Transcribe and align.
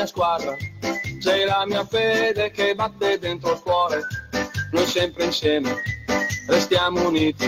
mia 0.00 0.06
squadra, 0.06 0.56
c'è 1.20 1.44
la 1.44 1.66
mia 1.66 1.84
fede 1.84 2.50
che 2.52 2.74
batte 2.74 3.18
dentro 3.18 3.52
il 3.52 3.60
cuore, 3.60 4.00
noi 4.72 4.86
sempre 4.86 5.24
insieme 5.24 5.76
restiamo 6.48 7.06
uniti. 7.06 7.46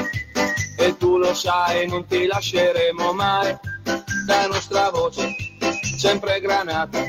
E 0.76 0.96
tu 0.98 1.16
lo 1.16 1.32
sai 1.32 1.88
non 1.88 2.04
ti 2.06 2.26
lasceremo 2.26 3.12
mai, 3.14 3.56
la 4.26 4.46
nostra 4.48 4.90
voce 4.90 5.34
sempre 5.96 6.40
granata 6.40 7.00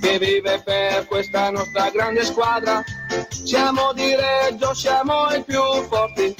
che 0.00 0.18
vive 0.18 0.60
per 0.64 1.06
questa 1.06 1.50
nostra 1.50 1.90
grande 1.90 2.24
squadra, 2.24 2.82
siamo 3.30 3.92
di 3.92 4.12
Reggio, 4.16 4.74
siamo 4.74 5.28
i 5.28 5.42
più 5.44 5.62
forti, 5.88 6.34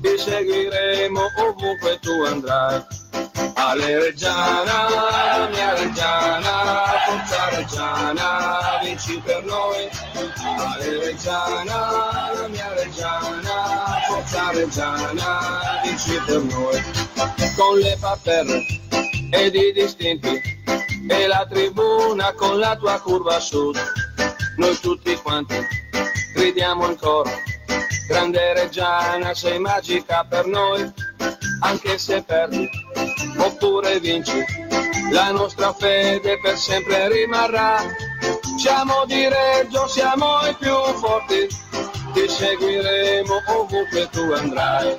ti 0.00 0.16
seguiremo 0.16 1.20
ovunque 1.40 1.98
tu 2.00 2.24
andrai. 2.24 2.84
Ale 3.54 3.98
Reggiana, 3.98 4.88
la 4.88 5.48
mia 5.50 5.74
Reggiana, 5.74 6.84
forza 7.06 7.48
Reggiana, 7.50 8.78
vinci 8.82 9.20
per 9.22 9.44
noi. 9.44 9.88
Ale 10.56 10.98
Reggiana, 11.04 12.32
la 12.32 12.48
mia 12.48 12.72
Reggiana, 12.72 14.00
forza 14.08 14.50
Reggiana, 14.52 15.80
vinci 15.84 16.18
per 16.24 16.42
noi. 16.42 16.82
Con 17.56 17.78
le 17.78 17.96
paperre 18.00 18.64
ed 19.30 19.54
i 19.54 19.72
distinti 19.72 20.40
e 21.08 21.26
la 21.26 21.46
tribuna 21.48 22.32
con 22.32 22.58
la 22.58 22.74
tua 22.76 22.98
curva 23.00 23.38
sud. 23.38 23.76
Noi 24.56 24.78
tutti 24.80 25.14
quanti 25.16 25.56
gridiamo 26.34 26.88
in 26.88 26.96
coro. 26.96 27.30
Grande 28.08 28.54
Reggiana, 28.54 29.34
sei 29.34 29.58
magica 29.58 30.24
per 30.26 30.46
noi, 30.46 30.90
anche 31.60 31.98
se 31.98 32.22
perdi 32.22 32.68
oppure 33.38 34.00
vinci, 34.00 34.44
la 35.10 35.30
nostra 35.30 35.72
fede 35.72 36.38
per 36.40 36.56
sempre 36.56 37.08
rimarrà. 37.08 37.82
Siamo 38.58 39.04
di 39.06 39.28
Reggio, 39.28 39.86
siamo 39.86 40.40
i 40.48 40.54
più 40.58 40.74
forti, 40.98 41.46
ti 42.12 42.28
seguiremo 42.28 43.42
ovunque 43.48 44.08
tu 44.10 44.32
andrai. 44.32 44.96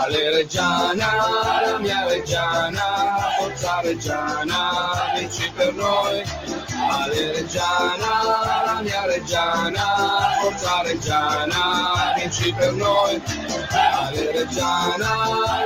Ale 0.00 0.30
Reggiana, 0.30 1.66
la 1.66 1.78
mia 1.78 2.06
Reggiana, 2.06 3.34
forza 3.38 3.80
Reggiana, 3.82 5.12
vinci 5.18 5.50
per 5.54 5.74
noi. 5.74 6.22
Ale 6.86 7.32
Reggiana, 7.32 8.22
la 8.66 8.80
mia 8.82 9.04
Reggiana, 9.06 10.36
forza 10.40 10.82
Reggiana, 10.82 12.14
vinci 12.16 12.52
per 12.52 12.72
noi. 12.72 13.20
Ale 13.70 14.32
Reggiana, 14.32 15.10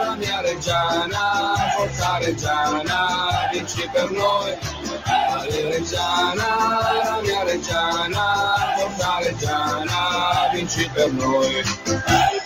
la 0.01 0.15
mia 0.17 0.41
Reggiana, 0.41 1.55
forza 1.77 2.19
Reggiana, 2.19 3.49
vinci 3.53 3.89
per 3.93 4.11
noi. 4.11 4.57
Ale 5.05 5.69
Reggiana, 5.69 6.49
la 7.05 7.21
mia 7.23 7.43
Reggiana, 7.45 8.25
forza 8.77 9.19
Reggiana, 9.21 10.49
vinci 10.53 10.89
per 10.95 11.13
noi. 11.13 12.42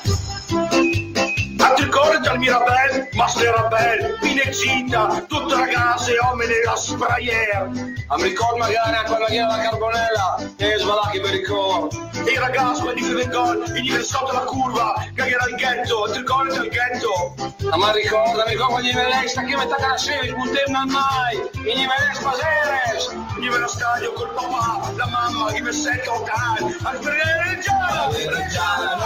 Anticorrente 1.58 2.28
al 2.28 2.38
Mirabel, 2.38 3.08
Master 3.12 3.54
Rabel, 3.54 4.18
Pinecita, 4.20 5.24
tutte 5.26 5.54
ragazze 5.54 6.14
e 6.14 6.18
uomini 6.20 6.52
nella 6.52 6.76
sprayer. 6.76 7.70
A 8.08 8.16
mi 8.16 8.22
ricordo 8.22 8.58
magari 8.58 8.94
a 8.94 9.02
quella 9.02 9.26
che 9.26 9.34
era 9.34 9.46
la 9.48 9.58
carbonella, 9.58 10.52
e 10.56 10.76
svalacchi 10.78 11.20
per 11.20 11.30
ricordo. 11.30 12.10
E 12.24 12.30
i 12.30 12.38
ragazzi, 12.38 12.82
quelli 12.82 13.02
che 13.02 13.14
vengono, 13.14 13.64
i 13.74 13.82
gli 13.82 14.02
sotto 14.02 14.32
la 14.32 14.40
curva, 14.40 14.94
che 15.14 15.26
era 15.26 15.46
il 15.46 15.54
ghetto, 15.54 16.04
anticorrente 16.04 16.58
al 16.58 16.68
ghetto. 16.68 17.34
Ma 17.76 17.92
ricorda, 17.92 18.44
mi 18.44 18.52
ricordo 18.52 18.80
gli 18.80 18.92
velei, 18.92 19.28
sta 19.28 19.42
che 19.42 19.56
metà 19.56 19.76
la 19.78 19.96
sera, 19.96 20.36
non 20.36 20.50
temna 20.52 20.84
mai, 20.86 21.36
i 21.36 21.86
velei 21.86 22.14
spaseres. 22.14 23.14
Gli 23.38 23.48
ve 23.48 23.58
lo 23.58 23.68
stadio 23.68 24.12
col 24.12 24.32
papà, 24.34 24.92
la 24.96 25.06
mamma, 25.06 25.56
i 25.56 25.60
versetto 25.60 26.12
locali, 26.12 26.76
al 26.82 26.98
Reggiana, 26.98 28.08
Reggiana, 28.08 28.96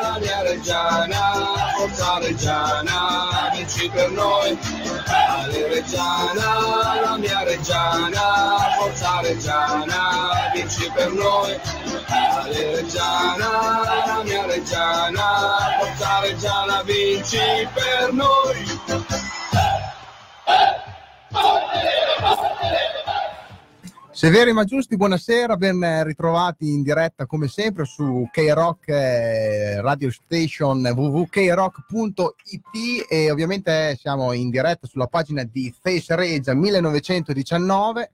la 0.00 0.18
mia 0.20 0.42
Reggiana, 0.42 1.54
forza 1.94 2.18
Reggiana, 2.18 3.50
vinci 3.54 3.88
per 3.88 4.10
noi. 4.10 4.58
Ale 5.28 5.68
Reggiana, 5.68 7.00
la 7.00 7.16
mia 7.16 7.42
Reggiana, 7.44 8.74
forza 8.78 9.20
Reggiana, 9.20 10.50
vinci 10.52 10.90
per 10.92 11.12
noi. 11.12 11.60
Ale 12.08 12.74
Reggiana, 12.74 13.48
la 14.06 14.22
mia 14.24 14.44
Reggiana, 14.46 15.78
forza 15.78 16.20
Reggiana, 16.20 16.82
vinci 16.82 17.68
per 17.72 18.12
noi. 18.12 18.80
Severi 24.14 24.52
ma 24.52 24.62
giusti, 24.62 24.96
buonasera, 24.96 25.56
ben 25.56 26.04
ritrovati 26.04 26.70
in 26.70 26.84
diretta 26.84 27.26
come 27.26 27.48
sempre 27.48 27.84
su 27.84 28.28
K-Rock 28.30 28.88
eh, 28.88 29.80
Radio 29.80 30.08
Station 30.12 30.84
www.krock.it 30.84 31.46
e 33.10 33.32
ovviamente 33.32 33.96
siamo 33.98 34.32
in 34.32 34.50
diretta 34.50 34.86
sulla 34.86 35.08
pagina 35.08 35.42
di 35.42 35.74
Face 35.76 36.14
Regia 36.14 36.54
1919 36.54 38.10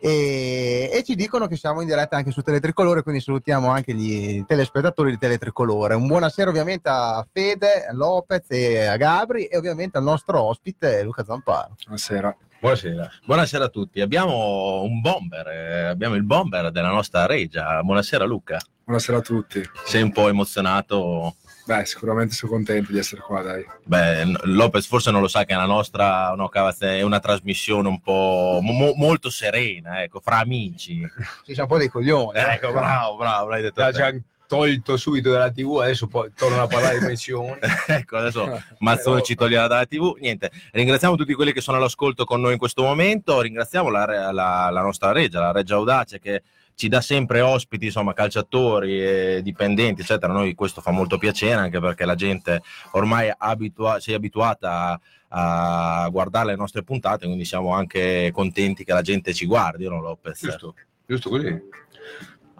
e, 0.00 0.90
e 0.92 1.02
ci 1.04 1.14
dicono 1.14 1.46
che 1.46 1.56
siamo 1.56 1.80
in 1.80 1.88
diretta 1.88 2.16
anche 2.16 2.30
su 2.30 2.42
Teletricolore, 2.42 3.02
quindi 3.02 3.20
salutiamo 3.20 3.68
anche 3.68 3.94
gli 3.94 4.44
telespettatori 4.44 5.10
di 5.10 5.18
Teletricolore. 5.18 5.94
Un 5.94 6.06
buonasera 6.06 6.50
ovviamente 6.50 6.88
a 6.88 7.26
Fede, 7.32 7.86
a 7.86 7.92
Lopez 7.92 8.46
e 8.50 8.86
a 8.86 8.96
Gabri 8.96 9.44
e 9.44 9.56
ovviamente 9.56 9.98
al 9.98 10.04
nostro 10.04 10.42
ospite 10.42 11.02
Luca 11.02 11.24
Zamparo. 11.24 11.74
Buonasera. 11.84 12.36
Buonasera. 12.60 13.08
Buonasera 13.24 13.64
a 13.66 13.68
tutti. 13.68 14.00
Abbiamo 14.00 14.82
un 14.82 15.00
bomber, 15.00 15.46
eh, 15.46 15.84
abbiamo 15.84 16.16
il 16.16 16.24
bomber 16.24 16.72
della 16.72 16.90
nostra 16.90 17.26
regia. 17.26 17.80
Buonasera 17.82 18.24
Luca. 18.24 18.58
Buonasera 18.84 19.18
a 19.18 19.20
tutti. 19.20 19.62
Sei 19.84 20.02
un 20.02 20.10
po' 20.10 20.28
emozionato? 20.28 21.36
Beh, 21.68 21.84
sicuramente 21.84 22.32
sono 22.34 22.52
contento 22.52 22.92
di 22.92 22.98
essere 22.98 23.20
qua, 23.20 23.42
dai. 23.42 23.62
Beh, 23.84 24.24
Lopez 24.44 24.86
forse 24.86 25.10
non 25.10 25.20
lo 25.20 25.28
sa 25.28 25.44
che 25.44 25.52
la 25.52 25.66
nostra 25.66 26.32
no, 26.34 26.48
cavazze, 26.48 26.96
è 26.96 27.02
una 27.02 27.20
trasmissione 27.20 27.88
un 27.88 28.00
po' 28.00 28.60
mo- 28.62 28.94
molto 28.96 29.28
serena, 29.28 30.02
ecco, 30.02 30.18
fra 30.18 30.38
amici. 30.38 31.06
Ci 31.44 31.52
siamo 31.52 31.68
un 31.68 31.68
po' 31.68 31.76
dei 31.76 31.88
coglioni. 31.88 32.38
Ecco, 32.38 32.72
bravo, 32.72 33.16
bravo, 33.18 33.48
l'hai 33.50 33.60
detto. 33.60 33.82
Hanno 33.82 34.22
tolto 34.46 34.96
subito 34.96 35.30
dalla 35.30 35.50
TV, 35.50 35.80
adesso 35.82 36.06
poi 36.06 36.32
tornano 36.34 36.62
a 36.62 36.66
parlare 36.68 37.00
di 37.00 37.04
pensioni. 37.04 37.58
ecco, 37.86 38.16
adesso 38.16 38.62
Mazzone 38.78 39.20
ci 39.20 39.34
toglierà 39.34 39.66
dalla 39.66 39.84
TV. 39.84 40.16
Niente, 40.20 40.50
ringraziamo 40.72 41.16
tutti 41.16 41.34
quelli 41.34 41.52
che 41.52 41.60
sono 41.60 41.76
all'ascolto 41.76 42.24
con 42.24 42.40
noi 42.40 42.52
in 42.52 42.58
questo 42.58 42.82
momento. 42.82 43.42
Ringraziamo 43.42 43.90
la, 43.90 44.32
la- 44.32 44.70
la 44.70 44.80
nostra 44.80 45.12
Regia, 45.12 45.40
la 45.40 45.52
Regia 45.52 45.74
Audace, 45.74 46.18
che 46.18 46.42
ci 46.78 46.86
dà 46.86 47.00
sempre 47.00 47.40
ospiti, 47.40 47.86
insomma, 47.86 48.12
calciatori, 48.12 49.02
e 49.02 49.40
dipendenti, 49.42 50.02
eccetera. 50.02 50.32
A 50.32 50.36
noi 50.36 50.54
questo 50.54 50.80
fa 50.80 50.92
molto 50.92 51.18
piacere, 51.18 51.54
anche 51.54 51.80
perché 51.80 52.04
la 52.04 52.14
gente 52.14 52.62
ormai 52.92 53.32
abitua- 53.36 53.98
si 53.98 54.12
è 54.12 54.14
abituata 54.14 55.00
a, 55.28 56.02
a 56.04 56.08
guardare 56.08 56.50
le 56.50 56.56
nostre 56.56 56.84
puntate, 56.84 57.26
quindi 57.26 57.44
siamo 57.44 57.74
anche 57.74 58.30
contenti 58.32 58.84
che 58.84 58.92
la 58.92 59.02
gente 59.02 59.34
ci 59.34 59.44
guardi, 59.44 59.88
no 59.88 60.00
Lopez? 60.00 60.38
Giusto, 60.40 60.74
giusto 61.04 61.30
così. 61.30 61.60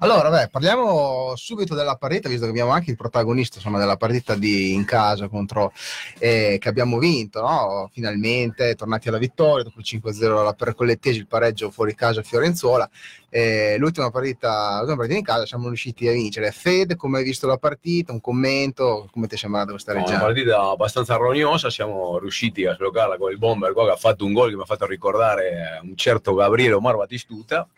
Allora, 0.01 0.31
beh, 0.31 0.49
parliamo 0.49 1.33
subito 1.35 1.75
della 1.75 1.97
partita, 1.97 2.29
visto 2.29 2.45
che 2.45 2.51
abbiamo 2.51 2.71
anche 2.71 2.91
il 2.91 2.97
protagonista 2.97 3.57
insomma, 3.57 3.81
della 3.81 3.97
partita 3.97 4.37
di, 4.37 4.73
in 4.73 4.85
casa 4.85 5.27
contro 5.27 5.73
eh, 6.21 6.57
che 6.61 6.69
abbiamo 6.69 6.99
vinto, 6.99 7.41
no? 7.41 7.91
finalmente 7.93 8.77
tornati 8.77 9.09
alla 9.09 9.19
vittoria 9.19 9.65
dopo 9.65 9.81
il 9.81 9.87
5-0 9.89 10.39
alla 10.39 10.53
Percollettesi, 10.53 11.19
il 11.19 11.27
pareggio 11.27 11.73
fuori 11.73 11.97
casa 11.97 12.21
a 12.21 12.23
Fiorenzuola. 12.23 12.89
Eh, 13.31 13.77
l'ultima, 13.79 14.11
partita, 14.11 14.77
l'ultima 14.77 14.97
partita 14.97 15.19
in 15.19 15.25
casa 15.25 15.45
siamo 15.45 15.67
riusciti 15.67 16.09
a 16.09 16.13
vincere. 16.13 16.51
Fede, 16.51 16.97
come 16.97 17.19
hai 17.19 17.25
visto 17.25 17.47
la 17.47 17.59
partita? 17.59 18.13
Un 18.13 18.21
commento? 18.21 19.09
Come 19.11 19.27
ti 19.27 19.35
è 19.35 19.39
sembrata 19.39 19.71
questa 19.71 19.93
No, 19.93 20.05
una 20.07 20.19
partita 20.19 20.61
abbastanza 20.71 21.17
rognosa, 21.17 21.69
siamo 21.69 22.19
riusciti 22.19 22.65
a 22.65 22.75
sbloccarla 22.75 23.19
con 23.19 23.31
il 23.31 23.39
bomber 23.39 23.73
qua 23.73 23.85
che 23.85 23.91
ha 23.93 23.97
fatto 23.97 24.25
un 24.25 24.33
gol 24.33 24.51
che 24.51 24.57
mi 24.57 24.63
ha 24.63 24.67
fatto 24.67 24.87
ricordare 24.87 25.81
un 25.83 25.95
certo 25.97 26.35
Gabriele 26.35 26.75
Omar 26.75 26.97
Batistuta, 26.97 27.69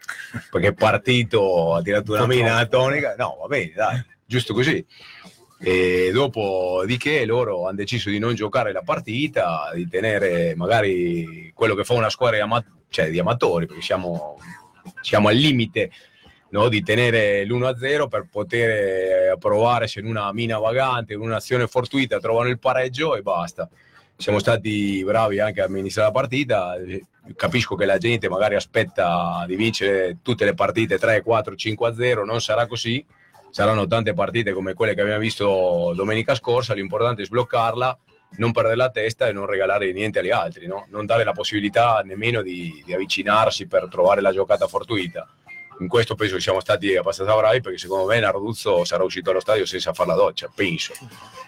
perché 0.51 0.69
è 0.69 0.73
partito, 0.73 1.75
ha 1.75 1.83
tirato 1.83 2.13
una 2.13 2.27
mina 2.27 2.65
tonica, 2.67 3.15
no 3.19 3.39
va 3.41 3.47
bene 3.47 3.73
dai, 3.75 4.05
giusto 4.25 4.55
così. 4.55 4.85
E 5.63 6.11
dopo 6.13 6.85
di 6.87 6.97
che 6.97 7.27
loro 7.27 7.67
hanno 7.67 7.77
deciso 7.77 8.09
di 8.09 8.19
non 8.19 8.35
giocare 8.35 8.73
la 8.73 8.81
partita, 8.83 9.71
di 9.75 9.87
tenere 9.89 10.55
magari 10.57 11.53
quello 11.55 11.75
che 11.75 11.85
fa 11.85 11.93
una 11.93 12.09
squadra 12.09 12.37
di, 12.37 12.43
ama- 12.43 12.65
cioè, 12.89 13.11
di 13.11 13.19
amatori, 13.19 13.67
perché 13.67 13.83
siamo, 13.83 14.39
siamo 15.01 15.29
al 15.29 15.37
limite 15.37 15.91
no? 16.51 16.69
di 16.69 16.83
tenere 16.83 17.45
l'1-0 17.45 18.09
per 18.09 18.27
poter 18.31 18.71
eh, 19.33 19.37
provare 19.39 19.87
se 19.87 20.01
in 20.01 20.07
una 20.07 20.33
mina 20.33 20.59
vagante, 20.59 21.15
in 21.15 21.21
un'azione 21.21 21.67
fortuita 21.67 22.19
trovano 22.19 22.49
il 22.49 22.59
pareggio 22.59 23.17
e 23.17 23.23
basta. 23.23 23.69
Siamo 24.17 24.39
stati 24.39 25.03
bravi 25.03 25.41
anche 25.41 25.63
a 25.63 25.65
amministrare 25.65 26.09
la 26.13 26.19
partita, 26.21 26.77
eh, 26.77 27.05
capisco 27.35 27.75
che 27.75 27.87
la 27.87 27.99
gente 27.99 28.29
magari 28.29 28.55
aspetta 28.55 29.45
di 29.47 29.57
vincere 29.57 30.19
tutte 30.23 30.45
le 30.45 30.55
partite 30.55 30.99
3, 30.99 31.23
4, 31.23 31.55
5-0, 31.55 32.25
non 32.25 32.41
sarà 32.41 32.67
così, 32.67 33.05
saranno 33.51 33.87
tante 33.87 34.13
partite 34.13 34.53
come 34.53 34.75
quelle 34.75 34.95
che 34.95 35.01
abbiamo 35.01 35.21
visto 35.21 35.93
domenica 35.95 36.35
scorsa, 36.35 36.75
l'importante 36.75 37.23
è 37.23 37.25
sbloccarla, 37.25 37.99
non 38.37 38.53
perdere 38.53 38.77
la 38.77 38.91
testa 38.91 39.27
e 39.27 39.33
non 39.33 39.47
regalare 39.47 39.93
niente 39.93 40.21
agli 40.21 40.31
altri, 40.31 40.67
no? 40.67 40.87
non 40.91 41.07
dare 41.07 41.25
la 41.25 41.33
possibilità 41.33 42.01
nemmeno 42.05 42.43
di, 42.43 42.83
di 42.85 42.95
avvicinarsi 42.95 43.67
per 43.67 43.89
trovare 43.89 44.21
la 44.21 44.33
giocata 44.33 44.67
fortuita 44.67 45.29
in 45.81 45.89
questo 45.89 46.15
penso 46.15 46.37
che 46.37 46.41
siamo 46.41 46.61
stati 46.61 46.95
abbastanza 46.95 47.35
bravi 47.35 47.61
perché 47.61 47.79
secondo 47.79 48.07
me 48.07 48.21
Narduzzo 48.21 48.85
sarà 48.85 49.03
uscito 49.03 49.31
allo 49.31 49.41
stadio 49.41 49.65
senza 49.67 49.93
fare 49.93 50.11
la 50.11 50.15
doccia, 50.15 50.51
penso. 50.55 50.93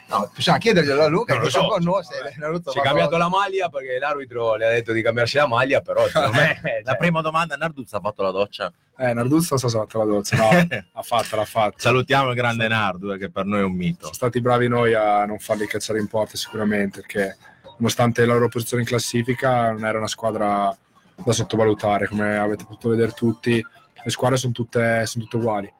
No, 0.08 0.30
possiamo 0.34 0.58
chiederglielo 0.58 1.02
a 1.02 1.06
Luca, 1.06 1.34
Non 1.34 1.44
lo 1.44 1.48
so. 1.50 1.66
con 1.68 1.82
noi 1.82 2.02
se 2.04 2.34
Naruto 2.36 2.70
Si 2.70 2.78
è 2.78 2.82
cambiato 2.82 3.16
la 3.16 3.28
maglia 3.28 3.68
perché 3.70 3.98
l'arbitro 3.98 4.56
le 4.56 4.66
ha 4.66 4.70
detto 4.70 4.92
di 4.92 5.00
cambiarsi 5.00 5.36
la 5.36 5.46
maglia, 5.46 5.80
però 5.80 6.06
secondo 6.06 6.32
me 6.32 6.60
La 6.84 6.96
prima 6.96 7.20
domanda, 7.22 7.56
Narduzza 7.56 7.96
ha 7.98 8.00
fatto 8.00 8.22
la 8.22 8.30
doccia. 8.30 8.72
Eh, 8.98 9.14
Narduzzo 9.14 9.56
so 9.56 9.68
se 9.68 9.76
ha 9.76 9.80
fatto 9.80 9.98
la 9.98 10.04
doccia, 10.04 10.36
no, 10.36 10.48
ha 10.92 11.02
fatto, 11.02 11.36
l'ha 11.36 11.44
fatto. 11.44 11.76
Salutiamo 11.78 12.28
il 12.30 12.34
grande 12.34 12.68
Nardu, 12.68 13.12
eh, 13.12 13.18
che 13.18 13.30
per 13.30 13.46
noi 13.46 13.60
è 13.60 13.64
un 13.64 13.72
mito. 13.72 14.02
Sono 14.02 14.12
stati 14.14 14.40
bravi 14.40 14.68
noi 14.68 14.92
a 14.94 15.24
non 15.24 15.38
farli 15.38 15.66
cacciare 15.66 15.98
in 15.98 16.08
porta 16.08 16.36
sicuramente, 16.36 17.00
perché 17.00 17.36
nonostante 17.78 18.26
la 18.26 18.34
loro 18.34 18.48
posizione 18.48 18.82
in 18.82 18.88
classifica 18.88 19.70
non 19.70 19.84
era 19.86 19.96
una 19.98 20.08
squadra 20.08 20.76
da 21.14 21.32
sottovalutare, 21.32 22.06
come 22.06 22.36
avete 22.36 22.64
potuto 22.64 22.90
vedere 22.90 23.12
tutti, 23.12 23.64
le 24.02 24.10
squadre 24.10 24.36
sono 24.36 24.52
tutte, 24.52 25.06
sono 25.06 25.24
tutte 25.24 25.36
uguali. 25.36 25.72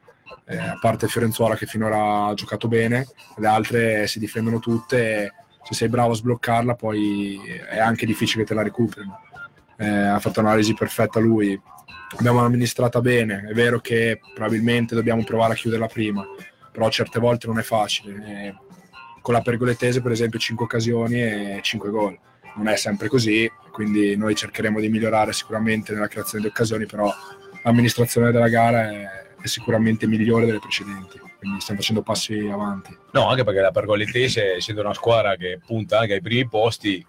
Eh, 0.47 0.57
a 0.57 0.79
parte 0.81 1.09
Fiorenzuola 1.09 1.57
che 1.57 1.67
finora 1.67 2.27
ha 2.27 2.35
giocato 2.35 2.69
bene, 2.69 3.07
le 3.37 3.47
altre 3.47 4.07
si 4.07 4.19
difendono 4.19 4.59
tutte 4.59 5.33
se 5.63 5.75
sei 5.75 5.89
bravo 5.89 6.13
a 6.13 6.17
sbloccarla 6.17 6.75
poi 6.75 7.39
è 7.47 7.79
anche 7.79 8.07
difficile 8.07 8.43
che 8.43 8.49
te 8.49 8.55
la 8.55 8.63
recuperino. 8.63 9.21
Eh, 9.77 9.89
ha 9.89 10.19
fatto 10.19 10.41
un'analisi 10.41 10.75
perfetta 10.75 11.21
lui, 11.21 11.61
abbiamo 12.19 12.45
amministrata 12.45 13.01
bene, 13.01 13.47
è 13.49 13.53
vero 13.53 13.81
che 13.81 14.21
probabilmente 14.35 14.95
dobbiamo 14.95 15.25
provare 15.25 15.53
a 15.53 15.57
chiuderla 15.57 15.87
prima, 15.87 16.25
però 16.71 16.89
certe 16.91 17.21
volte 17.21 17.47
non 17.47 17.59
è 17.59 17.63
facile. 17.63 18.15
Eh, 18.27 18.55
con 19.21 19.35
la 19.35 19.41
pergolettese, 19.41 20.03
per 20.03 20.11
esempio, 20.11 20.39
5 20.39 20.65
occasioni 20.65 21.23
e 21.23 21.61
5 21.63 21.91
gol. 21.91 22.19
Non 22.57 22.67
è 22.67 22.77
sempre 22.77 23.09
così, 23.09 23.51
quindi 23.71 24.17
noi 24.17 24.35
cercheremo 24.35 24.81
di 24.81 24.89
migliorare 24.89 25.33
sicuramente 25.33 25.93
nella 25.93 26.09
creazione 26.09 26.43
di 26.43 26.51
occasioni, 26.51 26.87
però 26.87 27.11
l'amministrazione 27.63 28.31
della 28.31 28.49
gara 28.49 28.91
è, 28.91 29.09
è 29.41 29.47
sicuramente 29.47 30.07
migliore 30.07 30.47
delle 30.47 30.59
precedenti, 30.59 31.19
quindi 31.39 31.61
stiamo 31.61 31.81
facendo 31.81 32.03
passi 32.03 32.39
avanti. 32.51 32.97
No, 33.13 33.29
anche 33.29 33.45
perché 33.45 33.61
la 33.61 33.71
Pergolettese, 33.71 34.55
essendo 34.57 34.81
una 34.81 34.95
squadra 34.95 35.37
che 35.37 35.61
punta 35.65 35.99
anche 35.99 36.15
ai 36.15 36.21
primi 36.21 36.49
posti, 36.49 37.05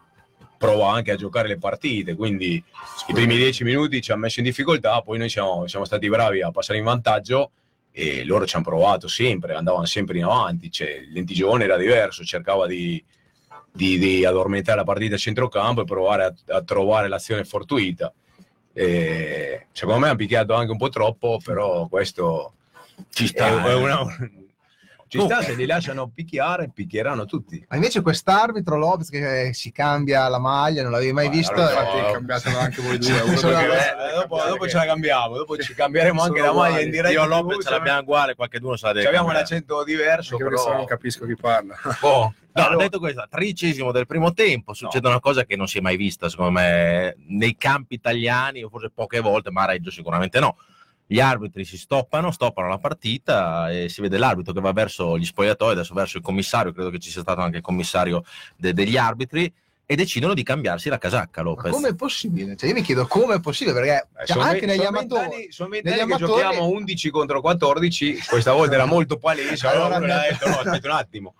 prova 0.57 0.91
anche 0.91 1.11
a 1.11 1.15
giocare 1.15 1.49
le 1.49 1.57
partite, 1.57 2.15
quindi 2.15 2.63
i 3.07 3.13
primi 3.13 3.35
dieci 3.35 3.65
minuti 3.65 4.01
ci 4.01 4.13
ha 4.13 4.15
messo 4.15 4.39
in 4.39 4.45
difficoltà, 4.45 5.01
poi 5.01 5.17
noi 5.17 5.27
siamo, 5.27 5.67
siamo 5.67 5.83
stati 5.83 6.07
bravi 6.07 6.41
a 6.41 6.51
passare 6.51 6.79
in 6.79 6.85
vantaggio 6.85 7.51
e 7.91 8.23
loro 8.23 8.45
ci 8.45 8.55
hanno 8.55 8.63
provato 8.63 9.07
sempre, 9.09 9.55
andavano 9.55 9.85
sempre 9.85 10.17
in 10.17 10.23
avanti, 10.23 10.71
cioè, 10.71 11.01
lentigione 11.11 11.65
era 11.65 11.75
diverso, 11.75 12.23
cercava 12.23 12.65
di, 12.65 13.03
di- 13.71 13.99
di 13.99 14.23
addormentare 14.23 14.77
la 14.77 14.83
partita 14.85 15.15
a 15.15 15.17
centrocampo 15.17 15.81
e 15.81 15.85
provare 15.85 16.23
a, 16.23 16.55
a 16.55 16.63
trovare 16.63 17.09
l'azione 17.09 17.43
fortuita. 17.43 18.13
E 18.73 19.67
secondo 19.71 19.99
me 20.01 20.09
ha 20.09 20.15
picchiato 20.15 20.53
anche 20.53 20.71
un 20.71 20.77
po' 20.77 20.89
troppo, 20.89 21.39
però 21.43 21.87
questo 21.87 22.53
Ci 23.09 23.27
sta. 23.27 23.63
è 23.63 23.69
eh. 23.69 23.73
una- 23.73 24.05
ci 25.19 25.25
sta, 25.25 25.41
se 25.41 25.53
li 25.55 25.65
lasciano 25.65 26.09
picchiare, 26.13 26.69
picchieranno 26.73 27.25
tutti. 27.25 27.63
Ma 27.69 27.75
invece 27.75 28.01
quest'arbitro 28.01 28.77
Lopez 28.77 29.09
che 29.09 29.51
si 29.53 29.71
cambia 29.71 30.27
la 30.27 30.39
maglia, 30.39 30.81
non 30.81 30.91
l'avevi 30.91 31.11
mai 31.13 31.25
Ma 31.27 31.31
visto? 31.31 31.53
Eh, 31.55 31.73
no. 32.01 32.11
cambiatelo 32.13 32.57
anche 32.57 32.81
voi 32.81 32.97
Sì, 33.03 33.11
due. 33.11 33.21
uno 33.21 33.35
sono- 33.37 33.57
perché- 33.57 33.75
Eh, 33.75 34.15
dopo, 34.15 34.41
dopo 34.47 34.67
ce 34.67 34.77
la 34.77 34.85
cambiamo, 34.85 35.37
dopo 35.37 35.57
ci 35.57 35.73
cambieremo 35.73 36.21
anche 36.21 36.41
la 36.41 36.53
maglia 36.53 36.81
in 36.81 36.89
diretta. 36.89 37.09
Io 37.11 37.23
e 37.23 37.27
Lopez 37.27 37.63
ce 37.63 37.69
l'abbiamo 37.69 37.99
uguale, 38.01 38.35
qualcuno 38.35 38.75
se 38.75 38.85
la 38.87 38.93
deve 38.93 39.05
Abbiamo 39.07 39.27
cambiare. 39.27 39.49
l'accento 39.49 39.83
diverso, 39.83 40.33
Anche 40.37 40.43
però... 40.49 40.67
no 40.69 40.73
non 40.77 40.85
capisco 40.85 41.25
chi 41.25 41.35
parla. 41.35 41.75
Oh, 42.01 42.33
No, 42.55 42.65
allora- 42.67 42.83
detto 42.83 42.99
questo, 42.99 43.25
tredicesimo 43.27 43.91
del 43.91 44.05
primo 44.05 44.31
tempo, 44.31 44.73
succede 44.75 45.07
una 45.07 45.19
cosa 45.19 45.43
che 45.43 45.55
non 45.55 45.67
si 45.67 45.79
è 45.79 45.81
mai 45.81 45.97
vista, 45.97 46.29
secondo 46.29 46.51
me, 46.51 47.15
nei 47.29 47.55
campi 47.57 47.95
italiani, 47.95 48.61
o 48.63 48.69
forse 48.69 48.91
poche 48.93 49.21
volte, 49.21 49.49
ma 49.49 49.63
a 49.63 49.65
Reggio 49.65 49.89
sicuramente 49.89 50.39
no. 50.39 50.55
Gli 51.05 51.19
arbitri 51.19 51.65
si 51.65 51.77
stoppano, 51.77 52.31
stoppano 52.31 52.67
la 52.69 52.77
partita 52.77 53.69
e 53.71 53.89
si 53.89 54.01
vede 54.01 54.17
l'arbitro 54.17 54.53
che 54.53 54.61
va 54.61 54.71
verso 54.71 55.17
gli 55.17 55.25
spogliatoi, 55.25 55.71
adesso 55.73 55.93
verso 55.93 56.17
il 56.17 56.23
commissario, 56.23 56.71
credo 56.71 56.89
che 56.89 56.99
ci 56.99 57.11
sia 57.11 57.21
stato 57.21 57.41
anche 57.41 57.57
il 57.57 57.63
commissario 57.63 58.23
de- 58.55 58.73
degli 58.73 58.97
arbitri, 58.97 59.51
e 59.85 59.95
decidono 59.97 60.33
di 60.33 60.43
cambiarsi 60.43 60.87
la 60.87 60.97
casacca, 60.97 61.43
Ma 61.43 61.49
Lopez. 61.49 61.71
come 61.71 61.89
è 61.89 61.93
possibile? 61.95 62.55
Cioè, 62.55 62.69
io 62.69 62.75
mi 62.75 62.81
chiedo 62.81 63.05
come 63.05 63.35
è 63.35 63.39
possibile, 63.41 63.75
perché 63.75 64.07
Eh, 64.13 64.25
cioè, 64.25 64.37
sono 64.37 64.43
anche 64.45 64.61
ve- 64.61 64.65
negli 64.65 64.85
amatori. 64.85 65.47
Sono 65.51 65.69
negli 65.69 65.81
vent'anni 65.83 66.07
che 66.07 66.13
amatori- 66.13 66.41
giochiamo 66.41 66.67
11 66.69 67.09
contro 67.09 67.41
14, 67.41 68.17
questa 68.25 68.53
volta 68.53 68.75
era 68.75 68.85
molto 68.85 69.17
palese, 69.17 69.67
allora 69.67 69.99
le 69.99 70.13
ha 70.13 70.21
detto 70.21 70.47
no, 70.47 70.55
aspetta 70.59 70.87
un 70.87 70.95
attimo. 70.95 71.35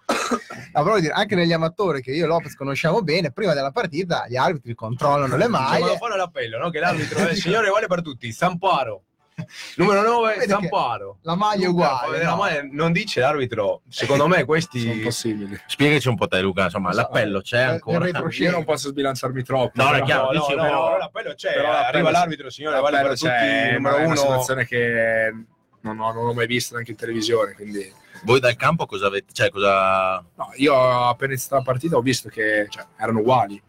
Ah, 0.73 0.83
però 0.83 0.99
dire, 0.99 1.13
anche 1.13 1.35
negli 1.35 1.53
amatori 1.53 2.01
che 2.01 2.11
io 2.11 2.25
e 2.25 2.27
Lopez 2.27 2.53
conosciamo 2.55 3.01
bene, 3.01 3.31
prima 3.31 3.53
della 3.53 3.71
partita 3.71 4.25
gli 4.27 4.35
arbitri 4.35 4.75
controllano 4.75 5.37
le 5.37 5.47
maglie. 5.47 5.97
fanno 5.97 6.15
l'appello, 6.17 6.57
no? 6.57 6.69
che 6.69 6.79
l'arbitro 6.79 7.19
è 7.25 7.31
il 7.31 7.37
signore 7.41 7.69
vale 7.69 7.87
per 7.87 8.01
tutti, 8.01 8.29
Zamparo. 8.33 9.03
Numero 9.77 10.01
9, 10.03 10.27
Vedi 10.33 10.39
che 10.41 10.47
Zamparo. 10.47 11.17
La 11.21 11.35
maglia 11.35 11.63
è 11.63 11.67
Luca, 11.67 11.83
uguale. 11.85 11.97
fa 11.99 12.05
vedere 12.07 12.23
la 12.25 12.29
no? 12.31 12.37
maglia, 12.37 12.67
non 12.71 12.91
dice 12.91 13.19
l'arbitro, 13.21 13.81
secondo 13.89 14.27
me 14.27 14.33
Sono 14.35 14.45
questi... 14.45 14.85
possibili. 15.03 15.59
Spiegaci 15.65 16.07
un 16.07 16.15
po' 16.15 16.27
te, 16.27 16.39
Luca, 16.41 16.63
insomma, 16.65 16.91
so, 16.91 16.97
l'appello 16.99 17.41
c'è 17.41 17.59
eh, 17.59 17.63
ancora. 17.63 18.07
Io 18.07 18.51
non 18.51 18.63
posso 18.63 18.89
sbilanciarmi 18.89 19.43
troppo. 19.43 19.71
No, 19.81 19.89
però- 19.89 20.03
è 20.03 20.05
chiaro, 20.05 20.23
No, 20.23 20.31
no, 20.31 20.39
dici, 20.39 20.55
no, 20.55 20.61
però- 20.61 20.89
no, 20.91 20.97
l'appello 20.97 21.33
c'è, 21.35 21.53
però 21.53 21.67
l'appello 21.71 21.87
arriva 21.87 22.05
c'è. 22.07 22.11
l'arbitro, 22.13 22.49
signore, 22.49 22.79
vale 22.79 22.97
per 23.01 23.09
L'appello 23.09 23.15
tutti, 23.15 23.73
numero 23.73 23.95
è 23.97 24.05
una 24.05 24.15
situazione 24.15 24.65
che 24.65 25.33
non 25.81 25.99
ho, 25.99 26.13
non 26.13 26.27
ho 26.27 26.33
mai 26.33 26.47
visto 26.47 26.73
neanche 26.73 26.91
in 26.91 26.97
televisione, 26.97 27.53
quindi 27.53 27.91
Voi 28.23 28.39
dal 28.39 28.55
campo 28.55 28.85
cosa 28.85 29.07
avete? 29.07 29.33
Cioè, 29.33 29.49
cosa... 29.49 30.23
No, 30.35 30.51
io 30.55 30.75
appena 31.07 31.31
iniziata 31.31 31.57
la 31.57 31.61
partita 31.63 31.97
ho 31.97 32.01
visto 32.01 32.29
che 32.29 32.67
cioè, 32.69 32.85
erano 32.97 33.19
uguali. 33.19 33.61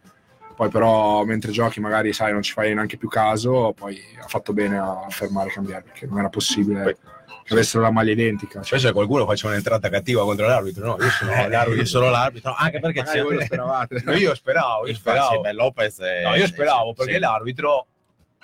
Poi 0.55 0.69
però 0.69 1.23
mentre 1.25 1.51
giochi 1.51 1.79
magari 1.79 2.13
sai 2.13 2.31
non 2.31 2.41
ci 2.41 2.53
fai 2.53 2.73
neanche 2.73 2.97
più 2.97 3.09
caso, 3.09 3.73
poi 3.75 3.99
ha 4.21 4.27
fatto 4.27 4.53
bene 4.53 4.77
a 4.77 5.05
fermare 5.09 5.49
e 5.49 5.53
cambiare 5.53 5.83
perché 5.83 6.05
non 6.07 6.19
era 6.19 6.29
possibile 6.29 6.97
che 7.43 7.53
avessero 7.53 7.83
la 7.83 7.91
maglia 7.91 8.11
identica. 8.13 8.61
Cioè, 8.61 8.79
Cioè, 8.79 8.87
se 8.87 8.91
qualcuno 8.93 9.25
faccia 9.25 9.47
un'entrata 9.47 9.89
cattiva 9.89 10.23
contro 10.23 10.47
l'arbitro, 10.47 10.85
no, 10.85 11.03
io 11.03 11.09
sono 11.09 11.31
Eh, 11.33 11.47
l'arbitro. 11.49 11.79
io 11.81 11.85
sono 11.85 12.09
l'arbitro, 12.09 12.55
anche 12.57 12.79
perché 12.79 13.03
c'è... 13.03 13.21
voi 13.21 13.35
lo 13.35 13.41
speravate. 13.41 14.01
No, 14.05 14.13
io 14.13 14.33
speravo, 14.33 14.87
io 14.87 14.93
speravo. 14.95 15.41
Beh, 15.41 15.51
Lopez 15.53 15.99
è- 15.99 16.23
No, 16.23 16.35
io 16.35 16.47
speravo 16.47 16.93
perché 16.93 17.13
sì. 17.13 17.19
l'arbitro, 17.19 17.85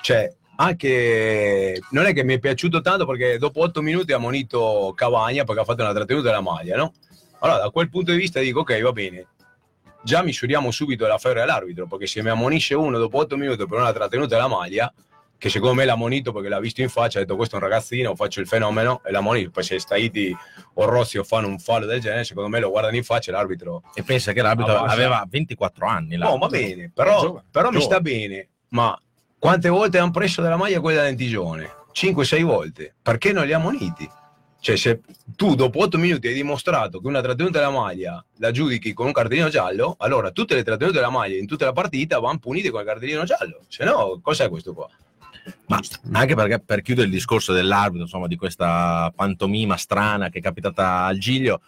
cioè, 0.01 0.31
anche 0.57 1.79
non 1.91 2.05
è 2.05 2.13
che 2.13 2.23
mi 2.23 2.35
è 2.35 2.39
piaciuto 2.39 2.81
tanto 2.81 3.05
perché 3.05 3.37
dopo 3.37 3.61
otto 3.61 3.81
minuti 3.81 4.11
ha 4.13 4.17
monito 4.17 4.93
Cavagna 4.95 5.43
perché 5.45 5.61
ha 5.61 5.65
fatto 5.65 5.81
una 5.81 5.93
trattenuta 5.93 6.27
della 6.27 6.41
maglia, 6.41 6.75
no? 6.75 6.93
Allora, 7.39 7.59
da 7.59 7.69
quel 7.71 7.89
punto 7.89 8.11
di 8.11 8.17
vista 8.17 8.39
dico, 8.39 8.59
ok, 8.59 8.81
va 8.81 8.91
bene. 8.91 9.25
Già 10.03 10.23
misuriamo 10.23 10.71
subito 10.71 11.05
la 11.07 11.17
febbre 11.17 11.41
all'arbitro 11.41 11.85
perché 11.87 12.07
se 12.07 12.21
mi 12.23 12.29
ammonisce 12.29 12.73
uno 12.73 12.97
dopo 12.97 13.17
otto 13.19 13.37
minuti 13.37 13.65
per 13.67 13.79
una 13.79 13.93
trattenuta 13.93 14.35
della 14.35 14.47
maglia, 14.47 14.91
che 15.37 15.49
secondo 15.49 15.75
me 15.75 15.85
l'ha 15.85 15.95
monito 15.95 16.31
perché 16.31 16.49
l'ha 16.49 16.59
visto 16.59 16.81
in 16.81 16.89
faccia, 16.89 17.17
ha 17.17 17.21
detto 17.21 17.35
questo 17.35 17.55
è 17.55 17.59
un 17.59 17.65
ragazzino, 17.65 18.15
faccio 18.15 18.39
il 18.41 18.47
fenomeno 18.47 19.01
e 19.03 19.11
l'ha 19.11 19.21
monito. 19.21 19.49
Poi 19.51 19.63
se 19.63 19.79
Staiti 19.79 20.35
o 20.75 20.85
Rossi 20.85 21.17
o 21.17 21.23
fanno 21.23 21.47
un 21.47 21.57
fallo 21.59 21.85
del 21.85 21.99
genere, 21.99 22.23
secondo 22.23 22.49
me 22.49 22.59
lo 22.59 22.69
guardano 22.69 22.95
in 22.95 23.03
faccia 23.03 23.31
e 23.31 23.33
l'arbitro 23.33 23.83
E 23.93 24.03
pensa 24.03 24.33
che 24.33 24.41
l'arbitro 24.41 24.77
Abbassa. 24.77 24.93
aveva 24.93 25.25
24 25.27 25.85
anni. 25.87 26.17
No, 26.17 26.37
va 26.37 26.47
bene, 26.47 26.91
però, 26.93 27.21
Giovane, 27.21 27.45
però 27.49 27.69
mi 27.71 27.79
giovane. 27.79 27.91
sta 27.91 28.01
bene. 28.01 28.47
Ma 28.69 28.99
quante 29.39 29.69
volte 29.69 29.97
hanno 29.97 30.11
preso 30.11 30.41
della 30.41 30.57
maglia 30.57 30.79
quella 30.79 31.01
da 31.01 31.07
lentigione? 31.07 31.73
5-6 31.93 32.41
volte. 32.43 32.93
Perché 33.01 33.31
non 33.33 33.45
li 33.45 33.53
ha 33.53 33.57
moniti? 33.59 34.07
Cioè, 34.61 34.77
se 34.77 35.01
tu 35.35 35.55
dopo 35.55 35.79
8 35.79 35.97
minuti 35.97 36.27
hai 36.27 36.35
dimostrato 36.35 37.01
che 37.01 37.07
una 37.07 37.19
trattenuta 37.19 37.57
della 37.57 37.71
maglia 37.71 38.23
la 38.37 38.51
giudichi 38.51 38.93
con 38.93 39.07
un 39.07 39.11
cartellino 39.11 39.49
giallo, 39.49 39.95
allora 39.97 40.29
tutte 40.29 40.53
le 40.53 40.61
trattenute 40.61 40.97
della 40.97 41.09
maglia 41.09 41.35
in 41.35 41.47
tutta 41.47 41.65
la 41.65 41.73
partita 41.73 42.19
vanno 42.19 42.37
punite 42.37 42.69
con 42.69 42.81
il 42.81 42.85
cartellino 42.85 43.23
giallo. 43.23 43.61
Se 43.67 43.83
no, 43.83 44.19
cos'è 44.21 44.49
questo 44.49 44.75
qua? 44.75 44.87
Ma 45.65 45.79
anche 46.11 46.35
perché 46.35 46.59
per 46.59 46.83
chiudere 46.83 47.07
il 47.07 47.11
discorso 47.11 47.53
dell'arbitro, 47.53 48.03
insomma, 48.03 48.27
di 48.27 48.35
questa 48.35 49.11
pantomima 49.15 49.77
strana 49.77 50.29
che 50.29 50.37
è 50.37 50.41
capitata 50.43 51.05
al 51.05 51.17
Giglio, 51.17 51.61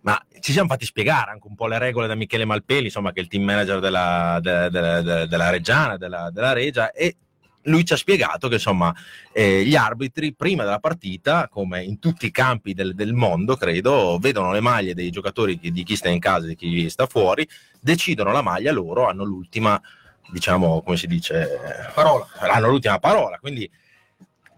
ma 0.00 0.20
ci 0.40 0.50
siamo 0.50 0.68
fatti 0.68 0.86
spiegare 0.86 1.30
anche 1.30 1.46
un 1.46 1.54
po' 1.54 1.68
le 1.68 1.78
regole 1.78 2.08
da 2.08 2.16
Michele 2.16 2.44
Malpeli, 2.44 2.86
insomma, 2.86 3.12
che 3.12 3.20
è 3.20 3.22
il 3.22 3.28
team 3.28 3.44
manager 3.44 3.78
della, 3.78 4.40
de- 4.42 4.70
de- 4.70 5.02
de- 5.02 5.28
della 5.28 5.50
Reggiana, 5.50 5.96
della, 5.96 6.30
della 6.32 6.52
Regia, 6.52 6.90
e 6.90 7.14
lui 7.68 7.84
ci 7.84 7.92
ha 7.92 7.96
spiegato 7.96 8.48
che 8.48 8.54
insomma 8.54 8.94
eh, 9.32 9.64
gli 9.64 9.76
arbitri 9.76 10.34
prima 10.34 10.64
della 10.64 10.78
partita, 10.80 11.48
come 11.48 11.82
in 11.84 11.98
tutti 11.98 12.26
i 12.26 12.30
campi 12.30 12.74
del, 12.74 12.94
del 12.94 13.12
mondo, 13.12 13.56
credo, 13.56 14.18
vedono 14.20 14.52
le 14.52 14.60
maglie 14.60 14.94
dei 14.94 15.10
giocatori 15.10 15.58
di 15.60 15.82
chi 15.84 15.96
sta 15.96 16.08
in 16.08 16.18
casa 16.18 16.46
e 16.46 16.48
di 16.48 16.56
chi 16.56 16.90
sta 16.90 17.06
fuori, 17.06 17.48
decidono 17.80 18.32
la 18.32 18.42
maglia 18.42 18.72
loro, 18.72 19.06
hanno 19.08 19.24
l'ultima, 19.24 19.80
diciamo, 20.32 20.82
come 20.82 20.96
si 20.96 21.06
dice, 21.06 21.90
Parola. 21.94 22.26
hanno 22.38 22.68
l'ultima 22.68 22.98
parola. 22.98 23.38
Quindi 23.38 23.70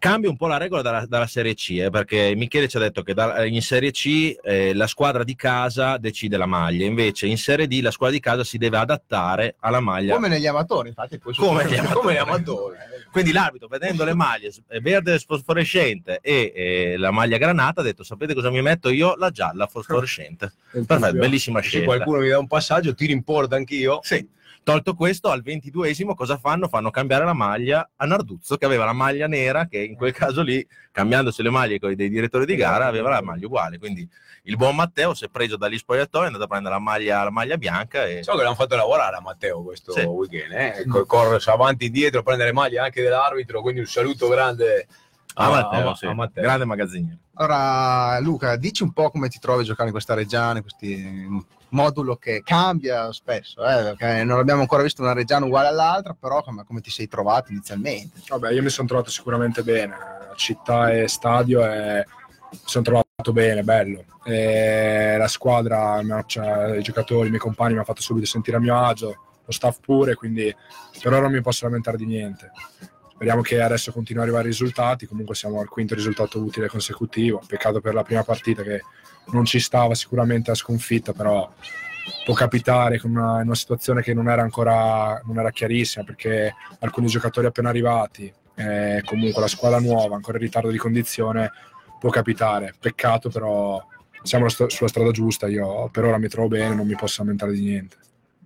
cambia 0.01 0.31
un 0.31 0.37
po' 0.37 0.47
la 0.47 0.57
regola 0.57 0.81
dalla, 0.81 1.05
dalla 1.07 1.27
Serie 1.27 1.55
C, 1.55 1.77
eh, 1.79 1.91
perché 1.91 2.33
Michele 2.35 2.69
ci 2.69 2.79
ha 2.79 2.81
detto 2.81 3.03
che 3.03 3.13
da- 3.13 3.45
in 3.45 3.61
Serie 3.61 3.91
C 3.91 4.35
eh, 4.43 4.73
la 4.75 4.87
squadra 4.87 5.23
di 5.23 5.37
casa 5.37 5.99
decide 5.99 6.39
la 6.39 6.47
maglia, 6.47 6.87
invece 6.87 7.27
in 7.27 7.37
Serie 7.37 7.69
D 7.69 7.81
la 7.83 7.91
squadra 7.91 8.17
di 8.17 8.23
casa 8.23 8.43
si 8.43 8.57
deve 8.57 8.79
adattare 8.79 9.57
alla 9.61 9.81
maglia. 9.81 10.15
Come 10.15 10.29
negli 10.29 10.47
amatori, 10.47 10.89
infatti. 10.89 11.19
Poi 11.19 11.35
Come 11.35 11.65
negli 11.65 11.77
amatori. 11.77 12.01
Come 12.01 12.13
gli 12.15 12.17
amatori. 12.17 12.77
Quindi 13.11 13.33
l'arbitro, 13.33 13.67
vedendo 13.69 14.05
le 14.05 14.15
maglie 14.15 14.53
eh, 14.69 14.81
verde 14.81 15.19
fosforescente 15.19 16.21
e 16.23 16.53
eh, 16.55 16.97
la 16.97 17.11
maglia 17.11 17.39
granata, 17.39 17.81
ha 17.81 17.85
detto: 17.85 18.05
Sapete 18.05 18.35
cosa 18.35 18.51
mi 18.51 18.63
metto 18.63 18.89
io? 18.89 19.17
La 19.17 19.31
gialla 19.31 19.67
fosforescente. 19.67 20.53
Perfetto, 20.71 21.13
bellissima 21.19 21.61
Se 21.61 21.69
scelta. 21.69 21.87
qualcuno 21.87 22.21
mi 22.21 22.29
dà 22.29 22.39
un 22.39 22.47
passaggio, 22.47 22.95
tiro 22.95 23.13
in 23.13 23.23
porta 23.25 23.57
anch'io. 23.57 23.99
Sì. 24.03 24.27
Tolto 24.71 24.95
questo, 24.95 25.31
al 25.31 25.43
22esimo 25.45 26.15
cosa 26.15 26.39
fanno? 26.39 26.69
Fanno 26.69 26.91
cambiare 26.91 27.25
la 27.25 27.33
maglia 27.33 27.91
a 27.97 28.07
Narduzzo 28.07 28.57
che 28.57 28.65
aveva 28.67 28.85
la 28.85 28.93
maglia 28.93 29.27
nera, 29.27 29.67
che 29.67 29.79
in 29.83 29.97
quel 29.97 30.13
caso 30.13 30.43
lì, 30.43 30.65
cambiandosi 30.93 31.43
le 31.43 31.51
maglie 31.51 31.81
con 31.81 31.93
dei 31.93 32.09
direttori 32.09 32.47
di 32.47 32.55
gara, 32.55 32.87
aveva 32.87 33.09
la 33.09 33.21
maglia 33.21 33.47
uguale. 33.47 33.79
Quindi 33.79 34.09
il 34.45 34.57
buon 34.57 34.77
Matteo 34.77 35.13
si 35.15 35.25
è 35.25 35.29
preso 35.29 35.57
dagli 35.57 35.77
spogliatoi, 35.77 36.23
è 36.23 36.27
andato 36.27 36.45
a 36.45 36.47
prendere 36.47 36.75
la 36.75 36.81
maglia, 36.81 37.25
la 37.25 37.31
maglia 37.31 37.57
bianca 37.57 38.05
e 38.07 38.23
So 38.23 38.37
che 38.37 38.43
l'hanno 38.45 38.55
fatto 38.55 38.77
lavorare 38.77 39.17
a 39.17 39.21
Matteo 39.21 39.61
questo 39.65 39.91
Sì. 39.91 40.03
weekend, 40.03 40.53
eh? 40.53 40.85
Co- 40.87 41.05
corre 41.05 41.41
avanti 41.47 41.83
e 41.83 41.87
indietro, 41.89 42.23
prende 42.23 42.45
le 42.45 42.53
maglie 42.53 42.79
anche 42.79 43.03
dell'arbitro, 43.03 43.63
quindi 43.63 43.81
un 43.81 43.87
saluto 43.87 44.29
grande 44.29 44.87
a, 45.35 45.47
a, 45.47 45.51
Matteo, 45.51 45.91
a- 45.91 45.95
sì. 45.97 46.07
a 46.07 46.15
Matteo. 46.15 46.43
grande 46.45 46.65
magazziniere. 46.65 47.19
Allora, 47.35 48.21
Luca, 48.21 48.55
dici 48.55 48.85
un 48.85 48.93
po' 48.93 49.11
come 49.11 49.29
ti 49.29 49.41
trovi 49.41 49.63
a 49.63 49.65
giocare 49.65 49.87
in 49.87 49.93
questa 49.93 50.15
Reggiana, 50.15 50.59
in 50.59 50.63
questi 50.63 51.59
modulo 51.71 52.17
che 52.17 52.43
cambia 52.45 53.13
spesso, 53.13 53.63
eh, 53.67 53.83
perché 53.83 54.25
non 54.25 54.39
abbiamo 54.39 54.61
ancora 54.61 54.83
visto 54.83 55.03
una 55.03 55.13
Reggiana 55.13 55.47
uguale 55.47 55.69
all'altra, 55.69 56.15
però 56.19 56.43
come, 56.43 56.65
come 56.65 56.81
ti 56.81 56.91
sei 56.91 57.09
trovato 57.09 57.51
inizialmente? 57.51 58.21
Vabbè, 58.29 58.53
io 58.53 58.63
mi 58.63 58.71
sono 58.71 58.89
trovato 58.89 59.11
sicuramente 59.11 59.63
bene. 59.63 59.97
Città 60.37 60.91
e 60.93 61.09
stadio 61.09 61.65
e 61.65 62.05
mi 62.51 62.59
sono 62.65 62.85
trovato 62.85 63.33
bene, 63.33 63.63
bello. 63.63 64.05
E 64.25 65.17
la 65.19 65.29
squadra, 65.29 66.01
cioè, 66.27 66.77
i 66.77 66.83
giocatori, 66.83 67.27
i 67.27 67.31
miei 67.31 67.41
compagni 67.41 67.71
mi 67.71 67.77
hanno 67.77 67.85
fatto 67.85 68.03
subito 68.03 68.27
sentire 68.27 68.57
a 68.57 68.61
mio 68.61 68.77
agio, 68.79 69.23
lo 69.45 69.53
staff 69.53 69.79
pure, 69.81 70.15
quindi 70.15 70.55
per 71.03 71.13
ora 71.13 71.23
non 71.23 71.33
mi 71.33 71.41
posso 71.41 71.67
lamentare 71.67 71.97
di 71.97 72.07
niente. 72.07 72.51
Speriamo 73.13 73.43
che 73.43 73.61
adesso 73.61 73.93
continui 73.93 74.23
ad 74.23 74.29
arrivare 74.29 74.49
i 74.49 74.53
risultati, 74.53 75.07
comunque 75.07 75.35
siamo 75.35 75.61
al 75.61 75.69
quinto 75.69 75.95
risultato 75.95 76.41
utile 76.41 76.69
consecutivo. 76.69 77.43
Peccato 77.47 77.81
per 77.81 77.93
la 77.93 78.03
prima 78.03 78.25
partita 78.25 78.63
che 78.63 78.81
non 79.27 79.45
ci 79.45 79.61
stava 79.61 79.95
sicuramente 79.95 80.51
a 80.51 80.55
sconfitta, 80.55 81.13
però 81.13 81.51
può 82.25 82.35
capitare 82.35 82.99
con 82.99 83.11
una, 83.13 83.41
in 83.41 83.47
una 83.47 83.55
situazione 83.55 84.03
che 84.03 84.15
non 84.15 84.29
era 84.29 84.43
ancora 84.43 85.21
non 85.25 85.39
era 85.39 85.51
chiarissima 85.51 86.05
perché 86.05 86.55
alcuni 86.81 87.07
giocatori 87.07 87.47
appena 87.47 87.69
arrivati, 87.69 88.33
eh, 88.57 89.03
comunque 89.05 89.41
la 89.41 89.49
squadra 89.49 89.79
nuova, 89.81 90.17
ancora 90.17 90.39
in 90.39 90.45
ritardo 90.45 90.71
di 90.71 90.79
condizione, 90.79 91.51
può 91.99 92.11
capitare. 92.11 92.75
Peccato, 92.79 93.29
però 93.31 93.83
siamo 94.23 94.49
sulla 94.49 94.89
strada 94.89 95.11
giusta. 95.11 95.47
Io 95.47 95.89
per 95.91 96.05
ora 96.05 96.19
mi 96.19 96.29
trovo 96.29 96.49
bene, 96.49 96.75
non 96.75 96.87
mi 96.87 96.97
posso 96.97 97.23
lamentare 97.23 97.53
di 97.53 97.63
niente. 97.63 97.97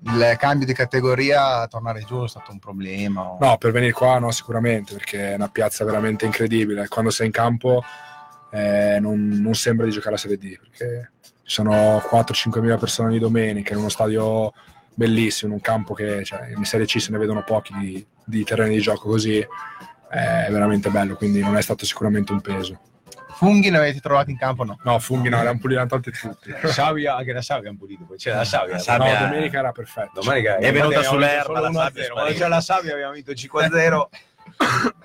Il 0.06 0.36
cambio 0.38 0.66
di 0.66 0.74
categoria, 0.74 1.66
tornare 1.66 2.04
giù 2.06 2.24
è 2.24 2.28
stato 2.28 2.52
un 2.52 2.58
problema? 2.58 3.22
o- 3.22 3.38
No, 3.40 3.56
per 3.56 3.72
venire 3.72 3.92
qua 3.92 4.18
no, 4.18 4.30
sicuramente, 4.32 4.92
perché 4.92 5.32
è 5.32 5.34
una 5.34 5.48
piazza 5.48 5.84
veramente 5.84 6.26
incredibile. 6.26 6.88
Quando 6.88 7.10
sei 7.10 7.26
in 7.26 7.32
campo 7.32 7.82
eh, 8.54 8.98
non, 9.00 9.28
non 9.28 9.54
sembra 9.54 9.84
di 9.84 9.90
giocare 9.90 10.12
la 10.12 10.16
Serie 10.16 10.38
D, 10.38 10.56
perché 10.58 11.10
ci 11.20 11.54
sono 11.54 11.96
4-5 11.96 12.60
mila 12.60 12.76
persone 12.78 13.10
di 13.10 13.18
domenica 13.18 13.72
in 13.72 13.80
uno 13.80 13.88
stadio 13.88 14.52
bellissimo, 14.94 15.50
in 15.50 15.56
un 15.56 15.60
campo 15.60 15.92
che 15.92 16.22
cioè, 16.24 16.52
in 16.56 16.64
Serie 16.64 16.86
C 16.86 17.00
se 17.00 17.10
ne 17.10 17.18
vedono 17.18 17.42
pochi 17.42 17.74
di, 17.76 18.06
di 18.24 18.44
terreni 18.44 18.76
di 18.76 18.80
gioco 18.80 19.08
così, 19.08 19.38
è 19.38 20.46
veramente 20.50 20.88
bello, 20.90 21.16
quindi 21.16 21.40
non 21.40 21.56
è 21.56 21.62
stato 21.62 21.84
sicuramente 21.84 22.30
un 22.30 22.40
peso. 22.40 22.80
Funghi 23.34 23.68
ne 23.68 23.78
avete 23.78 23.98
trovati 23.98 24.30
in 24.30 24.38
campo? 24.38 24.62
No. 24.62 24.78
No, 24.84 25.00
funghi 25.00 25.28
no, 25.28 25.42
le 25.42 25.48
han 25.48 25.58
pulite 25.58 25.84
tanti 25.86 26.12
tutti. 26.12 26.54
Sabbia, 26.70 27.16
anche 27.16 27.32
la 27.32 27.42
sabbia 27.42 27.70
hanno 27.70 27.78
pulito, 27.78 28.04
poi 28.04 28.16
c'era 28.16 28.36
la 28.36 28.44
sabbia. 28.44 28.74
La 28.74 28.78
sabbia- 28.78 29.18
No, 29.18 29.26
domenica 29.26 29.58
era 29.58 29.72
perfetto. 29.72 30.20
Domenica 30.20 30.56
È 30.58 30.72
venuta 30.72 31.02
sull'erba, 31.02 31.58
la 31.58 31.72
sabbia 31.72 32.04
è 32.04 32.06
1-0. 32.06 32.12
Quando 32.12 32.32
c'era 32.32 32.48
la 32.48 32.60
sabbia 32.60 32.92
abbiamo 32.92 33.12
vinto 33.12 33.32
5-0. 33.32 34.02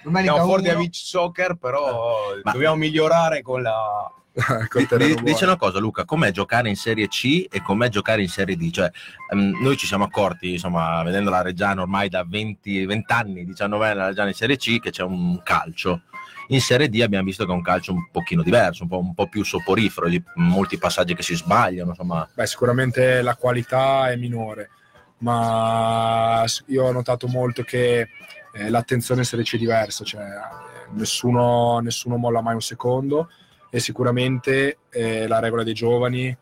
Domenica 0.04 0.34
Siamo 0.34 0.50
forti 0.50 0.70
a 0.70 0.76
beach 0.76 0.96
soccer, 0.96 1.56
però 1.56 2.34
Ma- 2.44 2.52
dobbiamo 2.52 2.76
migliorare 2.76 3.42
con 3.42 3.62
la... 3.62 4.12
Di- 4.40 4.86
buono. 4.86 5.22
dice 5.22 5.44
una 5.44 5.58
cosa 5.58 5.80
Luca, 5.80 6.06
com'è 6.06 6.32
giocare 6.32 6.70
in 6.70 6.76
Serie 6.76 7.08
C 7.08 7.48
e 7.50 7.62
com'è 7.62 7.90
giocare 7.90 8.22
in 8.22 8.30
Serie 8.30 8.56
D? 8.56 8.70
Cioè, 8.72 8.90
ehm, 9.32 9.62
noi 9.62 9.76
ci 9.76 9.86
siamo 9.86 10.06
accorti, 10.06 10.52
insomma, 10.54 11.04
vedendo 11.04 11.30
la 11.30 11.42
Reggiana 11.42 11.82
ormai 11.82 12.08
da 12.10 12.24
20, 12.26 12.86
20 12.86 13.12
anni, 13.12 13.46
19 13.46 13.88
anni 13.88 13.98
la 13.98 14.08
Reggiana 14.08 14.30
in 14.30 14.36
Serie 14.36 14.56
C, 14.58 14.80
che 14.80 14.92
c'è 14.92 15.04
un 15.04 15.42
calcio. 15.44 16.04
In 16.50 16.62
Serie 16.62 16.90
D 16.90 17.02
abbiamo 17.02 17.26
visto 17.26 17.46
che 17.46 17.52
è 17.52 17.54
un 17.56 17.62
calcio 17.62 17.92
un 17.92 18.10
pochino 18.12 18.42
diverso, 18.42 18.84
un 18.84 18.90
po', 18.90 19.00
un 19.00 19.14
po' 19.14 19.28
più 19.28 19.44
soporifero, 19.44 20.08
di- 20.08 20.24
molti 20.36 20.78
passaggi 20.78 21.16
che 21.16 21.24
si 21.24 21.36
sbagliano, 21.36 21.90
insomma. 21.90 22.28
Beh, 22.34 22.48
sicuramente 22.48 23.22
la 23.22 23.36
qualità 23.36 24.10
è 24.10 24.16
minore, 24.16 24.70
ma 25.18 26.44
io 26.68 26.86
ho 26.86 26.92
notato 26.92 27.28
molto 27.28 27.64
che 27.64 28.08
eh, 28.54 28.70
l'attenzione 28.70 29.24
C 29.24 29.56
è 29.56 29.58
diversa, 29.58 30.04
cioè 30.04 30.24
eh, 30.24 30.92
nessuno, 30.92 31.80
nessuno 31.80 32.18
molla 32.18 32.42
mai 32.42 32.54
un 32.54 32.62
secondo 32.62 33.30
e 33.70 33.80
sicuramente 33.80 34.80
eh, 34.90 35.28
la 35.28 35.40
regola 35.40 35.64
dei 35.64 35.74
giovani 35.74 36.36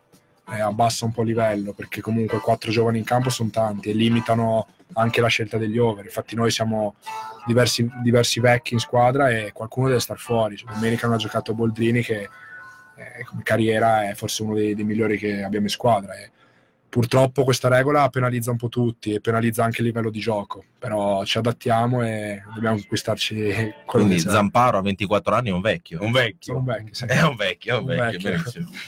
eh, 0.50 0.62
abbassa 0.62 1.06
un 1.06 1.12
po' 1.12 1.22
il 1.22 1.28
livello 1.28 1.74
perché 1.74 2.00
comunque 2.00 2.40
quattro 2.40 2.72
giovani 2.72 3.00
in 3.00 3.04
campo 3.04 3.30
sono 3.30 3.50
tanti 3.50 3.90
e 3.90 3.94
limitano 3.94 4.68
anche 4.94 5.20
la 5.20 5.28
scelta 5.28 5.58
degli 5.58 5.78
over. 5.78 6.06
Infatti 6.06 6.36
noi 6.36 6.52
siamo 6.52 6.96
diversi, 7.46 7.90
diversi 8.02 8.40
vecchi 8.40 8.74
in 8.74 8.80
squadra 8.80 9.30
e 9.30 9.52
qualcuno 9.54 9.88
deve 9.88 10.00
star 10.00 10.18
fuori. 10.18 10.56
Cioè, 10.56 10.72
domenica 10.72 11.08
hanno 11.08 11.18
giocato 11.18 11.54
Boldrini 11.54 12.02
che 12.02 12.30
eh, 12.96 13.24
come 13.26 13.44
carriera 13.44 14.08
è 14.08 14.14
forse 14.16 14.44
uno 14.44 14.54
dei, 14.54 14.74
dei 14.74 14.86
migliori 14.86 15.18
che 15.18 15.44
abbiamo 15.44 15.66
in 15.66 15.72
squadra. 15.72 16.14
E 16.14 16.32
purtroppo 16.90 17.44
questa 17.44 17.68
regola 17.68 18.08
penalizza 18.10 18.52
un 18.52 18.58
po' 18.58 18.70
tutti 18.70 19.14
e 19.14 19.20
penalizza 19.20 19.64
anche 19.64 19.82
il 19.82 19.88
livello 19.88 20.10
di 20.10 20.20
gioco, 20.20 20.64
però 20.80 21.24
ci 21.26 21.38
adattiamo 21.38 22.06
e 22.06 22.42
dobbiamo 22.54 22.78
conquistarci 22.78 23.74
quello 23.86 24.06
Quindi. 24.06 24.20
Zamparo 24.20 24.78
a 24.78 24.82
24 24.82 25.36
anni 25.36 25.50
è 25.50 25.52
un 25.52 25.62
vecchio. 25.62 26.02
Un 26.02 26.12
vecchio. 26.12 26.58
Un 26.58 26.66
vecchio, 26.66 26.94
sì. 26.94 27.06
È 27.06 27.22
un 27.24 27.36
vecchio, 27.36 27.80
un 27.80 27.90
Un 27.90 27.96
vecchio. 27.96 28.32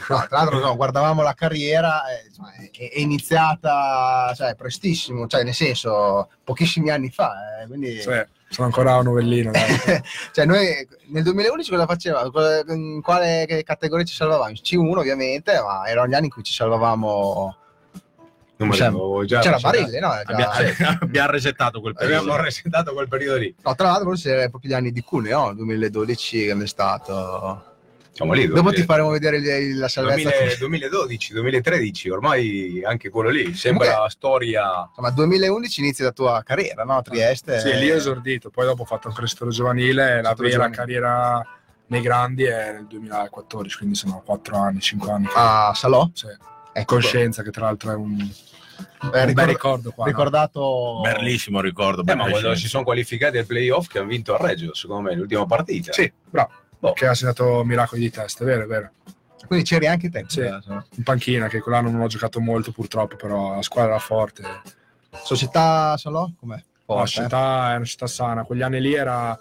No, 0.09 0.25
tra 0.27 0.37
l'altro 0.37 0.59
no, 0.59 0.75
guardavamo 0.75 1.21
la 1.21 1.33
carriera, 1.33 2.03
eh, 2.07 2.71
è, 2.71 2.89
è 2.93 2.99
iniziata 2.99 4.33
cioè, 4.35 4.55
prestissimo, 4.55 5.27
cioè 5.27 5.43
nel 5.43 5.53
senso 5.53 6.29
pochissimi 6.43 6.89
anni 6.89 7.09
fa, 7.09 7.61
eh, 7.61 7.67
quindi 7.67 8.01
Sì, 8.01 8.09
sono 8.49 8.67
ancora 8.67 8.97
un 8.97 9.03
novellino. 9.03 9.51
cioè, 10.31 10.45
noi 10.45 10.87
nel 11.07 11.23
2011 11.23 11.69
cosa 11.69 11.85
facevamo? 11.85 12.31
In 12.69 13.01
quale 13.01 13.45
categoria 13.63 14.05
ci 14.05 14.15
salvavamo? 14.15 14.49
In 14.49 14.55
C1 14.55 14.97
ovviamente, 14.97 15.59
ma 15.61 15.85
erano 15.85 16.07
gli 16.07 16.13
anni 16.13 16.25
in 16.25 16.31
cui 16.31 16.43
ci 16.43 16.53
salvavamo. 16.53 17.57
Non 18.59 18.71
Cioè, 18.71 18.89
già 19.25 19.39
C'era 19.39 19.55
resettato. 19.55 19.77
Barile, 19.79 19.99
no? 19.99 20.09
Già- 20.37 20.49
Abbia- 20.51 20.97
abbiamo 21.01 21.31
resettato 21.31 21.79
quel 21.81 21.93
periodo. 21.93 22.21
Abbiamo 22.23 22.41
resettato 22.43 22.93
quel 22.93 23.07
periodo 23.07 23.37
lì. 23.37 23.55
No, 23.63 23.75
tra 23.75 23.87
l'altro 23.87 24.09
forse 24.09 24.31
era 24.31 24.49
proprio 24.49 24.71
gli 24.71 24.73
anni 24.73 24.91
di 24.91 25.01
Cuneo, 25.01 25.45
no? 25.47 25.53
2012 25.53 26.45
che 26.45 26.57
è 26.61 26.67
stato. 26.67 27.63
Siamo 28.11 28.33
lì. 28.33 28.47
Dopo 28.47 28.59
2000 28.63 28.79
ti 28.81 28.85
faremo 28.85 29.09
vedere 29.11 29.39
la 29.75 29.87
salvezza. 29.87 30.29
2000 30.29 30.57
2012, 30.89 31.33
2013, 31.33 32.09
ormai 32.09 32.81
anche 32.83 33.09
quello 33.09 33.29
lì. 33.29 33.53
Sembra 33.53 33.85
Comunque- 33.85 34.11
storia... 34.11 34.85
Insomma, 34.89 35.09
2011 35.11 35.79
inizia 35.79 36.03
la 36.05 36.11
tua 36.11 36.41
carriera, 36.45 36.83
no? 36.83 36.97
A 36.97 37.01
Trieste. 37.01 37.59
Sì, 37.61 37.73
lì 37.77 37.89
ho 37.89 37.95
esordito, 37.95 38.49
poi 38.49 38.65
dopo 38.65 38.81
ho 38.81 38.85
fatto 38.85 39.07
il 39.07 39.29
settore 39.29 39.51
giovanile, 39.51 40.21
la 40.21 40.33
vera 40.33 40.49
giovanile. 40.49 40.75
carriera 40.75 41.47
nei 41.87 42.01
grandi 42.01 42.43
è 42.43 42.73
nel 42.73 42.87
2014, 42.87 43.77
quindi 43.77 43.95
sono 43.95 44.21
4 44.25 44.57
anni, 44.57 44.81
5 44.81 45.11
anni. 45.11 45.27
a 45.33 45.71
Salò. 45.73 46.09
Sì. 46.13 46.27
Ecco, 46.73 46.95
Coscienza, 46.95 47.41
che 47.41 47.51
tra 47.51 47.65
l'altro 47.65 47.91
è 47.91 47.95
un 47.95 48.29
eh, 48.79 49.09
bel 49.09 49.27
ricor- 49.27 49.47
ricordo 49.47 49.91
qua. 49.91 50.03
no? 50.05 50.09
ricordato. 50.09 50.99
Bellissimo 51.01 51.61
ricordo. 51.61 52.03
Eh, 52.05 52.15
ma 52.15 52.29
quando 52.29 52.55
si 52.55 52.67
sono 52.67 52.83
qualificati 52.83 53.37
ai 53.37 53.45
playoff 53.45 53.87
che 53.87 53.99
hanno 53.99 54.07
vinto 54.07 54.35
a 54.35 54.37
Reggio, 54.45 54.73
secondo 54.73 55.09
me, 55.09 55.15
l'ultima 55.15 55.45
partita. 55.45 55.91
Sì, 55.93 56.11
bravo. 56.29 56.51
Boh. 56.79 56.93
Che 56.93 57.07
ha 57.07 57.13
segnato 57.13 57.63
miracoli 57.65 58.01
di 58.01 58.09
testa, 58.09 58.43
è 58.43 58.47
vero, 58.47 58.63
è 58.63 58.67
vero. 58.67 58.91
Quindi 59.47 59.65
c'eri 59.65 59.87
anche 59.87 60.09
te. 60.09 60.25
Sì. 60.27 60.41
Eh, 60.41 60.59
In 60.95 61.03
panchina, 61.03 61.47
che 61.47 61.59
quell'anno 61.59 61.89
non 61.89 62.01
ho 62.01 62.07
giocato 62.07 62.39
molto 62.39 62.71
purtroppo, 62.71 63.15
però 63.15 63.55
la 63.55 63.61
squadra 63.61 63.91
era 63.91 63.99
forte. 63.99 64.43
Società 65.23 65.97
Salò? 65.97 66.29
Com'è? 66.39 66.55
La 66.55 66.61
Forte, 66.85 67.03
eh? 67.19 67.23
città 67.23 67.73
è 67.73 67.75
una 67.75 67.85
città 67.85 68.07
sana. 68.07 68.43
Quegli 68.43 68.61
anni 68.61 68.81
lì 68.81 68.93
era, 68.93 69.37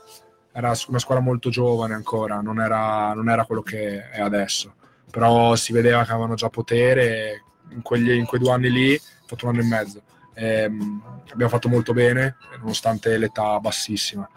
era 0.52 0.72
una 0.88 0.98
squadra 0.98 1.22
molto 1.22 1.48
giovane 1.50 1.94
ancora, 1.94 2.40
non 2.40 2.60
era, 2.60 3.12
non 3.14 3.28
era 3.28 3.44
quello 3.44 3.62
che 3.62 4.10
è 4.10 4.20
adesso. 4.20 4.74
Però 5.10 5.54
si 5.56 5.72
vedeva 5.72 6.04
che 6.04 6.10
avevano 6.12 6.34
già 6.34 6.48
potere. 6.50 7.42
In, 7.70 7.82
quegli- 7.82 8.12
in 8.12 8.24
quei 8.24 8.40
due 8.40 8.50
anni 8.50 8.70
lì, 8.70 9.00
fatto 9.28 9.46
un 9.46 9.52
anno 9.52 9.62
e 9.62 9.66
mezzo. 9.66 10.02
Ehm, 10.34 11.02
abbiamo 11.32 11.50
fatto 11.50 11.68
molto 11.68 11.92
bene, 11.92 12.36
nonostante 12.58 13.16
l'età 13.18 13.58
bassissima. 13.60 14.28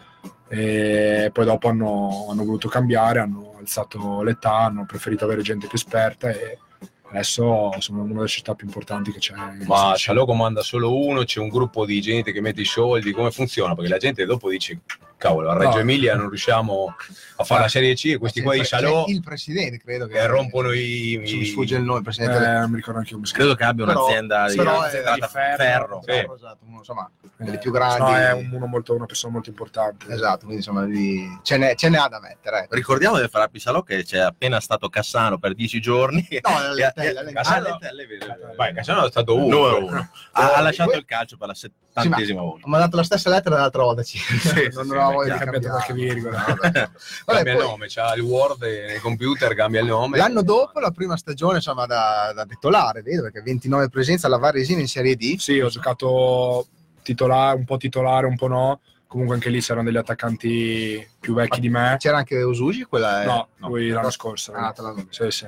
E 0.48 1.30
poi 1.32 1.44
dopo 1.46 1.68
hanno, 1.68 2.26
hanno 2.30 2.44
voluto 2.44 2.68
cambiare, 2.68 3.20
hanno 3.20 3.54
alzato 3.58 4.22
l'età, 4.22 4.64
hanno 4.64 4.84
preferito 4.84 5.24
avere 5.24 5.40
gente 5.42 5.66
più 5.66 5.78
esperta 5.78 6.28
e 6.28 6.58
adesso 7.04 7.72
sono 7.78 8.02
una 8.02 8.14
delle 8.14 8.26
città 8.26 8.54
più 8.54 8.66
importanti 8.66 9.12
che 9.12 9.18
c'è. 9.18 9.34
Ma 9.34 9.50
Sicilia. 9.54 9.96
Cialò 9.96 10.24
comanda 10.26 10.62
solo 10.62 10.94
uno, 10.94 11.24
c'è 11.24 11.40
un 11.40 11.48
gruppo 11.48 11.86
di 11.86 12.00
gente 12.00 12.32
che 12.32 12.40
mette 12.40 12.60
i 12.60 12.66
soldi, 12.66 13.12
come 13.12 13.30
funziona? 13.30 13.74
Perché 13.74 13.90
la 13.90 13.98
gente 13.98 14.26
dopo 14.26 14.50
dice, 14.50 14.80
cavolo, 15.22 15.50
a 15.50 15.56
Reggio 15.56 15.74
No. 15.74 15.78
Emilia 15.80 16.16
non 16.16 16.28
riusciamo 16.28 16.94
a 17.36 17.44
fare 17.44 17.60
la 17.62 17.68
Serie 17.68 17.94
C 17.94 18.06
e 18.06 18.18
questi 18.18 18.40
C'è 18.40 18.44
qua 18.44 18.54
di 18.54 18.64
Salò 18.64 19.04
il 19.06 19.22
presidente, 19.22 19.78
credo 19.78 20.06
che 20.06 20.14
che 20.14 20.26
rompono 20.26 20.72
i... 20.72 21.20
I- 21.22 21.46
sfugge 21.46 21.76
il 21.76 21.82
nome, 21.82 21.98
il 21.98 22.00
Eh, 22.00 22.04
presidente 22.04 22.38
del- 22.38 22.50
non 22.60 22.70
mi 22.70 22.76
ricordo 22.76 22.98
anche 22.98 23.12
come 23.12 23.26
si 23.26 23.32
Credo 23.32 23.54
che 23.54 23.64
abbia 23.64 23.84
Però- 23.86 24.04
un'azienda 24.04 24.48
di, 24.48 24.56
però 24.56 24.82
è- 24.82 24.86
azienda 24.88 25.14
di 25.14 25.20
ferro. 25.30 25.56
ferro. 25.56 26.02
Sì. 26.04 26.10
esatto, 26.34 26.58
uno, 26.66 26.78
insomma, 26.78 27.10
delle 27.36 27.58
chiama. 27.58 27.58
più 27.58 27.70
Eh, 27.70 27.72
grandi. 27.72 28.00
No, 28.12 28.16
è 28.16 28.32
un- 28.32 28.50
uno 28.52 28.66
molto- 28.66 28.94
una 28.94 29.06
persona 29.06 29.32
molto 29.32 29.48
importante. 29.50 30.12
Esatto, 30.12 30.38
quindi 30.38 30.56
insomma 30.56 30.84
di- 30.84 31.38
ce, 31.42 31.56
n'è, 31.56 31.74
ce 31.74 31.88
n'è 31.88 31.98
ha 31.98 32.08
da 32.08 32.20
mettere. 32.20 32.64
ecco. 32.64 32.74
Ricordiamo 32.74 33.16
del 33.18 33.28
Farappi 33.28 33.58
Salò 33.60 33.82
che 33.82 34.02
c'è 34.04 34.18
appena 34.18 34.60
stato 34.60 34.88
Cassano 34.88 35.38
per 35.38 35.54
dieci 35.54 35.80
giorni. 35.80 36.26
No, 36.42 36.72
le 36.74 36.84
ha- 36.84 36.92
e- 36.96 37.02
le 37.02 37.12
lentelle. 37.12 37.32
Cassano- 37.32 37.68
Ah. 37.68 38.54
Vai, 38.56 38.74
Cassano 38.74 39.06
è 39.06 39.10
stato 39.10 39.36
uno. 39.36 39.78
Uno. 39.78 40.10
Ha, 40.32 40.52
ha 40.54 40.60
lasciato 40.60 40.92
il 40.96 41.04
calcio 41.04 41.36
per 41.36 41.48
la 41.48 41.54
settantesima 41.54 42.40
volta. 42.40 42.66
Ho 42.66 42.68
mandato 42.68 42.96
la 42.96 43.02
stessa 43.04 43.28
lettera 43.30 43.54
dell'altra 43.56 43.82
volta. 43.82 44.02
ci- 44.02 44.18
non 44.74 44.84
sì, 44.86 44.92
voglia 45.12 45.34
ha 45.34 45.38
cambiato 45.38 45.68
qualche 45.68 45.92
virgola. 45.92 46.44
No, 46.46 46.56
vabbè. 46.60 46.90
Cambia 47.24 47.52
il 47.52 47.58
poi, 47.58 47.66
nome, 47.66 47.86
c'ha 47.88 48.14
il 48.14 48.22
Word 48.22 48.62
nel 48.62 49.00
computer, 49.00 49.54
cambia 49.54 49.80
il 49.80 49.86
nome. 49.86 50.18
L'anno 50.18 50.42
dopo, 50.42 50.80
la 50.80 50.90
prima 50.90 51.16
stagione 51.16 51.56
insomma, 51.56 51.86
da, 51.86 52.32
da 52.34 52.44
titolare, 52.46 53.02
vedo 53.02 53.22
perché 53.22 53.42
29 53.42 53.88
presenze 53.88 54.26
alla 54.26 54.38
Varesina 54.38 54.80
in 54.80 54.88
Serie 54.88 55.16
D. 55.16 55.36
Sì, 55.38 55.60
ho 55.60 55.68
giocato 55.68 56.66
titolare, 57.02 57.56
un 57.56 57.64
po' 57.64 57.76
titolare, 57.76 58.26
un 58.26 58.36
po' 58.36 58.48
no. 58.48 58.80
Comunque 59.06 59.34
anche 59.34 59.50
lì 59.50 59.60
c'erano 59.60 59.84
degli 59.84 59.98
attaccanti 59.98 61.06
più 61.20 61.34
vecchi 61.34 61.60
di 61.60 61.68
me. 61.68 61.96
C'era 61.98 62.16
anche 62.16 62.40
Usugi, 62.42 62.84
quella 62.84 63.22
è... 63.22 63.26
No, 63.26 63.48
lui 63.56 63.90
l'anno 63.90 64.10
scorso. 64.10 64.52
Ah, 64.52 64.72
te 64.72 64.80
l'hanno- 64.80 65.06
Sì, 65.10 65.30
sì. 65.30 65.46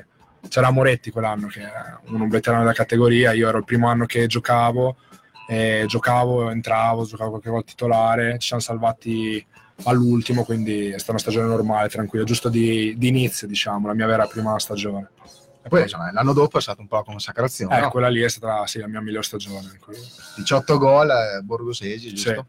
C'era 0.48 0.70
Moretti 0.70 1.10
quell'anno, 1.10 1.46
che 1.46 1.60
era 1.60 1.98
un 2.08 2.28
veterano 2.28 2.62
della 2.62 2.74
categoria. 2.74 3.32
Io 3.32 3.48
ero 3.48 3.56
il 3.56 3.64
primo 3.64 3.88
anno 3.88 4.04
che 4.04 4.26
giocavo, 4.26 4.96
e 5.46 5.84
giocavo, 5.86 6.50
entravo, 6.50 7.04
giocavo 7.04 7.30
qualche 7.30 7.50
volta 7.50 7.66
titolare. 7.70 8.38
Ci 8.38 8.48
siamo 8.48 8.62
salvati 8.62 9.44
all'ultimo, 9.84 10.44
quindi 10.44 10.88
è 10.88 10.94
stata 10.94 11.12
una 11.12 11.20
stagione 11.20 11.46
normale, 11.46 11.88
tranquilla, 11.88 12.24
giusto 12.24 12.48
di, 12.48 12.94
di 12.96 13.08
inizio, 13.08 13.46
diciamo, 13.46 13.86
la 13.86 13.94
mia 13.94 14.06
vera 14.06 14.26
prima 14.26 14.58
stagione. 14.58 15.10
E 15.62 15.68
poi 15.68 15.82
insomma, 15.82 16.12
l'anno 16.12 16.34
dopo 16.34 16.58
è 16.58 16.60
stata 16.60 16.80
un 16.82 16.86
po' 16.86 16.96
la 16.96 17.02
consacrazione. 17.04 17.76
Eh, 17.78 17.80
no? 17.80 17.90
quella 17.90 18.08
lì 18.08 18.20
è 18.20 18.28
stata 18.28 18.66
sì, 18.66 18.78
la 18.78 18.86
mia 18.86 19.00
migliore 19.00 19.24
stagione. 19.24 19.78
Qui. 19.80 19.96
18 20.36 20.78
gol, 20.78 21.10
eh, 21.10 21.40
Borgosesi, 21.42 22.08
Sì. 22.08 22.14
giusto? 22.14 22.46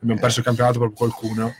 Abbiamo 0.00 0.20
perso 0.20 0.40
il 0.40 0.44
campionato 0.44 0.78
proprio 0.78 0.96
qualcuno. 0.96 1.54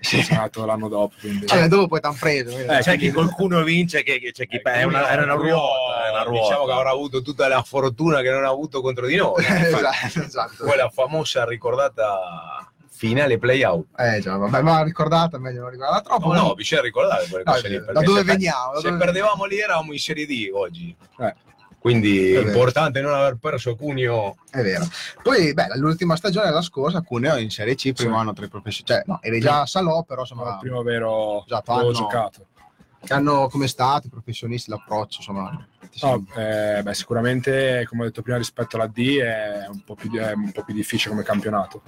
Sì. 0.00 0.24
Andato 0.30 0.64
l'anno 0.64 0.88
dopo. 0.88 1.14
Quindi... 1.20 1.46
Cioè, 1.46 1.66
dopo 1.68 1.88
poi 1.88 2.00
preso. 2.18 2.52
quindi- 2.52 2.72
Eh, 2.72 2.78
C'è 2.78 2.96
chi 2.96 3.10
qualcuno 3.10 3.62
vince, 3.62 4.02
che, 4.02 4.18
che 4.20 4.30
c'è 4.32 4.46
chi 4.46 4.56
Ecco, 4.56 4.68
è 4.70 4.82
una, 4.84 5.10
era 5.10 5.22
una 5.24 5.34
ruota. 5.34 6.06
È 6.06 6.10
una 6.10 6.22
ruota. 6.22 6.40
Diciamo 6.48 6.64
che 6.66 6.72
avrà 6.72 6.90
avuto 6.90 7.20
tutta 7.22 7.48
la 7.48 7.62
fortuna 7.62 8.20
che 8.20 8.30
non 8.30 8.44
ha 8.44 8.48
avuto 8.48 8.80
contro 8.80 9.06
di 9.06 9.16
noi. 9.16 9.42
esatto, 9.44 10.20
esatto. 10.22 10.64
Quella 10.64 10.88
famosa 10.88 11.44
ricordata 11.44 12.70
finale 12.90 13.38
playout. 13.38 13.86
Eh 13.96 14.20
già, 14.20 14.36
vabbè, 14.36 14.60
ma 14.62 14.82
ricordata, 14.82 15.38
meglio 15.38 15.60
non 15.62 15.70
ricordata 15.70 16.00
troppo. 16.02 16.32
No, 16.32 16.40
no, 16.48 16.54
bisogna 16.54 16.82
ricordare 16.82 17.26
quelle 17.28 17.44
No, 17.44 17.52
cose 17.52 17.68
lì. 17.68 17.84
da 17.92 18.00
dove 18.00 18.22
veniamo? 18.24 18.72
Da 18.74 18.80
Se 18.80 18.88
dove- 18.90 19.04
perdevamo 19.04 19.44
lì 19.44 19.58
eravamo 19.60 19.92
in 19.92 19.98
Serie 19.98 20.26
D 20.26 20.50
oggi. 20.52 20.94
Eh. 21.20 21.34
Quindi 21.78 22.30
È 22.30 22.38
vero. 22.38 22.46
importante 22.48 23.00
non 23.00 23.14
aver 23.14 23.36
perso 23.36 23.76
Cuneo. 23.76 24.36
È 24.50 24.60
vero. 24.62 24.84
Poi, 25.22 25.54
beh, 25.54 25.76
l'ultima 25.76 26.16
stagione 26.16 26.50
la 26.50 26.60
scorsa, 26.62 27.02
Cuneo 27.02 27.36
in 27.36 27.50
Serie 27.50 27.76
C, 27.76 27.92
primo 27.92 28.14
Sì. 28.14 28.20
anno 28.20 28.32
tra 28.32 28.44
i 28.44 28.48
professionisti. 28.48 28.92
Cioè, 28.92 29.04
no, 29.06 29.20
eri 29.22 29.38
già 29.40 29.60
a 29.60 29.66
Salò, 29.66 30.02
però 30.02 30.22
insomma, 30.22 30.50
il 30.54 30.58
primo 30.60 30.82
vero 30.82 31.44
Esatto, 31.44 31.72
hanno- 31.72 31.92
giocato. 31.92 32.46
hanno 33.08 33.48
come 33.48 33.68
stato 33.68 34.08
i 34.08 34.10
professionisti, 34.10 34.70
l'approccio, 34.70 35.18
insomma. 35.18 35.66
No, 36.02 36.26
eh, 36.36 36.82
beh, 36.82 36.94
sicuramente, 36.94 37.84
come 37.88 38.02
ho 38.02 38.04
detto 38.06 38.22
prima, 38.22 38.38
rispetto 38.38 38.76
alla 38.76 38.86
D 38.88 39.18
è 39.20 39.66
un 39.70 39.82
po' 39.84 39.94
più, 39.94 40.10
è 40.12 40.32
un 40.32 40.50
po' 40.52 40.64
più 40.64 40.74
difficile 40.74 41.10
come 41.10 41.22
campionato. 41.24 41.82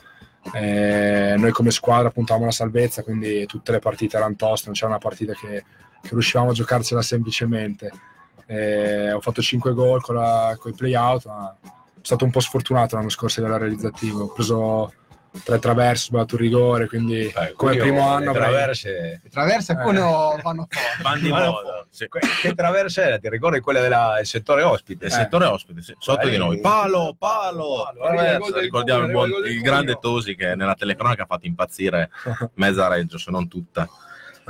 Eh, 0.55 1.35
noi 1.37 1.51
come 1.51 1.71
squadra 1.71 2.11
puntavamo 2.11 2.45
alla 2.45 2.53
salvezza, 2.55 3.03
quindi 3.03 3.45
tutte 3.47 3.73
le 3.73 3.79
partite 3.79 4.17
erano 4.17 4.37
toste, 4.37 4.67
non 4.67 4.75
c'era 4.75 4.87
una 4.89 4.99
partita 4.99 5.33
che, 5.35 5.65
che 6.01 6.09
riuscivamo 6.11 6.51
a 6.51 6.55
giocarcela 6.55 7.03
semplicemente. 7.03 7.91
Eh, 8.51 9.13
ho 9.13 9.21
fatto 9.21 9.41
5 9.41 9.73
gol 9.75 10.03
con, 10.03 10.17
la, 10.17 10.57
con 10.59 10.73
i 10.73 10.75
play-out, 10.75 11.25
ma 11.27 11.55
sono 11.63 11.75
stato 12.03 12.25
un 12.25 12.33
po' 12.33 12.41
sfortunato 12.41 12.97
l'anno 12.97 13.09
scorso 13.09 13.39
a 13.39 13.45
livello 13.45 13.61
realizzativo. 13.61 14.25
Ho 14.25 14.33
preso 14.33 14.93
tre 15.45 15.61
traverse, 15.61 16.07
ho 16.07 16.09
sbagliato 16.09 16.35
un 16.35 16.41
rigore, 16.41 16.89
quindi 16.89 17.21
Eh, 17.27 17.53
come 17.55 17.77
primo 17.77 18.09
anno 18.09 18.33
traverse. 18.33 19.21
Le 19.23 19.31
traverse 19.31 19.75
Eh. 19.75 19.77
Cuneo 19.77 20.37
vanno 20.43 20.67
forte. 20.69 21.03
Van 21.03 21.21
di 21.21 21.29
no, 21.29 21.37
moda. 21.37 21.87
Che 22.43 22.55
traversa 22.57 23.03
era? 23.03 23.19
Ti 23.21 23.29
ricordi 23.29 23.61
quella 23.61 23.81
del 23.81 24.27
settore 24.27 24.65
ospite? 24.65 25.07
Il 25.07 25.13
Eh. 25.13 25.15
settore 25.15 25.45
ospite, 25.45 25.83
sì, 25.83 25.95
sotto 26.01 26.27
Eh, 26.27 26.31
di 26.31 26.37
noi. 26.37 26.59
Palo, 26.61 27.15
palo. 27.17 27.89
Palo, 27.97 28.21
il 28.21 28.53
del 28.53 28.63
Ricordiamo 28.63 29.05
il, 29.05 29.13
buon- 29.13 29.31
il 29.45 29.53
il 29.53 29.61
grande. 29.63 29.97
Tosi 30.01 30.35
che 30.35 30.57
nella 30.57 30.75
telecronaca 30.75 31.23
ha 31.23 31.27
fatto 31.27 31.47
impazzire 31.47 32.11
mezza 32.55 32.89
Reggio, 32.89 33.17
se 33.17 33.31
non 33.31 33.47
tutta. 33.47 33.89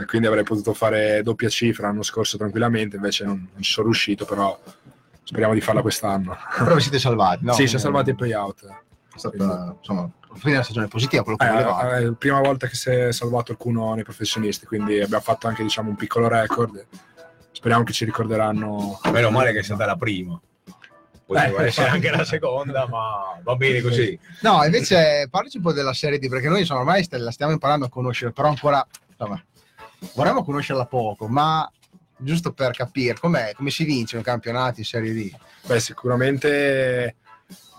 E 0.00 0.06
quindi 0.06 0.26
avrei 0.26 0.44
potuto 0.44 0.72
fare 0.72 1.22
doppia 1.22 1.48
cifra 1.48 1.88
l'anno 1.88 2.02
scorso 2.02 2.36
tranquillamente, 2.38 2.96
invece 2.96 3.24
non, 3.24 3.48
non 3.52 3.62
ci 3.62 3.70
sono 3.72 3.86
riuscito, 3.86 4.24
però 4.24 4.58
speriamo 5.22 5.52
di 5.54 5.60
farla 5.60 5.82
quest'anno. 5.82 6.36
Però 6.58 6.74
vi 6.74 6.80
siete 6.80 6.98
salvati, 6.98 7.44
no? 7.44 7.52
sì, 7.52 7.68
ci 7.68 7.76
ha 7.76 7.78
salvati 7.78 8.10
il 8.10 8.16
playout. 8.16 8.64
È 8.66 9.18
stata, 9.18 9.74
insomma, 9.78 10.08
fine 10.34 10.52
della 10.52 10.62
stagione 10.62 10.88
positiva, 10.88 11.22
quello 11.22 11.36
che 11.36 11.46
Eh, 11.46 11.50
volevate. 11.50 11.94
è 11.96 12.00
la 12.04 12.12
prima 12.12 12.40
volta 12.40 12.66
che 12.66 12.76
si 12.76 12.88
è 12.90 13.12
salvato 13.12 13.54
qualcuno 13.56 13.92
nei 13.94 14.04
professionisti, 14.04 14.64
quindi 14.66 15.00
abbiamo 15.00 15.22
fatto 15.22 15.46
anche 15.48 15.62
diciamo, 15.62 15.90
un 15.90 15.96
piccolo 15.96 16.28
record. 16.28 16.86
Speriamo 17.52 17.82
che 17.84 17.92
ci 17.92 18.04
ricorderanno. 18.06 19.00
Meno 19.12 19.30
male 19.30 19.52
che 19.52 19.58
è 19.58 19.62
stata 19.62 19.84
la 19.84 19.96
prima. 19.96 20.40
Poteva 21.26 21.62
Eh, 21.62 21.66
essere 21.66 21.86
infatti. 21.88 22.06
anche 22.06 22.10
la 22.10 22.24
seconda, 22.24 22.88
ma 22.88 23.38
va 23.42 23.54
bene 23.56 23.80
così. 23.82 24.18
No, 24.40 24.64
invece 24.64 25.28
parlaci 25.30 25.58
un 25.58 25.62
po' 25.64 25.72
della 25.72 25.92
Serie 25.92 26.18
D, 26.18 26.28
perché 26.28 26.48
noi 26.48 26.60
insomma, 26.60 26.80
ormai 26.80 27.06
la 27.10 27.30
stiamo 27.30 27.52
imparando 27.52 27.84
a 27.84 27.88
conoscere, 27.88 28.32
però 28.32 28.48
ancora 28.48 28.84
insomma, 29.10 29.40
vorremmo 30.14 30.44
conoscerla 30.44 30.86
poco, 30.86 31.28
ma 31.28 31.70
giusto 32.16 32.52
per 32.52 32.72
capire 32.72 33.18
com'è, 33.18 33.52
come 33.54 33.70
si 33.70 33.84
vincono 33.84 34.20
i 34.20 34.24
campionati 34.24 34.80
in 34.80 34.86
Serie 34.86 35.12
D. 35.12 35.34
Beh, 35.66 35.80
sicuramente 35.80 37.16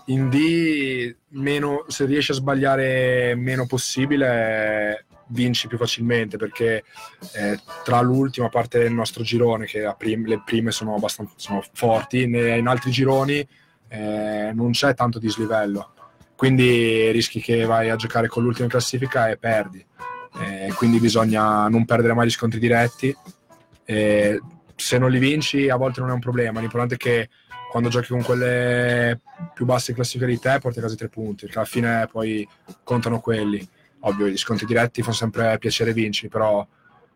in 0.06 0.28
D 0.28 1.14
meno, 1.28 1.84
se 1.88 2.04
riesci 2.06 2.32
a 2.32 2.34
sbagliare 2.34 3.34
meno 3.36 3.66
possibile 3.66 5.06
vinci 5.32 5.66
più 5.66 5.78
facilmente 5.78 6.36
perché 6.36 6.84
eh, 7.32 7.58
tra 7.84 8.00
l'ultima 8.00 8.48
parte 8.48 8.78
del 8.78 8.92
nostro 8.92 9.22
girone 9.22 9.66
che 9.66 9.92
prim- 9.96 10.26
le 10.26 10.42
prime 10.44 10.70
sono 10.70 10.94
abbastanza 10.94 11.32
sono 11.36 11.64
forti 11.72 12.22
in 12.22 12.66
altri 12.66 12.90
gironi 12.90 13.46
eh, 13.88 14.50
non 14.52 14.72
c'è 14.72 14.94
tanto 14.94 15.18
dislivello 15.18 15.94
quindi 16.36 17.10
rischi 17.10 17.40
che 17.40 17.64
vai 17.64 17.88
a 17.88 17.96
giocare 17.96 18.28
con 18.28 18.42
l'ultima 18.42 18.68
classifica 18.68 19.30
e 19.30 19.38
perdi 19.38 19.84
Eh, 20.40 20.72
quindi 20.74 20.98
bisogna 20.98 21.68
non 21.68 21.84
perdere 21.84 22.14
mai 22.14 22.26
gli 22.26 22.30
scontri 22.30 22.58
diretti. 22.58 23.14
Eh, 23.84 24.40
se 24.74 24.98
non 24.98 25.10
li 25.10 25.18
vinci 25.18 25.68
a 25.68 25.76
volte 25.76 26.00
non 26.00 26.10
è 26.10 26.12
un 26.12 26.20
problema. 26.20 26.60
L'importante 26.60 26.94
è 26.94 26.98
che 26.98 27.28
quando 27.70 27.88
giochi 27.88 28.08
con 28.08 28.22
quelle 28.22 29.20
più 29.54 29.64
basse 29.64 29.90
in 29.90 29.96
classifica 29.96 30.26
di 30.26 30.38
te 30.38 30.58
porti 30.60 30.78
a 30.78 30.82
casa 30.82 30.94
tre 30.94 31.08
punti 31.08 31.44
perché 31.44 31.58
alla 31.58 31.66
fine 31.66 32.08
poi 32.10 32.46
contano 32.82 33.20
quelli. 33.20 33.66
Ovvio 34.00 34.26
gli 34.26 34.36
sconti 34.36 34.66
diretti 34.66 35.02
fanno 35.02 35.14
sempre 35.14 35.56
piacere 35.58 35.92
vinci 35.92 36.28
però 36.28 36.66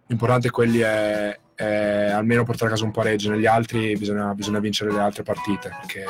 l'importante 0.06 0.50
quelli 0.50 0.78
è, 0.78 1.36
è 1.54 2.10
almeno 2.10 2.44
portare 2.44 2.68
a 2.70 2.74
casa 2.74 2.84
un 2.84 2.92
pareggio. 2.92 3.30
Negli 3.30 3.46
altri 3.46 3.96
bisogna, 3.96 4.32
bisogna 4.34 4.60
vincere 4.60 4.92
le 4.92 5.00
altre 5.00 5.22
partite 5.22 5.70
perché 5.80 6.04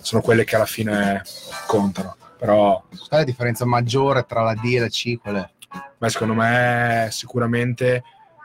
sono 0.00 0.20
quelle 0.20 0.44
che 0.44 0.56
alla 0.56 0.66
fine 0.66 1.22
contano. 1.66 2.16
Però 2.38 2.82
Qual 2.88 3.08
è 3.10 3.16
la 3.16 3.24
differenza 3.24 3.64
maggiore 3.64 4.24
tra 4.26 4.42
la 4.42 4.54
D 4.54 4.64
e 4.64 4.80
la 4.80 4.88
C? 4.88 5.18
Qual 5.18 5.34
è? 5.36 5.50
Beh, 5.98 6.08
secondo 6.08 6.34
me 6.34 7.08
sicuramente 7.10 8.02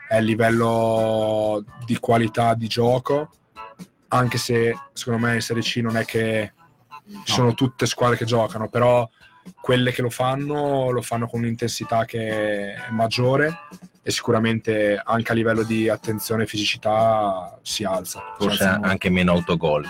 è 0.07 0.17
il 0.17 0.25
livello 0.25 1.63
di 1.85 1.97
qualità 1.99 2.53
di 2.53 2.67
gioco, 2.67 3.29
anche 4.09 4.37
se 4.37 4.77
secondo 4.93 5.25
me 5.25 5.35
in 5.35 5.41
Serie 5.41 5.63
C 5.63 5.77
non 5.77 5.97
è 5.97 6.05
che 6.05 6.53
ci 7.23 7.33
sono 7.33 7.53
tutte 7.53 7.85
squadre 7.85 8.17
che 8.17 8.25
giocano, 8.25 8.69
però 8.69 9.07
quelle 9.61 9.91
che 9.91 10.01
lo 10.01 10.09
fanno 10.09 10.89
lo 10.89 11.01
fanno 11.01 11.27
con 11.27 11.41
un'intensità 11.41 12.05
che 12.05 12.73
è 12.73 12.89
maggiore 12.89 13.59
e 14.01 14.11
sicuramente 14.11 15.01
anche 15.03 15.31
a 15.31 15.35
livello 15.35 15.63
di 15.63 15.87
attenzione 15.89 16.43
e 16.43 16.47
fisicità 16.47 17.57
si 17.61 17.83
alza. 17.83 18.19
Si 18.37 18.43
Forse 18.43 18.63
alza 18.63 18.71
molto. 18.77 18.87
anche 18.89 19.09
meno 19.09 19.31
autogol. 19.33 19.85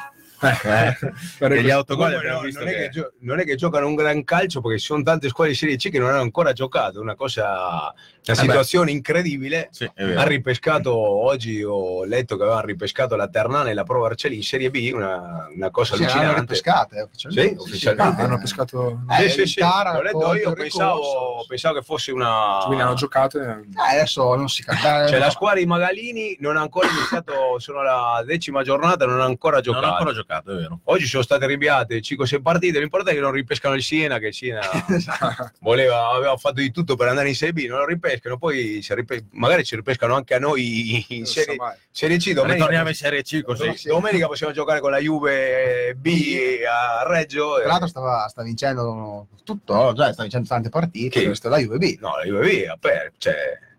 Eh, 0.45 1.61
gli 1.61 1.69
autogol 1.69 2.11
no, 2.11 2.41
non, 2.41 2.49
che... 2.49 2.89
che 2.91 3.11
non 3.19 3.39
è 3.39 3.43
che 3.43 3.55
giocano 3.55 3.87
un 3.87 3.95
gran 3.95 4.23
calcio 4.23 4.61
perché 4.61 4.79
ci 4.79 4.85
sono 4.85 5.03
tante 5.03 5.29
squadre 5.29 5.53
di 5.53 5.57
Serie 5.59 5.77
C 5.77 5.89
che 5.89 5.99
non 5.99 6.09
hanno 6.09 6.21
ancora 6.21 6.53
giocato, 6.53 7.01
una 7.01 7.15
cosa, 7.15 7.93
una 8.27 8.41
situazione 8.41 8.91
incredibile. 8.91 9.69
Sì. 9.71 9.89
Ha 9.95 10.23
ripescato 10.23 10.95
oggi, 10.95 11.63
ho 11.63 12.03
letto 12.05 12.35
che 12.37 12.43
avevano 12.43 12.65
ripescato 12.65 13.15
la 13.15 13.27
Ternana 13.27 13.69
e 13.69 13.73
la 13.73 13.83
Pro 13.83 14.01
Vercelli 14.01 14.35
in 14.35 14.43
Serie 14.43 14.69
B, 14.69 14.91
una, 14.93 15.47
una 15.53 15.69
cosa 15.71 15.95
Sì, 15.95 16.03
hanno 16.03 16.11
allucinante. 16.13 16.45
pescate, 16.45 16.95
eh, 16.99 17.07
Sì, 17.11 17.27
ufficialmente. 17.27 17.61
ufficialmente. 17.61 18.21
Ah, 18.21 18.25
hanno 18.25 18.37
pescato... 18.39 18.99
Eh, 19.09 19.29
Sì, 19.29 19.29
sì, 19.29 19.45
sì, 19.47 19.59
Tara 19.59 19.93
l'ho 19.93 20.01
letto 20.01 20.17
contro 20.19 20.35
io, 20.37 20.53
pensavo, 20.53 21.45
pensavo 21.47 21.75
che 21.75 21.81
fosse 21.83 22.11
una... 22.11 22.61
Quindi 22.65 22.83
hanno 22.83 22.93
giocato 22.95 23.39
e... 23.39 23.43
Eh, 23.43 23.65
adesso 23.97 24.35
non 24.35 24.49
si 24.49 24.63
capisce. 24.63 25.07
Cioè 25.09 25.17
la 25.19 25.29
squadra 25.29 25.59
di 25.59 25.65
Magalini 25.65 26.35
non 26.39 26.57
ha 26.57 26.61
ancora 26.61 26.87
iniziato, 26.89 27.59
sono 27.59 27.79
alla 27.79 28.23
decima 28.25 28.63
giornata, 28.63 29.05
non 29.05 29.21
ha 29.21 29.25
ancora 29.25 29.55
Non 29.55 29.63
giocato. 29.63 29.85
ho 29.85 29.89
ancora 29.91 30.13
giocato. 30.13 30.51
è 30.51 30.55
vero. 30.55 30.79
Oggi 30.85 31.05
sono 31.05 31.23
state 31.23 31.45
rinviate 31.45 31.99
5-6 31.99 32.41
partite, 32.41 32.79
l'importante 32.79 33.11
è 33.13 33.15
che 33.15 33.21
non 33.21 33.31
ripescano 33.31 33.75
il 33.75 33.83
Siena, 33.83 34.17
che 34.19 34.27
il 34.27 34.33
Siena 34.33 34.61
voleva, 35.61 36.09
aveva 36.09 36.35
fatto 36.37 36.55
di 36.61 36.71
tutto 36.71 36.95
per 36.95 37.07
andare 37.07 37.27
in 37.29 37.35
Serie 37.35 37.53
B, 37.53 37.67
non 37.67 37.79
lo 37.79 37.85
ripescano, 37.85 38.13
poi 38.37 38.81
si 38.81 38.93
ripe- 38.93 39.25
magari 39.31 39.63
ci 39.63 39.75
ripescano 39.75 40.15
anche 40.15 40.33
a 40.35 40.39
noi 40.39 41.05
in 41.09 41.25
Serie, 41.25 41.57
serie 41.91 42.17
C. 42.17 42.31
Domenica, 42.33 42.53
Ritorniamo 42.55 42.89
in 42.89 42.95
Serie 42.95 43.21
C 43.23 43.41
così. 43.41 43.65
Dom- 43.65 43.99
domenica 43.99 44.27
possiamo 44.27 44.51
giocare 44.53 44.79
con 44.79 44.91
la 44.91 44.99
Juve 44.99 45.95
B 45.97 46.59
a 46.69 47.07
Reggio. 47.07 47.55
Tra 47.59 47.67
l'altro 47.67 47.87
stava, 47.87 48.27
sta 48.27 48.43
vincendo 48.43 49.27
tutto, 49.43 49.93
cioè 49.95 50.13
sta 50.13 50.21
vincendo 50.23 50.47
tante 50.47 50.69
partite, 50.69 51.19
Chi? 51.19 51.25
questa 51.25 51.47
è 51.47 51.51
la 51.51 51.57
Juve 51.57 51.77
B. 51.77 51.97
No, 51.99 52.15
la 52.17 52.23
Juve 52.23 52.41
B, 52.41 52.67
aper- 52.69 53.11
cioè, 53.17 53.35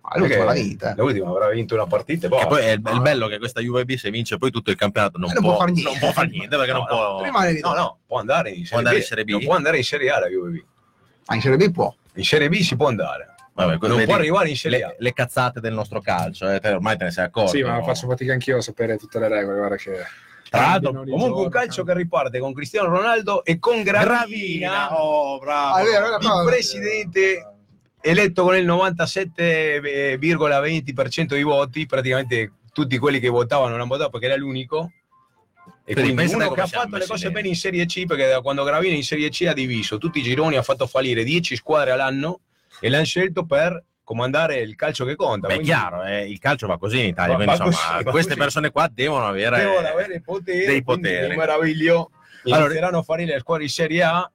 Ah, 0.09 0.18
l'ultima 0.18 0.55
eh. 0.55 0.94
L'ultima 0.96 1.29
avrà 1.31 1.49
vinto 1.51 1.75
una 1.75 1.87
partita 1.87 2.29
boh. 2.29 2.38
Che 2.38 2.46
poi 2.46 2.62
è 2.62 2.70
il, 2.75 2.83
il 2.92 3.01
bello 3.01 3.27
che 3.27 3.38
questa 3.38 3.61
Juve 3.61 3.85
B 3.85 3.96
se 3.96 4.09
vince 4.11 4.37
poi 4.38 4.53
tutto 4.53 4.70
il 4.70 4.77
campionato 4.77 5.18
non, 5.18 5.33
non 5.33 5.42
può 5.42 5.57
far 5.57 5.70
niente. 5.72 5.90
non 5.90 5.99
può 5.99 6.12
far 6.12 6.29
niente 6.29 6.57
perché 6.57 6.70
No, 6.70 6.79
non 6.79 6.87
no, 6.88 6.96
può 7.29 7.70
No, 7.70 7.75
no, 7.75 7.99
può 8.07 8.18
andare 8.20 8.51
in 8.51 8.64
Serie, 8.64 8.79
andare 8.79 8.96
B. 8.96 9.01
in 9.01 9.05
Serie 9.05 9.25
B? 9.25 9.31
Non 9.31 9.40
può 9.44 9.55
andare 9.57 9.77
in 9.79 9.83
Serie 9.83 10.11
A 10.11 10.20
la 10.20 10.29
Juve 10.29 10.51
B. 10.51 10.62
Ma 11.27 11.35
in 11.35 11.40
Serie 11.40 11.57
B 11.57 11.72
può. 11.72 11.92
In 12.14 12.25
Serie 12.25 12.49
B 12.49 12.61
si 12.61 12.77
può 12.77 12.87
andare. 12.87 13.35
Vabbè, 13.57 13.79
non 13.87 13.97
vedi, 13.97 14.05
può 14.05 14.14
arrivare 14.14 14.51
in 14.51 14.57
Serie 14.57 14.83
A. 14.83 14.88
le, 14.88 14.97
le 14.99 15.12
cazzate 15.14 15.61
del 15.61 15.73
nostro 15.73 16.03
calcio, 16.03 16.47
eh, 16.51 16.61
te 16.61 16.73
ormai 16.73 16.99
te 16.99 17.05
ne 17.05 17.11
sei 17.11 17.25
accorto. 17.25 17.53
Sì, 17.53 17.62
ma 17.62 17.79
no? 17.79 17.85
faccio 17.85 18.07
fatica 18.07 18.35
anch'io 18.35 18.59
a 18.59 18.61
sapere 18.61 18.99
tutte 18.99 19.19
le 19.19 19.29
regole. 19.29 19.57
Guarda 19.57 19.77
che. 19.77 20.05
Tra 20.51 20.61
l'altro, 20.61 20.92
Comunque 20.92 21.42
un 21.42 21.49
calcio 21.49 21.83
che 21.83 21.95
riparte 21.95 22.38
con 22.38 22.53
Cristiano 22.53 22.88
Ronaldo 22.88 23.42
e 23.45 23.59
con 23.59 23.83
Gravina, 23.83 24.14
Gravina, 24.14 25.01
oh 25.01 25.38
bravo. 25.38 25.75
Ah, 25.75 25.81
è 25.81 25.85
vero, 25.85 26.16
il 26.16 26.42
presidente 26.45 27.51
eletto 28.01 28.42
con 28.45 28.57
il 28.57 28.66
97,20% 28.66 31.27
dei 31.29 31.42
voti, 31.42 31.87
praticamente 31.87 32.53
tutti 32.73 32.99
quelli 32.99 33.21
che 33.21 33.29
votavano 33.29 33.71
non 33.71 33.81
hanno 33.81 33.88
votato 33.88 34.11
perché 34.11 34.27
era 34.27 34.37
l'unico. 34.37 34.90
E 35.85 35.95
Quindi 35.95 36.14
quindi 36.14 36.35
uno 36.35 36.51
che 36.51 36.61
ha 36.61 36.66
fatto 36.66 36.97
le 36.97 37.07
cose 37.07 37.23
bene. 37.29 37.35
bene 37.35 37.49
in 37.49 37.57
Serie 37.57 37.87
C, 37.87 38.07
perché 38.07 38.29
da 38.29 38.40
quando 38.40 38.62
Gravina 38.64 38.95
in 38.95 39.03
Serie 39.03 39.29
C 39.31 39.47
ha 39.49 39.53
diviso 39.53 39.99
tutti 39.99 40.19
i 40.19 40.23
gironi, 40.23 40.57
ha 40.57 40.62
fatto 40.62 40.87
fallire 40.87 41.25
10 41.25 41.57
squadre 41.57 41.92
all'anno 41.92 42.40
e 42.81 42.89
l'hanno 42.89 43.05
scelto 43.05 43.45
per 43.45 43.83
comandare 44.05 44.61
il 44.61 44.75
calcio 44.77 45.05
che 45.05 45.17
conta. 45.17 45.49
Beh, 45.49 45.55
è 45.55 45.57
Quindi 45.57 45.73
chiaro, 45.75 46.05
eh, 46.05 46.31
il 46.31 46.39
calcio 46.39 46.67
va 46.67 46.79
così 46.79 47.01
in 47.01 47.07
Italia, 47.07 47.37
Va- 47.37 47.43
quindi 47.43 47.59
va 47.59 47.65
insomma, 47.67 47.93
così, 47.95 48.05
queste 48.05 48.29
così. 48.31 48.41
persone 48.41 48.71
qua 48.71 48.89
devono 48.93 49.27
avere, 49.27 49.57
devono 49.59 49.87
avere 49.89 50.21
potere, 50.21 50.67
dei 50.67 50.83
poteri. 50.83 51.31
Mi 51.31 51.37
meraviglio. 51.37 52.11
Allora- 52.45 52.65
Inizieranno 52.67 52.99
a 52.99 53.03
fare 53.03 53.25
le 53.25 53.39
squadre 53.41 53.65
in 53.65 53.71
Serie 53.71 54.03
A, 54.05 54.31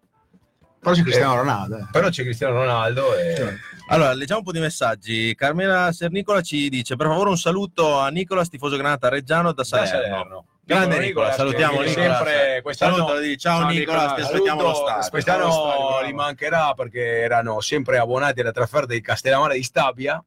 Però 0.82 0.94
c'è 0.96 1.02
Cristiano 1.04 1.36
Ronaldo. 1.36 1.78
eh. 1.78 1.86
però 1.92 2.10
c'è 2.10 2.24
Cristiano 2.24 2.56
Ronaldo 2.56 3.16
e... 3.16 3.58
Allora, 3.90 4.14
leggiamo 4.14 4.40
un 4.40 4.46
po' 4.46 4.52
di 4.52 4.60
messaggi. 4.60 5.36
Carmela 5.36 5.92
Sernicola 5.92 6.42
ci 6.42 6.70
dice: 6.70 6.96
Per 6.96 7.08
favore, 7.08 7.30
un 7.30 7.38
saluto 7.38 8.00
a 8.00 8.08
Nicola, 8.10 8.44
tifoso 8.46 8.78
Granata 8.78 9.10
Reggiano 9.10 9.50
da 9.50 9.54
da 9.54 9.64
Salerno. 9.64 10.46
Grande 10.72 11.00
Nicola, 11.00 11.32
salutiamo 11.34 11.82
Nicola. 11.82 12.16
sempre 12.16 12.60
quest'anno 12.62 12.96
Saluto, 12.96 13.20
di- 13.20 13.38
ciao, 13.38 13.66
Nicola, 13.68 14.14
ti 14.14 14.22
aspettiamo 14.22 14.62
allo 14.62 14.74
Saluto, 14.74 14.90
stadio. 14.90 15.10
Quest'anno 15.10 16.02
li 16.06 16.14
mancherà 16.14 16.74
perché 16.74 17.02
erano 17.20 17.60
sempre 17.60 17.98
abbonati 17.98 18.40
alla 18.40 18.52
trasferta 18.52 18.94
di 18.94 19.02
Castellammare 19.02 19.56
di 19.56 19.64
Stabia. 19.64 20.24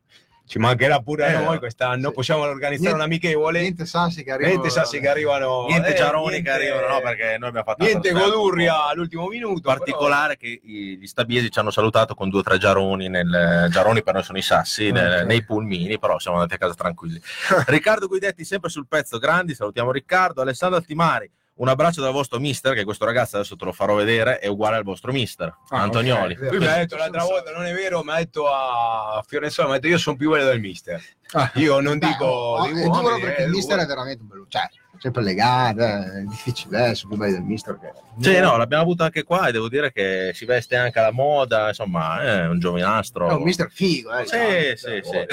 Ci 0.46 0.58
mancherà 0.58 0.98
pure 1.00 1.24
a 1.24 1.40
Eh, 1.40 1.44
noi 1.44 1.58
quest'anno. 1.58 2.08
sì. 2.08 2.14
Possiamo 2.14 2.42
organizzare 2.42 2.94
Niente- 2.94 2.94
un'amichevole. 2.94 3.60
Niente 3.60 3.86
Sassi 3.86 4.22
che 4.22 4.30
arriva. 4.32 4.48
Niente 4.50 4.68
sassi 4.68 5.00
che 5.00 5.08
arrivano. 5.08 5.64
Niente 5.66 5.92
eh, 5.92 5.94
Giaroni 5.94 6.30
niente- 6.32 6.42
che 6.50 6.54
arrivano, 6.54 6.86
no, 6.88 7.00
perché 7.00 7.36
noi 7.38 7.48
abbiamo 7.48 7.64
fatto 7.64 7.82
Niente 7.84 8.12
Godurria 8.12 8.84
all'ultimo 8.86 9.26
minuto. 9.28 9.62
particolare 9.62 10.36
che 10.36 10.60
i- 10.62 10.98
gli 10.98 11.06
stabiesi 11.06 11.50
ci 11.50 11.58
hanno 11.58 11.70
salutato 11.70 12.14
con 12.14 12.28
due 12.28 12.40
o 12.40 12.42
tre 12.42 12.58
Giaroni 12.58 13.08
nel 13.08 13.68
Giaroni 13.70 14.02
per 14.02 14.14
noi 14.14 14.22
sono 14.22 14.36
i 14.38 14.42
sassi 14.42 14.90
nel- 14.90 15.20
Ok. 15.22 15.26
nei 15.26 15.42
pulmini 15.44 15.98
però 15.98 16.18
siamo 16.18 16.36
andati 16.36 16.54
a 16.54 16.58
casa 16.58 16.74
tranquilli 16.74 17.20
Riccardo 17.66 18.06
Guidetti 18.06 18.44
sempre 18.44 18.68
sul 18.68 18.86
pezzo 18.86 19.18
grandi 19.18 19.54
salutiamo 19.54 19.90
Riccardo 19.90 20.42
Alessandro 20.42 20.78
Altimari 20.78 21.30
un 21.56 21.68
abbraccio 21.68 22.00
dal 22.00 22.12
vostro 22.12 22.40
mister 22.40 22.74
che 22.74 22.84
questo 22.84 23.04
ragazzo 23.04 23.36
adesso 23.36 23.54
te 23.54 23.64
lo 23.64 23.72
farò 23.72 23.94
vedere 23.94 24.38
è 24.38 24.48
uguale 24.48 24.76
al 24.76 24.82
vostro 24.82 25.12
mister 25.12 25.54
Ah, 25.68 25.82
Antonioli 25.82 26.34
ok, 26.34 26.50
Lui 26.50 26.58
mi 26.58 26.66
ha 26.66 26.76
detto 26.76 26.96
l'altra 26.96 27.22
volta, 27.22 27.52
non 27.52 27.64
è 27.64 27.72
vero, 27.72 28.02
mi 28.02 28.10
ha 28.10 28.16
detto 28.16 28.48
a 28.48 29.22
Fiorenzuola, 29.26 29.68
mi 29.68 29.74
ha 29.76 29.78
detto 29.78 29.92
io 29.92 29.98
sono 29.98 30.16
più 30.16 30.30
bello 30.30 30.44
del 30.46 30.60
mister. 30.60 31.02
Ah, 31.32 31.50
Io 31.54 31.80
non 31.80 31.98
Beh, 31.98 32.06
dico... 32.06 32.24
oh, 32.24 32.62
dei 32.70 32.82
è 32.82 32.84
duro 32.84 33.00
uomini, 33.02 33.20
perché 33.22 33.42
eh, 33.42 33.44
il 33.46 33.50
mister 33.50 33.78
è 33.78 33.86
veramente 33.86 34.22
un 34.22 34.28
bello. 34.28 34.46
Cioè, 34.48 34.68
sempre 34.98 35.22
legato, 35.22 35.80
è 35.80 36.22
difficile, 36.26 36.90
eh, 36.90 36.94
sono 36.94 37.14
più 37.14 37.22
belli 37.22 37.32
del 37.32 37.42
mister. 37.42 37.78
Che... 37.78 37.92
Sì, 38.20 38.38
no, 38.38 38.56
l'abbiamo 38.56 38.82
avuto 38.82 39.02
anche 39.02 39.24
qua 39.24 39.48
e 39.48 39.52
devo 39.52 39.68
dire 39.68 39.90
che 39.90 40.30
si 40.34 40.44
veste 40.44 40.76
anche 40.76 40.98
alla 40.98 41.10
moda, 41.12 41.68
insomma, 41.68 42.20
è 42.22 42.46
un 42.46 42.58
giovinastro. 42.60 43.28
È 43.28 43.32
un 43.32 43.42
mister 43.42 43.68
figo, 43.70 44.12
eh. 44.16 44.26
Sì, 44.26 44.36
diciamo. 44.36 44.74
sì, 44.76 45.08
sì. 45.08 45.16
Eh, 45.16 45.28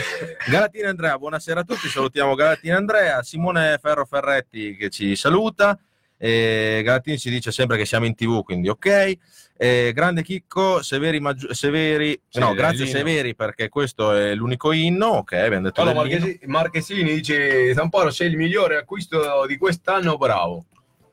Galatina 0.49 0.89
Andrea, 0.89 1.17
buonasera 1.17 1.59
a 1.59 1.63
tutti, 1.63 1.87
salutiamo 1.87 2.33
Galatina 2.35 2.77
Andrea, 2.77 3.21
Simone 3.21 3.77
Ferro 3.79 4.05
Ferretti 4.05 4.75
che 4.75 4.89
ci 4.89 5.15
saluta, 5.15 5.77
eh, 6.23 6.81
Galatini 6.83 7.17
ci 7.17 7.31
dice 7.31 7.51
sempre 7.51 7.77
che 7.77 7.85
siamo 7.85 8.05
in 8.05 8.13
tv, 8.13 8.43
quindi 8.43 8.69
ok. 8.69 9.13
Eh, 9.57 9.91
grande 9.93 10.21
Chicco, 10.21 10.83
Severi, 10.83 11.19
Maggi- 11.19 11.47
Severi 11.51 12.19
Sì, 12.27 12.39
no, 12.39 12.53
grazie 12.53 12.85
l'inno. 12.85 12.97
Severi 12.97 13.35
perché 13.35 13.69
questo 13.69 14.13
è 14.13 14.35
l'unico 14.35 14.71
inno, 14.71 15.07
ok, 15.07 15.31
abbiamo 15.33 15.63
detto 15.65 15.83
dell'inno. 15.83 16.01
Marchesi- 16.03 16.39
Marchesini 16.45 17.13
dice 17.15 17.73
Zamparo 17.73 18.11
sei 18.11 18.29
il 18.29 18.37
migliore 18.37 18.77
acquisto 18.77 19.45
di 19.47 19.57
quest'anno, 19.57 20.17
bravo. 20.17 20.65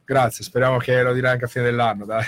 Grazie, 0.09 0.43
speriamo 0.43 0.79
che 0.79 1.03
lo 1.03 1.13
dirà 1.13 1.33
anche 1.33 1.45
a 1.45 1.49
fine 1.49 1.65
dell'anno. 1.65 2.07
Dai. 2.07 2.25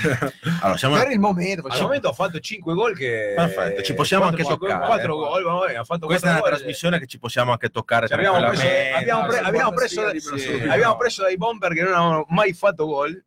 Allora, 0.60 0.76
siamo 0.76 0.96
Per 0.98 1.10
il 1.12 1.18
momento, 1.18 1.66
Al 1.66 1.80
momento 1.80 2.08
ha 2.10 2.12
fatto 2.12 2.38
5 2.38 2.74
gol 2.74 2.94
che... 2.94 3.32
Perfetto, 3.34 3.80
ci 3.80 3.94
possiamo 3.94 4.26
anche 4.26 4.42
toccare, 4.42 4.84
4 4.84 5.02
eh. 5.02 5.06
gol, 5.16 5.42
vabbè, 5.44 5.74
ha 5.76 5.84
fatto 5.84 6.04
Questa 6.04 6.26
è 6.26 6.30
una 6.32 6.40
gol. 6.40 6.48
trasmissione 6.50 6.98
che 6.98 7.06
ci 7.06 7.18
possiamo 7.18 7.52
anche 7.52 7.70
toccare 7.70 8.06
Ci 8.06 8.12
abbiamo 8.12 8.36
preso, 8.48 8.62
abbiamo 8.96 9.26
pre- 9.26 9.38
abbiamo 9.38 9.72
preso- 9.72 10.02
guarda, 10.02 10.18
sì, 10.20 10.52
abbiamo 10.68 10.96
preso 10.98 11.22
dai 11.22 11.38
bomber 11.38 11.72
che 11.72 11.82
non 11.82 11.92
avevano 11.94 12.26
mai 12.28 12.52
fatto 12.52 12.84
gol. 12.86 13.24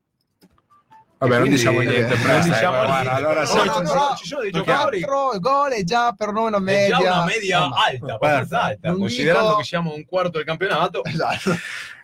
Vabbè, 1.17 1.31
non 1.35 1.41
Quindi, 1.47 1.57
diciamo 1.57 1.81
eh, 1.81 1.85
niente. 1.85 2.13
non 2.13 2.21
presto, 2.21 2.51
diciamo 2.51 2.75
guarda, 2.77 2.93
niente. 2.93 3.09
allora 3.09 3.43
No, 3.43 3.53
no, 3.53 3.63
no, 3.63 3.63
ci 3.63 3.79
no, 3.81 3.85
sono- 3.87 4.15
ci 4.17 4.27
sono 4.27 4.41
dei 4.41 4.51
giocatori 4.51 5.01
4 5.01 5.39
gol 5.39 5.71
è 5.71 5.83
già 5.83 6.11
per 6.11 6.31
noi 6.31 6.47
una 6.47 6.57
è 6.57 6.59
media. 6.59 6.97
già 6.99 7.13
una 7.13 7.23
media 7.25 7.69
alta, 7.71 8.13
abbastanza 8.13 8.61
alta, 8.61 8.89
Non 8.89 8.99
considerando 8.99 9.47
dico- 9.47 9.57
che 9.59 9.63
siamo 9.65 9.93
un 9.95 10.05
quarto 10.05 10.29
del 10.37 10.43
campionato. 10.45 11.03
Esatto. 11.05 11.55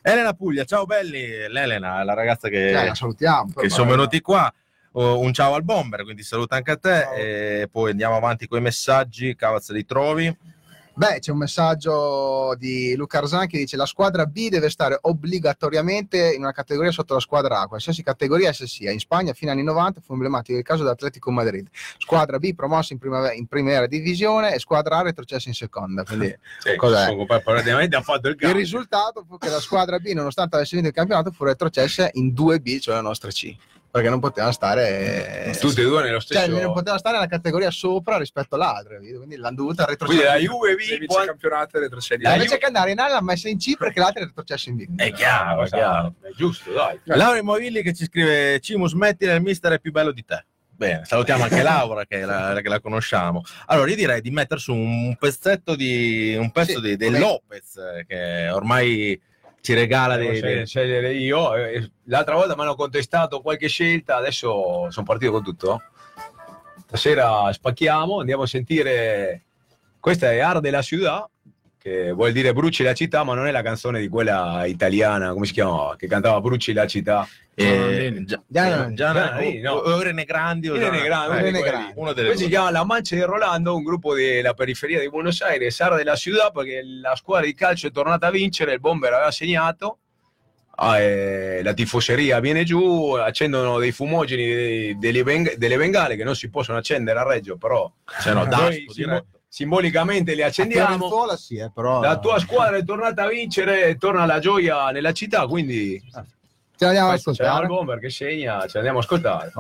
Elena 0.01 0.33
Puglia, 0.33 0.63
ciao 0.63 0.85
belli, 0.85 1.47
l'Elena, 1.47 2.03
la 2.03 2.13
ragazza 2.13 2.47
che, 2.47 2.71
la 2.71 2.95
salutiamo. 2.95 3.53
che 3.53 3.69
sono 3.69 3.89
venuti 3.89 4.21
qua. 4.21 4.51
Oh, 4.93 5.19
un 5.19 5.33
ciao 5.33 5.53
al 5.53 5.63
bomber, 5.63 6.03
quindi 6.03 6.23
saluta 6.23 6.55
anche 6.55 6.71
a 6.71 6.77
te. 6.77 7.01
Ciao. 7.01 7.13
E 7.15 7.69
poi 7.71 7.91
andiamo 7.91 8.15
avanti 8.15 8.47
con 8.47 8.57
i 8.57 8.61
messaggi. 8.61 9.35
Cavazza 9.35 9.73
li 9.73 9.85
trovi. 9.85 10.35
Beh, 10.99 11.19
c'è 11.19 11.31
un 11.31 11.37
messaggio 11.37 12.55
di 12.57 12.93
Luca 12.97 13.19
Arzan 13.19 13.47
che 13.47 13.57
dice 13.57 13.77
la 13.77 13.85
squadra 13.85 14.25
B 14.25 14.49
deve 14.49 14.69
stare 14.69 14.97
obbligatoriamente 14.99 16.33
in 16.33 16.41
una 16.41 16.51
categoria 16.51 16.91
sotto 16.91 17.13
la 17.13 17.21
squadra 17.21 17.61
A, 17.61 17.67
qualsiasi 17.67 18.03
categoria 18.03 18.49
essa 18.49 18.67
sia. 18.67 18.91
In 18.91 18.99
Spagna 18.99 19.31
fino 19.31 19.49
agli 19.49 19.59
anni 19.59 19.65
90 19.65 20.01
fu 20.01 20.11
emblematico 20.11 20.57
il 20.57 20.63
caso 20.65 20.83
dell'Atletico 20.83 21.31
Madrid. 21.31 21.69
Squadra 21.99 22.37
B 22.37 22.53
promossa 22.53 22.91
in, 22.91 22.99
prima- 22.99 23.31
in 23.31 23.47
primera 23.47 23.87
divisione 23.87 24.53
e 24.53 24.59
squadra 24.59 24.97
A 24.97 25.03
retrocessa 25.03 25.47
in 25.47 25.55
seconda. 25.55 26.03
Quindi 26.03 26.35
sono- 26.59 27.25
praticamente 27.25 27.95
ha 27.95 28.01
fatto 28.01 28.27
il 28.27 28.33
il 28.33 28.39
cambio. 28.41 28.59
risultato 28.59 29.23
fu 29.25 29.37
che 29.37 29.47
la 29.47 29.61
squadra 29.61 29.99
B, 29.99 30.11
nonostante 30.11 30.57
avesse 30.57 30.73
vinto 30.75 30.89
il 30.89 30.95
campionato, 30.95 31.31
fu 31.31 31.45
retrocessa 31.45 32.09
in 32.11 32.33
2B, 32.33 32.81
cioè 32.81 32.95
la 32.95 33.01
nostra 33.01 33.31
C, 33.31 33.55
perché 33.91 34.09
non 34.09 34.19
poteva 34.19 34.51
stare... 34.51 35.55
Tutte 35.59 35.81
e 35.81 35.83
due 35.85 36.03
nello 36.03 36.19
Cioè, 36.19 36.37
stesso. 36.43 36.61
non 36.61 36.73
poteva 36.73 36.97
stare 36.97 37.15
nella 37.15 37.27
categoria 37.27 37.71
sopra 37.71 38.17
rispetto 38.17 38.55
all'altra, 38.55 38.95
capito? 38.95 39.17
quindi 39.17 39.35
l'hanno 39.37 39.55
dovuta 39.55 39.85
Quindi 39.85 40.03
la 40.23 40.33
retrocedere. 40.33 40.39
Juve 40.45 40.75
vince 40.75 40.93
il 40.95 41.25
campionato 41.25 41.77
e 41.77 41.79
retrocedi. 41.81 42.23
La 42.23 42.33
invece 42.33 42.57
che 42.57 42.65
andare 42.65 42.91
in 42.91 42.99
A 42.99 43.07
l'ha 43.07 43.21
messa 43.21 43.49
in 43.49 43.57
C 43.57 43.75
perché 43.77 43.99
l'altra 43.99 44.21
è 44.21 44.25
retrocessa 44.25 44.69
in 44.69 44.75
B. 44.75 44.85
È 44.95 45.11
chiaro, 45.11 45.63
è 45.63 45.69
chiaro. 45.69 46.13
È 46.21 46.29
giusto, 46.35 46.71
dai. 46.71 46.99
Laura 47.05 47.41
Movilli 47.43 47.81
che 47.81 47.93
ci 47.93 48.05
scrive: 48.05 48.59
Cimu, 48.59 48.87
smettila, 48.87 49.33
il 49.33 49.41
mister 49.41 49.73
è 49.73 49.79
più 49.79 49.91
bello 49.91 50.11
di 50.11 50.23
te. 50.23 50.45
Bene, 50.79 51.03
salutiamo 51.03 51.43
anche 51.43 51.61
Laura 51.61 52.05
che 52.05 52.23
la, 52.23 52.57
che 52.61 52.69
la 52.69 52.79
conosciamo. 52.79 53.41
Allora, 53.65 53.89
io 53.89 53.97
direi 53.97 54.21
di 54.21 54.31
mettere 54.31 54.61
su 54.61 54.73
un 54.73 55.13
pezzetto 55.17 55.75
di 55.75 56.37
un 56.39 56.51
pezzo 56.51 56.79
Sì, 56.79 56.81
di, 56.81 56.95
del. 56.95 57.19
Lopez 57.19 57.75
eh, 57.75 58.05
che 58.07 58.49
ormai 58.49 59.19
ci 59.69 59.75
regala 59.75 60.15
Devo 60.15 60.29
dei, 60.31 60.37
scegliere- 60.37 60.57
dei- 60.57 60.67
scegliere 60.67 61.13
io. 61.13 61.55
Eh, 61.55 61.91
L'altra 62.05 62.33
volta 62.35 62.55
mi 62.55 62.61
hanno 62.61 62.73
contestato 62.75 63.39
qualche 63.41 63.67
scelta, 63.67 64.15
adesso 64.15 64.89
sono 64.89 65.05
partito 65.05 65.31
con 65.31 65.43
tutto. 65.43 65.81
Stasera 66.87 67.51
spacchiamo, 67.53 68.19
andiamo 68.19 68.43
a 68.43 68.47
sentire. 68.47 69.43
Questa 69.99 70.31
è 70.31 70.39
Arde 70.39 70.71
la 70.71 70.81
ciudad, 70.81 71.23
che 71.81 72.11
vuol 72.11 72.33
dire 72.33 72.51
Bruci 72.53 72.83
la 72.83 72.93
città, 72.93 73.23
ma 73.23 73.33
non 73.33 73.47
è 73.47 73.51
la 73.51 73.61
canzone 73.61 73.99
di 74.01 74.09
quella 74.09 74.65
italiana, 74.65 75.31
come 75.31 75.45
si 75.45 75.53
chiamava? 75.53 75.95
Che 75.95 76.07
cantava 76.07 76.41
Bruci 76.41 76.73
la 76.73 76.85
città. 76.85 77.27
eh, 77.55 78.23
Gia- 78.25 78.41
Gianni- 78.47 78.95
Gianni- 78.95 78.95
Gianni, 78.95 79.59
no. 79.59 79.73
o- 79.73 79.91
o 79.95 79.99
Irene 79.99 80.23
Grandi 80.23 80.69
o 80.69 80.75
Irene 80.75 81.01
Grandi, 81.01 81.37
eh, 81.57 81.91
uno 81.95 82.13
delle 82.13 82.37
si 82.37 82.47
chiama 82.47 82.71
La 82.71 82.85
Mancha 82.85 83.15
di 83.15 83.21
Rolando, 83.21 83.75
un 83.75 83.83
gruppo 83.83 84.13
della 84.13 84.53
periferia 84.53 84.99
di 84.99 85.09
Buenos 85.09 85.41
Aires, 85.41 85.79
Arde 85.81 86.03
la 86.05 86.15
ciudad, 86.15 86.51
perché 86.53 86.81
la 86.83 87.15
squadra 87.15 87.45
di 87.45 87.53
calcio 87.53 87.87
è 87.87 87.91
tornata 87.91 88.27
a 88.27 88.31
vincere, 88.31 88.73
il 88.73 88.79
bomber 88.79 89.11
aveva 89.13 89.31
segnato. 89.31 89.97
Ah, 90.81 90.99
eh, 90.99 91.61
la 91.61 91.73
tifoseria 91.73 92.39
viene 92.39 92.63
giù, 92.63 93.11
accendono 93.11 93.77
dei 93.79 93.91
fumogeni, 93.91 94.45
dei- 94.45 94.97
delle, 94.97 95.23
beng- 95.23 95.55
delle 95.55 95.75
bengale 95.75 96.15
che 96.15 96.23
non 96.23 96.35
si 96.35 96.49
possono 96.49 96.77
accendere 96.77 97.19
a 97.19 97.23
Reggio, 97.23 97.57
però 97.57 97.91
Cioè, 98.21 98.33
no, 98.33 98.45
noi 98.45 98.85
Daspo. 98.85 99.25
Simbolicamente 99.49 100.35
le 100.35 100.43
accendiamo. 100.43 100.95
Fiorenzuola 100.95 101.35
sì, 101.35 101.57
eh, 101.57 101.71
però... 101.73 101.99
La 101.99 102.19
tua 102.19 102.39
squadra 102.39 102.77
è 102.77 102.85
tornata 102.85 103.23
a 103.23 103.27
vincere, 103.27 103.97
torna 103.97 104.25
la 104.25 104.39
gioia 104.39 104.91
nella 104.91 105.11
città, 105.11 105.47
quindi 105.47 106.01
l'andiamo 106.77 107.09
ad 107.09 107.21
Poi 107.21 107.33
c'è 107.33 107.43
ascoltare. 107.43 107.63
il 107.63 107.67
bomber 107.67 107.99
che 107.99 108.09
segna, 108.09 108.61
ce 108.61 108.71
l'andiamo 108.75 108.99
a 108.99 109.01
ascoltare. 109.01 109.51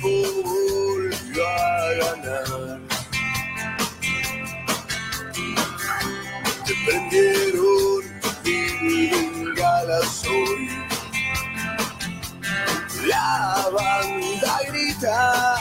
tu 0.00 0.59
La 13.60 13.68
banda 13.68 14.58
grita 14.68 15.56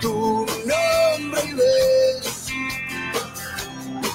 tu 0.00 0.46
nombre 0.64 1.42
y 1.44 1.52
ves 1.52 2.46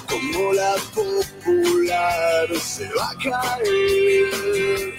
como 0.10 0.54
la 0.54 0.74
popular 0.96 2.48
se 2.60 2.90
va 2.96 3.12
a 3.12 3.16
caer 3.18 4.96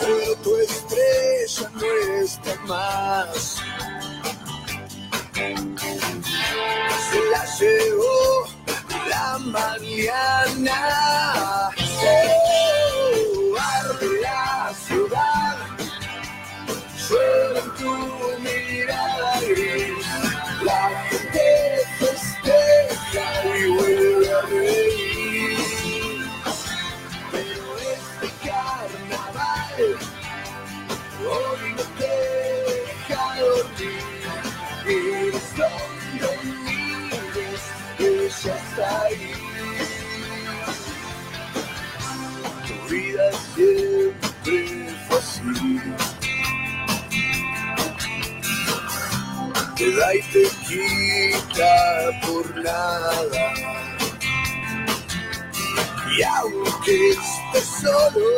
pero 0.00 0.34
tu 0.42 0.56
estrella 0.56 1.70
no 1.74 1.90
está 2.24 2.54
más. 2.66 3.60
Se 7.08 7.20
la 7.30 7.44
llevó 7.56 8.48
la 9.08 9.38
mañana. 9.38 10.78
Llueve 17.12 17.58
en 17.58 17.70
tu 17.74 17.94
mirada. 18.40 19.40
La 20.62 20.82
gente 21.10 21.42
y 23.56 23.66
vuelve 23.70 24.30
a 24.32 24.40
reír. 24.42 25.58
Pero 27.32 27.64
este 27.94 28.28
carnaval 28.48 29.98
hoy 31.20 31.74
no 31.76 31.82
donde 35.78 36.72
está 38.46 39.02
ahí. 39.02 39.32
Tu 42.66 42.74
vida 42.94 43.32
siempre 43.54 44.96
fue 45.08 45.18
así. 45.18 46.01
Te 49.82 49.90
da 49.96 50.14
y 50.14 50.22
te 50.32 50.44
quita 50.68 52.20
por 52.24 52.56
nada. 52.62 53.52
Y 56.16 56.22
aunque 56.22 57.10
estés 57.10 57.68
solo, 57.80 58.30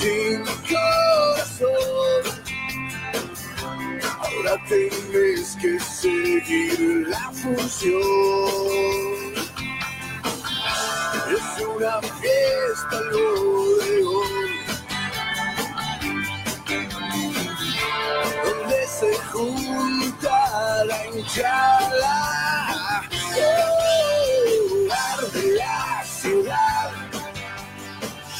sin 0.00 0.46
corazón, 0.66 2.22
ahora 4.18 4.56
tienes 4.66 5.54
que 5.60 5.78
seguir 5.78 7.06
la 7.08 7.30
función. 7.30 7.98
Es 11.28 11.66
una 11.66 12.00
fiesta 12.00 13.00
lo 13.12 13.76
de 13.76 14.47
se 18.98 19.14
junta 19.32 20.84
la. 20.84 20.98
Oh, 23.40 24.88
arde 24.90 25.44
la 25.56 26.04
ciudad, 26.04 26.90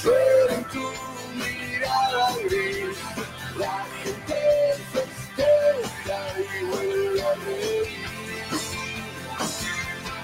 llueve 0.02 0.54
en 0.54 0.64
tu 0.64 0.86
mirada 1.36 2.26
gris. 2.50 2.98
La 3.56 3.86
gente 4.02 4.40
festeja 4.92 6.20
y 6.38 6.64
vuelve 6.64 7.22
a 7.22 7.34
reír. 7.44 7.88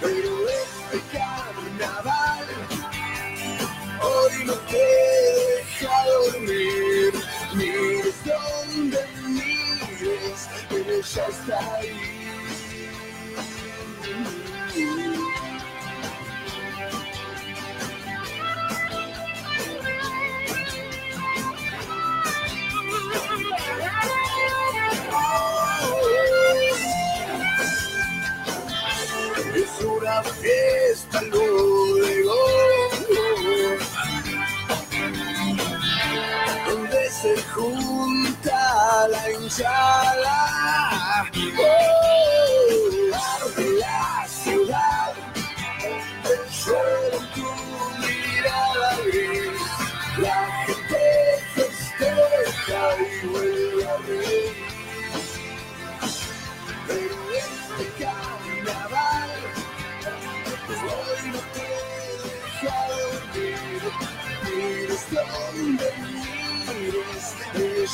Pero 0.01 0.31
este 0.49 0.99
carnaval 1.17 2.47
hoy 4.03 4.45
no 4.47 4.55
te 4.55 4.87
deja 5.39 5.95
dormir. 6.07 7.13
Mires 7.55 8.19
donde 8.25 9.14
deixa 10.95 11.33
sair. 11.33 12.15
It's 29.57 29.81
una 29.83 30.23
fiesta, 30.23 31.21
no. 31.23 31.74
Se 37.25 37.43
junta 37.55 39.09
la 39.09 39.31
hinchada. 39.33 40.37
Oh, 41.59 41.95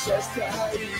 just 0.06 0.36
a 0.38 0.46
high. 0.46 0.90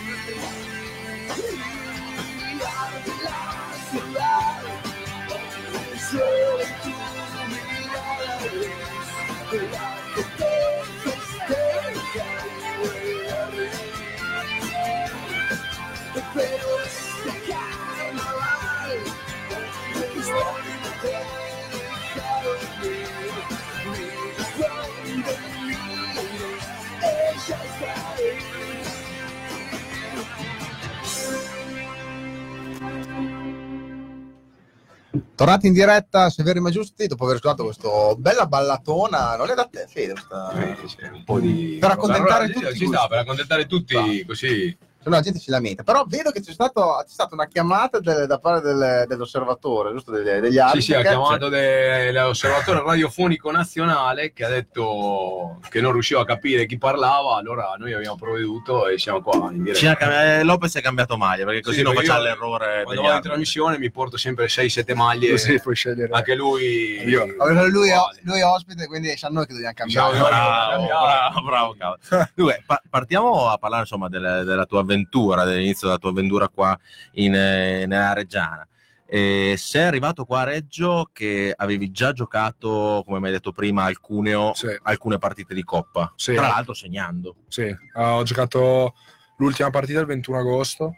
Tornati 35.40 35.68
in 35.68 35.72
diretta, 35.72 36.28
Severi 36.28 36.60
ma 36.60 36.68
giusti, 36.68 37.06
dopo 37.06 37.24
aver 37.24 37.36
ascoltato 37.36 37.64
questa 37.64 37.88
bella 38.14 38.44
ballatona, 38.46 39.36
non 39.36 39.48
è 39.48 39.54
da 39.54 39.64
te, 39.64 39.86
Fede? 39.88 40.12
questa- 40.12 40.52
Eh, 40.52 40.76
sì, 40.86 40.96
un 41.10 41.24
po' 41.24 41.40
di... 41.40 41.78
Per 41.80 41.90
accontentare 41.92 42.44
Allora, 42.44 42.60
tutti 42.68 42.76
Ci 42.76 42.84
i 42.84 42.86
sta, 42.88 43.06
per 43.08 43.18
accontentare 43.20 43.66
tutti 43.66 44.24
così. 44.26 44.76
Se 45.02 45.08
no 45.08 45.14
la 45.16 45.22
gente 45.22 45.38
si 45.38 45.50
lamenta. 45.50 45.82
Però 45.82 46.04
vedo 46.06 46.30
che 46.30 46.42
c'è, 46.42 46.52
stato, 46.52 46.98
c'è 47.02 47.08
stata 47.08 47.34
una 47.34 47.46
chiamata 47.46 48.00
del- 48.00 48.26
da 48.26 48.38
parte 48.38 48.66
del- 48.74 49.04
dell'osservatore, 49.08 49.92
giusto? 49.92 50.10
Degli, 50.10 50.24
degli 50.40 50.52
Sì, 50.52 50.58
altri. 50.58 50.82
sì, 50.82 50.92
ha 50.94 51.00
che- 51.00 51.08
chiamato 51.08 51.48
de- 51.48 52.12
l'osservatore 52.12 52.82
radiofonico 52.82 53.50
nazionale 53.50 54.32
che 54.34 54.44
ha 54.44 54.48
detto 54.50 55.58
che 55.70 55.80
non 55.80 55.92
riusciva 55.92 56.20
a 56.20 56.24
capire 56.26 56.66
chi 56.66 56.76
parlava, 56.76 57.36
allora 57.36 57.74
noi 57.78 57.94
abbiamo 57.94 58.16
provveduto 58.16 58.88
e 58.88 58.98
siamo 58.98 59.22
qua 59.22 59.50
in 59.50 59.62
diretta. 59.62 59.78
Ci 59.78 59.86
ha 59.86 59.96
cam- 59.96 60.10
eh, 60.12 60.42
Lopez 60.42 60.76
è 60.76 60.82
cambiato 60.82 61.16
maglia 61.16 61.44
perché 61.46 61.62
così 61.62 61.78
Sì, 61.78 61.82
non 61.82 61.94
facciamo 61.94 62.20
l'errore 62.22 62.82
Quando 62.84 63.00
vado 63.02 63.14
in 63.16 63.22
trasmissione 63.22 63.78
mi 63.78 63.90
porto 63.90 64.18
sempre 64.18 64.48
6-7 64.48 64.94
maglie, 64.94 65.30
Così 65.30 65.58
puoi 65.60 65.74
scegliere. 65.76 66.12
anche 66.12 66.34
lui... 66.34 67.02
Io. 67.06 67.22
Allora, 67.38 67.66
lui, 67.68 67.88
è, 67.88 67.96
lui 68.24 68.40
è 68.40 68.44
ospite, 68.44 68.86
quindi 68.86 69.16
sa 69.16 69.28
noi 69.28 69.46
che 69.46 69.54
dobbiamo 69.54 69.72
Diciamo, 69.84 70.10
cambiare. 70.10 70.28
Bravo, 70.30 70.84
Bravo. 70.86 71.06
bravo, 71.06 71.42
bravo, 71.42 71.74
cavolo. 71.78 72.28
Dunque, 72.34 72.62
pa- 72.66 72.82
partiamo 72.90 73.48
a 73.48 73.56
parlare 73.56 73.82
insomma 73.82 74.08
delle- 74.08 74.44
della 74.44 74.66
tua 74.66 74.82
avventura, 74.94 75.44
dell'inizio 75.44 75.86
della 75.86 75.98
tua 75.98 76.10
avventura 76.10 76.48
qua 76.48 76.78
in, 77.12 77.34
eh, 77.34 77.86
nella 77.86 78.12
Reggiana. 78.12 78.66
E 79.12 79.54
sei 79.58 79.84
arrivato 79.86 80.24
qua 80.24 80.40
a 80.40 80.44
Reggio 80.44 81.10
che 81.12 81.52
avevi 81.56 81.90
già 81.90 82.12
giocato, 82.12 83.02
come 83.04 83.18
mi 83.18 83.26
hai 83.26 83.32
detto 83.32 83.50
prima, 83.52 83.84
al 83.84 83.98
Cuneo, 84.00 84.52
Sì. 84.54 84.68
alcune 84.82 85.18
partite 85.18 85.52
di 85.54 85.64
Coppa, 85.64 86.12
Sì. 86.14 86.34
tra 86.34 86.46
l'altro 86.48 86.74
segnando. 86.74 87.34
Sì, 87.48 87.62
eh, 87.62 87.76
ho 87.94 88.22
giocato 88.22 88.94
l'ultima 89.38 89.70
partita 89.70 89.98
il 90.00 90.06
21 90.06 90.38
agosto 90.38 90.94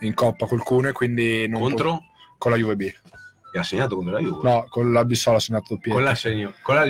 in 0.00 0.12
Coppa 0.14 0.46
col 0.46 0.62
Cune, 0.62 0.92
quindi 0.92 1.46
non 1.48 1.60
Contro? 1.60 2.00
con 2.36 2.50
la 2.50 2.58
Juve 2.58 2.76
B. 2.76 2.82
E 3.52 3.58
ha 3.58 3.62
segnato 3.62 3.94
contro 3.96 4.12
la 4.14 4.20
Juve. 4.20 4.46
No, 4.50 4.66
con 4.68 4.92
la 4.92 5.04
Bissola 5.04 5.36
ho 5.36 5.40
segnato 5.40 5.66
doppietta. 5.70 5.94
Con 5.94 6.04
la, 6.04 6.14
segno, 6.14 6.52
con 6.60 6.74
la 6.74 6.82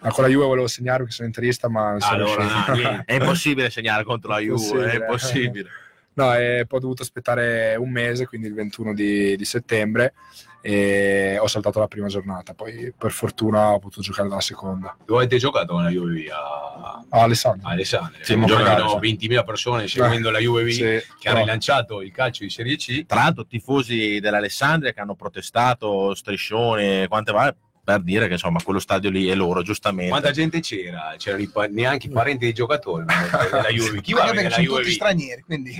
Bisola. 0.00 0.08
Ah, 0.08 0.12
con 0.12 0.24
la 0.24 0.30
Juve 0.30 0.44
volevo 0.46 0.66
segnare 0.66 0.98
perché 0.98 1.12
sono 1.12 1.28
interista, 1.28 1.68
ma 1.68 1.90
non 1.90 2.00
sono 2.00 2.14
Allora, 2.14 2.42
riuscito. 2.42 2.70
no, 2.72 2.76
niente. 2.78 3.02
È 3.06 3.12
impossibile 3.14 3.70
segnare 3.70 4.04
contro 4.04 4.30
la 4.30 4.38
Juve, 4.38 4.90
è 4.90 4.94
impossibile. 4.96 5.68
No, 6.12 6.34
e 6.34 6.64
poi 6.66 6.78
ho 6.78 6.82
dovuto 6.82 7.02
aspettare 7.02 7.76
un 7.76 7.90
mese, 7.90 8.26
quindi 8.26 8.48
il 8.48 8.54
21 8.54 8.92
di, 8.94 9.36
di 9.36 9.44
settembre, 9.44 10.12
e 10.60 11.38
ho 11.40 11.46
saltato 11.46 11.78
la 11.78 11.86
prima 11.86 12.08
giornata. 12.08 12.52
Poi 12.52 12.92
per 12.96 13.10
fortuna 13.12 13.70
ho 13.70 13.78
potuto 13.78 14.02
giocare 14.02 14.28
la 14.28 14.40
seconda. 14.40 14.96
Dove 15.06 15.20
avete 15.20 15.38
giocato 15.38 15.72
con 15.74 15.84
la 15.84 15.90
Juve? 15.90 16.26
A, 16.30 17.04
Ah, 17.12 17.22
Alessandro. 17.22 17.66
a 17.68 17.72
Alessandria. 17.72 18.24
Sì, 18.24 18.34
giocano 18.44 18.84
magari, 18.94 19.16
20.000 19.16 19.44
persone 19.44 19.88
seguendo 19.88 20.30
la 20.30 20.38
Juve 20.38 20.68
Sì, 20.70 20.80
che 20.82 20.96
ha 20.98 21.02
però- 21.32 21.38
rilanciato 21.40 22.02
il 22.02 22.12
calcio 22.12 22.42
di 22.44 22.50
Serie 22.50 22.76
C. 22.76 23.06
Tra 23.06 23.20
l'altro 23.22 23.46
tifosi 23.46 24.18
dell'Alessandria 24.20 24.92
che 24.92 25.00
hanno 25.00 25.14
protestato, 25.14 26.14
striscioni, 26.14 27.06
quante 27.08 27.32
va 27.32 27.54
per 27.82 28.00
dire 28.02 28.26
che 28.26 28.34
insomma 28.34 28.62
quello 28.62 28.78
stadio 28.78 29.10
lì 29.10 29.26
è 29.28 29.34
loro, 29.34 29.62
giustamente. 29.62 30.10
Quanta 30.10 30.30
gente 30.30 30.60
c'era? 30.60 31.14
C'erano 31.16 31.42
i 31.42 31.48
pa- 31.48 31.66
neanche 31.66 32.06
i 32.06 32.10
parenti 32.10 32.44
dei 32.44 32.52
giocatori 32.54 33.04
della 33.50 33.68
Juve. 33.68 34.00
Chi 34.00 34.12
va 34.12 34.22
a 34.22 34.26
vedere 34.26 34.42
perché 34.42 34.48
la 34.48 34.54
sono 34.54 34.66
Juve 34.66 34.80
tutti 34.82 34.92
stranieri, 34.94 35.42
quindi 35.42 35.74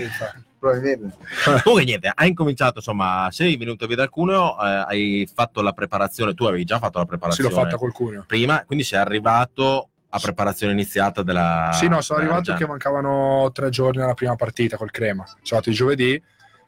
probabilmente. 0.59 1.17
Comunque 1.63 1.85
niente, 1.85 2.13
hai 2.15 2.29
incominciato 2.29 2.79
insomma, 2.79 3.29
sei 3.31 3.57
venuto 3.57 3.87
via 3.87 3.97
dal 3.97 4.09
Cuneo, 4.11 4.59
eh, 4.61 4.85
hai 4.89 5.29
fatto 5.33 5.63
la 5.63 5.73
preparazione, 5.73 6.35
tu 6.35 6.45
avevi 6.45 6.65
già 6.65 6.79
fatto 6.79 6.99
la 6.99 7.05
Sì, 7.05 7.09
preparazione 7.11 7.51
l'ho 7.51 7.57
fatta 7.57 7.77
col 7.77 7.93
Cuneo. 7.93 8.25
prima, 8.27 8.65
quindi 8.65 8.85
sei 8.85 8.99
arrivato 8.99 9.89
a 10.13 10.19
preparazione 10.19 10.73
iniziata 10.73 11.23
della... 11.23 11.71
Sì, 11.73 11.87
no, 11.87 12.01
sono 12.01 12.19
arrivato 12.19 12.41
Reggiana. 12.41 12.59
che 12.59 12.67
mancavano 12.67 13.51
tre 13.53 13.71
giorni 13.71 14.03
alla 14.03 14.15
prima 14.15 14.35
partita 14.35 14.77
col 14.77 14.91
Crema. 14.91 15.25
Sono 15.25 15.39
arrivato 15.61 15.69
il 15.71 15.75
giovedì, 15.77 16.23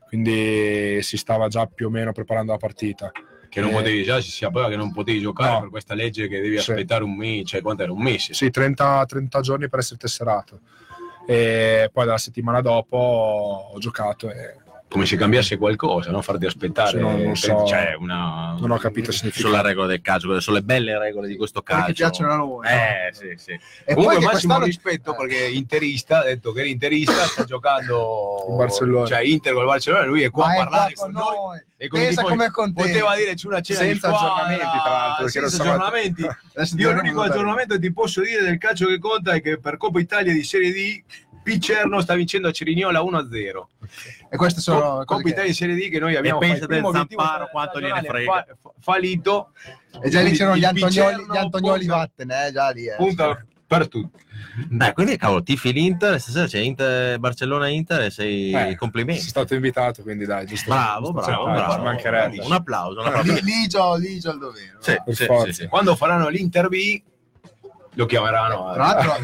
quindi 0.07 1.03
si 1.03 1.17
stava 1.17 1.49
già 1.49 1.67
più 1.67 1.87
o 1.87 1.91
meno 1.91 2.13
preparando 2.13 2.53
la 2.53 2.59
partita. 2.59 3.11
Che 3.53 3.61
non 3.61 3.69
Eh. 3.69 3.73
potevi 3.75 4.03
già, 4.03 4.19
si 4.19 4.31
sapeva 4.31 4.71
che 4.71 4.77
non 4.77 4.93
potevi 4.93 5.21
giocare 5.21 5.53
No. 5.53 5.61
per 5.61 5.69
questa 5.69 5.93
legge 5.93 6.27
che 6.27 6.41
devi 6.41 6.59
Sì. 6.59 6.71
aspettare 6.71 7.05
un 7.05 7.15
mese, 7.15 7.45
cioè 7.45 7.61
quanto 7.61 7.83
era 7.83 7.93
un 7.93 8.01
mese? 8.01 8.33
Sì, 8.33 8.49
30, 8.51 9.05
30 9.05 9.41
giorni 9.43 9.69
per 9.69 9.81
essere 9.81 9.99
tesserato. 9.99 10.61
E 11.27 11.91
poi 11.93 12.07
dalla 12.07 12.17
settimana 12.17 12.63
dopo 12.63 12.97
ho 12.97 13.79
giocato 13.79 14.31
e 14.31 14.57
Come 14.93 15.07
se 15.07 15.17
cambiasse 15.17 15.57
qualcosa, 15.57 16.11
no? 16.11 16.21
farti 16.21 16.45
aspettare. 16.45 16.91
Sì, 16.91 16.99
non- 16.99 17.35
so. 17.35 17.65
cioè, 17.65 17.95
una... 17.99 18.55
non 18.61 18.73
ho 18.73 18.77
capito 18.77 19.09
il 19.09 19.17
significato. 19.17 19.49
Sulla 19.49 19.63
regola 19.67 19.87
del 19.87 20.03
calcio, 20.03 20.39
sono 20.39 20.57
le 20.59 20.63
belle 20.63 20.99
regole 20.99 21.29
di 21.29 21.37
questo 21.37 21.63
calcio. 21.63 21.87
Perché 21.87 22.03
piacciono 22.03 22.31
a 22.31 22.37
noi. 22.37 22.67
Eh, 22.67 23.11
sì, 23.13 23.33
sì. 23.37 23.53
E 23.53 23.95
Comunque 23.95 24.17
poi 24.17 24.25
massimo 24.25 24.31
quest'anno 24.31 24.65
rispetto 24.65 25.15
perché 25.15 25.47
interista, 25.49 26.19
ha 26.19 26.25
detto 26.25 26.53
che 26.53 26.61
era 26.61 26.69
interista, 26.69 27.15
sta 27.25 27.45
giocando 27.45 28.45
Il 28.51 28.57
Barcellona. 28.57 29.07
cioè 29.07 29.21
Inter 29.23 29.53
con 29.55 29.63
il 29.63 29.69
Barcellona, 29.69 30.05
lui 30.05 30.23
è 30.25 30.31
qua 30.31 30.47
Ma 30.47 30.53
a 30.53 30.57
parlare 30.57 30.93
qua 30.93 31.05
con 31.05 31.13
noi. 31.15 31.37
noi. 31.37 31.63
E 31.79 31.89
Pensa 31.89 32.23
contento. 32.23 32.73
Poteva 32.83 33.17
dire 33.17 33.33
c'è 33.35 33.47
una 33.47 33.61
cena 33.63 33.79
Senza 33.79 34.09
di 34.09 34.15
squadra, 34.15 34.35
aggiornamenti, 34.45 34.79
tra 34.83 34.91
l'altro, 34.93 35.29
senza 35.29 35.49
stavo- 35.49 35.71
aggiornamenti. 35.71 36.27
Io 36.77 36.93
l'unico 36.93 37.21
aggiornamento 37.23 37.75
che 37.75 37.81
ti 37.81 37.93
posso 37.95 38.21
dire 38.21 38.43
del 38.43 38.59
calcio 38.59 38.87
che 38.89 38.99
conta 38.99 39.33
è 39.33 39.41
che 39.41 39.59
per 39.59 39.79
Coppa 39.79 39.99
Italia 40.01 40.33
di 40.35 40.45
Serie 40.45 40.71
D 40.71 41.03
Picerno 41.43 42.01
sta 42.01 42.15
vincendo 42.15 42.49
a 42.49 42.53
Cerignola 42.53 43.01
1-0. 43.03 43.69
E 44.31 44.37
queste 44.37 44.61
sono 44.61 45.05
che- 45.05 45.29
Italia 45.29 45.45
di 45.51 45.55
Serie 45.55 45.75
D 45.75 45.91
che 45.91 45.99
noi 45.99 46.15
abbiamo 46.15 46.39
pensa 46.39 46.61
fatto 46.61 46.73
il 46.73 46.79
primo 46.79 46.91
del 46.93 47.07
Zamparo 47.09 47.49
quanto 47.51 47.81
gliene 47.81 48.03
frega. 48.03 48.33
fa- 48.33 48.73
fallito. 48.81 49.51
E 50.03 50.09
già 50.09 50.21
lì 50.21 50.31
c'erano 50.33 50.55
Il 50.55 50.61
gli 50.61 50.65
Antonioli, 50.65 51.27
gli 51.31 51.37
Antonioli 51.37 51.79
punta- 51.81 51.97
vatten, 51.97 52.31
eh, 52.31 52.51
già 52.53 52.71
lì. 52.71 52.87
Eh. 52.87 52.95
punta 52.97 53.45
per 53.67 53.89
tutti. 53.89 54.21
Dai, 54.69 54.93
quindi 54.93 55.17
cavolo, 55.17 55.43
tifi 55.43 55.73
l'Inter, 55.73 56.21
stasera 56.21 56.47
c'è 56.47 56.59
Inter, 56.59 57.19
Barcellona-Inter 57.19 58.03
e 58.03 58.11
sei 58.11 58.53
Eh, 58.53 58.77
complimenti. 58.77 59.21
Sono 59.21 59.31
stato 59.31 59.55
invitato, 59.55 60.03
quindi 60.03 60.27
dai, 60.27 60.47
giusto. 60.47 60.71
Bravo, 60.71 61.13
giusto 61.13 61.31
bravo, 61.31 61.45
bravo. 61.51 61.73
ci 61.75 61.81
mancherebbe. 61.81 62.39
Un 62.41 62.53
applauso. 62.53 63.01
Un 63.01 63.07
applauso. 63.07 63.33
Lì, 63.33 63.41
ligio, 63.43 63.97
ligio 63.97 64.31
al 64.31 64.39
dovere. 64.39 64.77
Sì, 64.81 64.97
sì, 65.13 65.27
sì. 65.53 65.67
Quando 65.69 65.97
faranno 65.97 66.29
l'Inter 66.29 66.69
B 66.69 67.03
lo 67.95 68.07
chiameranno. 68.07 68.73
Tra 68.75 68.85
l'altro, 68.87 69.17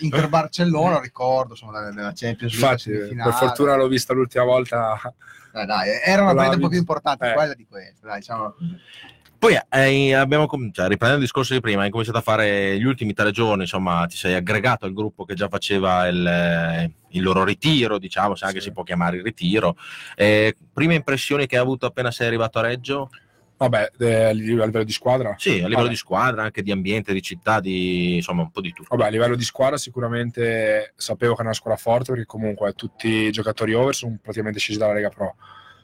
Inter 0.00 0.28
Barcellona, 0.28 1.00
ricordo, 1.00 1.52
insomma, 1.52 1.78
della- 1.78 1.92
della 1.92 2.12
Champions 2.14 2.58
League 2.58 2.82
Infatti, 2.92 3.14
per 3.16 3.32
fortuna 3.32 3.76
l'ho 3.76 3.88
vista 3.88 4.12
l'ultima 4.12 4.44
volta. 4.44 5.00
Dai, 5.52 5.66
dai, 5.66 5.88
era 6.04 6.22
una 6.22 6.34
partita 6.34 6.56
un 6.56 6.62
po' 6.62 6.68
più 6.68 6.78
importante 6.78 7.30
Eh. 7.30 7.32
quella 7.34 7.54
di 7.54 7.66
questa, 7.66 8.06
dai, 8.06 8.18
diciamo. 8.18 8.54
Poi 9.38 9.56
eh, 9.70 10.14
abbiamo 10.14 10.46
cominciato, 10.46 10.88
riprendendo 10.88 11.22
il 11.22 11.28
discorso 11.30 11.54
di 11.54 11.60
prima, 11.60 11.82
hai 11.82 11.90
cominciato 11.90 12.18
a 12.18 12.22
fare 12.22 12.76
gli 12.76 12.82
ultimi 12.84 13.12
tre 13.14 13.30
giorni, 13.30 13.62
insomma, 13.62 14.04
ti 14.08 14.16
sei 14.16 14.34
aggregato 14.34 14.84
al 14.84 14.92
gruppo 14.92 15.24
che 15.24 15.34
già 15.34 15.48
faceva 15.48 16.08
il, 16.08 16.26
eh, 16.26 16.92
il 17.10 17.22
loro 17.22 17.44
ritiro, 17.44 17.98
diciamo, 17.98 18.34
se 18.34 18.46
anche 18.46 18.58
Sì. 18.58 18.66
si 18.66 18.72
può 18.72 18.82
chiamare 18.82 19.18
il 19.18 19.22
ritiro. 19.22 19.76
Eh, 20.16 20.56
prime 20.72 20.96
impressioni 20.96 21.46
che 21.46 21.54
hai 21.56 21.62
avuto 21.62 21.86
appena 21.86 22.10
sei 22.10 22.26
arrivato 22.26 22.58
a 22.58 22.62
Reggio? 22.62 23.10
Vabbè, 23.58 23.90
eh, 23.98 24.24
a 24.24 24.30
livello 24.30 24.84
di 24.84 24.92
squadra. 24.92 25.34
Sì, 25.36 25.50
a 25.50 25.54
livello 25.54 25.76
Vabbè. 25.78 25.88
di 25.88 25.96
squadra, 25.96 26.42
anche 26.44 26.62
di 26.62 26.70
ambiente, 26.70 27.12
di 27.12 27.20
città, 27.20 27.58
di 27.58 28.14
insomma 28.14 28.42
un 28.42 28.52
po' 28.52 28.60
di 28.60 28.72
tutto. 28.72 28.94
Vabbè, 28.94 29.08
a 29.08 29.10
livello 29.10 29.34
di 29.34 29.42
squadra 29.42 29.76
sicuramente 29.76 30.92
sapevo 30.96 31.32
che 31.32 31.40
era 31.40 31.48
una 31.48 31.58
squadra 31.58 31.80
forte 31.80 32.12
perché 32.12 32.26
comunque 32.26 32.72
tutti 32.74 33.08
i 33.08 33.30
giocatori 33.32 33.74
over 33.74 33.96
sono 33.96 34.16
praticamente 34.22 34.60
scesi 34.60 34.78
dalla 34.78 34.92
Lega 34.92 35.08
Pro, 35.08 35.34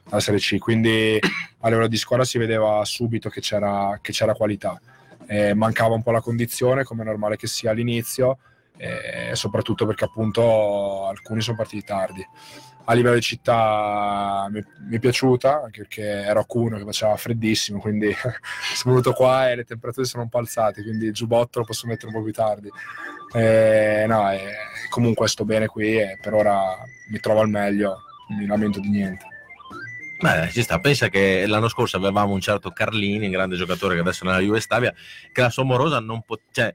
dalla 0.05 0.21
Serie 0.21 0.39
C, 0.39 0.57
quindi 0.57 1.19
a 1.59 1.67
livello 1.67 1.87
di 1.87 1.97
squadra 1.97 2.25
si 2.25 2.37
vedeva 2.37 2.83
subito 2.85 3.27
che 3.27 3.41
c'era, 3.41 3.99
che 4.01 4.13
c'era 4.13 4.33
qualità. 4.33 4.79
Eh, 5.27 5.53
mancava 5.53 5.95
un 5.95 6.01
po' 6.01 6.11
la 6.11 6.21
condizione, 6.21 6.85
come 6.85 7.01
è 7.01 7.05
normale 7.05 7.35
che 7.35 7.47
sia 7.47 7.71
all'inizio, 7.71 8.37
e 8.77 9.31
soprattutto 9.33 9.85
perché 9.85 10.05
appunto 10.05 11.07
alcuni 11.07 11.41
sono 11.41 11.57
partiti 11.57 11.83
tardi. 11.83 12.25
A 12.87 12.93
livello 12.93 13.15
di 13.15 13.21
città 13.21 14.47
mi, 14.49 14.63
mi 14.87 14.95
è 14.97 14.99
piaciuta, 14.99 15.63
anche 15.63 15.81
perché 15.81 16.03
ero 16.03 16.39
a 16.39 16.45
Cuneo 16.45 16.77
che 16.77 16.85
faceva 16.85 17.15
freddissimo, 17.17 17.79
quindi 17.79 18.13
sono 18.75 18.95
venuto 18.95 19.13
qua 19.13 19.49
e 19.49 19.55
le 19.55 19.63
temperature 19.63 20.05
sono 20.05 20.23
un 20.23 20.29
po' 20.29 20.37
alzate, 20.37 20.83
quindi 20.83 21.05
il 21.05 21.13
giubbotto 21.13 21.59
lo 21.59 21.65
posso 21.65 21.87
mettere 21.87 22.07
un 22.07 22.13
po' 22.13 22.23
più 22.23 22.33
tardi. 22.33 22.69
Eh, 23.33 24.05
no, 24.07 24.31
eh, 24.31 24.53
comunque 24.89 25.27
sto 25.27 25.45
bene 25.45 25.67
qui 25.67 25.99
e 25.99 26.17
per 26.21 26.33
ora 26.33 26.77
mi 27.09 27.19
trovo 27.19 27.41
al 27.41 27.49
meglio, 27.49 27.97
mi 28.37 28.45
lamento 28.45 28.79
di 28.79 28.89
niente. 28.89 29.25
Beh, 30.19 30.49
ci 30.51 30.61
sta. 30.61 30.79
Pensa 30.79 31.09
che 31.09 31.45
l'anno 31.45 31.67
scorso 31.67 31.97
avevamo 31.97 32.33
un 32.33 32.39
certo 32.39 32.71
Carlini, 32.71 33.25
un 33.25 33.31
grande 33.31 33.57
giocatore 33.57 33.95
che 33.95 34.01
adesso 34.01 34.23
è 34.23 34.27
nella 34.27 34.39
Juve 34.39 34.59
Stabia, 34.61 34.93
che 35.31 35.41
la 35.41 35.49
Somorosa 35.49 35.99
non 35.99 36.21
poteva. 36.21 36.51
Cioè, 36.51 36.73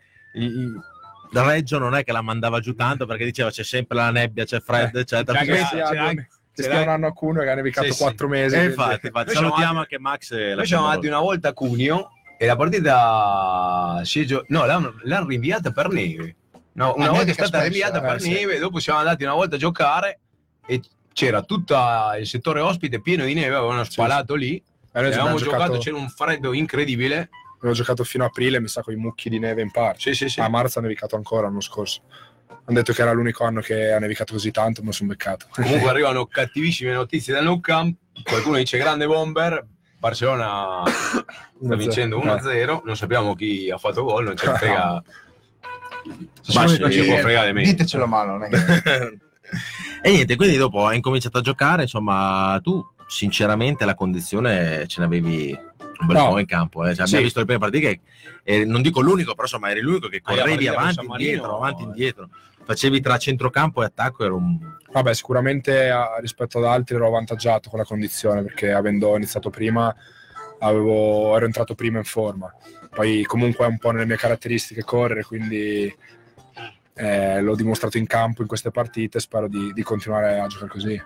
Reggio 1.32 1.78
non 1.78 1.94
è 1.94 2.02
che 2.04 2.12
la 2.12 2.22
mandava 2.22 2.60
giù 2.60 2.74
tanto 2.74 3.06
perché 3.06 3.24
diceva 3.24 3.50
c'è 3.50 3.62
sempre 3.64 3.96
la 3.96 4.10
nebbia, 4.10 4.44
c'è 4.44 4.60
freddo, 4.60 4.98
eccetera. 4.98 5.38
C'è 5.40 5.44
Sì, 5.56 5.64
c'è 5.76 5.80
ah, 5.80 5.88
anche- 6.06 6.28
che 6.54 6.62
c'è 6.62 6.68
stia 6.68 6.82
un 6.82 6.88
anno 6.88 7.06
a 7.06 7.12
Cuneo 7.12 7.42
che 7.42 7.50
ha 7.50 7.54
nevicato 7.54 7.86
Sì, 7.86 7.92
sì. 7.92 8.02
quattro 8.02 8.28
mesi. 8.28 8.54
Eh, 8.54 8.58
quindi- 8.58 8.74
infatti, 8.82 9.06
infatti, 9.06 9.30
salutiamo 9.34 9.78
anche 9.78 9.98
Max. 9.98 10.32
e 10.32 10.54
Noi 10.54 10.66
siamo 10.66 10.86
andati 10.86 11.06
una 11.06 11.20
volta 11.20 11.48
a 11.48 11.52
Cuneo 11.52 12.10
e 12.38 12.46
la 12.46 12.56
partita 12.56 14.00
si 14.04 14.20
è 14.20 14.24
gio- 14.24 14.44
no, 14.48 14.64
l'hanno, 14.66 14.94
l'hanno 15.04 15.26
rinviata 15.28 15.70
per 15.70 15.88
neve. 15.88 16.36
No, 16.72 16.94
una 16.96 17.06
Ah, 17.06 17.10
volta 17.10 17.30
è 17.30 17.32
stata 17.32 17.48
spesso, 17.48 17.64
rinviata 17.64 17.98
eh, 17.98 18.00
per 18.08 18.20
sì. 18.20 18.30
neve, 18.30 18.58
dopo 18.58 18.78
siamo 18.78 18.98
andati 18.98 19.24
una 19.24 19.34
volta 19.34 19.56
a 19.56 19.58
giocare 19.58 20.20
e 20.66 20.80
c'era 21.12 21.42
tutto 21.42 21.76
il 22.18 22.26
settore 22.26 22.60
ospite 22.60 23.00
pieno 23.00 23.24
di 23.24 23.34
neve, 23.34 23.54
avevano 23.54 23.84
Sì, 23.84 23.92
spalato 23.92 24.34
lì. 24.34 24.56
Eh, 24.56 24.62
avevamo 24.98 25.20
abbiamo 25.22 25.38
giocato, 25.38 25.62
giocato, 25.64 25.78
c'era 25.78 25.96
un 25.96 26.08
freddo 26.08 26.52
incredibile. 26.52 27.28
Abbiamo 27.60 27.74
giocato 27.74 28.04
fino 28.04 28.24
a 28.24 28.28
aprile, 28.28 28.58
mi 28.58 28.68
sa, 28.68 28.82
con 28.82 28.94
i 28.94 28.96
mucchi 28.96 29.28
di 29.28 29.38
neve 29.38 29.60
in 29.60 29.70
parte. 29.70 30.00
Sì, 30.00 30.14
sì, 30.14 30.28
sì. 30.30 30.40
A 30.40 30.48
marzo 30.48 30.78
ha 30.78 30.82
nevicato 30.82 31.14
ancora 31.16 31.42
l'anno 31.42 31.60
scorso. 31.60 32.00
Hanno 32.48 32.78
detto 32.78 32.94
che 32.94 33.02
era 33.02 33.12
l'unico 33.12 33.44
anno 33.44 33.60
che 33.60 33.92
ha 33.92 33.98
nevicato 33.98 34.32
così 34.32 34.50
tanto, 34.50 34.82
lo 34.82 34.92
sono 34.92 35.10
beccato. 35.10 35.46
Comunque 35.50 35.88
arrivano 35.90 36.26
cattivissime 36.26 36.92
notizie 36.92 37.34
dal 37.34 37.44
Nou 37.44 37.60
Camp. 37.60 37.96
Qualcuno 38.22 38.56
dice 38.56 38.78
grande 38.78 39.06
bomber. 39.06 39.64
Barcellona 39.98 40.82
sta 41.62 41.76
vincendo 41.76 42.18
1-0. 42.18 42.80
Non 42.84 42.96
sappiamo 42.96 43.34
chi 43.34 43.70
ha 43.70 43.76
fatto 43.76 44.04
gol, 44.04 44.24
non 44.24 44.36
ce 44.36 44.50
ne 44.50 44.56
frega. 44.56 45.04
Ma 46.54 46.66
ci 46.66 47.04
può 47.04 47.16
fregare 47.18 47.48
di 47.48 47.52
me. 47.52 47.62
Ditecelo 47.64 48.04
a 48.04 48.06
mano, 48.06 48.38
E 50.02 50.10
niente, 50.10 50.36
quindi 50.36 50.56
dopo 50.56 50.86
hai 50.86 50.96
incominciato 50.96 51.38
a 51.38 51.42
giocare, 51.42 51.82
insomma, 51.82 52.58
tu 52.62 52.82
sinceramente 53.06 53.84
la 53.84 53.94
condizione 53.94 54.86
ce 54.86 55.00
n'avevi 55.00 55.58
un 56.00 56.06
bel 56.06 56.16
No. 56.16 56.28
po' 56.30 56.38
in 56.38 56.46
campo. 56.46 56.84
Eh. 56.86 56.94
Cioè, 56.94 56.94
Sì. 56.94 57.02
Abbiamo 57.02 57.22
visto 57.24 57.38
le 57.40 57.44
prime 57.44 57.60
partite 57.60 58.00
eh, 58.44 58.64
non 58.64 58.82
dico 58.82 59.00
l'unico, 59.00 59.30
però 59.32 59.42
insomma 59.42 59.70
eri 59.70 59.80
l'unico 59.80 60.08
che 60.08 60.20
Ah, 60.22 60.34
correvi 60.34 60.66
con 60.66 60.76
avanti, 60.76 61.04
indietro, 61.06 61.56
avanti, 61.56 61.82
indietro. 61.82 62.28
Facevi 62.64 63.00
tra 63.00 63.16
centrocampo 63.18 63.82
e 63.82 63.86
attacco, 63.86 64.24
era 64.24 64.34
un... 64.34 64.58
Vabbè, 64.92 65.14
sicuramente 65.14 65.90
rispetto 66.20 66.58
ad 66.58 66.64
altri 66.64 66.94
ero 66.96 67.06
avvantaggiato 67.06 67.68
con 67.70 67.78
la 67.78 67.84
condizione 67.84 68.42
perché 68.42 68.72
avendo 68.72 69.16
iniziato 69.16 69.50
prima 69.50 69.92
avevo- 70.60 71.36
ero 71.36 71.46
entrato 71.46 71.74
prima 71.74 71.98
in 71.98 72.04
forma. 72.04 72.52
Poi 72.90 73.22
comunque 73.24 73.64
è 73.64 73.68
un 73.68 73.78
po' 73.78 73.90
nelle 73.92 74.06
mie 74.06 74.16
caratteristiche 74.16 74.82
correre, 74.82 75.22
quindi 75.24 75.92
eh, 76.94 77.40
l'ho 77.40 77.54
dimostrato 77.54 77.98
in 77.98 78.06
campo 78.06 78.42
in 78.42 78.48
queste 78.48 78.70
partite, 78.70 79.20
spero 79.20 79.48
di, 79.48 79.72
di 79.72 79.82
continuare 79.82 80.38
a 80.38 80.46
giocare 80.46 80.70
così. 80.70 81.02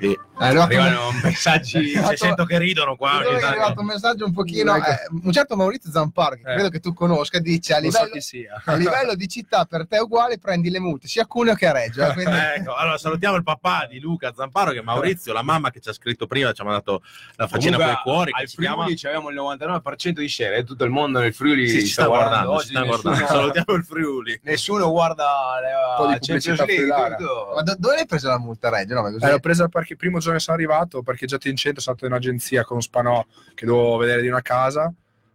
E 0.00 0.18
è 0.38 0.44
arrivato 0.46 0.74
un- 0.74 0.80
Arrivano 0.80 1.10
messaggi. 1.22 1.90
Esatto. 1.92 2.08
Se 2.08 2.16
sento 2.16 2.44
che 2.44 2.58
ridono 2.58 2.96
qua. 2.96 3.22
È 3.22 3.42
arrivato 3.44 3.80
un 3.80 3.86
messaggio 3.86 4.24
un 4.24 4.32
pochino. 4.32 4.74
Eh, 4.76 4.80
un 5.22 5.32
certo 5.32 5.56
Maurizio 5.56 5.90
Zamparo, 5.90 6.34
che 6.36 6.40
Eh. 6.42 6.54
credo 6.54 6.68
che 6.70 6.80
tu 6.80 6.92
conosca, 6.92 7.38
dice 7.38 7.72
a 7.74 7.76
so 7.76 7.82
livello, 7.82 8.10
chi 8.10 8.20
sia. 8.20 8.60
a 8.64 8.74
livello 8.74 9.14
di 9.14 9.28
città 9.28 9.64
per 9.64 9.86
te 9.86 9.98
uguale 9.98 10.38
prendi 10.38 10.70
le 10.70 10.80
multe 10.80 11.06
sia 11.08 11.22
a 11.22 11.26
Cuneo 11.26 11.54
che 11.54 11.66
a 11.66 11.72
Reggio. 11.72 12.04
eh, 12.04 12.12
quindi- 12.12 12.32
Ecco, 12.56 12.74
allora 12.74 12.98
salutiamo 12.98 13.36
il 13.36 13.42
papà 13.42 13.86
di 13.88 14.00
Luca 14.00 14.32
Zamparo 14.34 14.70
che 14.72 14.78
è 14.78 14.82
Maurizio, 14.82 15.32
la 15.32 15.42
mamma 15.42 15.70
che 15.70 15.80
ci 15.80 15.88
ha 15.88 15.92
scritto 15.92 16.26
prima, 16.26 16.52
ci 16.52 16.60
ha 16.60 16.64
mandato 16.64 17.02
la 17.36 17.46
faccina 17.46 17.76
con 17.76 17.88
i 17.88 17.98
cuori 18.02 18.30
al 18.34 18.48
si 18.48 18.56
chiama 18.56 18.84
Friuli 18.84 19.06
avevamo 19.06 19.28
il 19.30 19.36
99% 19.36 20.20
di 20.20 20.28
share, 20.28 20.56
eh, 20.56 20.64
tutto 20.64 20.84
il 20.84 20.90
mondo 20.90 21.18
nel 21.20 21.34
Friuli 21.34 21.68
Sì, 21.68 21.80
ci 21.80 21.92
sta 21.92 22.06
guardando, 22.06 22.50
ci 22.50 22.56
oggi, 22.56 22.66
sta 22.68 22.80
nessuno, 22.80 23.00
guardando. 23.02 23.26
Salutiamo 23.34 23.72
il 23.78 23.84
Friuli. 23.84 24.40
nessuno 24.42 24.90
guarda 24.90 25.24
Un 25.24 25.96
po' 25.96 26.06
di 26.06 26.12
la 26.12 26.18
Champions 26.20 26.58
pubblicità 26.58 26.96
League. 27.08 27.24
Ma 27.54 27.62
do- 27.62 27.76
dove 27.78 27.94
l'hai 27.94 28.06
presa 28.06 28.28
la 28.28 28.38
multa 28.38 28.68
a 28.68 28.70
Reggio? 28.70 28.94
No, 28.94 29.06
Eh, 29.08 29.30
l'ho 29.30 29.38
presa 29.40 29.62
al 29.64 29.70
parche- 29.70 29.92
il 29.94 29.98
primo 29.98 30.20
giorno 30.24 30.38
che 30.38 30.44
sono 30.44 30.56
arrivato, 30.56 30.98
ho 30.98 31.02
parcheggiato 31.02 31.48
in 31.48 31.56
centro, 31.56 31.80
sono 31.80 31.96
stato 31.96 32.12
in 32.12 32.16
agenzia 32.18 32.64
con 32.64 32.80
Spanò 32.82 33.24
che 33.54 33.66
dovevo 33.66 33.96
vedere 33.96 34.20
di 34.22 34.28
una 34.28 34.42
casa, 34.42 34.84
ho 34.86 34.92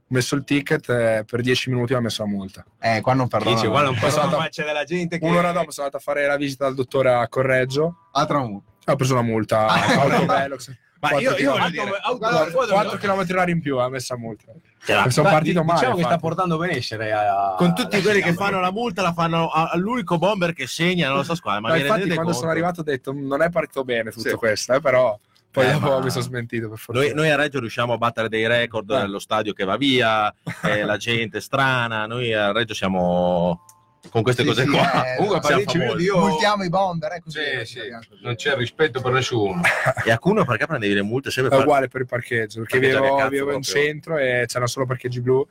messo 0.08 0.36
il 0.36 0.44
ticket 0.44 0.90
e 0.90 1.24
per 1.26 1.42
10 1.42 1.70
minuti 1.70 1.94
ho 1.94 2.02
messo 2.02 2.24
la 2.24 2.30
multa. 2.30 2.66
Eh, 2.80 3.00
qua 3.02 3.14
non 3.14 3.28
perdono. 3.28 3.56
Dice, 3.56 3.68
un 3.68 3.74
po' 3.94 4.00
Passata- 4.00 4.38
ma 4.38 4.48
c'è 4.50 4.64
della 4.66 4.84
gente 4.84 5.20
che 5.20 5.26
Un'ora 5.26 5.52
dopo 5.52 5.72
sono 5.72 5.86
andato 5.88 5.98
a 5.98 6.14
fare 6.14 6.26
la 6.28 6.36
visita 6.36 6.66
al 6.66 6.74
dottore 6.76 7.14
a 7.14 7.28
Correggio, 7.28 8.08
Altra 8.14 8.40
multa. 8.40 8.92
ho 8.92 8.96
preso 8.96 9.14
una 9.14 9.22
multa 9.22 9.68
Ah, 9.68 9.74
a 9.86 10.02
Autovelox. 10.02 10.76
Ma 11.02 11.12
io, 11.20 11.36
io 11.38 11.52
voglio 11.52 11.64
Auto- 11.64 11.70
dire, 11.70 12.00
auto- 12.02 12.18
Guarda, 12.18 12.39
auto- 12.39 12.97
4 12.97 12.97
km 12.97 13.26
orari 13.32 13.52
in 13.52 13.62
più 13.62 13.78
ha 13.78 13.88
messa 13.89 14.18
multa. 14.18 14.52
Cioè, 14.84 15.10
sono 15.10 15.28
Beh, 15.28 15.34
partito 15.34 15.60
di- 15.62 15.66
male. 15.66 15.80
Diciamo 15.80 15.95
che 15.97 16.04
sta 16.04 16.18
portando 16.18 16.58
benessere 16.58 17.12
a- 17.14 17.56
con 17.58 17.74
tutti 17.74 18.02
quelli 18.02 18.22
che 18.22 18.34
fanno 18.34 18.60
la 18.60 18.72
multa 18.72 19.02
la 19.02 19.14
fanno 19.14 19.50
all'unico 19.50 20.18
bomber 20.18 20.52
che 20.54 20.68
segna 20.68 21.08
nella 21.10 21.24
sua 21.24 21.36
squadra. 21.36 21.62
Ma 21.62 21.78
infatti 21.78 22.02
quando 22.08 22.16
conto? 22.24 22.34
sono 22.38 22.52
arrivato 22.52 22.82
ho 22.82 22.84
detto 22.84 23.14
non 23.14 23.41
è 23.41 23.50
partito 23.50 23.84
bene 23.84 24.12
tutto 24.12 24.28
Sì. 24.30 24.36
questo, 24.36 24.74
eh, 24.74 24.82
però 24.82 25.18
poi 25.52 25.68
Eh, 25.68 25.72
dopo 25.72 25.89
ma- 25.89 26.00
mi 26.04 26.10
sono 26.10 26.24
smentito 26.24 26.68
per 26.70 26.78
fortuna. 26.78 27.06
Noi, 27.08 27.16
noi 27.16 27.30
a 27.30 27.36
Reggio 27.38 27.60
riusciamo 27.60 27.93
a 27.93 27.97
battere 27.97 28.28
dei 28.30 28.45
record 28.45 28.89
Eh. 28.91 28.97
nello 29.00 29.20
stadio 29.20 29.54
che 29.54 29.64
va 29.64 29.78
via, 29.78 30.34
eh, 30.64 30.84
la 30.84 30.97
gente 30.97 31.39
strana. 31.39 32.06
Noi 32.08 32.34
a 32.34 32.52
Reggio 32.52 32.74
siamo 32.74 33.62
con 34.10 34.22
queste 34.24 34.41
Sì, 34.43 34.47
cose 34.47 34.64
sì, 34.64 34.70
qua. 34.70 35.14
eh, 35.14 35.16
Comunque, 35.18 35.39
a 35.39 35.41
siamo 35.43 35.58
10 35.64 35.78
minuti 35.78 36.06
famosi. 36.06 36.06
io... 36.06 36.28
Multiamo 36.30 36.64
i 36.64 36.70
bomber, 36.70 37.12
eh, 37.14 37.22
così. 37.22 37.39
Sì, 37.64 37.66
sì, 37.66 37.80
non 38.22 38.36
c'è 38.36 38.56
rispetto 38.56 39.02
per 39.02 39.12
nessuno. 39.12 39.62
E 40.06 40.12
a 40.12 40.18
Cuneo 40.20 40.45
perché 40.45 40.66
prendevi 40.66 40.93
le 40.93 41.02
multe 41.02 41.32
sempre 41.32 41.52
È 41.54 41.58
per- 41.58 41.66
uguale 41.66 41.88
per 41.88 42.02
il 42.02 42.08
parcheggio, 42.08 42.60
perché 42.62 42.80
vivevo, 42.80 43.28
vivevo 43.28 43.52
in 43.54 43.62
centro 43.62 44.18
e 44.18 44.43
c'erano 44.47 44.68
solo 44.68 44.86
parcheggi 44.86 45.22
blu, 45.22 45.45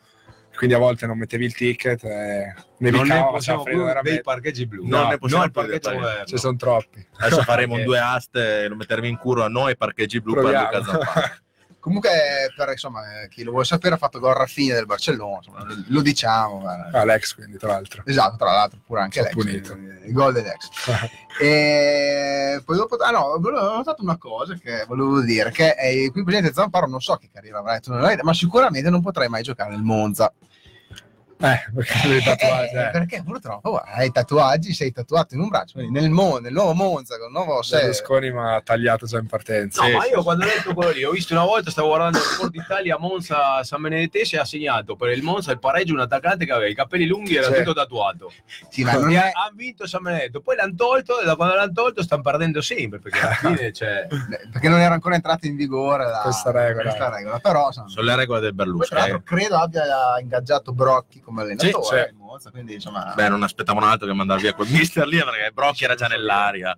quindi 0.57 0.75
a 0.75 0.79
volte 0.79 1.07
non 1.07 1.19
mettevi 1.19 1.45
il 1.45 1.55
ticket 1.55 2.03
e 2.05 2.53
Non 2.79 2.93
nevicava, 2.93 3.31
ne 3.33 3.41
freddo 3.41 3.63
più 3.63 3.87
dei 4.03 4.21
parcheggi 4.23 4.67
blu. 4.67 4.87
Non 4.89 5.03
No, 5.03 5.09
ne 5.11 5.19
possiamo 5.19 5.43
più 5.45 5.53
parcheggio 5.53 5.93
moderno. 5.93 6.25
Ci 6.25 6.37
sono 6.39 6.57
troppi. 6.57 7.07
Adesso 7.19 7.43
faremo 7.43 7.75
un 7.75 7.79
Perché- 7.85 7.85
due 7.87 7.99
aste 8.01 8.63
e 8.65 8.69
lo 8.69 8.75
metteremo 8.77 9.07
in 9.07 9.17
culo 9.19 9.45
a 9.45 9.49
noi 9.49 9.77
parcheggi 9.77 10.21
blu 10.21 10.33
per 10.35 10.43
Proviamo. 10.43 10.65
Luca 10.73 10.83
Zamparo. 10.85 11.29
Comunque, 11.89 12.53
per 12.55 12.69
insomma, 12.71 13.23
eh, 13.23 13.29
chi 13.29 13.43
lo 13.43 13.51
vuole 13.51 13.65
sapere, 13.65 13.95
ha 13.95 13.99
fatto 13.99 14.19
gol 14.19 14.35
Raffini 14.35 14.69
del 14.69 14.85
Barcellona. 14.85 15.37
insomma, 15.39 15.65
lo- 15.89 16.03
diciamo. 16.03 16.61
guarda. 16.61 17.01
Alex, 17.01 17.35
quindi, 17.35 17.57
tra 17.57 17.69
l'altro. 17.69 18.03
Esatto, 18.05 18.37
tra 18.37 18.53
l'altro, 18.53 18.79
pure 18.87 19.01
anche 19.01 19.23
l'ex. 19.23 19.33
punito. 19.33 19.73
eh, 19.73 20.07
Il 20.07 20.13
gol 20.13 20.33
dell'ex. 20.35 20.69
E 21.41 22.61
poi 22.65 22.77
dopo, 22.77 22.97
ah 22.97 23.11
no, 23.11 23.21
ho 23.21 23.39
notato 23.39 24.03
una 24.03 24.17
cosa 24.19 24.55
che 24.55 24.85
volevo 24.89 25.21
dire: 25.21 25.51
che 25.51 25.71
eh, 25.79 26.11
qui 26.11 26.21
il 26.21 26.25
presidente 26.27 26.53
Zamparo 26.53 26.87
non 26.89 27.01
so 27.01 27.15
che 27.17 27.31
carriera 27.33 27.59
avrà, 27.59 27.79
non 27.87 28.01
l'hai- 28.01 28.19
ma 28.23 28.35
sicuramente 28.35 28.91
non 28.91 29.01
potrei 29.03 29.29
mai 29.29 29.43
giocare 29.43 29.71
nel 29.71 29.83
Monza. 29.83 30.33
Eh, 31.41 31.71
perché 31.73 32.21
tatuaggi, 32.25 32.75
Eh, 32.75 32.81
eh. 32.87 32.91
perché 32.91 33.23
purtroppo 33.25 33.71
guarda, 33.71 33.91
hai 33.93 34.11
tatuaggi, 34.11 34.73
sei 34.73 34.91
tatuato 34.93 35.35
in 35.35 35.41
un 35.41 35.49
braccio. 35.49 35.75
quindi 35.75 36.01
Nel, 36.01 36.11
Mo- 36.11 36.39
nel 36.39 36.53
nuovo 36.53 36.73
Monza, 36.75 37.17
con 37.17 37.27
il 37.29 37.33
nuovo 37.33 37.61
Berlusconi 37.69 38.33
mi 38.33 38.39
ha 38.41 38.61
tagliato 38.61 39.07
già 39.07 39.19
in 39.19 39.27
partenza. 39.27 39.87
No, 39.87 39.99
ma 39.99 40.07
io 40.07 40.23
quando 40.23 40.45
ho 40.45 40.49
letto 40.49 40.75
quello 40.75 40.91
lì, 40.91 41.05
ho 41.05 41.11
visto 41.13 41.35
una 41.35 41.45
volta, 41.45 41.71
stavo 41.71 41.89
guardando 41.89 42.19
il 42.19 42.25
Sport 42.25 42.55
Italia 42.57 42.99
Monza 42.99 43.63
San 43.63 43.83
Benedettese 43.83 44.37
e 44.37 44.39
ha 44.41 44.45
segnato 44.45 44.97
per 44.97 45.11
il 45.11 45.23
Monza 45.23 45.53
il 45.53 45.59
pareggio 45.61 45.93
un 45.93 46.01
attaccante 46.01 46.45
che 46.45 46.53
aveva 46.53 46.69
i 46.69 46.75
capelli 46.75 47.07
lunghi 47.07 47.35
e 47.35 47.39
era 47.39 47.51
tutto 47.53 47.73
tatuato. 47.73 48.33
Sì, 48.69 48.83
ma 48.83 48.93
non 48.95 49.13
è, 49.13 49.17
ha 49.33 49.51
vinto 49.55 49.87
San 49.87 50.03
Benedetto, 50.03 50.41
poi 50.41 50.57
l'hanno 50.57 50.75
tolto 50.75 51.21
e 51.21 51.25
da 51.25 51.37
quando 51.37 51.55
l'hanno 51.55 51.73
tolto 51.73 52.03
stanno 52.03 52.23
perdendo 52.23 52.61
sempre 52.61 52.99
perché 52.99 53.21
alla 53.21 53.35
fine 53.35 53.71
c'è... 53.73 54.07
perché 54.51 54.69
non 54.69 54.81
era 54.81 54.95
ancora 54.95 55.15
entrata 55.15 55.47
in 55.47 55.55
vigore 55.57 56.05
la, 56.05 56.21
Questa 56.23 56.51
regola. 56.51 56.83
questa 56.83 57.11
regola. 57.15 57.39
Però, 57.39 57.67
insomma, 57.69 57.89
Sono 57.89 58.07
le 58.07 58.17
regole 58.17 58.41
del 58.41 58.55
Berlusconi. 58.55 59.23
credo 59.25 59.57
abbia 59.57 59.85
ingaggiato 60.21 60.73
Brocchi 60.73 61.21
come 61.29 61.43
allenatore. 61.43 61.73
Sì, 61.73 61.89
sì. 61.89 61.95
il 62.11 62.15
Monza, 62.17 62.51
quindi, 62.51 62.75
insomma, 62.75 63.13
Beh, 63.15 63.29
non 63.29 63.43
aspettavano 63.43 63.87
altro 63.87 64.07
che 64.07 64.13
mandare 64.15 64.41
via 64.41 64.55
quel 64.55 64.69
mister 64.73 65.07
lì 65.07 65.19
perché 65.19 65.51
Brocchi 65.53 65.85
era 65.85 65.95
già 65.95 66.07
nell'aria. 66.07 66.77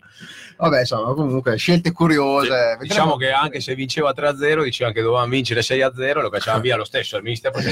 vabbè, 0.57 0.81
insomma, 0.81 1.13
comunque, 1.15 1.57
scelte 1.57 1.93
curiose. 1.93 2.49
Vedremo- 2.49 2.83
Diciamo 2.83 3.17
che 3.17 3.31
anche 3.31 3.61
se 3.61 3.75
vinceva 3.75 4.13
3-0 4.15 4.63
diceva 4.63 4.93
che 4.93 5.01
dovevamo 5.03 5.29
vincere 5.31 5.61
6-0 5.63 6.21
lo 6.21 6.29
cacciava 6.29 6.59
via 6.59 6.77
lo 6.77 6.85
stesso 6.85 7.17
il 7.17 7.23
mister 7.23 7.51
perché 7.51 7.69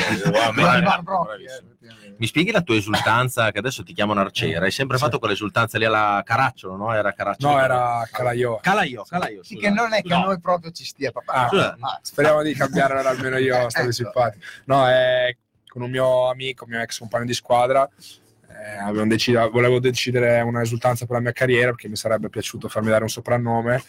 mettere- 0.54 1.00
Brocchi, 1.02 1.42
eh. 1.44 1.76
Mi 2.18 2.26
spieghi 2.26 2.50
la 2.50 2.62
tua 2.62 2.74
esultanza 2.74 3.52
che 3.52 3.58
adesso 3.60 3.84
ti 3.84 3.92
chiamano 3.92 4.20
arciere? 4.20 4.64
Hai 4.64 4.70
sempre 4.72 4.96
Sì. 4.96 5.04
fatto 5.04 5.18
quell'esultanza 5.20 5.78
lì 5.78 5.84
alla 5.84 6.20
Caracciolo, 6.24 6.74
no? 6.74 6.92
Era 6.92 7.12
Caracciolo. 7.12 7.52
No, 7.54 7.60
era 7.62 8.08
Calaio. 8.10 8.58
Calaio, 8.60 9.04
Calaio. 9.08 9.42
Sì, 9.44 9.56
che 9.56 9.70
non 9.70 9.92
è 9.92 10.02
che 10.02 10.08
No. 10.08 10.22
a 10.22 10.24
noi 10.26 10.40
proprio 10.40 10.72
ci 10.72 10.84
stia 10.84 11.12
proprio. 11.12 11.32
Ah, 11.32 11.76
ah, 11.78 11.98
Speriamo 12.02 12.42
di 12.42 12.54
cambiare 12.54 12.98
almeno 13.06 13.38
io, 13.38 13.54
stavi 13.70 13.84
Ecco. 13.86 13.92
simpatico. 13.94 14.44
No, 14.64 14.88
è 14.88 15.36
con 15.78 15.82
un 15.86 15.90
mio 15.92 16.28
amico, 16.28 16.66
mio 16.66 16.80
ex 16.80 16.98
compagno 16.98 17.24
di 17.24 17.34
squadra. 17.34 17.88
eh, 18.50 19.06
deciso- 19.06 19.48
volevo 19.50 19.78
decidere 19.78 20.40
una 20.40 20.62
esultanza 20.62 21.06
per 21.06 21.14
la 21.16 21.22
mia 21.22 21.32
carriera 21.32 21.70
perché 21.70 21.86
mi 21.88 21.94
sarebbe 21.94 22.28
piaciuto 22.28 22.68
farmi 22.68 22.88
dare 22.88 23.04
un 23.04 23.08
soprannome. 23.08 23.80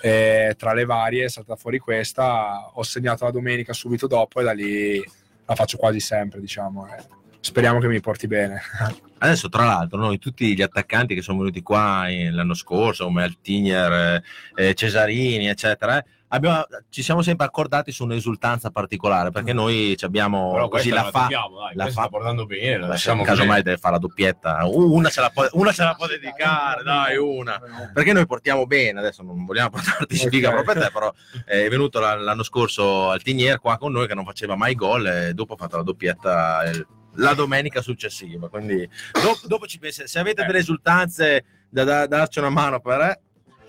E 0.00 0.54
tra 0.56 0.72
le 0.72 0.84
varie 0.84 1.24
è 1.24 1.28
stata 1.28 1.56
fuori 1.56 1.78
questa. 1.78 2.70
Ho 2.74 2.82
segnato 2.84 3.24
la 3.24 3.32
domenica 3.32 3.72
subito 3.72 4.06
dopo 4.06 4.40
e 4.40 4.44
da 4.44 4.52
lì 4.52 5.02
la 5.46 5.54
faccio 5.56 5.76
quasi 5.78 5.98
sempre, 5.98 6.38
diciamo. 6.40 6.86
eh. 6.86 7.02
Speriamo 7.40 7.80
che 7.80 7.88
mi 7.88 8.00
porti 8.00 8.26
bene. 8.28 8.60
Adesso, 9.18 9.48
tra 9.48 9.64
l'altro, 9.64 9.98
noi 9.98 10.18
tutti 10.18 10.54
gli 10.54 10.62
attaccanti 10.62 11.14
che 11.14 11.22
sono 11.22 11.38
venuti 11.38 11.62
qua 11.62 12.08
in- 12.08 12.34
l'anno 12.34 12.54
scorso, 12.54 13.04
come 13.04 13.22
Altinier, 13.24 14.22
eh, 14.56 14.68
eh, 14.68 14.74
Cesarini, 14.74 15.48
eccetera, 15.48 15.98
eh, 15.98 16.04
abbiamo- 16.34 16.64
ci 16.90 17.02
siamo 17.02 17.22
sempre 17.22 17.46
accordati 17.46 17.92
su 17.92 18.04
un'esultanza 18.04 18.70
particolare 18.70 19.30
perché 19.30 19.52
noi 19.52 19.94
ci 19.96 20.04
abbiamo 20.04 20.52
Però 20.52 20.68
così 20.68 20.90
la 20.90 21.02
la 21.02 21.10
fa. 21.10 21.20
tocchiamo, 21.22 21.58
dai, 21.60 21.74
la 21.74 21.90
fa- 21.90 22.08
portando 22.08 22.46
bene, 22.46 22.78
la 22.78 22.86
lasciamo 22.88 23.22
casomai 23.22 23.62
deve 23.62 23.76
fare 23.78 23.94
la 23.94 24.00
doppietta, 24.00 24.66
una 24.66 25.08
ce 25.10 25.20
la 25.20 25.30
può, 25.30 25.46
una 25.52 25.72
ce 25.72 25.82
la 25.82 25.94
può 25.94 26.06
dedicare, 26.06 26.82
dai, 26.82 27.16
una. 27.16 27.60
Perché 27.92 28.12
noi 28.12 28.26
portiamo 28.26 28.66
bene, 28.66 28.98
adesso 28.98 29.22
non 29.22 29.44
vogliamo 29.44 29.70
portarti 30.06 30.16
sfiga 30.16 30.48
Ok. 30.48 30.54
proprio 30.62 30.82
a 30.82 30.86
te, 30.86 30.92
però 30.92 31.12
eh, 31.46 31.66
è 31.66 31.68
venuto 31.68 32.00
la- 32.00 32.14
l'anno 32.16 32.42
scorso 32.42 33.10
Altinier 33.10 33.58
qua 33.60 33.76
con 33.78 33.92
noi 33.92 34.06
che 34.06 34.14
non 34.14 34.24
faceva 34.24 34.56
mai 34.56 34.74
gol 34.74 35.06
e 35.06 35.34
dopo 35.34 35.54
ha 35.54 35.56
fatto 35.56 35.76
la 35.76 35.82
doppietta 35.82 36.62
eh, 36.64 36.86
la 37.18 37.34
domenica 37.34 37.80
successiva. 37.80 38.48
Quindi 38.48 38.88
dopo, 39.12 39.38
dopo 39.46 39.66
ci 39.66 39.78
pensa, 39.78 40.06
se 40.06 40.18
avete 40.18 40.44
delle 40.44 40.58
esultanze 40.58 41.44
da, 41.68 41.84
da- 41.84 42.06
darci 42.06 42.40
una 42.40 42.50
mano 42.50 42.80
per 42.80 43.00
eh, 43.00 43.20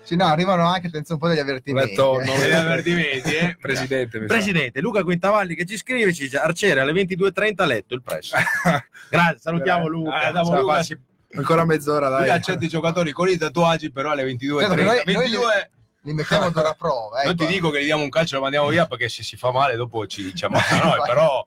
Sì, 0.06 0.14
no, 0.14 0.24
arrivano 0.26 0.64
anche 0.66 0.88
senza 0.88 1.14
un 1.14 1.18
po' 1.18 1.26
degli 1.26 1.40
avvertimenti. 1.40 1.92
eh. 1.92 1.96
nome 1.96 2.38
Degli 2.38 2.52
avvertimenti, 2.52 3.34
eh. 3.34 3.56
Presidente, 3.60 4.20
mi 4.20 4.28
sa. 4.28 4.34
Presidente 4.34 4.80
Luca 4.80 5.02
Quintavalli 5.02 5.56
che 5.56 5.64
ci 5.64 5.76
scrive, 5.76 6.12
ci 6.12 6.22
dice 6.22 6.38
Arciere 6.38 6.80
alle 6.80 6.92
22.30 6.92 7.52
a 7.56 7.64
letto 7.66 7.94
il 7.94 8.02
presso. 8.02 8.36
Grazie, 9.10 9.38
salutiamo. 9.40 9.88
Luca. 9.88 10.14
Ah, 10.14 10.30
la 10.30 10.42
Luca. 10.42 10.86
Ancora 11.34 11.64
mezz'ora, 11.64 12.08
Lui 12.08 12.26
dai. 12.28 12.36
accetta 12.36 12.64
i 12.64 12.68
giocatori 12.68 13.10
con 13.10 13.28
i 13.28 13.36
tatuaggi, 13.36 13.90
però 13.90 14.10
alle 14.12 14.22
22.30. 14.24 14.58
Certo, 14.60 14.74
noi- 14.76 14.84
noi 14.84 15.02
22, 15.04 15.70
Li 16.06 16.12
mettiamo 16.12 16.50
d'ora 16.50 16.68
a 16.68 16.74
prova. 16.74 17.22
non 17.24 17.32
ecco. 17.32 17.44
ti 17.44 17.52
dico 17.52 17.70
che 17.70 17.80
gli 17.82 17.86
diamo 17.86 18.04
un 18.04 18.08
calcio 18.10 18.34
e 18.34 18.36
lo 18.36 18.42
mandiamo 18.44 18.68
via 18.68 18.86
perché 18.86 19.08
se 19.08 19.24
si 19.24 19.36
fa 19.36 19.50
male 19.50 19.74
dopo 19.74 20.06
ci, 20.06 20.32
ci 20.36 20.44
ammazzano 20.44 20.84
noi, 20.90 21.00
però 21.04 21.44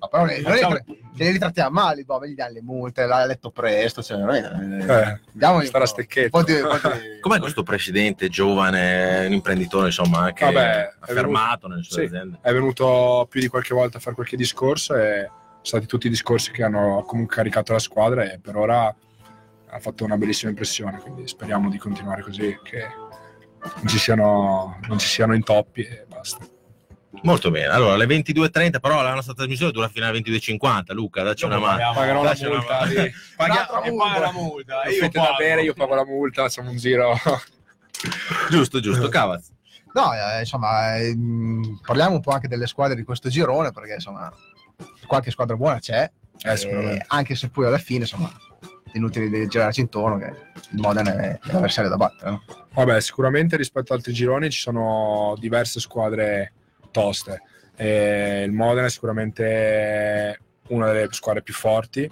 Ma 0.00 0.08
però 0.08 0.24
noi, 0.24 0.42
noi 0.42 0.52
Facciamo- 0.52 0.74
li, 0.84 1.00
li 1.12 1.30
ritrattiamo 1.30 1.70
male, 1.70 2.02
boh, 2.02 2.26
gli 2.26 2.34
danno 2.34 2.52
le 2.54 2.62
multe, 2.62 3.06
l'ha 3.06 3.24
letto 3.24 3.50
presto. 3.50 4.02
Cioè, 4.02 4.16
veramente, 4.18 4.92
Eh, 4.92 5.20
diamogli 5.30 5.66
starà 5.66 5.84
un 5.84 5.90
po', 5.90 5.96
stecchetto. 6.02 6.42
di- 6.42 6.54
di- 6.54 6.60
Com'è 7.20 7.38
questo 7.38 7.62
presidente 7.62 8.28
giovane, 8.28 9.26
un 9.26 9.32
imprenditore, 9.32 9.86
insomma, 9.86 10.32
che 10.32 10.44
Vabbè, 10.44 10.94
affermato 10.98 11.68
nelle 11.68 11.82
sue 11.84 12.00
Sì, 12.00 12.06
aziende? 12.14 12.38
è 12.42 12.52
venuto 12.52 13.26
più 13.30 13.40
di 13.40 13.46
qualche 13.48 13.74
volta 13.74 13.98
a 13.98 14.00
fare 14.00 14.16
qualche 14.16 14.36
discorso 14.36 14.96
e 14.96 15.22
sono 15.28 15.62
stati 15.62 15.86
tutti 15.86 16.08
discorsi 16.08 16.50
che 16.50 16.64
hanno 16.64 17.04
comunque 17.06 17.36
caricato 17.36 17.72
la 17.72 17.78
squadra 17.78 18.24
e 18.30 18.38
per 18.40 18.56
ora 18.56 18.86
ha 18.86 19.78
fatto 19.78 20.04
una 20.04 20.16
bellissima 20.16 20.50
impressione, 20.50 20.98
quindi 21.00 21.26
speriamo 21.26 21.68
di 21.70 21.78
continuare 21.78 22.22
così, 22.22 22.58
che 22.62 22.86
non 23.76 23.86
ci 23.86 23.98
siano, 23.98 24.78
non 24.88 24.98
ci 24.98 25.06
siano 25.08 25.34
intoppi 25.34 25.82
e 25.82 26.04
basta. 26.08 26.38
Molto 27.22 27.50
bene. 27.50 27.68
Allora, 27.68 27.94
alle 27.94 28.04
22.30, 28.06 28.80
però 28.80 29.00
la 29.02 29.14
nostra 29.14 29.32
trasmissione 29.34 29.72
dura 29.72 29.88
fino 29.88 30.04
alle 30.06 30.18
22.50. 30.20 30.92
Luca, 30.92 31.22
dacci 31.22 31.44
una 31.46 31.58
mano. 31.58 31.76
paghiamo- 31.94 31.94
Pagherò 31.94 32.22
la 32.22 32.34
una 32.38 32.48
multa, 32.58 32.74
mano. 32.80 32.86
di- 32.86 32.94
Paghi- 33.36 33.54
L'altra 33.54 33.82
e 33.82 33.94
paga 33.96 34.18
la 34.20 34.32
multa. 34.32 34.82
io 34.84 34.90
Io 34.90 34.98
fette 35.00 35.18
da 35.20 35.34
bere, 35.38 35.62
io 35.62 35.74
pago 35.74 35.94
la 35.94 36.04
multa, 36.04 36.42
facciamo 36.42 36.70
un 36.70 36.76
giro. 36.76 37.14
Giusto, 38.50 38.80
giusto, 38.80 39.08
cavaz. 39.08 39.50
No, 39.94 40.12
eh, 40.12 40.40
insomma, 40.40 40.96
eh, 40.96 41.16
parliamo 41.86 42.16
un 42.16 42.20
po' 42.20 42.32
anche 42.32 42.48
delle 42.48 42.66
squadre 42.66 42.96
di 42.96 43.04
questo 43.04 43.28
girone, 43.30 43.70
perché 43.70 43.94
insomma, 43.94 44.30
qualche 45.06 45.30
squadra 45.30 45.56
buona 45.56 45.78
c'è, 45.78 46.10
Eh, 46.42 46.60
eh, 46.60 47.04
anche 47.06 47.34
se 47.36 47.48
poi 47.48 47.66
alla 47.66 47.78
fine, 47.78 48.00
insomma, 48.00 48.30
inutile 48.94 49.46
girarci 49.46 49.80
intorno 49.80 50.18
che 50.18 50.32
il 50.70 50.80
Modena 50.80 51.14
è 51.14 51.38
l'avversario 51.42 51.90
da 51.90 51.96
battere. 51.96 52.30
No? 52.30 52.42
Vabbè, 52.72 53.00
sicuramente 53.00 53.56
rispetto 53.56 53.92
ad 53.92 53.98
altri 53.98 54.12
gironi 54.12 54.50
ci 54.50 54.60
sono 54.60 55.36
diverse 55.38 55.80
squadre 55.80 56.52
toste. 56.90 57.42
E 57.76 58.42
il 58.44 58.52
Modena 58.52 58.86
è 58.86 58.90
sicuramente 58.90 60.38
una 60.68 60.90
delle 60.90 61.08
squadre 61.10 61.42
più 61.42 61.54
forti, 61.54 62.10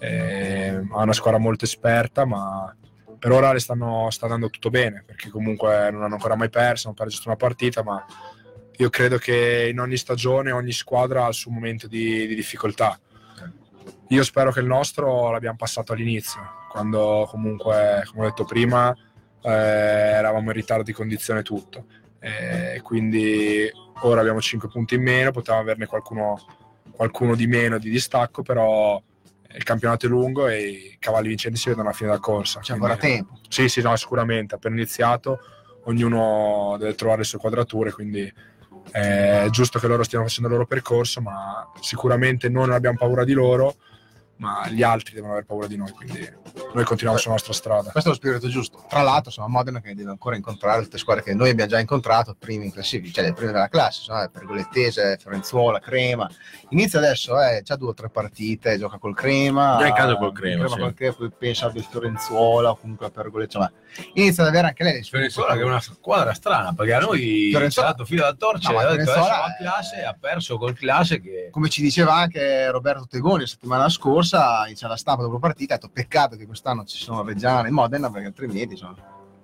ha 0.00 1.02
una 1.02 1.12
squadra 1.12 1.38
molto 1.38 1.64
esperta, 1.64 2.24
ma 2.24 2.74
per 3.18 3.32
ora 3.32 3.52
le 3.52 3.58
stanno, 3.58 4.08
sta 4.10 4.24
andando 4.24 4.48
tutto 4.48 4.70
bene, 4.70 5.02
perché 5.04 5.28
comunque 5.28 5.90
non 5.90 6.02
hanno 6.02 6.14
ancora 6.14 6.36
mai 6.36 6.48
perso, 6.48 6.86
hanno 6.86 6.96
perso 6.96 7.22
una 7.26 7.36
partita, 7.36 7.82
ma 7.82 8.04
io 8.76 8.88
credo 8.88 9.18
che 9.18 9.68
in 9.70 9.78
ogni 9.78 9.98
stagione 9.98 10.52
ogni 10.52 10.72
squadra 10.72 11.26
ha 11.26 11.28
il 11.28 11.34
suo 11.34 11.50
momento 11.50 11.86
di, 11.86 12.26
di 12.26 12.34
difficoltà. 12.34 12.98
Io 14.10 14.24
spero 14.24 14.50
che 14.50 14.58
il 14.58 14.66
nostro 14.66 15.30
l'abbiamo 15.30 15.56
passato 15.56 15.92
all'inizio, 15.92 16.40
quando 16.68 17.28
comunque, 17.30 18.02
come 18.10 18.24
ho 18.24 18.28
detto 18.28 18.44
prima, 18.44 18.92
eh, 19.40 19.50
eravamo 19.50 20.48
in 20.48 20.52
ritardo 20.52 20.82
di 20.82 20.92
condizione 20.92 21.42
tutto. 21.42 21.86
E 22.18 22.80
quindi 22.82 23.70
ora 24.00 24.20
abbiamo 24.20 24.40
5 24.40 24.68
punti 24.68 24.96
in 24.96 25.02
meno, 25.02 25.30
potevamo 25.30 25.62
averne 25.62 25.86
qualcuno, 25.86 26.36
qualcuno 26.90 27.36
di 27.36 27.46
meno 27.46 27.78
di 27.78 27.88
distacco, 27.88 28.42
però 28.42 29.00
il 29.52 29.62
campionato 29.62 30.06
è 30.06 30.08
lungo 30.08 30.48
e 30.48 30.60
i 30.60 30.96
cavalli 30.98 31.28
vincenti 31.28 31.58
si 31.58 31.68
vedono 31.68 31.86
alla 31.86 31.96
fine 31.96 32.08
della 32.08 32.20
corsa. 32.20 32.58
C'è 32.58 32.72
ancora 32.72 32.96
tempo. 32.96 33.38
Sì, 33.48 33.68
sì, 33.68 33.80
no, 33.80 33.94
sicuramente. 33.94 34.56
Appena 34.56 34.74
iniziato, 34.74 35.38
ognuno 35.84 36.74
deve 36.80 36.96
trovare 36.96 37.20
le 37.20 37.26
sue 37.26 37.38
quadrature, 37.38 37.92
quindi 37.92 38.32
è 38.90 39.46
giusto 39.50 39.78
che 39.78 39.86
loro 39.86 40.02
stiano 40.02 40.24
facendo 40.24 40.48
il 40.48 40.56
loro 40.56 40.66
percorso, 40.66 41.20
ma 41.20 41.70
sicuramente 41.80 42.48
noi 42.48 42.66
non 42.66 42.74
abbiamo 42.74 42.96
paura 42.98 43.22
di 43.22 43.34
loro, 43.34 43.76
ma 44.40 44.66
gli 44.68 44.82
altri 44.82 45.14
devono 45.14 45.32
avere 45.32 45.46
paura 45.46 45.66
di 45.66 45.76
noi, 45.76 45.90
quindi 45.92 46.28
noi 46.72 46.84
continuiamo 46.84 47.18
sulla 47.18 47.34
nostra 47.34 47.52
strada. 47.52 47.90
Questo 47.90 48.10
è 48.10 48.12
lo 48.12 48.18
spirito 48.18 48.48
giusto. 48.48 48.84
Tra 48.88 49.02
l'altro, 49.02 49.26
insomma, 49.26 49.48
Modena 49.48 49.80
che 49.80 49.94
deve 49.94 50.10
ancora 50.10 50.36
incontrare 50.36 50.82
tutte 50.82 50.94
le 50.94 50.98
squadre 50.98 51.22
che 51.22 51.34
noi 51.34 51.50
abbiamo 51.50 51.70
già 51.70 51.80
incontrato, 51.80 52.36
primi 52.38 52.66
in 52.66 52.72
classifica, 52.72 53.14
cioè 53.14 53.24
le 53.24 53.32
prime 53.32 53.52
della 53.52 53.68
classe, 53.68 54.00
insomma, 54.00 54.28
Pergolettese, 54.28 55.18
Fiorenzuola, 55.20 55.80
Crema. 55.80 56.30
Inizia 56.70 56.98
adesso, 56.98 57.40
eh, 57.40 57.62
già 57.62 57.76
due 57.76 57.88
o 57.88 57.94
tre 57.94 58.08
partite, 58.08 58.78
gioca 58.78 58.98
col 58.98 59.14
Crema. 59.14 59.78
Già 59.80 59.86
in 59.88 59.94
casa 59.94 60.16
col 60.16 60.32
Crema, 60.32 60.68
sì. 60.68 60.78
col 60.78 60.94
Crema, 60.94 61.14
poi 61.14 61.30
pensa 61.36 61.66
al 61.66 61.82
Fiorenzuola 61.82 62.70
o 62.70 62.76
comunque 62.76 63.06
a 63.06 63.10
Pergolettese, 63.10 63.58
insomma, 63.58 63.72
inizia 64.14 64.42
ad 64.44 64.50
avere 64.50 64.68
anche 64.68 64.84
lei 64.84 65.02
Fiorenzuola 65.02 65.54
che 65.54 65.60
è 65.60 65.64
una 65.64 65.80
squadra 65.80 66.32
strana 66.32 66.72
perché 66.72 66.92
a 66.94 67.00
noi 67.00 67.52
ha 67.54 67.68
dato 67.68 68.04
filo 68.04 68.22
da 68.22 68.34
torcere 68.34 68.74
No, 68.74 68.80
ma 68.80 68.86
ha 68.86 68.94
detto 68.94 69.10
adesso 69.10 69.24
Fiorenzuola 69.24 69.40
va 69.40 69.44
a 69.44 69.56
classe 69.56 70.02
ha 70.04 70.16
perso 70.18 70.58
col 70.58 70.74
classe 70.74 71.20
che 71.20 71.48
come 71.50 71.68
ci 71.68 71.82
diceva 71.82 72.14
anche 72.14 72.70
Roberto 72.70 73.06
Tegoni 73.08 73.40
la 73.40 73.46
settimana 73.46 73.88
scorsa, 73.88 74.64
c'è 74.72 74.86
la 74.86 74.96
stampa 74.96 75.22
dopo 75.22 75.38
partita, 75.38 75.74
ha 75.74 75.76
detto 75.78 75.90
peccato 75.92 76.36
che 76.36 76.46
quest'anno 76.60 76.84
ci 76.84 77.02
sono 77.02 77.22
Reggiana 77.22 77.68
e 77.68 77.70
Modena 77.70 78.10
perché 78.10 78.26
altrimenti 78.28 78.72
insomma, 78.74 78.94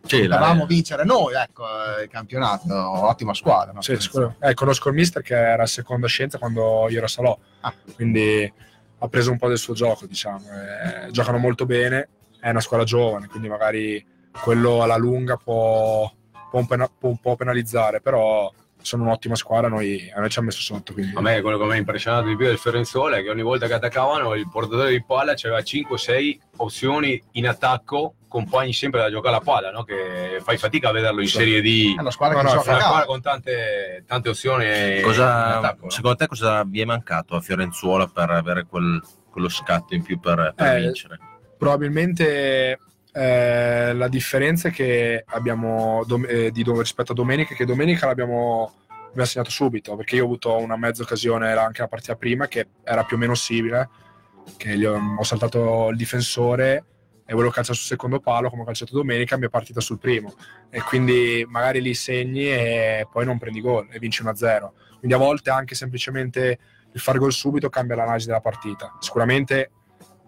Sì, 0.03 0.27
la- 0.27 0.37
potevamo 0.37 0.67
vincere 0.67 1.05
noi 1.05 1.35
ecco, 1.35 1.65
eh, 1.99 2.03
il 2.05 2.09
campionato, 2.11 2.67
ottima 2.75 3.33
squadra. 3.35 3.73
no? 3.73 3.81
Sì. 3.81 3.97
Eh, 4.41 4.55
conosco 4.55 4.89
il 4.91 4.95
mister 4.95 5.23
che 5.23 5.35
era 5.35 5.63
a 5.63 5.67
seconda 5.67 6.07
scienza 6.07 6.39
quando 6.39 6.87
io 6.91 6.97
ero 6.99 7.07
a 7.07 7.09
Salò, 7.09 7.37
Ah. 7.61 7.73
quindi 7.95 8.53
ha 8.99 9.09
preso 9.09 9.31
un 9.31 9.39
po' 9.39 9.49
del 9.49 9.59
suo 9.59 9.75
gioco, 9.75 10.07
diciamo. 10.07 10.41
Eh, 11.07 11.11
giocano 11.11 11.39
molto 11.39 11.65
bene, 11.67 12.09
è 12.39 12.51
una 12.51 12.61
squadra 12.61 12.85
giovane, 12.87 13.27
quindi 13.29 13.49
magari 13.49 14.05
quello 14.43 14.83
alla 14.83 14.97
lunga 14.97 15.37
può, 15.37 16.11
può, 16.51 16.59
un, 16.61 16.67
pena- 16.67 16.89
può 16.99 17.09
un 17.09 17.19
po' 17.19 17.35
penalizzare, 17.35 18.01
però 18.03 18.53
sono 18.87 19.03
un'ottima 19.03 19.35
squadra, 19.35 19.69
noi, 19.69 20.11
a 20.15 20.21
noi 20.21 20.31
ci 20.31 20.39
ha 20.39 20.43
messo 20.43 20.61
sotto. 20.61 20.93
Quindi... 20.93 21.15
a 21.17 21.21
me 21.21 21.41
quello 21.43 21.59
che 21.59 21.65
mi 21.65 21.73
ha 21.73 21.77
impressionato 21.77 22.27
di 22.29 22.37
più 22.37 22.47
del 22.47 22.57
Fiorenzuola 22.59 23.17
è 23.17 23.23
che 23.23 23.31
ogni 23.31 23.43
volta 23.43 23.67
che 23.67 23.75
attaccavano 23.75 24.35
il 24.35 24.49
portatore 24.49 24.91
di 24.91 25.05
palla 25.05 25.35
c'aveva 25.35 25.61
5-6 25.61 26.39
opzioni 26.59 27.23
in 27.33 27.47
attacco 27.49 28.15
compagni 28.29 28.73
sempre 28.73 29.01
da 29.01 29.11
giocare 29.11 29.35
la 29.37 29.41
palla 29.41 29.71
no? 29.71 29.83
che 29.85 30.41
fai 30.43 30.57
fatica 30.59 30.89
a 30.91 30.93
vederlo 30.93 31.21
in 31.21 31.27
Sì. 31.29 31.37
serie 31.39 31.61
D 31.63 31.97
È 31.97 32.01
una 32.01 32.11
squadra 32.11 32.43
No, 32.43 32.49
che 32.49 32.55
no, 32.55 32.63
una 32.67 32.81
squadra 32.81 33.05
con 33.07 33.21
tante, 33.23 34.05
tante 34.07 34.29
opzioni 34.29 34.97
in 34.99 35.03
Cosa, 35.03 35.57
attacco 35.59 35.85
no? 35.85 35.91
secondo 35.91 36.17
te 36.17 36.27
cosa 36.27 36.63
vi 36.65 36.81
è 36.81 36.85
mancato 36.85 37.35
a 37.35 37.41
Fiorenzuola 37.41 38.07
per 38.09 38.31
avere 38.31 38.65
quel- 38.65 39.03
quello 39.31 39.49
scatto 39.49 39.95
in 39.95 40.03
più 40.03 40.19
per, 40.21 40.53
per 40.55 40.77
Eh, 40.77 40.81
vincere? 40.81 41.19
probabilmente 41.59 42.79
eh, 43.17 43.95
la 43.95 44.09
differenza 44.09 44.69
è 44.69 44.71
che 44.71 45.25
abbiamo 45.27 46.05
dom- 46.07 46.27
eh, 46.29 46.51
dom- 46.51 46.79
rispetto 46.79 47.13
a 47.13 47.15
domenica 47.15 47.55
che 47.55 47.65
domenica 47.65 48.07
l'abbiamo 48.07 48.73
abbiamo 49.09 49.27
segnato 49.27 49.51
subito 49.51 49.97
perché 49.97 50.17
io 50.17 50.23
ho 50.23 50.27
avuto 50.27 50.57
una 50.59 50.77
mezza 50.77 51.03
occasione 51.03 51.51
anche 51.53 51.81
la 51.81 51.89
partita 51.89 52.17
prima 52.17 52.47
che 52.47 52.69
era 52.85 53.05
più 53.05 53.17
o 53.17 53.19
meno 53.19 53.35
simile 53.35 53.89
che 54.59 54.87
ho, 54.87 55.01
ho 55.19 55.23
saltato 55.23 55.89
il 55.89 55.97
difensore 55.97 56.85
e 57.25 57.33
volevo 57.33 57.51
calciare 57.51 57.77
sul 57.77 57.87
secondo 57.87 58.21
palo 58.21 58.51
come 58.51 58.63
ho 58.63 58.65
calciato 58.67 58.95
domenica 58.95 59.39
mi 59.39 59.47
è 59.47 59.49
partita 59.49 59.81
sul 59.81 59.99
primo. 59.99 60.35
E 60.71 60.81
quindi 60.83 61.45
magari 61.49 61.81
lì 61.81 61.95
segni 61.95 62.47
e 62.49 63.09
poi 63.11 63.25
non 63.25 63.39
prendi 63.39 63.61
gol 63.61 63.89
e 63.91 63.99
vinci 63.99 64.23
1-0 64.23 64.71
quindi 64.99 65.15
a 65.15 65.19
volte 65.19 65.51
anche 65.51 65.75
semplicemente 65.75 66.59
il 66.93 67.01
fare 67.01 67.19
gol 67.19 67.33
subito 67.33 67.69
cambia 67.69 67.97
l'analisi 67.97 68.27
della 68.27 68.41
partita. 68.41 68.97
Sicuramente 69.01 69.71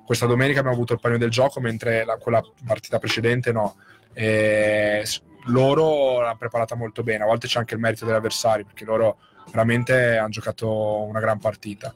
questa 0.08 0.24
domenica 0.24 0.60
abbiamo 0.60 0.74
avuto 0.74 0.94
il 0.94 1.00
pagno 1.00 1.18
del 1.18 1.28
gioco, 1.28 1.60
mentre 1.60 2.02
la- 2.06 2.16
quella 2.16 2.42
partita 2.64 2.98
precedente 2.98 3.52
no. 3.52 3.76
E 4.14 5.04
loro 5.48 6.22
l'hanno 6.22 6.38
preparata 6.38 6.74
molto 6.74 7.02
bene. 7.02 7.24
A 7.24 7.26
volte 7.26 7.46
c'è 7.46 7.58
anche 7.58 7.74
il 7.74 7.80
merito 7.80 8.06
degli 8.06 8.14
avversari, 8.14 8.64
perché 8.64 8.86
loro 8.86 9.18
veramente 9.52 10.16
hanno 10.16 10.30
giocato 10.30 11.02
una 11.02 11.20
gran 11.20 11.38
partita. 11.38 11.94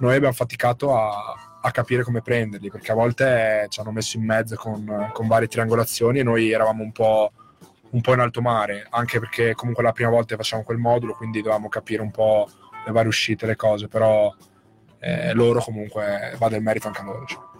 Noi 0.00 0.16
abbiamo 0.16 0.34
faticato 0.34 0.92
a, 0.98 1.60
a 1.62 1.70
capire 1.70 2.02
come 2.02 2.20
prenderli, 2.20 2.68
perché 2.68 2.90
a 2.90 2.96
volte 2.96 3.66
ci 3.68 3.78
hanno 3.78 3.92
messo 3.92 4.16
in 4.16 4.24
mezzo 4.24 4.56
con, 4.56 5.10
con 5.12 5.28
varie 5.28 5.46
triangolazioni 5.46 6.18
e 6.18 6.24
noi 6.24 6.50
eravamo 6.50 6.82
un 6.82 6.90
po', 6.90 7.30
un 7.90 8.00
po' 8.00 8.12
in 8.12 8.18
alto 8.18 8.40
mare, 8.40 8.88
anche 8.90 9.20
perché 9.20 9.54
comunque 9.54 9.84
la 9.84 9.92
prima 9.92 10.10
volta 10.10 10.34
facciamo 10.34 10.64
quel 10.64 10.78
modulo, 10.78 11.14
quindi 11.14 11.38
dovevamo 11.38 11.68
capire 11.68 12.02
un 12.02 12.10
po' 12.10 12.50
le 12.84 12.90
varie 12.90 13.08
uscite, 13.08 13.46
le 13.46 13.54
cose, 13.54 13.86
però 13.86 14.34
eh, 14.98 15.32
loro 15.32 15.60
comunque 15.60 16.34
va 16.38 16.48
del 16.48 16.60
merito 16.60 16.88
anche 16.88 17.02
a 17.02 17.04
loro. 17.04 17.24
cioè. 17.24 17.50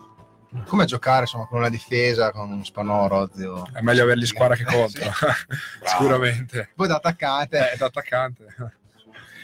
Come 0.67 0.85
giocare 0.85 1.23
insomma, 1.23 1.47
con 1.47 1.59
una 1.59 1.71
difesa, 1.71 2.31
con 2.31 2.63
Spanoro, 2.65 3.27
Rozio. 3.27 3.67
È 3.73 3.81
meglio 3.81 4.03
averli 4.03 4.27
squadra 4.27 4.55
che 4.55 4.65
contro, 4.69 5.11
sicuramente. 5.85 6.71
Poi 6.75 6.89
da 6.89 6.97
attaccante, 6.97 7.73
Eh, 7.73 7.77
da 7.77 7.87
attaccante. 7.87 8.45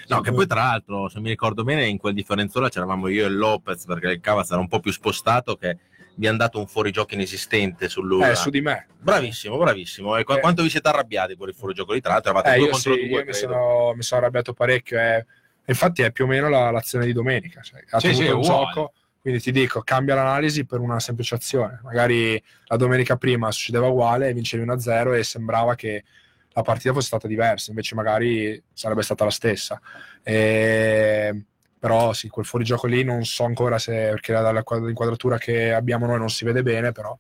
No, 0.09 0.21
che 0.21 0.33
poi 0.33 0.47
tra 0.47 0.63
l'altro, 0.63 1.09
se 1.09 1.21
mi 1.21 1.29
ricordo 1.29 1.65
bene, 1.65 1.87
in 1.87 1.99
quel 1.99 2.15
differenzuola 2.15 2.69
c'eravamo 2.71 3.09
io 3.09 3.27
e 3.27 3.29
Lopez, 3.29 3.85
perché 3.85 4.09
il 4.09 4.21
Cavaz 4.21 4.51
era 4.51 4.61
un 4.61 4.69
po' 4.69 4.81
più 4.81 4.91
spostato, 4.91 5.57
che 5.57 5.77
vi 6.15 6.27
hanno 6.27 6.39
dato 6.39 6.59
un 6.59 6.67
fuorigioco 6.67 7.13
inesistente 7.15 7.89
sull'Ura. 7.91 8.31
Eh, 8.31 8.35
su 8.35 8.49
di 8.51 8.61
me. 8.63 8.87
Bravissimo, 8.99 9.57
bravissimo. 9.59 10.17
E 10.17 10.25
qu- 10.25 10.37
Eh. 10.37 10.41
quanto 10.41 10.63
vi 10.63 10.71
siete 10.71 10.89
arrabbiati 10.89 11.37
per 11.37 11.49
il 11.49 11.55
fuorigioco 11.55 11.93
lì? 11.93 12.01
Tra 12.01 12.13
l'altro 12.13 12.31
eravate 12.33 12.55
Eh, 12.55 12.59
due 12.59 12.71
contro 12.71 12.93
sì, 12.95 13.09
due, 13.09 13.19
io 13.21 13.25
mi, 13.25 13.33
sono, 13.35 13.93
mi 13.95 14.03
sono 14.03 14.21
arrabbiato 14.23 14.53
parecchio. 14.55 14.99
eh. 14.99 15.27
Infatti 15.67 16.01
è 16.03 16.11
più 16.11 16.25
o 16.25 16.27
meno 16.27 16.49
la- 16.49 16.71
l'azione 16.71 17.05
di 17.05 17.13
domenica. 17.13 17.61
Cioè, 17.61 17.85
ha 17.91 18.01
Sì, 18.01 18.07
tenuto 18.09 18.23
sì, 18.25 18.29
il 18.31 18.35
uguale. 18.35 18.65
gioco, 18.65 18.93
quindi 19.29 19.41
ti 19.41 19.53
dico, 19.53 19.83
cambia 19.83 20.15
l'analisi 20.15 20.65
per 20.65 20.81
una 20.81 20.99
semplice 21.01 21.35
azione. 21.35 21.81
Magari 21.83 22.43
la 22.67 22.77
domenica 22.77 23.17
prima 23.17 23.51
succedeva 23.51 23.87
uguale, 23.89 24.33
vincevi 24.33 24.63
1-0 24.63 25.13
e 25.13 25.23
sembrava 25.23 25.75
che 25.75 26.05
la 26.53 26.63
partita 26.63 26.93
fosse 26.93 27.07
stata 27.09 27.29
diversa, 27.29 27.71
invece 27.71 27.95
magari 27.95 28.61
sarebbe 28.73 29.03
stata 29.03 29.25
la 29.25 29.31
stessa. 29.31 29.81
E- 30.23 31.45
Però 31.79 32.13
sì, 32.13 32.29
quel 32.29 32.45
fuorigioco 32.45 32.87
lì 32.89 33.05
non 33.05 33.25
so 33.25 33.45
ancora 33.45 33.79
se, 33.79 33.93
perché 33.93 34.33
dalla 34.33 34.65
quadra- 34.65 34.89
inquadratura 34.89 35.39
che 35.39 35.73
abbiamo 35.73 36.07
noi 36.07 36.19
non 36.19 36.29
si 36.29 36.45
vede 36.45 36.63
bene, 36.63 36.91
però 36.91 37.17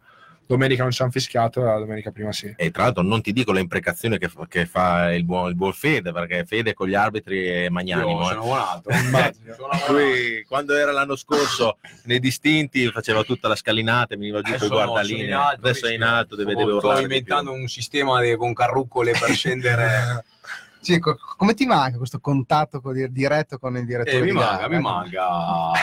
domenica 0.48 0.82
non 0.82 0.90
ci 0.92 1.02
hanno 1.02 1.10
fischiato, 1.10 1.62
la 1.62 1.78
domenica 1.78 2.10
prima 2.10 2.32
sì. 2.32 2.52
E 2.56 2.70
tra 2.70 2.84
l'altro 2.84 3.02
non 3.02 3.20
ti 3.20 3.32
dico 3.32 3.52
le 3.52 3.60
imprecazioni 3.60 4.16
che, 4.18 4.28
fa- 4.28 4.46
che 4.48 4.64
fa 4.64 5.12
il 5.12 5.24
buon, 5.24 5.50
il 5.50 5.54
buon 5.54 5.74
Fede, 5.74 6.10
perché 6.10 6.46
Fede 6.46 6.72
con 6.72 6.88
gli 6.88 6.94
arbitri 6.94 7.46
è 7.46 7.68
magnanimo. 7.68 8.18
Io 8.18 8.22
eh. 8.22 8.28
sono 8.28 8.42
buonato. 8.48 9.92
Lui, 9.92 10.44
quando 10.48 10.74
era 10.74 10.90
l'anno 10.90 11.16
scorso 11.16 11.76
nei 12.04 12.18
distinti 12.18 12.90
faceva 12.90 13.22
tutta 13.24 13.46
la 13.46 13.56
scalinata, 13.56 14.16
veniva 14.16 14.40
giù 14.40 14.52
con 14.52 14.54
Adesso 14.54 14.66
i 14.66 14.68
no, 14.68 14.84
guardalinee. 14.84 15.24
sono 15.24 15.28
in 15.28 15.34
alto, 15.34 15.60
adesso 15.66 15.86
è 15.86 15.92
in 15.92 16.02
alto, 16.02 16.36
deve, 16.36 16.52
Sto- 16.52 16.64
deve 16.64 16.78
sto 16.78 16.98
inventando 17.00 17.52
un 17.52 17.68
sistema 17.68 18.36
con 18.36 18.54
carrucole 18.54 19.12
per 19.12 19.30
scendere 19.34 20.24
sì, 20.80 20.98
co- 20.98 21.16
come 21.36 21.54
ti 21.54 21.66
manca 21.66 21.96
questo 21.98 22.20
contatto 22.20 22.80
con- 22.80 23.06
diretto 23.10 23.58
con 23.58 23.76
il 23.76 23.84
direttore? 23.84 24.18
Eh, 24.18 24.22
mi 24.22 24.32
manca, 24.32 24.56
gara? 24.56 24.68
mi 24.68 24.80
manca. 24.80 25.26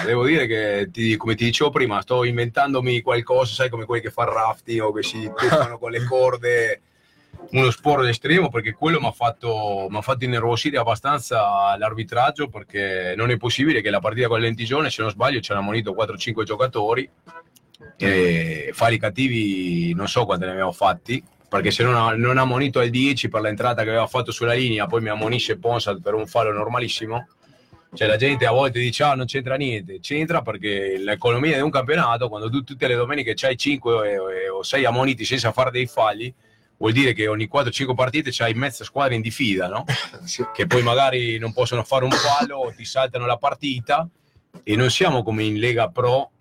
Devo 0.05 0.25
dire 0.25 0.47
che, 0.47 0.89
ti- 0.91 1.15
come 1.17 1.35
ti 1.35 1.45
dicevo 1.45 1.69
prima, 1.69 2.01
sto 2.01 2.23
inventandomi 2.23 3.01
qualcosa, 3.01 3.53
sai, 3.53 3.69
come 3.69 3.85
quelli 3.85 4.01
che 4.01 4.11
fanno 4.11 4.33
rafting 4.33 4.81
o 4.81 4.91
che 4.91 5.03
si 5.03 5.29
tuffano 5.35 5.77
con 5.77 5.91
le 5.91 6.03
corde, 6.05 6.81
uno 7.51 7.69
sport 7.69 8.05
estremo, 8.05 8.49
perché 8.49 8.73
quello 8.73 8.99
mi 8.99 9.07
ha 9.07 9.11
fatto, 9.11 9.87
m'ha 9.89 10.01
fatto 10.01 10.25
innervosire 10.25 10.77
abbastanza 10.77 11.75
l'arbitraggio, 11.77 12.47
perché 12.47 13.13
non 13.15 13.29
è 13.29 13.37
possibile 13.37 13.81
che 13.81 13.89
la 13.89 13.99
partita 13.99 14.27
con 14.27 14.37
il 14.37 14.43
Lentigione, 14.43 14.89
se 14.89 15.01
non 15.01 15.11
sbaglio, 15.11 15.39
c'erano 15.39 15.59
ammonito 15.61 15.93
4-5 15.93 16.43
giocatori 16.43 17.07
e 17.97 18.71
fare 18.73 18.95
i 18.95 18.97
cattivi 18.99 19.93
non 19.93 20.07
so 20.07 20.25
quanti 20.25 20.45
ne 20.45 20.51
abbiamo 20.51 20.71
fatti 20.71 21.23
perché 21.47 21.71
se 21.71 21.83
non 21.83 21.95
ha, 21.95 22.15
non 22.15 22.37
ha 22.37 22.41
ammonito 22.41 22.79
al 22.79 22.89
10 22.89 23.29
per 23.29 23.41
l'entrata 23.41 23.83
che 23.83 23.89
aveva 23.89 24.07
fatto 24.07 24.31
sulla 24.31 24.53
linea 24.53 24.87
poi 24.87 25.01
mi 25.01 25.09
ammonisce 25.09 25.57
Ponsat 25.57 26.01
per 26.01 26.13
un 26.13 26.27
fallo 26.27 26.51
normalissimo. 26.51 27.27
Cioè 27.93 28.07
la 28.07 28.17
gente 28.17 28.45
a 28.45 28.51
volte 28.51 28.79
dice 28.79 29.03
ah 29.03 29.15
non 29.15 29.25
c'entra 29.25 29.55
niente, 29.55 29.99
c'entra 30.01 30.41
perché 30.41 30.97
l'economia 30.97 31.55
di 31.55 31.61
un 31.61 31.69
campionato, 31.69 32.27
quando 32.27 32.49
tu 32.49 32.61
tutte 32.61 32.87
le 32.87 32.95
domeniche 32.95 33.33
c'hai 33.35 33.55
5 33.55 34.17
o 34.49 34.63
6 34.63 34.83
ammoniti 34.83 35.23
senza 35.23 35.53
fare 35.53 35.71
dei 35.71 35.85
falli, 35.85 36.33
vuol 36.77 36.91
dire 36.91 37.13
che 37.13 37.27
ogni 37.27 37.49
4-5 37.51 37.95
partite 37.95 38.31
c'hai 38.33 38.53
mezza 38.53 38.83
squadra 38.83 39.15
in 39.15 39.21
diffida, 39.21 39.67
no? 39.67 39.85
Che 40.53 40.67
poi 40.67 40.83
magari 40.83 41.37
non 41.37 41.53
possono 41.53 41.83
fare 41.83 42.03
un 42.03 42.11
fallo 42.11 42.57
o 42.57 42.73
ti 42.73 42.83
saltano 42.83 43.25
la 43.25 43.37
partita. 43.37 44.07
E 44.63 44.75
non 44.75 44.89
siamo 44.89 45.23
come 45.23 45.43
in 45.43 45.59
Lega 45.59 45.89
Pro 45.89 46.31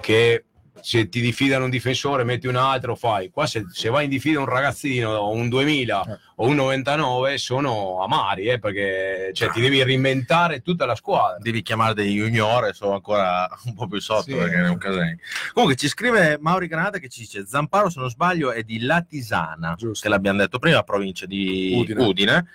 che 0.00 0.44
se 0.80 1.08
ti 1.08 1.20
diffidano 1.20 1.64
un 1.64 1.70
difensore 1.70 2.24
metti 2.24 2.46
un 2.46 2.56
altro 2.56 2.96
fai 2.96 3.30
qua 3.30 3.46
se, 3.46 3.64
se 3.70 3.88
vai 3.90 4.04
in 4.04 4.10
diffida 4.10 4.40
un 4.40 4.46
ragazzino 4.46 5.10
o 5.10 5.30
un 5.32 5.48
2000 5.48 6.20
o 6.36 6.46
un 6.46 6.54
99 6.54 7.38
sono 7.38 8.02
amari 8.02 8.46
eh, 8.46 8.58
perché 8.58 9.30
cioè, 9.34 9.50
ti 9.50 9.60
devi 9.60 9.82
reinventare 9.82 10.60
tutta 10.62 10.86
la 10.86 10.94
squadra 10.94 11.36
Devi 11.38 11.62
chiamare 11.62 11.94
dei 11.94 12.14
junior 12.14 12.74
sono 12.74 12.94
ancora 12.94 13.48
un 13.66 13.74
po' 13.74 13.86
più 13.86 14.00
sotto 14.00 14.22
Sì. 14.22 14.34
perché 14.34 14.56
è 14.56 14.68
un 14.68 14.78
casino. 14.78 15.16
Comunque 15.52 15.76
ci 15.76 15.88
scrive 15.88 16.38
Mauri 16.40 16.66
Granata 16.66 16.98
che 16.98 17.08
ci 17.08 17.20
dice 17.20 17.46
Zamparo 17.46 17.90
se 17.90 18.00
non 18.00 18.08
sbaglio 18.08 18.50
è 18.52 18.62
di 18.62 18.80
Latisana, 18.80 19.74
Giusto. 19.76 20.02
che 20.02 20.08
l'abbiamo 20.08 20.38
detto 20.38 20.58
prima, 20.58 20.82
provincia 20.82 21.26
di 21.26 21.74
Udine. 21.76 22.02
Udine. 22.02 22.46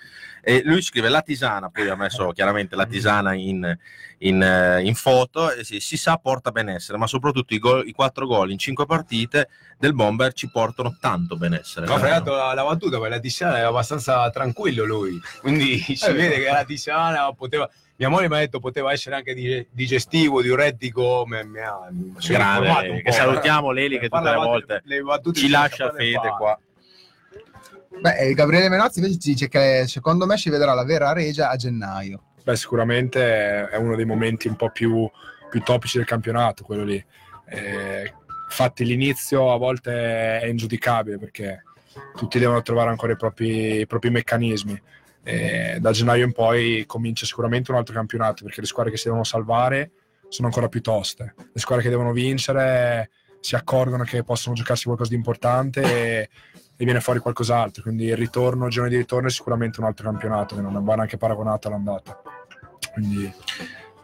E 0.48 0.62
lui 0.64 0.80
scrive 0.80 1.10
Latisana, 1.10 1.68
poi 1.68 1.90
ha 1.90 1.94
messo 1.94 2.30
chiaramente 2.30 2.74
Latisana 2.74 3.34
in, 3.34 3.76
in, 4.20 4.42
eh, 4.42 4.80
in 4.82 4.94
foto, 4.94 5.52
e 5.52 5.62
si, 5.62 5.78
si 5.78 5.98
sa 5.98 6.16
porta 6.16 6.50
benessere, 6.52 6.96
ma 6.96 7.06
soprattutto 7.06 7.52
i, 7.52 7.58
gol- 7.58 7.86
i 7.86 7.92
quattro 7.92 8.26
gol 8.26 8.50
in 8.50 8.56
cinque 8.56 8.86
partite 8.86 9.50
del 9.78 9.92
Bomber 9.92 10.32
ci 10.32 10.50
portano 10.50 10.96
tanto 10.98 11.36
benessere. 11.36 11.86
Mi 11.86 11.92
ha 11.92 11.98
fregato 11.98 12.34
la, 12.34 12.54
la 12.54 12.64
battuta 12.64 12.96
perché 12.96 13.16
la 13.16 13.20
Tisana 13.20 13.58
è 13.58 13.60
abbastanza 13.60 14.30
tranquillo 14.30 14.86
lui, 14.86 15.20
quindi 15.42 15.80
si 15.80 16.06
Eh, 16.06 16.12
vede 16.14 16.38
che 16.38 16.50
la 16.50 16.64
Tisana 16.64 17.30
poteva. 17.34 17.68
Mia 17.96 18.08
moglie 18.08 18.28
mi 18.28 18.36
ha 18.36 18.38
detto 18.38 18.58
poteva 18.58 18.90
essere 18.90 19.16
anche 19.16 19.34
di- 19.34 19.66
digestivo, 19.70 20.40
diuretico. 20.40 21.24
Ha, 21.24 21.26
mi 21.26 22.14
sono 22.16 22.38
informato 22.38 22.80
Grande, 22.86 23.02
che 23.02 23.12
salutiamo 23.12 23.70
eh. 23.70 23.74
Leli 23.74 23.98
che 23.98 24.08
tutte 24.08 24.30
le 24.30 24.36
volte 24.36 24.82
le 24.84 25.02
ci 25.34 25.48
lascia 25.50 25.92
fede 25.92 26.32
qua. 26.38 26.58
Beh, 28.00 28.18
eh, 28.18 28.34
Gabriele 28.34 28.68
Menozzi 28.68 29.00
invece 29.00 29.18
dice 29.20 29.48
che 29.48 29.84
secondo 29.86 30.26
me 30.26 30.36
si 30.36 30.50
vedrà 30.50 30.74
la 30.74 30.84
vera 30.84 31.12
regia 31.12 31.50
a 31.50 31.56
gennaio. 31.56 32.22
Beh, 32.44 32.56
sicuramente 32.56 33.68
è 33.68 33.76
uno 33.76 33.96
dei 33.96 34.04
momenti 34.04 34.48
un 34.48 34.56
po' 34.56 34.70
più, 34.70 35.08
più 35.50 35.62
topici 35.62 35.98
del 35.98 36.06
campionato, 36.06 36.64
quello 36.64 36.84
lì. 36.84 37.04
Eh, 37.46 38.12
infatti 38.44 38.84
l'inizio 38.84 39.52
a 39.52 39.56
volte 39.56 40.40
è 40.40 40.46
ingiudicabile 40.46 41.18
perché 41.18 41.62
tutti 42.14 42.38
devono 42.38 42.62
trovare 42.62 42.90
ancora 42.90 43.12
i 43.12 43.16
propri, 43.16 43.80
i 43.80 43.86
propri 43.86 44.10
meccanismi. 44.10 44.80
Eh, 45.24 45.78
da 45.80 45.90
gennaio 45.90 46.24
in 46.24 46.32
poi 46.32 46.84
comincia 46.86 47.26
sicuramente 47.26 47.70
un 47.70 47.76
altro 47.76 47.94
campionato 47.94 48.44
perché 48.44 48.60
le 48.60 48.66
squadre 48.66 48.92
che 48.92 48.96
si 48.96 49.04
devono 49.04 49.24
salvare 49.24 49.90
sono 50.28 50.46
ancora 50.46 50.68
più 50.68 50.80
toste. 50.80 51.34
Le 51.36 51.60
squadre 51.60 51.84
che 51.84 51.90
devono 51.90 52.12
vincere 52.12 53.10
si 53.40 53.54
accorgono 53.54 54.04
che 54.04 54.22
possono 54.22 54.54
giocarsi 54.54 54.84
qualcosa 54.84 55.10
di 55.10 55.16
importante 55.16 55.82
e, 55.82 56.28
e 56.78 56.84
viene 56.84 57.00
fuori 57.00 57.18
qualcos'altro. 57.18 57.82
Quindi 57.82 58.04
il 58.06 58.16
ritorno, 58.16 58.66
il 58.66 58.70
giorno 58.70 58.88
di 58.88 58.96
ritorno 58.96 59.26
è 59.28 59.30
sicuramente 59.30 59.80
un 59.80 59.86
altro 59.86 60.08
campionato 60.08 60.54
che 60.54 60.62
non 60.62 60.82
va 60.82 60.94
neanche 60.94 61.18
paragonato 61.18 61.68
all'andata. 61.68 62.22
Quindi 62.94 63.30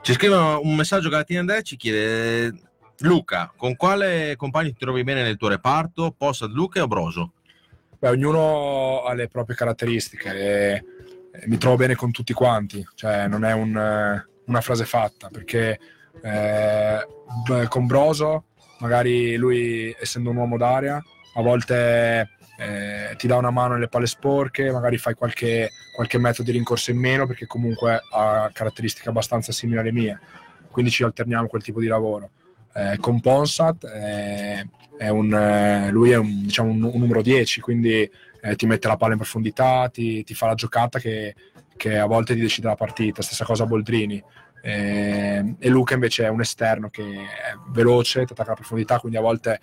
Ci 0.02 0.12
scrive 0.12 0.36
un 0.36 0.74
messaggio 0.74 1.08
che 1.08 1.14
Latina 1.14 1.40
Andrea 1.40 1.62
ci 1.62 1.76
chiede 1.76 2.52
Luca, 2.98 3.50
con 3.56 3.76
quale 3.76 4.34
compagno 4.36 4.68
ti 4.68 4.78
trovi 4.78 5.02
bene 5.04 5.22
nel 5.22 5.36
tuo 5.36 5.48
reparto? 5.48 6.14
Possad 6.16 6.50
Luca 6.50 6.82
o 6.82 6.86
Broso? 6.86 7.32
Beh, 7.98 8.10
ognuno 8.10 9.04
ha 9.04 9.14
le 9.14 9.28
proprie 9.28 9.56
caratteristiche 9.56 10.84
mi 11.46 11.58
trovo 11.58 11.76
bene 11.76 11.94
con 11.94 12.10
tutti 12.10 12.32
quanti, 12.32 12.86
cioè 12.94 13.26
non 13.26 13.44
è 13.44 13.52
un, 13.52 13.74
una 14.46 14.60
frase 14.60 14.84
fatta, 14.84 15.28
perché 15.28 15.78
eh, 16.22 17.06
con 17.68 17.86
Broso, 17.86 18.44
magari 18.78 19.36
lui 19.36 19.94
essendo 19.98 20.30
un 20.30 20.36
uomo 20.36 20.56
d'area, 20.56 21.02
a 21.36 21.42
volte 21.42 22.33
eh, 22.56 23.14
ti 23.16 23.26
dà 23.26 23.36
una 23.36 23.50
mano 23.50 23.74
nelle 23.74 23.88
palle 23.88 24.06
sporche, 24.06 24.70
magari 24.70 24.96
fai 24.98 25.14
qualche, 25.14 25.70
qualche 25.94 26.18
metodo 26.18 26.50
di 26.50 26.56
rincorsa 26.56 26.90
in 26.90 26.98
meno, 26.98 27.26
perché 27.26 27.46
comunque 27.46 28.00
ha 28.12 28.50
caratteristiche 28.52 29.08
abbastanza 29.08 29.52
simili 29.52 29.78
alle 29.78 29.92
mie, 29.92 30.18
quindi 30.70 30.90
ci 30.90 31.02
alterniamo 31.02 31.46
quel 31.48 31.62
tipo 31.62 31.80
di 31.80 31.86
lavoro. 31.86 32.30
Eh, 32.74 32.96
con 32.98 33.20
Ponsat 33.20 33.84
eh, 33.84 34.68
è 34.96 35.08
un, 35.08 35.32
eh, 35.32 35.90
lui 35.90 36.10
è 36.10 36.16
un, 36.16 36.42
diciamo, 36.42 36.70
un, 36.70 36.82
un 36.82 36.98
numero 36.98 37.22
10, 37.22 37.60
quindi 37.60 38.08
eh, 38.40 38.56
ti 38.56 38.66
mette 38.66 38.88
la 38.88 38.96
palla 38.96 39.12
in 39.12 39.18
profondità, 39.18 39.88
ti, 39.88 40.22
ti 40.24 40.34
fa 40.34 40.46
la 40.46 40.54
giocata 40.54 40.98
che, 40.98 41.34
che 41.76 41.98
a 41.98 42.06
volte 42.06 42.34
ti 42.34 42.40
decide 42.40 42.68
la 42.68 42.74
partita. 42.74 43.22
Stessa 43.22 43.44
cosa 43.44 43.64
a 43.64 43.66
Boldrini. 43.66 44.22
Eh, 44.62 45.54
e 45.58 45.68
Luca 45.68 45.94
invece 45.94 46.24
è 46.24 46.28
un 46.28 46.40
esterno 46.40 46.88
che 46.88 47.02
è 47.02 47.54
veloce, 47.68 48.24
ti 48.24 48.32
attacca 48.32 48.50
la 48.50 48.56
profondità, 48.56 48.98
quindi 48.98 49.18
a 49.18 49.20
volte 49.20 49.60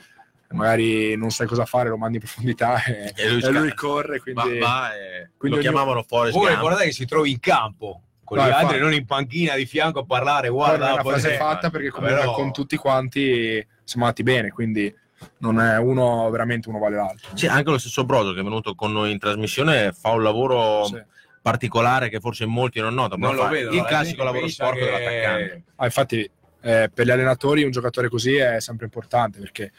magari 0.53 1.15
non 1.15 1.29
sai 1.31 1.47
cosa 1.47 1.65
fare, 1.65 1.89
lo 1.89 1.97
mandi 1.97 2.17
in 2.17 2.23
profondità 2.23 2.83
e, 2.85 3.13
E 3.15 3.29
lui 3.29 3.41
e 3.41 3.49
lui 3.51 3.73
corre. 3.73 4.21
Va, 4.33 4.41
Quindi 4.41 4.59
va 4.59 4.95
e 4.95 5.29
quindi 5.37 5.57
lo 5.57 5.63
chiamavano 5.63 6.03
Forrest 6.03 6.37
Gump. 6.37 6.59
guardate 6.59 6.85
che 6.85 6.91
si 6.91 7.05
trovi 7.05 7.31
in 7.31 7.39
campo 7.39 8.01
con 8.23 8.37
No, 8.37 8.45
gli 8.45 8.49
altri, 8.49 8.79
non 8.79 8.93
in 8.93 9.05
panchina 9.05 9.55
di 9.55 9.65
fianco 9.65 9.99
a 9.99 10.05
parlare. 10.05 10.47
Poi 10.47 10.57
Guarda, 10.57 10.89
è 10.89 10.93
una 10.93 11.01
poi- 11.01 11.11
frase 11.19 11.35
fatta 11.35 11.69
perché 11.69 11.89
comunque 11.89 12.17
Però- 12.19 12.33
con 12.33 12.51
tutti 12.53 12.77
quanti 12.77 13.65
siamo 13.83 14.05
andati 14.05 14.23
bene, 14.23 14.49
quindi 14.51 14.93
non 15.39 15.59
è 15.59 15.77
uno 15.77 16.29
veramente 16.29 16.69
uno 16.69 16.79
vale 16.79 16.95
l'altro. 16.95 17.35
Sì, 17.35 17.45
anche 17.47 17.69
lo 17.69 17.77
stesso 17.77 18.05
Broso 18.05 18.33
che 18.33 18.39
è 18.39 18.43
venuto 18.43 18.73
con 18.73 18.91
noi 18.91 19.11
in 19.11 19.19
trasmissione 19.19 19.91
fa 19.91 20.11
un 20.11 20.23
lavoro 20.23 20.85
Sì. 20.85 20.99
particolare 21.41 22.09
che 22.09 22.19
forse 22.19 22.43
in 22.45 22.51
molti 22.51 22.79
non 22.79 22.93
notano. 22.93 23.25
non 23.27 23.35
lo 23.35 23.41
fa 23.43 23.49
vedo. 23.49 23.71
il 23.71 23.77
la 23.77 23.83
classico 23.83 24.23
lavoro 24.23 24.47
sporco 24.47 24.79
che- 24.79 24.85
dell'attaccante. 24.85 25.63
Ah, 25.75 25.85
infatti, 25.85 26.31
eh, 26.61 26.89
per 26.93 27.05
gli 27.05 27.11
allenatori 27.11 27.63
un 27.63 27.71
giocatore 27.71 28.07
così 28.09 28.35
è 28.35 28.59
sempre 28.61 28.85
importante 28.85 29.39
perché 29.39 29.71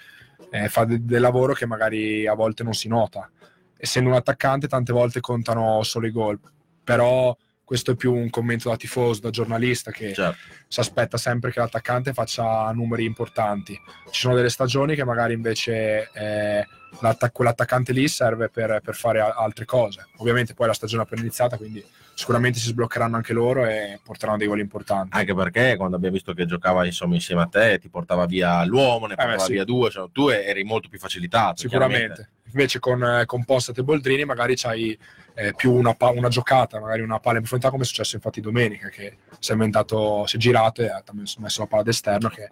eh, 0.53 0.69
fa 0.69 0.85
de- 0.85 1.05
del 1.05 1.21
lavoro 1.21 1.55
che 1.55 1.67
magari 1.67 2.27
a 2.27 2.35
volte 2.35 2.63
non 2.63 2.75
si 2.75 2.87
nota. 2.89 3.29
Essendo 3.77 4.11
un 4.11 4.17
attaccante, 4.17 4.69
tante 4.69 4.93
volte 4.93 5.21
contano 5.21 5.83
solo 5.83 6.07
i 6.07 6.11
gol, 6.13 6.39
però 6.85 7.37
questo 7.65 7.93
è 7.93 7.97
più 7.97 8.13
un 8.13 8.29
commento 8.29 8.69
da 8.69 8.77
tifoso, 8.77 9.23
da 9.23 9.31
giornalista 9.31 9.91
che 9.91 10.13
Certo. 10.13 10.39
si 10.69 10.81
aspetta 10.81 11.17
sempre 11.17 11.51
che 11.51 11.59
l'attaccante 11.59 12.13
faccia 12.13 12.71
numeri 12.73 13.05
importanti. 13.05 13.73
Ci 14.11 14.21
sono 14.21 14.35
delle 14.35 14.51
stagioni 14.51 14.95
che 14.95 15.05
magari 15.05 15.33
invece 15.33 16.11
eh, 16.13 16.67
l'attac- 17.01 17.33
quell'attaccante 17.33 17.93
lì 17.93 18.09
serve 18.09 18.49
per, 18.49 18.81
per 18.83 18.95
fare 18.95 19.21
a- 19.21 19.35
altre 19.37 19.65
cose. 19.65 20.07
Ovviamente 20.17 20.55
poi 20.55 20.67
la 20.67 20.73
stagione 20.73 21.03
è 21.03 21.07
appena 21.07 21.23
iniziata, 21.23 21.57
quindi 21.57 21.85
sicuramente 22.15 22.59
si 22.59 22.69
sbloccheranno 22.69 23.17
anche 23.17 23.33
loro 23.33 23.65
e 23.65 23.99
porteranno 24.03 24.39
dei 24.39 24.47
gol 24.47 24.61
importanti. 24.61 25.17
Anche 25.17 25.35
perché 25.35 25.77
quando 25.77 25.97
abbiamo 25.97 26.15
visto 26.15 26.33
che 26.35 26.47
giocava 26.47 26.85
insomma 26.85 27.15
insieme 27.15 27.43
a 27.43 27.47
te 27.47 27.79
ti 27.79 27.89
portava 27.89 28.27
via 28.27 28.65
l'uomo, 28.65 29.07
ne 29.07 29.15
beh, 29.15 29.23
portava 29.23 29.45
sì. 29.45 29.53
via 29.53 29.65
due, 29.65 29.91
cioè, 29.91 30.09
tu 30.13 30.29
eri 30.29 30.63
molto 30.65 30.89
più 30.89 30.99
facilitato. 30.99 31.61
Sicuramente. 31.63 32.31
Invece 32.55 32.81
con, 32.81 33.03
eh, 33.03 33.25
con 33.25 33.45
Postat 33.45 33.79
e 33.79 33.83
Boldrini 33.83 34.27
magari 34.27 34.57
c'hai 34.57 34.97
eh, 35.35 35.55
più 35.55 35.73
una, 35.73 35.95
pa- 35.95 36.11
una 36.11 36.29
giocata, 36.29 36.79
magari 36.79 37.01
una 37.01 37.19
palla 37.19 37.37
in 37.37 37.43
profondità 37.43 37.71
come 37.71 37.85
è 37.85 37.87
successo 37.87 38.17
infatti 38.17 38.43
domenica 38.43 38.89
che 38.89 39.17
si 39.39 39.51
è 39.51 39.55
inventato, 39.55 40.27
si 40.27 40.37
è 40.37 40.39
girato 40.39 40.83
e 40.83 40.89
ha 40.89 41.03
messo, 41.13 41.61
la 41.61 41.67
palla 41.67 41.83
d'esterno 41.83 42.29
che, 42.29 42.51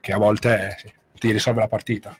che 0.00 0.12
a 0.12 0.18
volte 0.18 0.68
eh, 0.68 0.76
sì, 0.78 0.92
ti 1.18 1.32
risolve 1.32 1.60
la 1.60 1.68
partita. 1.68 2.14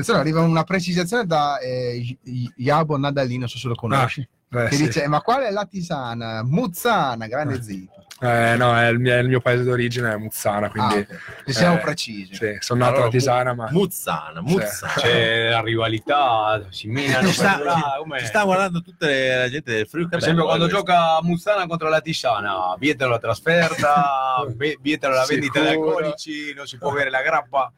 Attenzione, 0.00 0.20
arriva 0.20 0.42
una 0.42 0.62
precisazione 0.62 1.26
da 1.26 1.58
eh, 1.58 2.16
Iabo 2.58 2.96
Nadalino, 2.96 3.40
non 3.40 3.48
so 3.48 3.58
se 3.58 3.66
lo 3.66 3.74
conosci, 3.74 4.20
Eh, 4.20 4.68
che 4.68 4.76
sì. 4.76 4.84
dice, 4.84 5.08
ma 5.08 5.20
qual 5.22 5.42
è 5.42 5.50
la 5.50 5.64
tisana? 5.66 6.44
Muzzana, 6.44 7.26
grande 7.26 7.60
zitto. 7.60 8.06
Eh, 8.20 8.54
no, 8.56 8.76
è 8.78 8.86
il, 8.90 9.00
mio, 9.00 9.12
è 9.14 9.18
il 9.18 9.26
mio 9.28 9.40
paese 9.40 9.64
d'origine, 9.64 10.12
è 10.12 10.16
Muzzana, 10.16 10.70
quindi 10.70 10.94
Ah, 10.94 10.98
ok. 10.98 11.42
Ci 11.46 11.52
siamo 11.52 11.78
eh, 11.78 11.80
precisi. 11.80 12.32
sì, 12.34 12.56
sono 12.60 12.78
nato 12.80 12.92
Allora, 12.92 13.08
a 13.08 13.10
Tisana, 13.10 13.54
ma 13.54 13.68
Muzzana, 13.72 14.40
Muzzana. 14.40 14.92
C'è 14.94 15.50
la 15.50 15.60
rivalità, 15.62 16.64
si 16.70 16.86
menano 16.86 17.26
Ci 17.26 17.34
sta, 17.34 17.56
per 17.56 17.64
là, 17.66 17.94
com'è? 17.98 18.18
ci 18.20 18.26
sta 18.26 18.44
guardando 18.44 18.80
tutta 18.82 19.06
le- 19.06 19.36
la 19.36 19.48
gente 19.50 19.72
del 19.72 19.88
Friuli. 19.88 20.08
Per 20.08 20.18
esempio, 20.18 20.44
quando 20.44 20.68
gioca 20.68 21.18
Muzzana 21.22 21.66
contro 21.66 21.88
la 21.88 22.00
Tisana, 22.00 22.76
vietano 22.78 23.10
la 23.10 23.18
trasferta, 23.18 24.44
vietano 24.80 25.14
la 25.14 25.24
vendita 25.28 25.60
di 25.60 25.66
alcolici, 25.66 26.54
non 26.54 26.66
si 26.68 26.78
può 26.78 26.90
avere 26.90 27.10
la 27.10 27.22
grappa. 27.22 27.72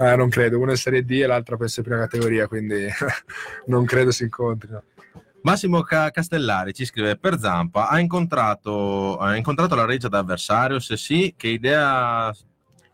Eh, 0.00 0.16
non 0.16 0.28
credo. 0.28 0.58
Uno 0.58 0.72
è 0.72 0.76
Serie 0.76 1.04
D 1.04 1.10
e 1.12 1.26
l'altro 1.26 1.56
penso 1.56 1.80
è 1.80 1.84
prima 1.84 1.98
categoria, 2.00 2.46
quindi 2.48 2.86
non 3.66 3.84
credo 3.84 4.10
si 4.10 4.24
incontrino. 4.24 4.82
Massimo 5.42 5.82
Ca- 5.82 6.10
Castellari 6.10 6.74
ci 6.74 6.84
scrive 6.84 7.16
per 7.16 7.38
Zampa 7.38 7.88
ha 7.88 7.98
incontrato, 7.98 9.16
ha 9.18 9.36
incontrato 9.36 9.74
la 9.74 9.86
regia 9.86 10.08
d'avversario 10.08 10.78
se 10.80 10.96
sì 10.98 11.34
che 11.36 11.48
idea 11.48 12.30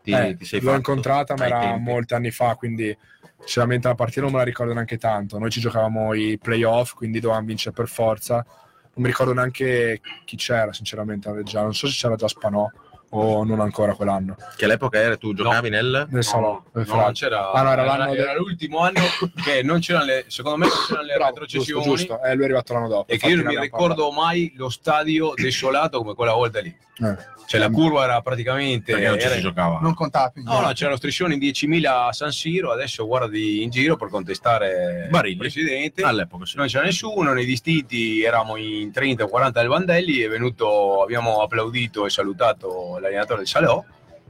ti, 0.01 0.11
Eh, 0.13 0.35
ti 0.35 0.45
sei 0.45 0.61
l'ho 0.61 0.71
fatto 0.71 0.75
incontrata, 0.75 1.35
ma 1.35 1.45
era 1.45 1.57
tempi? 1.57 1.77
molti 1.77 2.13
anni 2.13 2.31
fa, 2.31 2.55
quindi 2.55 2.95
sinceramente 3.39 3.87
la 3.89 3.95
partita 3.95 4.21
non 4.21 4.31
me 4.31 4.37
la 4.37 4.43
ricordo 4.43 4.73
neanche 4.73 4.97
tanto. 4.97 5.37
Noi 5.37 5.49
ci 5.51 5.59
giocavamo 5.59 6.13
i 6.13 6.37
playoff, 6.41 6.93
quindi 6.93 7.19
dovevamo 7.19 7.45
vincere 7.47 7.75
per 7.75 7.87
forza. 7.89 8.35
Non 8.35 9.05
mi 9.05 9.07
ricordo 9.07 9.33
neanche 9.33 9.99
chi 10.25 10.37
c'era, 10.37 10.71
sinceramente, 10.73 11.27
a 11.29 11.33
Reggiano. 11.33 11.65
Non 11.65 11.73
so 11.75 11.87
se 11.87 11.93
c'era 11.93 12.15
già 12.15 12.27
Spanò 12.29 12.69
o 13.09 13.43
non 13.43 13.59
ancora 13.59 13.93
quell'anno. 13.93 14.35
Che 14.55 14.65
all'epoca 14.65 14.99
era 14.99 15.15
tu 15.17 15.33
giocavi 15.33 15.69
nel... 15.69 16.07
Nel 16.09 16.23
salone. 16.23 16.61
No, 16.73 16.81
no, 16.81 16.85
Francia. 16.85 17.25
c'era, 17.27 17.51
Ah, 17.51 17.61
no, 17.63 17.71
era 17.71 17.83
era, 17.83 17.97
l'anno 17.97 18.13
era 18.13 18.33
l'ultimo 18.35 18.79
anno 18.79 19.01
che 19.43 19.63
non 19.63 19.79
c'erano 19.79 20.05
le, 20.05 20.25
secondo 20.27 20.57
me 20.57 20.67
non 20.67 20.75
c'erano 20.87 21.05
le 21.07 21.13
Bravo, 21.15 21.29
retrocessioni 21.29 21.83
giusto, 21.83 21.95
giusto. 22.15 22.23
Eh, 22.23 22.33
lui 22.33 22.41
è 22.41 22.45
arrivato 22.45 22.73
l'anno 22.73 22.87
dopo. 22.87 23.11
e 23.11 23.17
che 23.17 23.27
io 23.27 23.35
non 23.37 23.45
mi 23.45 23.59
ricordo 23.59 24.11
mai 24.11 24.53
lo 24.55 24.69
stadio 24.69 25.33
desolato 25.35 25.99
come 25.99 26.13
quella 26.15 26.33
volta 26.33 26.59
lì. 26.59 26.75
parlato. 26.97 27.21
Eh. 27.21 27.35
Cioè 27.47 27.59
la 27.61 27.69
curva 27.69 28.03
era 28.03 28.21
praticamente... 28.21 28.91
Perché 28.91 29.07
non 29.07 29.17
ci 29.19 29.25
era- 29.25 29.35
si 29.35 29.41
giocava. 29.41 29.79
Non 29.81 29.93
contava 29.93 30.29
più. 30.29 30.43
No, 30.43 30.59
no, 30.59 30.71
c'erano 30.73 30.97
striscioni 30.97 31.37
10.000 31.37 31.85
a 31.85 32.11
San 32.11 32.31
Siro, 32.31 32.71
adesso 32.71 33.07
guardi 33.07 33.63
in 33.63 33.69
giro 33.69 33.95
per 33.95 34.09
contestare 34.09 35.07
Barigli. 35.09 35.31
il 35.31 35.37
presidente. 35.37 36.01
All'epoca 36.03 36.45
sì. 36.45 36.57
Non 36.57 36.67
c'era 36.67 36.83
nessuno, 36.83 37.31
nei 37.31 37.45
distinti 37.45 38.21
eravamo 38.21 38.57
in 38.57 38.91
30 38.91 39.23
o 39.23 39.27
40 39.29 39.59
del 39.61 39.69
Vandelli, 39.69 40.19
è 40.19 40.27
venuto, 40.27 41.01
abbiamo 41.01 41.41
applaudito 41.41 42.05
e 42.05 42.09
salutato 42.09 42.97
l'allenatore 42.99 43.39
del 43.39 43.47
Salò, 43.47 43.83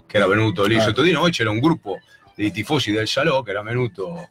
che 0.05 0.17
era 0.17 0.27
venuto 0.27 0.65
lì 0.65 0.75
Eh. 0.75 0.81
sotto 0.81 1.01
di 1.01 1.11
noi, 1.11 1.31
c'era 1.31 1.49
un 1.49 1.59
gruppo 1.59 1.99
dei 2.35 2.51
tifosi 2.51 2.91
del 2.91 3.07
Salò 3.07 3.41
che 3.41 3.49
era 3.49 3.63
venuto 3.63 4.29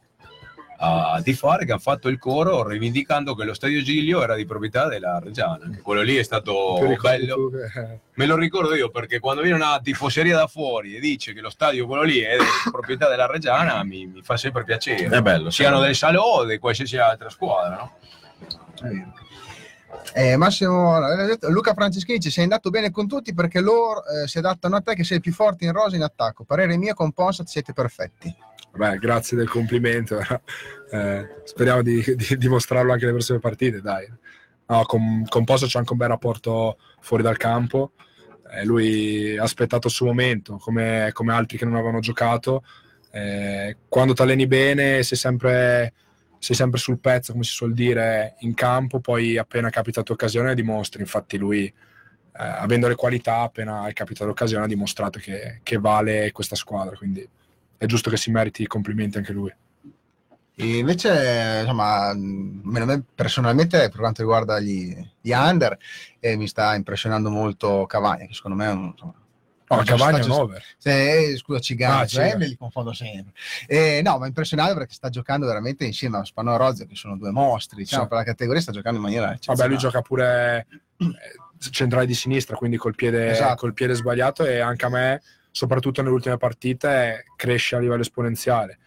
a 0.78 1.20
tifare, 1.22 1.64
che 1.64 1.72
hanno 1.72 1.80
fatto 1.80 2.08
il 2.08 2.18
coro 2.18 2.66
rivendicando 2.66 3.34
che 3.34 3.44
lo 3.44 3.54
stadio 3.54 3.80
Giglio 3.82 4.22
era 4.22 4.34
di 4.34 4.44
proprietà 4.44 4.86
della 4.88 5.18
Reggiana. 5.22 5.70
Quello 5.82 6.02
lì 6.02 6.16
è 6.16 6.22
stato 6.22 6.78
bello. 7.00 7.50
che- 7.50 7.98
Me 8.14 8.26
lo 8.26 8.36
ricordo 8.36 8.74
io 8.74 8.90
perché 8.90 9.18
quando 9.18 9.42
viene 9.42 9.56
una 9.56 9.78
tifoseria 9.82 10.36
da 10.36 10.46
fuori 10.46 10.96
e 10.96 11.00
dice 11.00 11.32
che 11.34 11.40
lo 11.40 11.50
stadio 11.50 11.86
quello 11.86 12.02
lì 12.02 12.18
è 12.20 12.36
di 12.36 12.70
proprietà 12.70 13.08
della 13.08 13.26
Reggiana, 13.26 13.82
mi, 13.84 14.06
mi 14.06 14.22
fa 14.22 14.36
sempre 14.36 14.64
piacere. 14.64 15.14
È 15.16 15.20
bello. 15.22 15.50
Siano 15.50 15.80
del 15.80 15.94
Salò 15.94 16.22
o 16.22 16.44
di 16.44 16.58
qualsiasi 16.58 16.96
altra 16.96 17.28
squadra, 17.30 17.76
no? 17.76 17.92
Eh, 20.14 20.36
Massimo, 20.36 20.98
Luca 21.48 21.74
Franceschini 21.74 22.20
ci 22.20 22.30
sei 22.30 22.44
andato 22.44 22.70
bene 22.70 22.90
con 22.90 23.06
tutti 23.06 23.34
perché 23.34 23.60
loro 23.60 24.02
eh, 24.06 24.26
si 24.28 24.38
adattano 24.38 24.76
a 24.76 24.80
te 24.80 24.94
che 24.94 25.04
sei 25.04 25.20
più 25.20 25.32
forte 25.32 25.64
in 25.64 25.72
rosa 25.72 25.96
in 25.96 26.02
attacco. 26.02 26.44
Parere 26.44 26.76
mio 26.76 26.94
con 26.94 27.12
Ponsat 27.12 27.46
siete 27.46 27.72
perfetti. 27.72 28.34
Vabbè, 28.76 28.98
grazie 28.98 29.36
del 29.36 29.48
complimento. 29.48 30.18
Eh, 30.88 31.40
speriamo 31.42 31.82
di, 31.82 32.00
di 32.14 32.36
dimostrarlo 32.38 32.92
anche 32.92 33.06
nelle 33.06 33.16
prossime 33.16 33.40
partite, 33.40 33.80
dai. 33.80 34.08
No, 34.68 34.84
con, 34.84 35.24
con 35.28 35.42
Poso 35.42 35.66
c'è 35.66 35.80
anche 35.80 35.90
un 35.90 35.98
bel 35.98 36.06
rapporto 36.06 36.78
fuori 37.00 37.24
dal 37.24 37.36
campo. 37.36 37.90
Eh, 38.52 38.64
lui 38.64 39.36
ha 39.36 39.42
aspettato 39.42 39.88
il 39.88 39.92
suo 39.92 40.06
momento, 40.06 40.58
come, 40.58 41.10
come 41.12 41.32
altri 41.32 41.58
che 41.58 41.64
non 41.64 41.74
avevano 41.74 41.98
giocato. 41.98 42.62
Eh, 43.10 43.78
quando 43.88 44.14
ti 44.14 44.22
alleni 44.22 44.46
bene 44.46 45.02
sei 45.02 45.18
sempre, 45.18 45.92
sei 46.38 46.54
sempre 46.54 46.78
sul 46.78 47.00
pezzo, 47.00 47.32
come 47.32 47.42
si 47.42 47.50
suol 47.50 47.74
dire, 47.74 48.36
in 48.40 48.54
campo, 48.54 49.00
poi 49.00 49.36
appena 49.36 49.68
capita 49.70 50.04
l'occasione 50.06 50.54
dimostri. 50.54 51.00
Infatti 51.00 51.36
lui, 51.36 51.64
eh, 51.66 51.72
avendo 52.32 52.86
le 52.86 52.94
qualità, 52.94 53.40
appena 53.40 53.88
è 53.88 53.92
capitata 53.92 54.26
l'occasione 54.26 54.66
ha 54.66 54.68
dimostrato 54.68 55.18
che, 55.18 55.58
che 55.64 55.78
vale 55.78 56.30
questa 56.30 56.54
squadra. 56.54 56.96
Quindi 56.96 57.28
è 57.78 57.86
giusto 57.86 58.10
che 58.10 58.16
si 58.16 58.30
meriti 58.30 58.62
i 58.62 58.66
complimenti 58.66 59.18
anche 59.18 59.32
lui. 59.32 59.54
E 60.58 60.78
invece, 60.78 61.58
insomma, 61.60 62.14
personalmente, 63.14 63.88
per 63.90 63.98
quanto 63.98 64.22
riguarda 64.22 64.58
gli, 64.58 64.96
gli 65.20 65.32
under, 65.32 65.76
eh, 66.18 66.36
mi 66.36 66.48
sta 66.48 66.74
impressionando 66.74 67.28
molto 67.28 67.84
Cavagna, 67.86 68.24
che 68.26 68.34
secondo 68.34 68.56
me 68.56 68.66
è 68.66 68.72
un. 68.72 68.84
Insomma, 68.86 69.14
No, 69.68 69.82
Cavagna 69.82 70.18
è 70.18 70.24
un 70.24 70.30
over. 70.30 70.62
Eh, 70.84 71.34
scusa, 71.36 71.58
Cigano, 71.58 72.02
Ah, 72.02 72.06
cioè, 72.06 72.36
me 72.36 72.46
li 72.46 72.56
confondo 72.56 72.92
sempre. 72.92 73.32
Eh, 73.66 74.00
no, 74.00 74.16
ma 74.16 74.28
impressionante 74.28 74.74
perché 74.74 74.94
sta 74.94 75.08
giocando 75.08 75.44
veramente 75.44 75.84
insieme 75.84 76.18
a 76.18 76.24
Spano 76.24 76.54
e 76.54 76.56
Rozio, 76.56 76.86
che 76.86 76.94
sono 76.94 77.16
due 77.16 77.32
mostri. 77.32 77.78
Diciamo, 77.78 78.04
Sì. 78.04 78.08
per 78.08 78.18
la 78.18 78.24
categoria 78.24 78.60
sta 78.60 78.70
giocando 78.70 78.98
in 78.98 79.04
maniera 79.04 79.36
Vabbè, 79.44 79.66
lui 79.66 79.76
gioca 79.76 80.02
pure 80.02 80.66
eh, 80.98 81.06
centrale 81.70 82.06
di 82.06 82.14
sinistra, 82.14 82.54
quindi 82.54 82.76
col 82.76 82.94
piede, 82.94 83.32
Esatto. 83.32 83.56
col 83.56 83.74
piede 83.74 83.94
sbagliato 83.94 84.44
e 84.44 84.60
anche 84.60 84.84
a 84.84 84.88
me, 84.88 85.20
soprattutto 85.56 86.02
nelle 86.02 86.12
ultime 86.12 86.36
partite, 86.36 87.24
cresce 87.34 87.76
a 87.76 87.78
livello 87.78 88.02
esponenziale. 88.02 88.78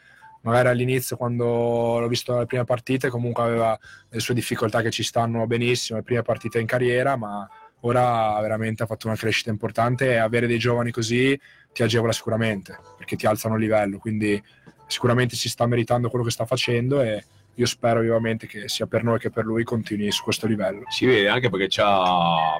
Magari 0.43 0.67
all'inizio, 0.67 1.17
quando 1.17 1.97
l'ho 1.97 2.07
visto 2.07 2.35
alle 2.35 2.45
prime 2.45 2.63
partite, 2.63 3.09
comunque 3.09 3.41
aveva 3.41 3.77
le 4.07 4.19
sue 4.19 4.35
difficoltà 4.35 4.83
che 4.83 4.91
ci 4.91 5.01
stanno 5.01 5.47
benissimo, 5.47 5.97
le 5.97 6.03
prime 6.03 6.21
partite 6.21 6.59
in 6.59 6.67
carriera, 6.67 7.15
ma 7.15 7.49
ora 7.81 8.39
veramente 8.39 8.83
ha 8.83 8.85
fatto 8.85 9.07
una 9.07 9.15
crescita 9.15 9.49
importante 9.49 10.11
e 10.11 10.17
avere 10.17 10.45
dei 10.45 10.59
giovani 10.59 10.91
così 10.91 11.37
ti 11.73 11.81
agevola 11.81 12.11
sicuramente, 12.11 12.77
perché 12.95 13.15
ti 13.15 13.25
alzano 13.25 13.55
il 13.55 13.61
livello, 13.61 13.97
quindi 13.97 14.41
sicuramente 14.85 15.35
si 15.35 15.49
sta 15.49 15.65
meritando 15.65 16.07
quello 16.09 16.23
che 16.23 16.31
sta 16.31 16.45
facendo 16.45 17.01
e 17.01 17.25
io 17.55 17.65
spero 17.65 18.01
vivamente 18.01 18.45
che 18.45 18.69
sia 18.69 18.85
per 18.85 19.03
noi 19.03 19.17
che 19.17 19.31
per 19.31 19.43
lui 19.43 19.63
continui 19.63 20.11
su 20.11 20.21
questo 20.23 20.45
livello. 20.45 20.83
Si 20.89 21.07
vede 21.07 21.29
anche 21.29 21.49
perché 21.49 21.65
c'ha, 21.67 22.53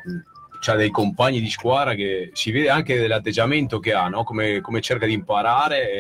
c'ha 0.60 0.76
dei 0.76 0.90
compagni 0.90 1.40
di 1.40 1.50
squadra 1.50 1.94
che 1.94 2.32
si 2.34 2.52
vede 2.52 2.70
anche 2.70 3.00
dell'atteggiamento 3.00 3.80
che 3.80 3.94
ha, 3.94 4.08
no? 4.08 4.24
come, 4.24 4.60
come 4.62 4.82
cerca 4.82 5.06
di 5.06 5.14
imparare, 5.14 5.92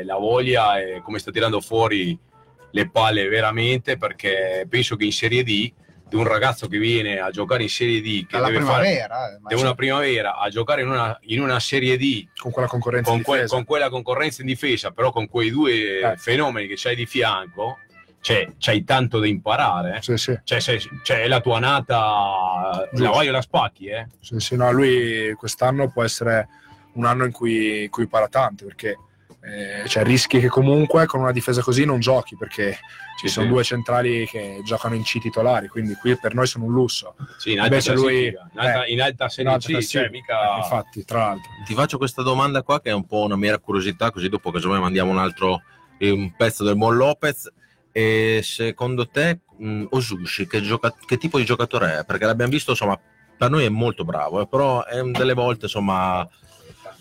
e 0.00 0.04
la 0.04 0.16
voglia 0.16 0.80
e 0.80 1.00
come 1.02 1.18
sta 1.18 1.30
tirando 1.30 1.60
fuori 1.60 2.18
le 2.74 2.90
palle 2.90 3.28
veramente 3.28 3.96
perché 3.96 4.66
penso 4.68 4.96
che 4.96 5.04
in 5.04 5.12
Serie 5.12 5.42
D 5.42 5.72
di 6.08 6.18
un 6.18 6.24
ragazzo 6.24 6.66
che 6.68 6.78
viene 6.78 7.20
a 7.20 7.30
giocare 7.30 7.62
in 7.62 7.70
Serie 7.70 8.02
D 8.02 8.26
che 8.26 8.36
deve 8.38 8.60
fare 8.60 8.82
primavera. 8.82 9.34
eh, 9.34 9.38
ma 9.40 9.48
di 9.48 9.54
una 9.54 9.74
primavera 9.74 10.36
a 10.36 10.48
giocare 10.50 10.82
in 10.82 10.88
una, 10.88 11.18
in 11.22 11.40
una 11.40 11.58
Serie 11.58 11.96
D 11.96 12.26
con 12.36 12.50
quella 12.50 12.68
concorrenza 12.68 13.08
con, 13.08 13.18
in 13.18 13.24
que- 13.24 13.46
con 13.46 13.64
quella 13.64 13.88
concorrenza 13.88 14.42
in 14.42 14.46
difesa, 14.48 14.90
però 14.90 15.10
con 15.10 15.26
quei 15.28 15.50
due 15.50 16.00
Eh. 16.00 16.16
fenomeni 16.18 16.66
che 16.66 16.74
c'hai 16.76 16.96
di 16.96 17.06
fianco, 17.06 17.78
cioè, 18.22 18.48
c'hai 18.58 18.84
tanto 18.84 19.18
da 19.18 19.26
imparare. 19.26 19.96
eh. 19.96 20.02
Sì, 20.02 20.16
sì, 20.16 20.38
Cioè, 20.44 20.60
se, 20.60 20.80
cioè, 21.02 21.26
la 21.28 21.40
tua 21.40 21.58
nata, 21.58 22.88
Giusto. 22.90 23.04
la 23.04 23.10
vai 23.10 23.28
o 23.28 23.32
la 23.32 23.42
spacchi, 23.42 23.86
eh? 23.88 24.06
sì, 24.20 24.38
sì, 24.38 24.56
no, 24.56 24.70
lui 24.72 25.32
quest'anno 25.34 25.90
può 25.90 26.02
essere 26.04 26.48
un 26.94 27.04
anno 27.04 27.24
in 27.24 27.32
cui, 27.32 27.82
in 27.84 27.90
cui 27.90 28.04
impara 28.04 28.28
tanto 28.28 28.66
perché 28.66 28.96
eh, 29.44 29.88
cioè, 29.88 30.04
rischi 30.04 30.38
che 30.38 30.46
comunque 30.48 31.06
con 31.06 31.20
una 31.20 31.32
difesa 31.32 31.62
così 31.62 31.84
non 31.84 31.98
giochi 31.98 32.36
perché 32.36 32.78
ci 33.18 33.26
Sì, 33.26 33.28
sono 33.28 33.46
sì. 33.46 33.52
due 33.52 33.64
centrali 33.64 34.24
che 34.26 34.60
giocano 34.64 34.94
in 34.94 35.02
C 35.02 35.18
titolari, 35.18 35.66
quindi 35.66 35.94
qui 35.94 36.16
per 36.16 36.32
noi 36.34 36.46
sono 36.46 36.66
un 36.66 36.72
lusso. 36.72 37.16
Sì, 37.38 37.52
in 37.52 37.58
alta 37.58 37.70
Invece 37.74 37.94
lui- 37.94 38.26
in 38.28 38.36
alta, 38.54 38.84
eh, 38.84 38.92
in 38.92 39.02
alta 39.02 39.28
Serie 39.28 39.50
In 39.50 39.56
alta 39.56 39.78
C, 39.78 39.84
cioè, 39.84 40.08
mica... 40.10 40.54
Eh, 40.54 40.58
Infatti, 40.58 41.04
tra 41.04 41.18
l'altro. 41.18 41.50
Ti 41.66 41.74
faccio 41.74 41.98
questa 41.98 42.22
domanda 42.22 42.62
qua 42.62 42.80
che 42.80 42.90
è 42.90 42.92
un 42.94 43.04
po' 43.04 43.22
una 43.24 43.34
mera 43.36 43.58
curiosità, 43.58 44.12
così 44.12 44.28
dopo 44.28 44.52
casomai 44.52 44.78
mandiamo 44.80 45.10
un 45.10 45.18
altro 45.18 45.62
un 45.98 46.32
pezzo 46.36 46.62
del 46.64 46.76
Mon 46.76 46.96
Lopez. 46.96 47.50
E 47.92 48.40
secondo 48.42 49.06
te 49.08 49.40
mh, 49.58 49.84
Osushi 49.90 50.46
che, 50.46 50.62
gioca- 50.62 50.94
che 51.06 51.18
tipo 51.18 51.38
di 51.38 51.44
giocatore 51.44 51.98
è? 52.00 52.04
Perché 52.04 52.24
l'abbiamo 52.24 52.50
visto, 52.50 52.70
insomma, 52.70 52.98
per 53.36 53.50
noi 53.50 53.64
è 53.64 53.68
molto 53.68 54.04
bravo, 54.04 54.40
eh, 54.40 54.46
però 54.48 54.84
è 54.84 55.02
delle 55.02 55.34
volte, 55.34 55.66
insomma, 55.66 56.26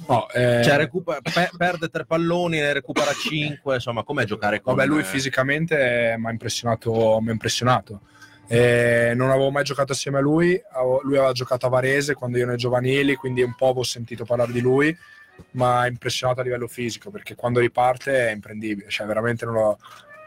No, 0.07 0.27
eh, 0.31 0.61
cioè, 0.63 0.77
recupera- 0.77 1.21
pe- 1.21 1.51
perde 1.55 1.87
tre 1.89 2.05
palloni, 2.05 2.59
ne 2.59 2.73
recupera 2.73 3.11
cinque, 3.13 3.75
insomma, 3.75 4.03
com'è 4.03 4.25
giocare 4.25 4.59
con 4.59 4.75
Vabbè, 4.75 4.87
lui 4.87 5.01
eh, 5.01 5.03
fisicamente 5.03 6.15
mi 6.17 6.25
ha 6.27 6.31
impressionato. 6.31 7.19
mi 7.21 7.29
ha 7.29 7.31
impressionato. 7.31 8.01
Eh, 8.47 9.13
non 9.15 9.29
avevo 9.29 9.49
mai 9.51 9.63
giocato 9.63 9.93
assieme 9.93 10.17
a 10.17 10.21
lui, 10.21 10.59
lui 11.03 11.15
aveva 11.17 11.31
giocato 11.31 11.67
a 11.67 11.69
Varese 11.69 12.15
quando 12.15 12.37
io 12.37 12.45
nei 12.47 12.57
giovanili, 12.57 13.15
quindi 13.15 13.43
un 13.43 13.55
po' 13.55 13.65
avevo 13.67 13.83
sentito 13.83 14.25
parlare 14.25 14.51
di 14.51 14.59
lui, 14.59 14.93
ma 15.51 15.81
ha 15.81 15.87
impressionato 15.87 16.41
a 16.41 16.43
livello 16.43 16.67
fisico 16.67 17.11
perché 17.11 17.35
quando 17.35 17.59
riparte 17.59 18.27
è 18.29 18.31
imprendibile, 18.33 18.89
cioè 18.89 19.07
veramente 19.07 19.45
non 19.45 19.53
lo, 19.53 19.79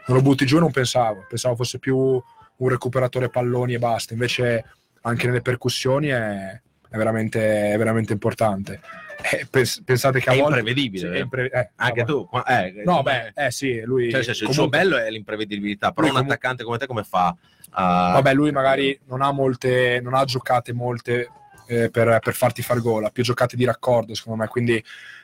non 0.07 0.17
lo 0.17 0.21
butti 0.23 0.45
giù, 0.45 0.59
non 0.59 0.71
pensavo, 0.71 1.25
pensavo 1.27 1.55
fosse 1.55 1.79
più 1.79 1.95
un 1.97 2.69
recuperatore 2.69 3.29
palloni 3.29 3.73
e 3.73 3.79
basta, 3.79 4.13
invece 4.13 4.63
anche 5.01 5.27
nelle 5.27 5.41
percussioni 5.41 6.07
è, 6.07 6.51
è 6.89 6.95
veramente, 6.97 7.71
è 7.73 7.77
veramente 7.77 8.13
importante. 8.13 8.79
Eh, 9.31 9.47
pens- 9.49 9.81
pensate 9.83 10.19
che 10.19 10.29
a 10.29 10.33
È 10.33 10.37
volte... 10.37 10.59
imprevedibile, 10.59 11.07
Sì, 11.07 11.13
è 11.13 11.17
eh. 11.17 11.21
impre- 11.21 11.49
eh, 11.49 11.69
Anche 11.75 12.01
no, 12.01 12.05
tu, 12.05 12.29
eh, 12.47 12.81
No, 12.85 13.01
beh, 13.01 13.31
eh 13.35 13.51
sì, 13.51 13.81
lui... 13.81 14.05
cioè, 14.09 14.15
nel 14.17 14.23
senso, 14.25 14.43
il 14.45 14.53
suo 14.53 14.67
comunque- 14.69 14.77
bello 14.79 14.97
è 14.97 15.09
l'imprevedibilità, 15.09 15.91
però 15.91 16.07
un 16.07 16.13
comunque- 16.13 16.35
attaccante 16.35 16.63
come 16.63 16.77
te 16.77 16.85
come 16.85 17.03
fa? 17.03 17.35
a- 17.77 18.11
Vabbè, 18.13 18.33
lui 18.33 18.51
magari 18.51 18.97
non 19.07 19.21
ha 19.21 19.31
molte, 19.31 19.99
non 20.01 20.13
ha 20.13 20.23
giocate 20.25 20.71
molte 20.73 21.29
eh, 21.67 21.89
per, 21.89 22.19
per 22.19 22.33
farti 22.35 22.61
far 22.61 22.79
gol, 22.79 23.05
ha 23.05 23.09
più 23.09 23.23
giocate 23.23 23.55
di 23.55 23.65
raccordo, 23.65 24.13
secondo 24.13 24.41
me, 24.43 24.47
quindi 24.47 24.81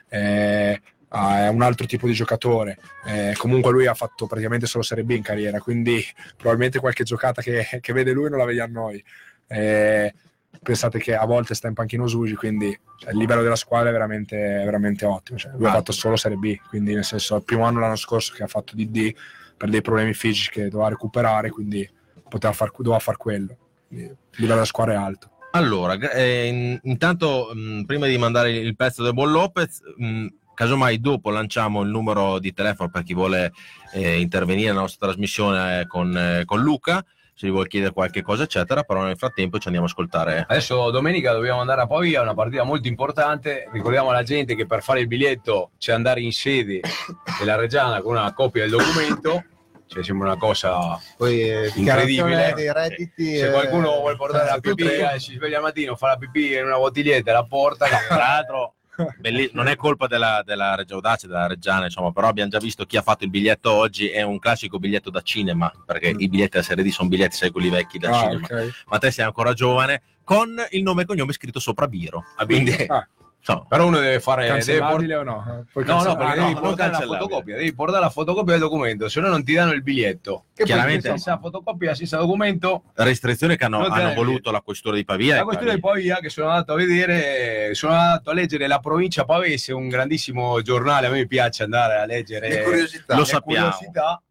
eh, 0.10 0.82
ah, 1.14 1.46
è 1.46 1.48
un 1.50 1.62
altro 1.62 1.86
tipo 1.86 2.08
di 2.08 2.14
giocatore. 2.14 2.78
Eh, 3.06 3.34
comunque 3.38 3.72
lui 3.72 3.88
ha 3.88 3.94
fatto 3.94 4.28
praticamente 4.28 4.66
solo 4.66 4.84
Serie 4.84 5.04
B 5.04 5.12
in 5.12 5.22
carriera, 5.24 5.60
quindi 5.60 6.04
probabilmente 6.36 6.80
qualche 6.80 7.04
giocata 7.04 7.42
che, 7.42 7.80
che 7.80 7.94
vede 7.94 8.12
lui 8.12 8.30
non 8.30 8.40
la 8.40 8.46
vediamo 8.46 8.82
noi. 8.82 9.04
Eh, 9.48 10.14
pensate 10.62 11.00
che 11.00 11.16
a 11.16 11.26
volte 11.26 11.54
sta 11.56 11.68
in 11.68 11.74
panchino 11.74 12.08
Sugi, 12.08 12.36
quindi 12.36 12.78
cioè, 12.98 13.12
il 13.12 13.18
livello 13.18 13.42
della 13.42 13.56
squadra 13.56 13.90
è 13.90 13.92
veramente, 13.92 14.36
veramente 14.38 15.06
ottimo. 15.06 15.38
Cioè, 15.38 15.52
lui 15.56 15.66
ha 15.66 15.70
Ah. 15.70 15.74
fatto 15.74 15.92
solo 15.92 16.16
Serie 16.16 16.38
B, 16.38 16.56
quindi 16.70 16.94
nel 16.94 17.04
senso 17.06 17.36
il 17.38 17.44
primo 17.44 17.64
anno 17.64 17.80
l'anno 17.80 17.96
scorso 17.96 18.34
che 18.34 18.44
ha 18.44 18.48
fatto 18.48 18.76
DD 18.76 19.14
per 19.58 19.70
dei 19.70 19.82
problemi 19.82 20.14
fisici 20.14 20.50
che 20.50 20.70
doveva 20.70 20.90
recuperare, 20.90 21.50
quindi 21.50 21.88
poteva 22.28 22.54
far, 22.54 22.72
doveva 22.78 23.00
far 23.00 23.18
quello. 23.18 23.58
Quindi 23.88 24.06
Il 24.06 24.18
livello 24.36 24.54
della 24.54 24.66
squadra 24.66 24.94
è 24.94 24.98
alto. 24.98 25.30
Allora, 25.52 25.96
eh, 26.12 26.48
in- 26.48 26.80
intanto 26.84 27.52
mh, 27.54 27.84
prima 27.84 28.08
di 28.08 28.18
mandare 28.18 28.52
il 28.52 28.76
pezzo 28.78 29.04
del 29.04 29.14
buon 29.14 29.32
Lopez, 29.32 29.82
mh, 29.98 30.26
casomai 30.62 31.00
dopo 31.00 31.32
lanciamo 31.32 31.82
il 31.82 31.90
numero 31.90 32.38
di 32.38 32.54
telefono 32.54 32.92
per 32.92 33.02
chi 33.02 33.16
vuole 33.16 33.52
eh, 33.94 34.20
intervenire 34.20 34.68
nella 34.68 34.82
nostra 34.82 35.08
trasmissione 35.08 35.88
con, 35.88 36.16
eh, 36.16 36.44
con 36.46 36.62
Luca. 36.62 37.04
se 37.34 37.48
vi 37.48 37.52
vuole 37.52 37.68
chiedere 37.68 37.94
qualche 37.94 38.22
cosa, 38.22 38.44
eccetera. 38.44 38.84
Però 38.84 39.02
nel 39.02 39.18
frattempo 39.18 39.58
ci 39.58 39.66
andiamo 39.66 39.88
a 39.88 39.90
ascoltare. 39.90 40.46
Adesso 40.48 40.92
domenica 40.92 41.34
dobbiamo 41.34 41.62
andare 41.62 41.82
a 41.82 41.88
Pavia, 41.88 42.22
una 42.22 42.36
partita 42.36 42.62
molto 42.62 42.88
importante. 42.88 43.68
Ricordiamo 43.72 44.12
alla 44.12 44.22
gente 44.22 44.54
che 44.54 44.68
per 44.68 44.84
fare 44.84 45.00
il 45.00 45.08
biglietto 45.08 45.72
c'è 45.80 45.94
andare 45.94 46.22
in 46.22 46.32
sede 46.32 46.82
della 47.40 47.56
Reggiana 47.56 48.00
con 48.02 48.12
una 48.12 48.32
copia 48.32 48.62
del 48.62 48.78
documento. 48.78 49.44
Cioè, 49.88 50.04
sembra 50.04 50.28
una 50.28 50.38
cosa 50.38 50.98
Poi 51.18 51.42
eh, 51.42 51.72
incredibile. 51.74 52.54
dei 52.56 52.72
redditi. 52.72 53.36
Se 53.36 53.48
eh, 53.48 53.52
qualcuno 53.52 54.00
vuole 54.00 54.16
portare 54.16 54.46
la 54.46 54.60
pipì 54.60 54.84
e 54.84 55.20
si 55.20 55.34
sveglia 55.34 55.58
al 55.58 55.64
mattino, 55.64 55.96
fa 55.96 56.10
la 56.10 56.18
pipì 56.18 56.54
in 56.54 56.66
una 56.66 56.78
bottiglietta 56.78 57.32
e 57.32 57.34
la 57.34 57.46
porta. 57.46 57.88
Tra 57.88 58.16
l'altro, 58.16 58.76
belli- 59.18 59.50
non 59.54 59.68
è 59.68 59.76
colpa 59.76 60.08
della, 60.08 60.42
della 60.46 60.76
Reggio 60.76 60.96
Audace, 60.96 61.28
della 61.28 61.48
Reggiana, 61.48 61.86
insomma, 61.86 62.12
però 62.12 62.28
abbiamo 62.28 62.50
già 62.50 62.60
visto 62.60 62.86
chi 62.86 62.98
ha 62.98 63.02
fatto 63.02 63.24
il 63.24 63.30
biglietto 63.30 63.72
oggi. 63.72 64.10
È 64.10 64.22
un 64.22 64.40
classico 64.40 64.80
biglietto 64.80 65.10
da 65.10 65.22
cinema, 65.22 65.72
perché 65.86 66.10
i 66.10 66.28
biglietti 66.30 66.52
della 66.52 66.64
Serie 66.64 66.84
D 66.84 66.90
sono 66.90 67.10
biglietti, 67.10 67.36
sai, 67.36 67.52
quelli 67.52 67.70
vecchi 67.70 67.98
da 67.98 68.10
Ah, 68.10 68.20
cinema. 68.22 68.46
ok. 68.46 68.70
Ma 68.88 68.98
te 68.98 69.12
sei 69.12 69.26
ancora 69.26 69.54
giovane, 69.54 70.02
con 70.24 70.50
il 70.72 70.84
nome 70.84 71.04
e 71.04 71.06
cognome 71.06 71.34
scritto 71.34 71.60
sopra 71.60 71.88
Biro. 71.88 72.24
Quindi, 72.46 72.72
Ah, 72.88 73.08
insomma, 73.42 73.66
Però 73.68 73.88
uno 73.88 74.00
deve 74.00 74.20
fare. 74.20 74.44
Deve 74.44 74.54
port- 74.54 74.66
cancellabile 74.68 75.16
o 75.16 75.24
no? 75.24 75.66
Puoi 75.74 75.84
No, 75.86 76.04
no, 76.04 76.16
perché 76.16 76.36
no, 76.40 76.42
devi 76.42 76.54
non 76.54 76.62
portare 76.62 76.92
la 76.92 76.98
cancellabile. 76.98 77.18
fotocopia, 77.20 77.56
devi 77.58 77.74
portare 77.74 78.00
la 78.04 78.10
fotocopia 78.10 78.52
del 78.54 78.62
documento, 78.62 79.10
se 79.10 79.20
no 79.20 79.28
non 79.30 79.44
ti 79.44 79.54
danno 79.54 79.72
il 79.74 79.82
biglietto. 79.84 80.46
Che 80.54 80.64
Chiaramente- 80.64 81.10
poi 81.10 81.18
senza 81.20 81.40
fotocopia, 81.40 81.96
senza 81.96 82.18
documento, 82.18 82.84
restrizioni 82.94 83.58
che 83.58 83.66
hanno, 83.66 83.86
hanno 83.88 84.14
voluto 84.14 84.52
la 84.52 84.62
questura 84.62 84.96
di 84.96 85.04
Pavia. 85.04 85.38
la 85.38 85.44
questione 85.44 85.74
di 85.76 85.80
Pavia. 85.80 86.18
Che 86.20 86.30
sono 86.30 86.50
andato 86.50 86.74
a 86.74 86.76
vedere, 86.76 87.74
sono 87.74 87.94
andato 87.94 88.30
a 88.30 88.34
leggere 88.34 88.68
la 88.68 88.80
provincia 88.80 89.26
Pavese, 89.26 89.74
un 89.74 89.88
grandissimo 89.90 90.62
giornale, 90.62 91.08
a 91.08 91.10
me 91.10 91.26
piace 91.26 91.64
andare 91.64 91.98
a 92.00 92.06
leggere 92.06 92.48
Di 92.50 92.62
curiosità. 92.64 93.14
Lo 93.16 93.22
le 93.22 93.26
sappiamo. 93.26 93.70
curiosità. 93.72 94.22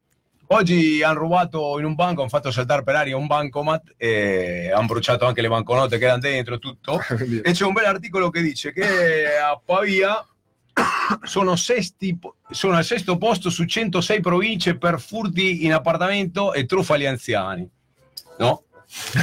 Oggi 0.53 1.01
hanno 1.01 1.21
rubato 1.21 1.79
in 1.79 1.85
un 1.85 1.95
banco, 1.95 2.23
hanno 2.23 2.29
fatto 2.29 2.51
saltare 2.51 2.83
per 2.83 2.97
aria 2.97 3.17
un 3.17 3.29
bancomat 3.29 3.95
e 3.97 4.73
hanno 4.73 4.87
bruciato 4.87 5.25
anche 5.25 5.43
le 5.43 5.49
banconote 5.49 5.97
che 5.97 6.07
erano 6.07 6.19
dentro 6.19 6.59
tutto. 6.59 7.01
E 7.43 7.53
c'è 7.53 7.65
un 7.65 7.73
bel 7.73 7.85
articolo 7.85 8.31
che 8.31 8.43
dice 8.43 8.73
che 8.73 9.37
a 9.37 9.61
Pavia 9.65 10.27
sono, 11.23 11.55
sesti, 11.55 12.19
sono 12.51 12.75
al 12.75 12.85
sesto 12.85 13.17
posto 13.17 13.49
su 13.49 13.65
106 13.65 14.21
province 14.21 14.77
per 14.77 15.01
furti 15.01 15.65
in 15.65 15.73
appartamento 15.73 16.53
e 16.53 16.67
truffa 16.67 16.95
agli 16.95 17.07
anziani. 17.07 17.71
No? 18.39 18.65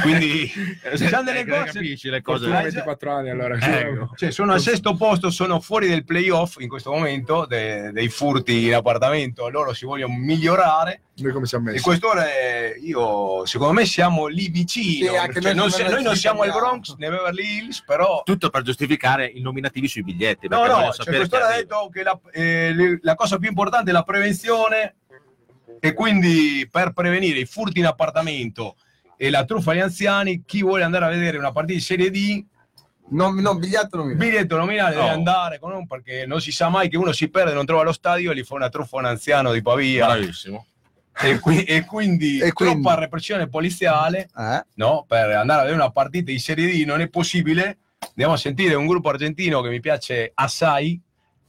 Quindi 0.00 0.50
sono 0.94 1.22
delle 1.22 1.40
Eh, 1.40 1.46
cose. 1.46 1.72
capisci 1.72 2.08
le 2.08 2.22
cose. 2.22 2.48
24 2.48 3.12
anni 3.12 3.30
allora. 3.30 3.56
Ecco. 3.58 4.12
Cioè, 4.16 4.30
sono 4.30 4.52
al 4.54 4.60
sesto 4.60 4.94
posto, 4.96 5.30
sono 5.30 5.60
fuori 5.60 5.88
del 5.88 6.04
playoff 6.04 6.56
in 6.60 6.68
questo 6.68 6.90
momento 6.90 7.44
de- 7.46 7.90
dei 7.92 8.08
furti 8.08 8.66
in 8.66 8.74
appartamento. 8.74 9.48
Loro 9.50 9.74
si 9.74 9.84
vogliono 9.84 10.14
migliorare. 10.16 11.02
Noi 11.18 11.32
come 11.32 11.46
siamo 11.46 11.68
E 11.68 11.72
messi? 11.72 11.82
quest'ore 11.84 12.76
io, 12.80 13.44
secondo 13.44 13.72
me, 13.74 13.84
siamo 13.84 14.26
lì 14.26 14.48
vicino. 14.48 15.10
Sì, 15.10 15.32
Cioè, 15.32 15.40
noi 15.42 15.54
non, 15.54 15.70
se- 15.70 15.88
noi 15.88 16.02
non 16.02 16.16
siamo 16.16 16.42
al. 16.42 16.50
Bronx 16.52 16.94
né 16.96 17.10
Beverly 17.10 17.58
Hills, 17.58 17.82
però 17.84 18.22
Tutto 18.24 18.48
per 18.50 18.62
giustificare 18.62 19.26
i 19.26 19.40
nominativi 19.40 19.86
sui 19.88 20.02
biglietti. 20.02 20.48
No, 20.48 20.64
no, 20.66 20.92
cioè, 20.92 21.14
quest'ora 21.14 21.48
ha 21.48 21.56
detto 21.56 21.90
che 21.92 22.02
la, 22.02 22.18
eh, 22.32 22.98
la 23.02 23.14
cosa 23.16 23.36
più 23.36 23.48
importante 23.48 23.90
è 23.90 23.92
la 23.92 24.02
prevenzione 24.02 24.94
e 25.80 25.92
quindi 25.92 26.66
per 26.70 26.92
prevenire 26.92 27.38
i 27.40 27.44
furti 27.46 27.80
in 27.80 27.86
appartamento 27.86 28.76
e 29.20 29.28
la 29.30 29.44
truffa 29.44 29.72
agli 29.72 29.80
anziani, 29.80 30.44
chi 30.46 30.62
vuole 30.62 30.84
andare 30.84 31.04
a 31.04 31.08
vedere 31.08 31.36
una 31.36 31.50
partita 31.52 31.74
di 31.74 31.80
Serie 31.84 32.10
D, 32.10 32.44
Non, 33.10 33.36
non 33.36 33.58
biglietto 33.58 33.96
non 33.96 34.06
mi 34.06 34.14
biglietto 34.14 34.56
nominale 34.56 34.94
deve 34.94 35.06
No. 35.06 35.12
andare 35.12 35.58
con 35.58 35.72
un, 35.72 35.86
perché 35.86 36.24
non 36.26 36.40
si 36.42 36.52
sa 36.52 36.68
mai 36.68 36.88
che 36.90 36.96
uno 36.98 37.10
si 37.12 37.28
perde, 37.30 37.52
non 37.54 37.64
trova 37.66 37.82
lo 37.82 37.92
stadio 37.92 38.30
e 38.30 38.34
gli 38.36 38.44
fa 38.44 38.54
una 38.54 38.68
truffa 38.68 38.96
a 38.96 39.00
un 39.00 39.06
anziano 39.06 39.50
di 39.52 39.62
Pavia 39.62 40.06
Bravissimo. 40.06 40.66
e, 41.22 41.38
qui- 41.40 41.64
e 41.64 41.84
quindi 41.86 42.38
E 42.38 42.52
quindi? 42.52 42.82
troppa 42.82 42.98
repressione 43.00 43.48
poliziale 43.48 44.28
Eh? 44.36 44.62
no? 44.74 45.04
per 45.08 45.30
andare 45.30 45.60
a 45.60 45.64
vedere 45.64 45.80
una 45.82 45.90
partita 45.90 46.30
di 46.30 46.38
Serie 46.38 46.70
D 46.70 46.84
non 46.86 47.00
è 47.00 47.08
possibile. 47.08 47.78
Andiamo 48.10 48.34
a 48.34 48.36
sentire 48.36 48.74
un 48.74 48.86
gruppo 48.86 49.08
argentino 49.08 49.60
che 49.62 49.70
mi 49.70 49.80
piace 49.80 50.30
assai, 50.34 51.00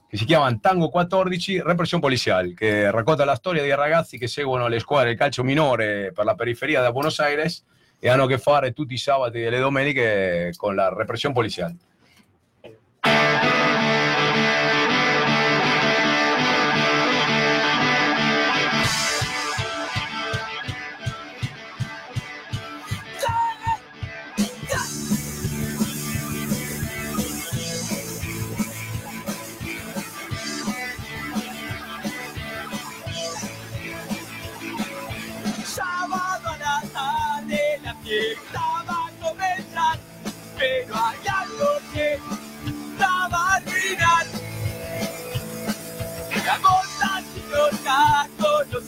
che 0.09 0.17
si 0.17 0.25
chiama 0.25 0.51
Tango 0.59 0.89
14, 0.89 1.61
Repressione 1.61 2.01
Policiale, 2.01 2.55
che 2.55 2.89
racconta 2.89 3.25
la 3.25 3.35
storia 3.35 3.61
dei 3.61 3.75
ragazzi 3.75 4.17
che 4.17 4.25
seguono 4.25 4.67
le 4.67 4.79
squadre 4.79 5.09
del 5.09 5.17
calcio 5.17 5.43
minore 5.43 6.11
per 6.15 6.25
la 6.25 6.33
periferia 6.33 6.81
da 6.81 6.91
Buenos 6.91 7.19
Aires 7.19 7.63
e 7.99 8.09
hanno 8.09 8.23
a 8.23 8.27
che 8.27 8.39
fare 8.39 8.73
tutti 8.73 8.95
i 8.95 8.97
sabati 8.97 9.43
e 9.43 9.51
le 9.51 9.59
domeniche 9.59 10.51
con 10.55 10.73
la 10.73 10.91
repressione 10.91 11.35
policiale. 11.35 11.75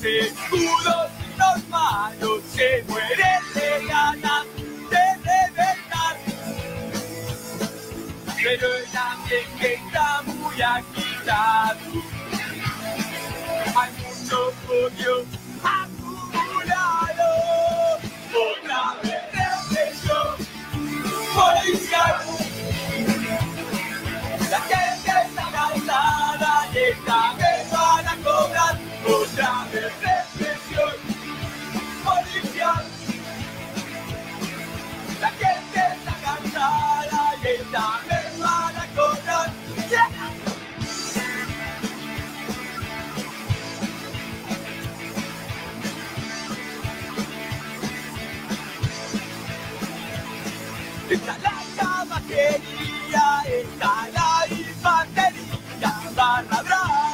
Escudos 0.04 1.12
y 1.20 1.38
los 1.38 1.70
malos 1.70 2.42
se 2.54 2.84
mueren 2.88 3.44
de 3.54 3.86
ganas 3.88 4.46
de 4.90 5.04
reventar. 5.24 6.18
Pero 8.44 8.68
el 8.76 8.98
ambiente 8.98 9.74
está 9.76 10.22
muy 10.24 10.62
agitado. 10.62 11.80
Hay 13.76 13.92
mucho 14.02 14.54
odio 14.70 15.26
acumulado. 15.64 17.28
Otra 18.34 18.96
vez 19.04 19.22
represión 19.70 20.30
policial. 21.36 22.16
La 24.50 24.62
gente 24.62 25.12
está 25.28 25.46
cansada 25.52 26.70
y 26.74 26.78
esta 26.78 27.34
vez 27.34 27.41
van 27.41 27.41
a 27.41 27.41
Otra 29.08 29.68
vez 29.74 29.92
represión 30.02 30.94
policial. 32.04 32.86
La 35.22 35.30
gente 35.30 35.80
está 35.80 36.16
cansada 36.24 37.36
y 37.44 37.48
esta 37.48 38.02
vez 38.08 38.40
van 38.40 38.76
a 38.76 38.88
cobrar. 38.96 39.52
Está 51.10 51.38
la 51.40 51.54
caballería, 51.76 53.44
está 53.46 54.08
la 54.14 54.48
infantería, 54.56 55.94
barra 56.16 56.62
brava, 56.64 57.11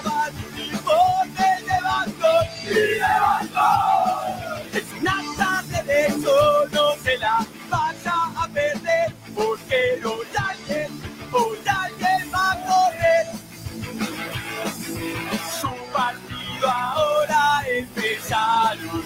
Es 4.74 4.86
una 4.99 5.24
tarde 5.38 5.84
de 5.84 6.09
sol, 6.22 6.70
no 6.74 6.95
se 7.01 7.18
la 7.18 7.45
vaya 7.70 8.13
a 8.36 8.47
perder, 8.49 9.13
porque 9.34 10.01
hoy 10.03 10.28
alguien, 10.38 10.91
hoy 11.32 11.57
alguien 11.65 12.32
va 12.34 12.51
a 12.51 12.55
correr. 12.65 13.28
Su 15.61 15.70
partido 15.93 16.70
ahora 16.70 17.63
empezaron. 17.70 19.03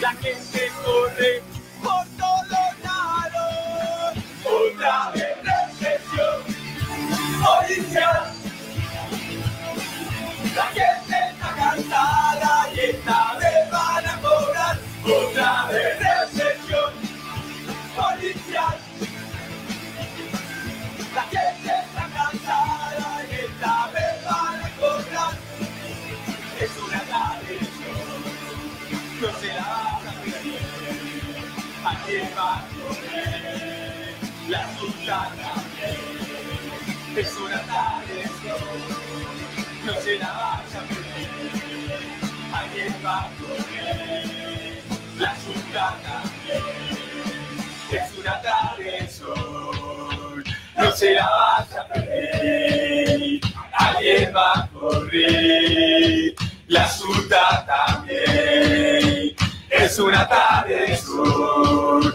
La 0.00 0.12
gente 0.14 0.72
corre 0.84 1.42
por 1.80 2.04
todos 2.18 2.72
lados. 2.82 4.18
Otra 4.44 5.10
vez 5.12 5.36
represión 5.44 6.42
policial. 7.40 8.32
La 10.56 10.66
gente 10.66 10.93
está 11.76 11.96
cansada 12.00 12.68
y 12.74 12.80
esta 12.80 13.34
vez 13.38 13.70
van 13.70 14.06
a 14.06 14.20
cobrar. 14.20 14.78
Otra 15.04 15.66
vez 15.66 15.98
represión 15.98 16.92
policial. 17.96 18.78
La 21.14 21.22
gente 21.22 21.72
está 21.84 22.08
cansada 22.14 23.24
y 23.30 23.34
esta 23.34 23.86
vez 23.92 24.24
van 24.24 24.64
a 24.64 24.70
cobrar. 24.78 25.34
Es 26.60 26.70
una 26.86 27.00
tradición 27.00 27.64
no 29.20 29.30
se 29.40 29.46
la 29.46 29.62
vas 29.62 30.06
a 30.06 30.20
perder. 30.20 30.58
Aquí 31.84 32.16
va 32.36 32.58
a 32.58 32.66
correr 32.68 34.14
la 34.48 34.60
también. 35.06 35.98
Es 37.16 37.36
una 37.36 37.60
tradición, 37.62 38.58
no 39.86 39.94
se 40.02 40.18
la 40.18 40.32
vas 40.32 40.74
a 40.74 40.80
perder. 40.80 40.93
A 43.06 43.28
correr 43.38 44.82
la 45.18 45.36
suya 45.36 45.94
también. 46.02 46.62
Es 47.92 48.18
una 48.18 48.40
tarde 48.40 48.84
de 49.02 49.08
sol, 49.10 50.42
no 50.78 50.90
se 50.90 51.12
la 51.12 51.28
vas 51.28 51.76
a 51.76 51.86
perder. 51.88 53.40
Alguien 53.74 54.32
va 54.34 54.52
a 54.54 54.68
correr, 54.68 56.34
la 56.68 56.88
suta 56.88 57.66
también. 57.66 59.36
Es 59.68 59.98
una 59.98 60.26
tarde 60.26 60.74
de 60.86 60.96
sol, 60.96 62.14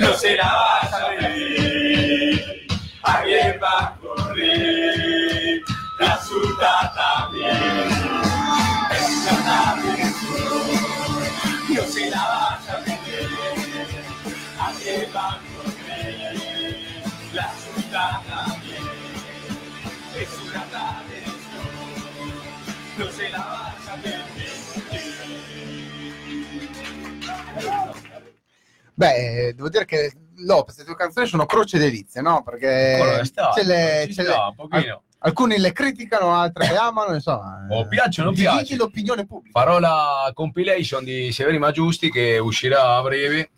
no 0.00 0.14
se 0.14 0.36
la 0.36 0.50
vas 0.50 0.94
a 0.94 1.08
perder. 1.08 2.66
Alguien 3.02 3.60
va 3.62 3.78
a 3.80 3.96
correr, 4.00 5.60
la 5.98 6.18
suta 6.22 6.80
también. 6.94 7.01
Beh, 28.94 29.54
devo 29.54 29.68
dire 29.68 29.84
che 29.84 30.12
Lopez, 30.36 30.78
le 30.78 30.84
tue 30.84 30.96
canzoni 30.96 31.26
sono 31.26 31.46
croce 31.46 31.78
delizia, 31.78 32.20
no? 32.20 32.42
Perché 32.42 33.24
sta, 33.24 33.52
ce 33.52 33.64
le- 33.64 34.04
ce 34.06 34.12
sta, 34.12 34.22
le- 34.22 34.30
un 34.32 34.54
pochino. 34.68 35.02
Alcuni 35.22 35.58
le 35.58 35.72
criticano, 35.72 36.34
altri 36.34 36.68
le 36.68 36.76
amano, 36.76 37.14
insomma. 37.14 37.66
O 37.70 37.86
piacciono 37.86 38.28
o 38.28 38.32
dividi 38.32 38.50
piace. 38.50 38.76
l'opinione 38.76 39.26
pubblica. 39.26 39.58
Farò 39.58 39.78
la 39.78 40.30
compilation 40.34 41.04
di 41.04 41.32
Severi 41.32 41.58
Maggiusti 41.58 42.10
che 42.10 42.38
uscirà 42.38 42.96
a 42.96 43.02
breve, 43.02 43.50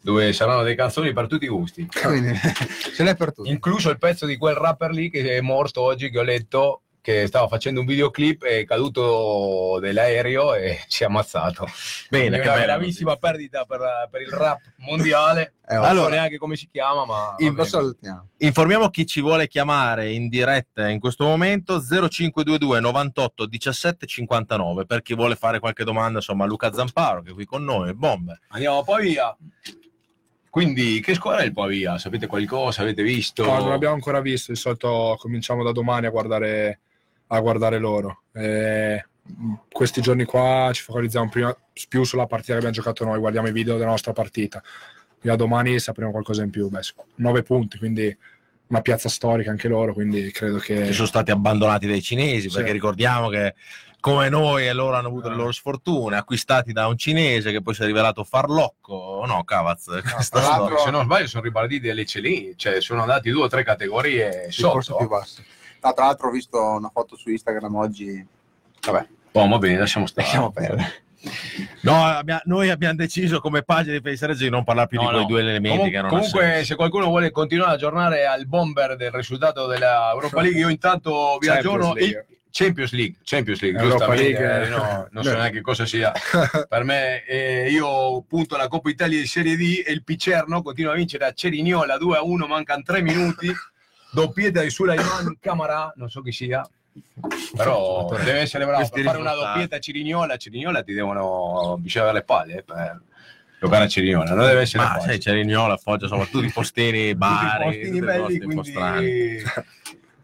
dove 0.00 0.32
saranno 0.32 0.62
delle 0.62 0.74
canzoni 0.74 1.12
per 1.12 1.26
tutti 1.26 1.44
i 1.44 1.48
gusti. 1.48 1.86
Quindi 1.86 2.34
ce 2.94 3.02
n'è 3.02 3.14
per 3.16 3.32
tutti. 3.32 3.50
Incluso 3.50 3.90
il 3.90 3.98
pezzo 3.98 4.26
di 4.26 4.36
quel 4.36 4.54
rapper 4.54 4.90
lì 4.90 5.10
che 5.10 5.36
è 5.36 5.40
morto 5.40 5.82
oggi, 5.82 6.10
che 6.10 6.18
ho 6.18 6.22
letto, 6.22 6.82
che 7.00 7.26
stava 7.26 7.48
facendo 7.48 7.80
un 7.80 7.86
videoclip, 7.86 8.44
è 8.44 8.64
caduto 8.64 9.78
dell'aereo 9.80 10.54
e 10.54 10.78
si 10.88 11.02
è 11.02 11.06
ammazzato. 11.06 11.66
Bene, 12.08 12.38
che 12.38 12.48
una 12.48 12.58
bella 12.58 12.76
gravissima 12.76 13.16
perdita 13.16 13.64
per, 13.64 14.08
per 14.10 14.22
il 14.22 14.28
rap 14.28 14.60
mondiale. 14.78 15.54
Eh, 15.68 15.74
non 15.74 15.84
allora- 15.84 16.04
so 16.04 16.10
neanche 16.10 16.38
come 16.38 16.56
si 16.56 16.68
chiama, 16.70 17.04
ma... 17.04 17.64
Salutiamo. 17.64 18.28
Informiamo 18.38 18.88
chi 18.88 19.06
ci 19.06 19.20
vuole 19.20 19.48
chiamare 19.48 20.12
in 20.12 20.28
diretta 20.28 20.88
in 20.88 20.98
questo 20.98 21.24
momento 21.24 21.80
0522 21.80 22.80
98 22.80 23.46
17 23.46 24.06
59 24.06 24.86
per 24.86 25.02
chi 25.02 25.14
vuole 25.14 25.34
fare 25.34 25.58
qualche 25.58 25.84
domanda 25.84 26.18
insomma 26.18 26.46
Luca 26.46 26.72
Zamparo 26.72 27.20
che 27.22 27.30
è 27.30 27.34
qui 27.34 27.44
con 27.44 27.64
noi, 27.64 27.94
bombe. 27.94 28.40
Andiamo 28.48 28.78
a 28.78 28.84
Pavia. 28.84 29.36
Quindi, 30.50 31.00
che 31.00 31.14
squadra 31.14 31.42
è 31.42 31.44
il 31.44 31.52
Pavia? 31.52 31.98
Sapete 31.98 32.26
qualcosa? 32.26 32.82
Avete 32.82 33.02
visto? 33.02 33.44
No, 33.44 33.58
non 33.58 33.72
abbiamo 33.72 33.94
ancora 33.94 34.20
visto, 34.20 34.50
di 34.50 34.58
solito 34.58 35.16
cominciamo 35.18 35.62
da 35.62 35.72
domani 35.72 36.06
a 36.06 36.10
guardare, 36.10 36.80
a 37.28 37.40
guardare 37.40 37.78
loro. 37.78 38.22
Eh, 38.32 39.04
questi 39.70 40.00
giorni 40.00 40.24
qua 40.24 40.70
ci 40.72 40.82
focalizziamo 40.82 41.28
prima, 41.28 41.56
più 41.88 42.04
sulla 42.04 42.26
partita 42.26 42.52
che 42.52 42.58
abbiamo 42.58 42.74
giocato 42.74 43.04
noi, 43.04 43.18
guardiamo 43.18 43.48
i 43.48 43.52
video 43.52 43.76
della 43.76 43.90
nostra 43.90 44.12
partita. 44.12 44.62
Da 45.20 45.36
domani 45.36 45.78
sapremo 45.80 46.10
qualcosa 46.10 46.42
in 46.42 46.50
più. 46.50 46.68
Beh, 46.68 46.80
nove 47.16 47.42
punti, 47.42 47.76
quindi 47.78 48.16
una 48.68 48.80
piazza 48.82 49.08
storica 49.08 49.50
anche 49.50 49.68
loro, 49.68 49.92
quindi 49.92 50.30
credo 50.30 50.58
che... 50.58 50.82
Che 50.82 50.92
sono 50.92 51.06
stati 51.06 51.30
abbandonati 51.30 51.86
dai 51.86 52.02
cinesi 52.02 52.48
Sì. 52.48 52.56
perché 52.56 52.72
ricordiamo 52.72 53.28
che 53.28 53.54
come 54.00 54.28
noi 54.28 54.66
e 54.68 54.72
loro 54.72 54.94
hanno 54.94 55.08
avuto 55.08 55.28
le 55.28 55.34
loro 55.34 55.50
sfortune, 55.50 56.16
acquistati 56.16 56.72
da 56.72 56.86
un 56.86 56.96
cinese 56.96 57.50
che 57.50 57.60
poi 57.62 57.74
si 57.74 57.82
è 57.82 57.86
rivelato 57.86 58.22
farlocco, 58.24 59.24
no 59.26 59.42
Cavaz, 59.44 59.86
questa 60.02 60.38
tra 60.38 60.48
l'altro- 60.48 60.66
storia. 60.66 60.84
Se 60.84 60.90
non 60.90 61.04
sbaglio, 61.04 61.26
sono 61.26 61.42
ripartiti 61.42 61.88
alle 61.90 62.04
Celini, 62.04 62.52
cioè 62.56 62.80
sono 62.80 63.00
andati 63.00 63.30
due 63.30 63.44
o 63.44 63.48
tre 63.48 63.64
categorie 63.64 64.46
Il 64.50 64.62
corso 64.64 64.96
più 64.96 65.06
sotto. 65.08 65.42
No, 65.82 65.92
tra 65.92 66.04
l'altro 66.06 66.28
ho 66.28 66.30
visto 66.32 66.60
una 66.60 66.90
foto 66.92 67.16
su 67.16 67.30
Instagram 67.30 67.74
oggi. 67.76 68.26
Vabbè, 68.84 69.06
Oh, 69.32 69.46
va 69.48 69.58
bene, 69.58 69.78
lasciamo 69.78 70.06
stare. 70.06 70.26
lasciamo 70.26 70.50
perdere. 70.50 71.02
No, 71.82 72.04
abbia- 72.04 72.40
noi 72.46 72.70
abbiamo 72.70 72.94
deciso 72.94 73.40
come 73.40 73.62
pagina 73.62 73.98
di 73.98 74.00
Facebook 74.02 74.38
di 74.38 74.48
non 74.50 74.64
parlare 74.64 74.88
più 74.88 74.98
No, 75.00 75.06
di 75.06 75.10
quei 75.10 75.20
no. 75.22 75.26
due 75.28 75.40
elementi 75.40 75.76
Comun- 75.76 75.90
che 75.92 76.00
non 76.00 76.08
comunque, 76.10 76.64
se 76.64 76.74
qualcuno 76.76 77.06
vuole 77.06 77.30
continuare 77.30 77.72
a 77.72 77.74
aggiornare 77.74 78.26
al 78.26 78.46
bomber 78.46 78.96
del 78.96 79.10
risultato 79.10 79.66
della 79.66 80.10
Europa 80.12 80.40
League, 80.42 80.58
io 80.60 80.68
intanto 80.68 81.36
vi 81.40 81.46
Champions 81.46 81.66
aggiorno 81.74 81.94
League. 81.94 82.26
il 82.30 82.36
Champions 82.50 82.92
League. 82.92 83.16
Champions 83.24 83.60
League, 83.60 83.80
Europa 83.80 84.06
giustamente, 84.06 84.40
League, 84.40 84.66
eh, 84.66 84.68
no, 84.70 85.08
non 85.10 85.22
so 85.24 85.32
neanche 85.34 85.60
cosa 85.60 85.86
sia 85.86 86.12
per 86.68 86.84
me. 86.84 87.24
eh, 87.26 87.68
io 87.70 88.22
punto 88.22 88.54
alla 88.54 88.68
Coppa 88.68 88.88
Italia 88.88 89.18
di 89.18 89.26
Serie 89.26 89.56
D 89.56 89.82
e 89.86 89.92
il 89.92 90.02
Picerno 90.04 90.62
continua 90.62 90.92
a 90.92 90.96
vincere 90.96 91.26
a 91.26 91.32
Cerignola 91.32 91.98
2 91.98 92.16
a 92.16 92.22
1, 92.22 92.46
mancano 92.46 92.82
3 92.84 93.02
minuti. 93.02 93.52
Doppietta 94.10 94.62
di 94.62 94.70
Sulaiman 94.70 95.36
Camara, 95.40 95.92
non 95.96 96.08
so 96.10 96.22
chi 96.22 96.32
sia. 96.32 96.68
Però 97.56 98.08
deve 98.08 98.40
essere 98.40 98.64
bravo 98.64 98.88
per 98.88 99.02
fare 99.04 99.18
una 99.18 99.34
doppietta 99.34 99.76
a 99.76 99.78
Cirignola. 99.78 100.34
A 100.34 100.36
Cirignola 100.36 100.82
ti 100.82 100.92
devono 100.92 101.80
avere 101.82 102.12
le 102.12 102.22
palle 102.22 102.54
eh, 102.58 102.62
per 102.62 103.00
giocare 103.60 103.84
a 103.84 103.88
Cirignola, 103.88 104.34
non 104.34 104.46
deve 104.46 104.62
essere 104.62 104.82
Ma 104.82 104.88
facile. 104.90 105.12
sai, 105.12 105.18
c'è 105.18 105.32
Rignola, 105.32 105.76
Foggia, 105.76 106.04
insomma, 106.04 106.24
tutti 106.26 106.46
i 106.46 106.52
postini, 106.52 107.14
bari, 107.14 107.80
Tutti 107.80 107.96
i 107.96 108.00
postini 108.00 108.00
belli, 108.00 108.38
quindi-. 108.40 109.42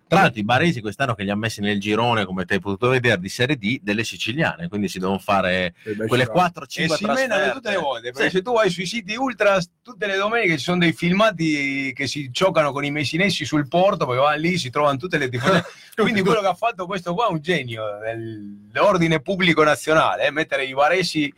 Tra 0.06 0.20
l'altro 0.20 0.38
i 0.40 0.44
baresi 0.44 0.80
quest'anno 0.80 1.14
che 1.14 1.24
li 1.24 1.30
ha 1.30 1.34
messi 1.34 1.60
nel 1.60 1.80
girone, 1.80 2.24
come 2.26 2.44
te 2.44 2.54
hai 2.54 2.60
potuto 2.60 2.88
vedere, 2.88 3.18
di 3.18 3.28
Serie 3.28 3.56
D, 3.56 3.78
delle 3.82 4.04
siciliane, 4.04 4.68
quindi 4.68 4.88
si 4.88 4.98
devono 4.98 5.18
fare 5.18 5.74
quelle 6.06 6.26
4-5 6.26 6.82
E 6.82 6.88
si 6.88 7.04
menano 7.06 7.52
tutte 7.52 7.70
le 7.70 7.76
volte, 7.78 8.10
perché 8.12 8.28
Sì. 8.28 8.36
se 8.36 8.42
tu 8.42 8.52
vai 8.52 8.70
sui 8.70 8.86
siti 8.86 9.16
ultras 9.16 9.68
tutte 9.82 10.06
le 10.06 10.16
domeniche 10.16 10.58
ci 10.58 10.64
sono 10.64 10.78
dei 10.78 10.92
filmati 10.92 11.92
che 11.94 12.06
si 12.06 12.30
giocano 12.30 12.70
con 12.72 12.84
i 12.84 12.90
messinesi 12.90 13.44
sul 13.44 13.66
porto, 13.66 14.06
perché 14.06 14.20
vanno 14.22 14.38
lì, 14.40 14.58
si 14.58 14.70
trovano 14.70 14.98
tutte 14.98 15.18
le 15.18 15.28
tifoserie. 15.28 15.64
Quindi 15.96 16.20
quello 16.22 16.40
che 16.40 16.46
ha 16.48 16.54
fatto 16.54 16.86
questo 16.86 17.14
qua 17.14 17.28
è 17.28 17.30
un 17.30 17.40
genio 17.40 17.84
dell'ordine 17.98 19.20
pubblico 19.20 19.64
nazionale, 19.64 20.26
eh, 20.26 20.30
mettere 20.30 20.64
i 20.64 20.74
baresi 20.74 21.32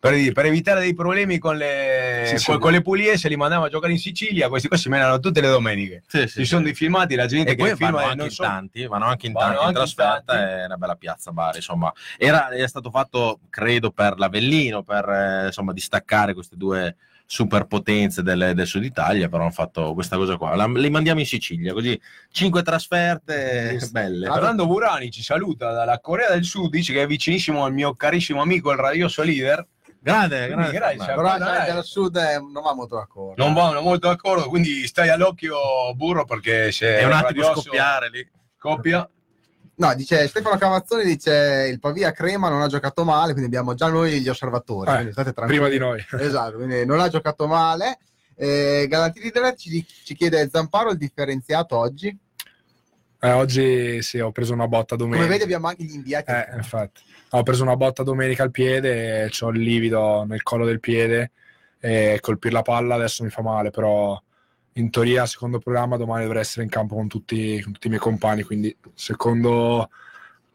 per, 0.00 0.32
per 0.32 0.46
evitare 0.46 0.80
dei 0.80 0.94
problemi 0.94 1.38
con 1.38 1.56
le, 1.56 2.34
Sì, 2.36 2.44
con, 2.44 2.58
con 2.58 2.72
le 2.72 2.82
puliese, 2.82 3.28
li 3.28 3.36
mandava 3.36 3.66
a 3.66 3.68
giocare 3.68 3.92
in 3.92 3.98
Sicilia, 3.98 4.48
questi 4.48 4.68
qua 4.68 4.76
si 4.76 4.88
menano 4.88 5.18
tutte 5.18 5.40
le 5.40 5.48
domeniche. 5.48 6.02
Sì, 6.06 6.28
Ci 6.28 6.44
sono 6.44 6.62
dei 6.62 6.74
filmati, 6.74 7.14
la 7.16 7.26
gente 7.26 7.52
e 7.52 7.54
che 7.56 7.74
filma 7.76 7.90
vanno 7.92 8.04
anche 8.04 8.16
non 8.16 8.26
in 8.26 8.32
so- 8.32 8.42
tanti, 8.42 8.86
vanno 8.86 9.04
anche 9.06 9.26
in 9.26 9.32
Vanno 9.32 9.46
tanti 9.46 9.58
anche 9.64 9.78
in 9.80 9.84
trasferta, 9.84 10.32
tanti. 10.34 10.60
è 10.60 10.64
una 10.66 10.76
bella 10.76 10.94
piazza 10.94 11.32
Bari, 11.32 11.56
insomma. 11.56 11.92
Era, 12.16 12.48
è 12.50 12.66
stato 12.68 12.90
fatto, 12.90 13.40
credo, 13.50 13.90
per 13.90 14.18
l'Avellino, 14.18 14.82
per 14.82 15.08
eh, 15.08 15.46
insomma, 15.46 15.72
distaccare 15.72 16.32
queste 16.34 16.56
due 16.56 16.96
superpotenze 17.30 18.22
del, 18.22 18.52
del 18.54 18.66
sud 18.66 18.84
Italia, 18.84 19.28
però 19.28 19.42
hanno 19.42 19.52
fatto 19.52 19.92
questa 19.94 20.16
cosa 20.16 20.36
qua. 20.36 20.54
La- 20.56 20.66
li 20.66 20.90
mandiamo 20.90 21.20
in 21.20 21.26
Sicilia, 21.26 21.72
così 21.72 22.00
cinque 22.30 22.62
trasferte 22.62 23.78
belle. 23.90 24.26
Fernando 24.30 24.66
Burani 24.66 25.10
ci 25.10 25.22
saluta 25.22 25.72
dalla 25.72 25.98
Corea 26.00 26.30
del 26.30 26.44
Sud, 26.44 26.70
dice 26.70 26.92
che 26.92 27.02
è 27.02 27.06
vicinissimo 27.06 27.64
al 27.64 27.72
mio 27.72 27.94
carissimo 27.94 28.40
amico 28.40 28.70
il 28.70 28.78
radioso 28.78 29.22
leader. 29.22 29.66
Grande, 30.12 30.48
grande. 30.48 30.72
grazie, 30.72 30.98
Fernando. 31.04 31.44
Però 31.44 31.74
del 31.74 31.84
sud 31.84 32.16
eh, 32.16 32.38
non 32.38 32.62
va 32.62 32.74
molto 32.74 32.96
d'accordo. 32.96 33.42
Non 33.44 33.52
vanno 33.52 33.80
molto 33.82 34.08
d'accordo, 34.08 34.48
quindi 34.48 34.86
stai 34.86 35.10
all'occhio 35.10 35.56
burro 35.94 36.24
perché 36.24 36.72
se 36.72 36.98
È 36.98 37.04
un 37.04 37.12
attimo 37.12 37.26
radioso 37.28 37.60
scoppiare 37.60 38.08
lì. 38.10 38.30
Scoppia. 38.58 39.08
No, 39.76 39.94
dice 39.94 40.26
Stefano 40.26 40.56
Cavazzoni 40.56 41.04
dice 41.04 41.68
il 41.70 41.78
Pavia 41.78 42.10
Crema 42.10 42.48
non 42.48 42.62
ha 42.62 42.66
giocato 42.66 43.04
male, 43.04 43.30
quindi 43.32 43.46
abbiamo 43.46 43.74
già 43.74 43.88
noi 43.88 44.20
gli 44.20 44.28
osservatori, 44.28 44.90
Eh, 44.90 44.94
quindi 44.94 45.12
state 45.12 45.32
tranquilli. 45.32 45.68
prima 45.68 45.72
di 45.72 45.78
noi. 45.78 46.04
Esatto, 46.24 46.56
quindi 46.56 46.84
non 46.84 46.98
ha 47.00 47.08
giocato 47.08 47.46
male. 47.46 47.98
Eh, 48.34 48.86
Galantini 48.88 49.30
Della 49.30 49.54
ci, 49.54 49.84
ci 50.04 50.14
chiede 50.14 50.48
Zamparo 50.50 50.90
il 50.90 50.96
differenziato 50.96 51.76
oggi. 51.76 52.16
Eh, 53.20 53.32
oggi 53.32 54.00
sì, 54.02 54.20
ho 54.20 54.30
preso 54.30 54.52
una 54.52 54.68
botta 54.68 54.94
domenica. 54.94 55.24
Come 55.24 55.32
vedi 55.32 55.44
abbiamo 55.44 55.66
anche 55.66 55.82
gli 55.82 55.94
inviati. 55.94 56.30
Eh, 56.30 56.48
infatti. 56.54 57.02
Ho 57.30 57.42
preso 57.42 57.62
una 57.62 57.76
botta 57.76 58.02
domenica 58.02 58.44
al 58.44 58.50
piede 58.50 59.24
e 59.24 59.30
ho 59.40 59.48
il 59.50 59.60
livido 59.60 60.24
nel 60.24 60.42
collo 60.42 60.64
del 60.64 60.80
piede 60.80 61.32
e 61.80 62.18
colpire 62.20 62.54
la 62.54 62.62
palla 62.62 62.94
adesso 62.94 63.24
mi 63.24 63.30
fa 63.30 63.42
male, 63.42 63.70
però 63.70 64.20
in 64.74 64.90
teoria, 64.90 65.26
secondo 65.26 65.58
programma, 65.58 65.96
domani 65.96 66.22
dovrei 66.22 66.42
essere 66.42 66.62
in 66.62 66.70
campo 66.70 66.94
con 66.94 67.08
tutti, 67.08 67.60
con 67.60 67.72
tutti 67.72 67.86
i 67.88 67.90
miei 67.90 68.00
compagni, 68.00 68.44
quindi 68.44 68.74
secondo 68.94 69.90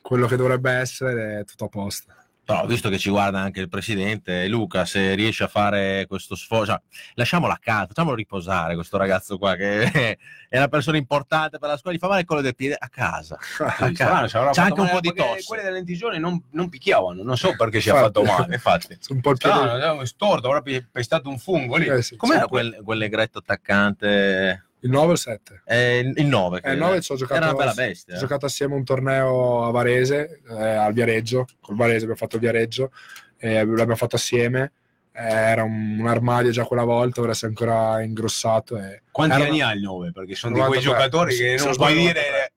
quello 0.01 0.27
che 0.27 0.37
dovrebbe 0.37 0.71
essere 0.71 1.39
è 1.39 1.45
tutto 1.45 1.65
a 1.65 1.69
posto. 1.69 2.13
Però, 2.45 2.65
visto 2.65 2.89
che 2.89 2.97
ci 2.97 3.09
guarda 3.09 3.39
anche 3.39 3.61
il 3.61 3.69
presidente, 3.69 4.47
Luca, 4.47 4.83
se 4.83 5.15
riesce 5.15 5.45
a 5.45 5.47
fare 5.47 6.05
questo 6.07 6.35
sforzo, 6.35 6.71
cioè, 6.71 6.81
lasciamolo 7.13 7.53
a 7.53 7.57
casa, 7.57 7.87
facciamolo 7.87 8.15
riposare 8.15 8.75
questo 8.75 8.97
ragazzo 8.97 9.37
qua 9.37 9.55
che 9.55 9.83
è 10.49 10.57
una 10.57 10.67
persona 10.67 10.97
importante 10.97 11.57
per 11.57 11.69
la 11.69 11.77
scuola, 11.77 11.95
gli 11.95 11.99
fa 11.99 12.07
male 12.09 12.21
il 12.21 12.25
collo 12.25 12.41
del 12.41 12.53
piede 12.53 12.75
a 12.77 12.89
casa. 12.89 13.37
A 13.59 13.91
casa. 13.93 14.27
Ci 14.27 14.51
C'è 14.51 14.61
anche 14.61 14.81
un 14.81 14.89
po' 14.89 14.99
di 14.99 15.13
tosse. 15.13 15.45
Quelle 15.45 15.63
delle 15.63 15.75
lentigioni 15.75 16.19
non, 16.19 16.43
non 16.51 16.67
picchiavano, 16.67 17.23
non 17.23 17.37
so 17.37 17.55
perché 17.55 17.79
si 17.79 17.89
è 17.89 17.93
Infatti. 17.93 18.25
fatto 18.25 18.41
male. 18.41 18.53
Infatti. 18.55 18.97
Un 19.09 19.21
po'. 19.21 19.35
Strano, 19.35 20.01
è 20.01 20.05
storto, 20.05 20.47
avrà 20.47 20.61
pe- 20.61 20.85
pestato 20.91 21.29
un 21.29 21.39
fungo 21.39 21.77
lì. 21.77 21.85
Eh, 21.85 22.01
sì. 22.01 22.17
Com'era 22.17 22.47
quel, 22.47 22.81
quel 22.83 22.97
negretto 22.97 23.37
attaccante? 23.37 24.65
Il 24.83 24.89
9 24.89 25.07
o 25.07 25.11
il 25.11 25.17
7? 25.17 25.61
Eh, 25.65 25.99
il 25.99 26.13
il 26.17 26.25
9. 26.27 26.61
Eh, 26.63 26.71
il 26.73 26.77
9 26.77 27.01
ci 27.01 27.11
ho 27.11 27.15
giocato, 27.15 27.35
Era 27.41 27.49
una 27.51 27.57
bella 27.57 27.73
bestia. 27.73 28.13
ho 28.13 28.17
eh. 28.17 28.19
giocato 28.19 28.45
assieme 28.45 28.73
a 28.73 28.77
un 28.77 28.83
torneo 28.83 29.65
a 29.65 29.71
Varese, 29.71 30.41
eh, 30.49 30.61
al 30.63 30.93
Viareggio, 30.93 31.47
col 31.61 31.75
Varese 31.75 31.97
abbiamo 31.99 32.15
fatto 32.15 32.35
il 32.35 32.41
Viareggio, 32.41 32.91
e 33.37 33.65
l'abbiamo 33.65 33.95
fatto 33.95 34.15
assieme 34.15 34.71
era 35.15 35.61
un, 35.63 35.99
un 35.99 36.07
armadio 36.07 36.49
già 36.49 36.65
quella 36.65 36.83
volta, 36.83 37.21
ora 37.21 37.33
si 37.35 37.45
è 37.45 37.47
ancora 37.47 38.01
ingrossato. 38.01 38.77
E 38.77 39.03
Quanti 39.11 39.35
era 39.35 39.45
anni 39.45 39.61
ha 39.61 39.71
il 39.71 39.81
9? 39.81 40.11
Perché 40.11 40.33
sono 40.33 40.53
di 40.55 40.59
quei 40.59 40.81
93. 40.81 41.07
giocatori 41.09 41.35
che 41.35 41.63
non 41.63 41.75
puoi 41.75 41.93
dire 41.95 42.53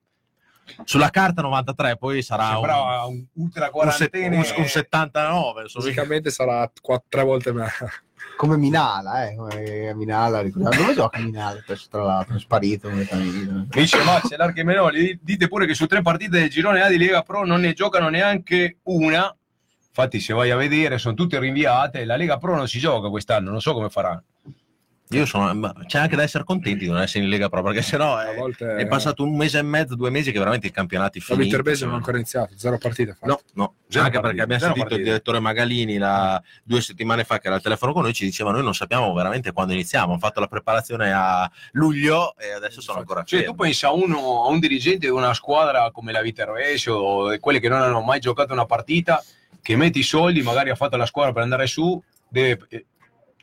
Sulla 0.85 1.11
carta 1.11 1.43
93, 1.43 1.97
poi 1.99 2.23
sarà 2.23 2.47
un, 2.47 2.53
sembrava 2.55 3.05
un 3.05 3.25
ultra 3.35 3.67
un, 3.67 3.71
quarantenne. 3.73 4.37
un- 4.37 4.53
un 4.57 4.67
79. 4.67 5.63
insomma. 5.63 5.85
Fisicamente 5.85 6.31
sarà 6.31 6.71
qua- 6.81 7.03
tre 7.07 7.23
volte 7.25 7.53
me. 7.53 7.69
Come 8.37 8.57
Minala, 8.57 9.29
eh, 9.29 9.35
come 9.35 9.95
Minala, 9.95 10.41
ricordiamo. 10.41 10.77
Dove 10.77 10.95
gioca 10.95 11.19
Minala? 11.19 11.63
Tra 11.91 12.03
l'altro, 12.03 12.37
è 12.37 12.39
sparito. 12.39 12.91
Dice 12.91 14.03
Max 14.05 14.35
e 14.55 14.65
Menoli, 14.65 15.19
dite 15.23 15.49
pure 15.49 15.67
che 15.67 15.75
su 15.75 15.87
tre 15.87 16.03
partite 16.03 16.41
del 16.41 16.51
girone 16.51 16.83
A 16.83 16.89
di 16.89 16.99
Lega 16.99 17.23
Pro 17.23 17.47
non 17.47 17.61
ne 17.61 17.73
giocano 17.73 18.09
neanche 18.09 18.79
una. 18.85 19.35
Infatti, 19.89 20.21
se 20.21 20.35
vai 20.35 20.51
a 20.51 20.57
vedere, 20.57 20.99
sono 20.99 21.15
tutte 21.15 21.39
rinviate. 21.39 22.05
La 22.05 22.17
Lega 22.17 22.37
Pro 22.37 22.55
non 22.55 22.69
si 22.69 22.79
gioca 22.79 23.09
quest'anno, 23.09 23.51
non 23.51 23.61
so 23.61 23.73
come 23.73 23.89
farà. 23.89 24.23
Io 25.11 25.25
sono, 25.25 25.55
ma 25.55 25.73
c'è 25.87 26.01
anche 26.01 26.17
da 26.17 26.25
essere 26.25 26.43
contenti 26.43 26.81
di 26.85 26.91
non 26.91 27.01
essere 27.01 27.23
in 27.23 27.31
Lega 27.31 27.49
Pro, 27.49 27.63
perché 27.63 27.81
sennò 27.81 28.17
A 28.17 28.33
è, 28.33 28.37
volte 28.37 28.75
è 28.75 28.87
passato 28.89 29.23
un 29.23 29.37
mese 29.37 29.59
e 29.59 29.63
mezzo, 29.63 29.95
due 29.95 30.11
mesi 30.11 30.33
che 30.33 30.39
veramente 30.41 30.67
i 30.67 30.73
campionati 30.73 31.21
La 31.21 31.25
finiti. 31.27 31.45
Viterbese 31.45 31.85
non 31.85 31.95
ha 31.95 31.97
ancora 31.99 32.17
iniziato, 32.17 32.55
zero 32.57 32.77
partite. 32.77 33.17
fa. 33.19 33.25
No, 33.27 33.41
no, 33.55 33.75
Zero 33.89 34.05
anche 34.05 34.19
partite, 34.19 34.21
perché 34.21 34.43
abbiamo 34.43 34.61
sentito 34.63 34.81
il 34.81 34.89
partite. 34.89 35.03
direttore 35.05 35.39
Magalini 35.39 35.97
la- 35.99 36.43
due 36.65 36.81
settimane 36.81 37.23
fa 37.23 37.39
che 37.39 37.47
era 37.47 37.55
al 37.57 37.63
telefono 37.63 37.93
con 37.93 38.03
noi, 38.03 38.15
ci 38.15 38.25
diceva 38.25 38.51
noi 38.51 38.65
non 38.65 38.75
sappiamo 38.75 39.13
veramente 39.13 39.53
quando 39.53 39.75
iniziamo, 39.75 40.11
hanno 40.11 40.19
fatto 40.19 40.41
la 40.41 40.49
preparazione 40.49 41.13
a 41.13 41.49
luglio 41.73 42.35
e 42.37 42.51
adesso 42.51 42.81
sono 42.81 42.99
ancora 42.99 43.23
Cioè, 43.23 43.41
fermi. 43.43 43.55
tu 43.55 43.63
pensa 43.63 43.87
a, 43.87 43.93
uno, 43.93 44.43
a 44.45 44.49
un 44.49 44.59
dirigente 44.59 45.07
di 45.07 45.13
una 45.13 45.35
squadra 45.35 45.89
come 45.93 46.11
la 46.11 46.21
Viterbese 46.21 46.91
o 46.91 47.39
quelle 47.39 47.61
che 47.61 47.69
non 47.69 47.81
hanno 47.81 48.01
mai 48.01 48.19
giocato 48.19 48.53
una 48.53 48.67
partita, 48.67 49.23
che 49.63 49.77
mette 49.77 50.01
i 50.01 50.03
soldi, 50.03 50.43
magari 50.43 50.71
ha 50.71 50.75
fatto 50.75 50.97
la 50.97 51.07
squadra 51.07 51.33
per 51.33 51.43
andare 51.43 51.69
su, 51.69 52.03
deve, 52.29 52.67
eh, 52.71 52.87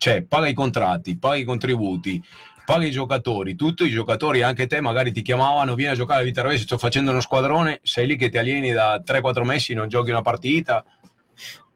cioè, 0.04 0.22
paga 0.22 0.49
i 0.49 0.54
contratti, 0.54 1.18
paga 1.18 1.38
i 1.38 1.45
contributi, 1.45 2.22
paga 2.66 2.86
i 2.86 2.91
giocatori, 2.91 3.56
tutti 3.56 3.86
i 3.86 3.89
giocatori, 3.89 4.41
anche 4.41 4.68
te 4.68 4.82
magari 4.82 5.14
ti 5.14 5.22
chiamavano, 5.22 5.76
vieni 5.76 5.93
a 5.93 5.95
giocare 5.95 6.20
a 6.20 6.24
Viterbese, 6.26 6.64
sto 6.64 6.78
facendo 6.78 7.12
uno 7.12 7.22
squadrone, 7.22 7.80
sei 7.84 8.06
lì 8.06 8.18
che 8.18 8.28
ti 8.28 8.38
alieni 8.38 8.74
da 8.74 9.01
3-4 9.01 9.43
mesi, 9.45 9.74
non 9.74 9.88
giochi 9.88 10.10
una 10.10 10.22
partita, 10.22 10.84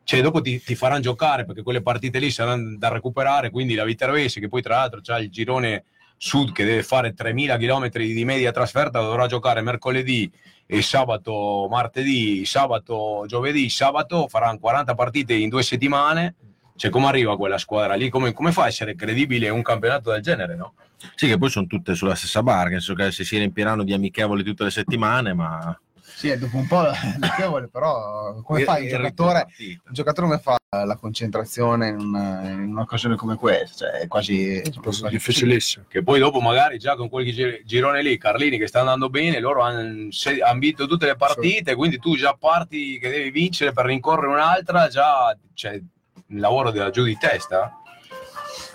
cioè 0.04 0.22
dopo 0.22 0.42
ti, 0.42 0.62
ti 0.62 0.76
faranno 0.76 1.00
giocare 1.00 1.46
perché 1.46 1.64
quelle 1.64 1.82
partite 1.82 2.20
lì 2.20 2.30
saranno 2.30 2.76
da 2.78 2.90
recuperare, 2.90 3.50
quindi 3.50 3.76
la 3.76 3.86
Viterbese 3.86 4.42
che 4.42 4.50
poi 4.50 4.62
tra 4.62 4.76
l'altro 4.76 5.00
c'ha 5.02 5.20
il 5.20 5.30
girone 5.30 5.86
sud 6.18 6.52
che 6.52 6.66
deve 6.66 6.84
fare 6.84 7.14
3000 7.14 7.56
km 7.56 7.90
di 7.92 8.26
media 8.26 8.52
trasferta, 8.52 9.00
dovrà 9.00 9.28
giocare 9.28 9.62
mercoledì 9.62 10.30
e 10.66 10.82
sabato, 10.82 11.68
martedì, 11.70 12.44
sabato, 12.44 13.24
giovedì, 13.26 13.70
sabato, 13.70 14.28
faranno 14.28 14.60
40 14.60 14.96
partite 14.96 15.34
in 15.34 15.48
due 15.48 15.64
settimane. 15.64 16.36
Cioè, 16.78 16.92
come 16.92 17.08
arriva 17.08 17.36
quella 17.36 17.58
squadra 17.58 17.96
lì? 17.96 18.10
Come, 18.10 18.32
come 18.34 18.52
fa 18.52 18.64
a 18.64 18.68
essere 18.68 18.96
credibile 18.96 19.50
un 19.50 19.62
campionato 19.64 20.12
del 20.12 20.22
genere, 20.22 20.56
no? 20.56 20.74
Sì, 21.16 21.28
che 21.28 21.38
poi 21.38 21.50
sono 21.50 21.66
tutte 21.68 21.96
sulla 21.96 22.16
stessa 22.16 22.42
barca, 22.44 22.70
nel 22.72 22.82
senso 22.82 22.94
che 22.94 23.12
se 23.12 23.24
si 23.24 23.38
riempiranno 23.38 23.84
di 23.84 23.94
amichevoli 23.94 24.44
tutte 24.44 24.64
le 24.64 24.70
settimane, 24.72 25.34
ma 25.34 25.78
Sì, 26.02 26.30
è 26.30 26.38
dopo 26.38 26.58
un 26.58 26.66
po' 26.68 26.88
amichevole, 26.88 27.68
però 27.68 28.40
come 28.42 28.60
Il- 28.60 28.66
fa 28.66 28.78
il 28.80 28.90
giocatore? 28.90 29.48
Il 29.58 29.80
giocatore 29.92 30.28
come 30.28 30.40
fa 30.40 30.56
la 30.70 30.96
concentrazione 30.96 31.90
in, 31.90 32.00
una- 32.00 32.42
in 32.50 32.60
un'occasione 32.70 33.16
come 33.16 33.36
questa? 33.36 33.90
Cioè, 33.90 34.00
è 34.02 34.08
quasi, 34.08 34.62
quasi 34.82 35.08
difficilissimo. 35.08 35.86
Che 35.88 36.04
poi 36.04 36.20
dopo 36.20 36.40
magari 36.42 36.78
già 36.80 36.96
con 36.96 37.10
quel 37.10 37.26
gi- 37.32 37.62
girone 37.66 38.02
lì, 38.02 38.18
Carlini 38.18 38.58
che 38.58 38.68
sta 38.68 38.80
andando 38.80 39.10
bene, 39.10 39.40
loro 39.40 39.62
hanno 39.62 40.10
vinto 40.58 40.88
tutte 40.88 41.06
le 41.06 41.16
partite, 41.16 41.76
quindi 41.76 42.00
tu 42.00 42.16
già 42.16 42.34
parti 42.34 42.98
che 43.00 43.10
devi 43.10 43.30
vincere 43.32 43.72
per 43.72 43.86
rincorrere 43.86 44.28
un'altra, 44.28 44.88
già 44.88 45.36
c'è 45.54 45.80
il 46.28 46.40
lavoro 46.40 46.72
della 46.72 46.90
giù 46.90 47.04
di 47.04 47.18
testa. 47.18 47.82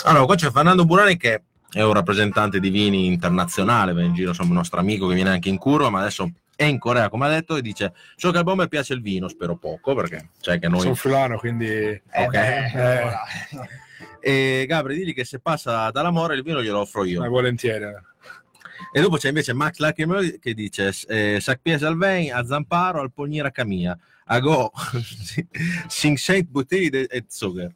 Allora, 0.05 0.25
qua 0.25 0.35
c'è 0.35 0.51
Fernando 0.51 0.85
Burani 0.85 1.17
che 1.17 1.43
è 1.71 1.83
un 1.83 1.93
rappresentante 1.93 2.61
di 2.61 2.71
vini 2.71 3.07
internazionale, 3.07 3.93
va 3.93 4.03
in 4.03 4.15
giro, 4.15 4.31
insomma, 4.31 4.51
un 4.51 4.57
nostro 4.57 4.81
amico 4.81 5.07
che 5.09 5.15
viene 5.15 5.31
anche 5.31 5.49
in 5.49 5.59
curva, 5.59 5.91
ma 5.91 6.01
adesso 6.01 6.31
è 6.55 6.65
in 6.65 6.79
Corea, 6.79 7.09
come 7.09 7.27
ha 7.27 7.31
detto, 7.31 7.57
e 7.57 7.63
dice, 7.63 7.93
so 8.17 8.31
che 8.31 8.39
al 8.39 8.45
bomber 8.45 8.69
piace 8.69 8.93
il 8.93 9.01
vino, 9.01 9.27
spero 9.29 9.57
poco, 9.57 9.95
perché 9.95 10.31
c'è 10.41 10.59
che 10.59 10.69
noi... 10.69 10.81
Sono 10.81 10.95
fulano, 10.95 11.39
quindi 11.39 11.67
Eh, 11.67 12.03
Ok. 12.25 12.35
Eh. 12.35 12.71
voilà. 12.75 13.23
E 14.25 14.67
Gabri, 14.69 14.95
digli 14.95 15.15
che 15.15 15.25
se 15.25 15.41
passa 15.41 15.91
dall'amore 15.91 16.37
il 16.37 16.43
vino 16.45 16.63
glielo 16.63 16.79
offro 16.81 17.05
io. 17.05 17.25
eh, 17.25 17.29
volentieri. 17.29 17.87
E 18.93 19.01
dopo 19.01 19.17
c'è 19.17 19.29
invece 19.29 19.53
Max 19.53 19.79
Lacrimel 19.79 20.39
che 20.39 20.55
dice 20.55 20.93
eh, 21.09 21.39
Sac 21.41 21.59
Pies 21.61 21.83
Alvein, 21.83 22.33
a 22.33 22.45
Zamparo, 22.45 23.01
al 23.01 23.11
Pognira 23.13 23.51
Camia, 23.51 23.99
a 24.27 24.39
Go, 24.41 24.71
Sing 25.89 26.17
Saint 26.17 26.49
Bouteille 26.49 27.07
e 27.07 27.25
Zucker. 27.29 27.73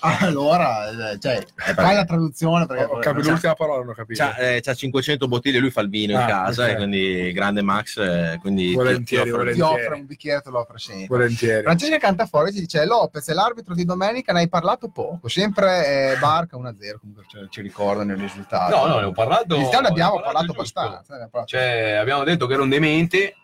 Allora, 0.00 1.12
eh, 1.12 1.18
cioè, 1.18 1.44
fai 1.54 1.94
la 1.94 2.04
traduzione 2.04 2.66
perché 2.66 2.84
Ho 2.84 2.98
capito 2.98 3.30
l'ultima 3.30 3.54
parola, 3.54 3.78
non 3.80 3.90
ho 3.90 3.94
capito. 3.94 4.22
C'ha, 4.22 4.36
eh, 4.36 4.60
c'ha 4.60 4.74
500 4.74 5.28
bottiglie, 5.28 5.58
lui 5.58 5.70
fa 5.70 5.80
il 5.80 5.88
vino 5.88 6.12
in 6.12 6.18
Ah, 6.18 6.26
casa, 6.26 6.64
ok. 6.64 6.70
e 6.70 6.74
quindi 6.76 7.32
grande 7.32 7.62
Max, 7.62 7.96
eh, 7.98 8.38
quindi 8.40 8.68
ti- 8.68 8.74
Volentieri, 8.74 9.24
ti 9.24 9.30
ti 9.30 9.36
volentieri. 9.36 9.72
offre 9.82 9.94
un 9.94 10.06
bicchiere, 10.06 10.40
te 10.42 10.50
lo 10.50 10.58
offre 10.60 10.78
sempre. 10.78 11.06
Volentieri. 11.06 11.62
Francesca 11.62 11.98
Cantafuori 11.98 12.52
ci 12.52 12.60
dice 12.60 12.84
Lopez 12.84 13.28
è 13.28 13.32
l'arbitro 13.32 13.74
di 13.74 13.84
domenica, 13.84 14.32
ne 14.32 14.40
hai 14.40 14.48
parlato 14.48 14.88
poco, 14.88 15.28
sempre 15.28 16.12
eh, 16.12 16.16
Barca 16.18 16.56
1-0, 16.56 16.98
comunque 16.98 17.24
cioè, 17.28 17.46
ci 17.48 17.60
ricordano 17.62 18.12
il 18.12 18.18
risultato. 18.18 18.76
No, 18.76 18.86
no, 18.86 18.98
ne 18.98 19.06
ho 19.06 19.12
parlato. 19.12 19.54
In 19.54 19.60
realtà 19.60 19.80
ne 19.80 19.88
abbiamo 19.88 20.20
parlato 20.20 20.52
giusto. 20.52 20.80
abbastanza. 20.80 21.16
parlato. 21.30 21.46
Cioè, 21.46 21.92
abbiamo 21.92 22.24
detto 22.24 22.46
che 22.46 22.52
era 22.54 22.62
un 22.62 22.68
demente, 22.68 23.36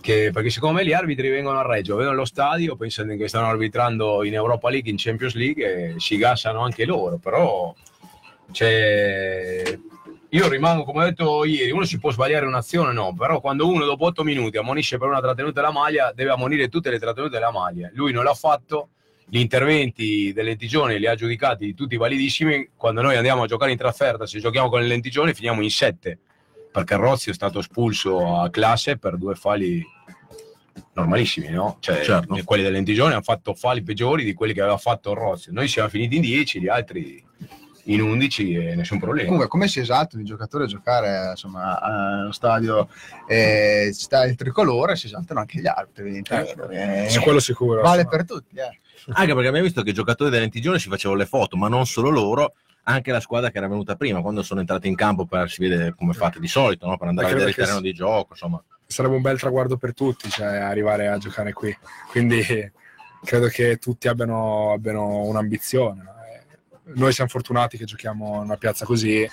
che, 0.00 0.30
perché 0.32 0.50
secondo 0.50 0.78
me 0.78 0.86
gli 0.86 0.92
arbitri 0.92 1.28
vengono 1.28 1.58
a 1.58 1.66
Reggio, 1.66 1.96
vedono 1.96 2.16
lo 2.16 2.24
stadio, 2.24 2.76
pensano 2.76 3.16
che 3.16 3.28
stanno 3.28 3.46
arbitrando 3.46 4.24
in 4.24 4.34
Europa 4.34 4.70
League, 4.70 4.90
in 4.90 4.96
Champions 4.98 5.34
League 5.34 5.94
e 5.94 5.94
si 5.98 6.16
gassano 6.16 6.60
anche 6.60 6.84
loro, 6.84 7.18
però 7.18 7.74
cioè, 8.52 9.78
io 10.30 10.48
rimango, 10.48 10.84
come 10.84 11.02
ho 11.02 11.06
detto 11.06 11.44
ieri, 11.44 11.70
uno 11.70 11.84
si 11.84 11.98
può 11.98 12.10
sbagliare 12.10 12.46
un'azione, 12.46 12.92
no, 12.92 13.14
però 13.14 13.40
quando 13.40 13.68
uno 13.68 13.84
dopo 13.84 14.06
8 14.06 14.24
minuti 14.24 14.56
ammonisce 14.56 14.98
per 14.98 15.08
una 15.08 15.20
trattenuta 15.20 15.60
della 15.60 15.72
maglia, 15.72 16.12
deve 16.14 16.30
ammonire 16.30 16.68
tutte 16.68 16.90
le 16.90 16.98
trattenute 16.98 17.34
della 17.34 17.52
maglia. 17.52 17.90
Lui 17.94 18.12
non 18.12 18.24
l'ha 18.24 18.34
fatto, 18.34 18.90
gli 19.26 19.38
interventi 19.38 20.32
del 20.32 20.46
lentigione 20.46 20.98
li 20.98 21.06
ha 21.06 21.14
giudicati 21.14 21.74
tutti 21.74 21.96
validissimi, 21.96 22.70
quando 22.76 23.02
noi 23.02 23.16
andiamo 23.16 23.42
a 23.42 23.46
giocare 23.46 23.70
in 23.70 23.78
trasferta, 23.78 24.26
se 24.26 24.40
giochiamo 24.40 24.68
con 24.68 24.82
il 24.82 24.88
lentigione 24.88 25.34
finiamo 25.34 25.62
in 25.62 25.70
7 25.70 26.18
perché 26.70 26.96
Rozzi 26.96 27.30
è 27.30 27.34
stato 27.34 27.58
espulso 27.58 28.40
a 28.40 28.50
classe 28.50 28.96
per 28.98 29.16
due 29.16 29.34
falli 29.34 29.84
normalissimi, 30.94 31.48
no? 31.50 31.76
Cioè, 31.80 32.02
Certo. 32.02 32.38
quelli 32.44 32.62
del 32.62 32.72
Lentigione 32.72 33.12
hanno 33.14 33.22
fatto 33.22 33.54
falli 33.54 33.82
peggiori 33.82 34.24
di 34.24 34.34
quelli 34.34 34.52
che 34.52 34.60
aveva 34.60 34.76
fatto 34.78 35.14
Rozzi. 35.14 35.52
Noi 35.52 35.68
siamo 35.68 35.88
finiti 35.88 36.16
in 36.16 36.22
10, 36.22 36.60
gli 36.60 36.68
altri 36.68 37.24
in 37.84 38.02
11 38.02 38.52
e 38.54 38.74
nessun 38.76 38.98
problema. 38.98 39.24
Comunque, 39.24 39.48
come 39.48 39.66
si 39.66 39.80
esaltano 39.80 40.22
i 40.22 40.26
giocatori 40.26 40.64
a 40.64 40.66
giocare 40.66 41.30
insomma, 41.30 41.80
allo 41.80 42.32
stadio 42.32 42.88
eh, 43.26 43.90
sta 43.92 44.24
il 44.26 44.36
tricolore, 44.36 44.96
si 44.96 45.06
esaltano 45.06 45.40
anche 45.40 45.60
gli 45.60 45.66
altri, 45.66 46.02
evidentemente. 46.02 46.54
perché 46.54 47.08
Su 47.08 47.20
quello 47.20 47.40
sicuro. 47.40 47.80
vale 47.82 48.06
per 48.06 48.24
tutti. 48.24 48.56
eh. 48.56 48.78
Anche 49.12 49.32
perché 49.32 49.48
abbiamo 49.48 49.62
visto 49.64 49.82
che 49.82 49.90
i 49.90 49.94
giocatori 49.94 50.30
del 50.30 50.40
Lentigione 50.40 50.78
si 50.78 50.88
facevano 50.88 51.18
le 51.18 51.26
foto, 51.26 51.56
ma 51.56 51.68
non 51.68 51.86
solo 51.86 52.10
loro, 52.10 52.52
anche 52.90 53.12
la 53.12 53.20
squadra 53.20 53.50
che 53.50 53.58
era 53.58 53.68
venuta 53.68 53.96
prima, 53.96 54.20
quando 54.20 54.42
sono 54.42 54.60
entrati 54.60 54.88
in 54.88 54.94
campo 54.94 55.24
per 55.24 55.50
si 55.50 55.60
vede 55.60 55.94
come 55.96 56.12
fate 56.12 56.40
di 56.40 56.48
solito, 56.48 56.86
no? 56.86 56.96
per 56.96 57.08
andare 57.08 57.28
a 57.28 57.30
vedere 57.30 57.50
il 57.50 57.56
terreno 57.56 57.76
che 57.76 57.82
di 57.82 57.92
gioco, 57.92 58.28
insomma. 58.30 58.62
Sarebbe 58.86 59.14
un 59.14 59.22
bel 59.22 59.38
traguardo 59.38 59.76
per 59.76 59.94
tutti, 59.94 60.28
cioè 60.28 60.56
arrivare 60.56 61.08
a 61.08 61.18
giocare 61.18 61.52
qui. 61.52 61.76
Quindi 62.10 62.42
credo 63.24 63.46
che 63.46 63.76
tutti 63.76 64.08
abbiano, 64.08 64.72
abbiano 64.72 65.22
un'ambizione. 65.22 66.02
no? 66.02 66.10
Eh, 66.24 66.92
Noi 66.98 67.12
siamo 67.12 67.30
fortunati 67.30 67.76
che 67.76 67.84
giochiamo 67.84 68.36
in 68.36 68.42
una 68.44 68.56
piazza 68.56 68.84
così, 68.84 69.28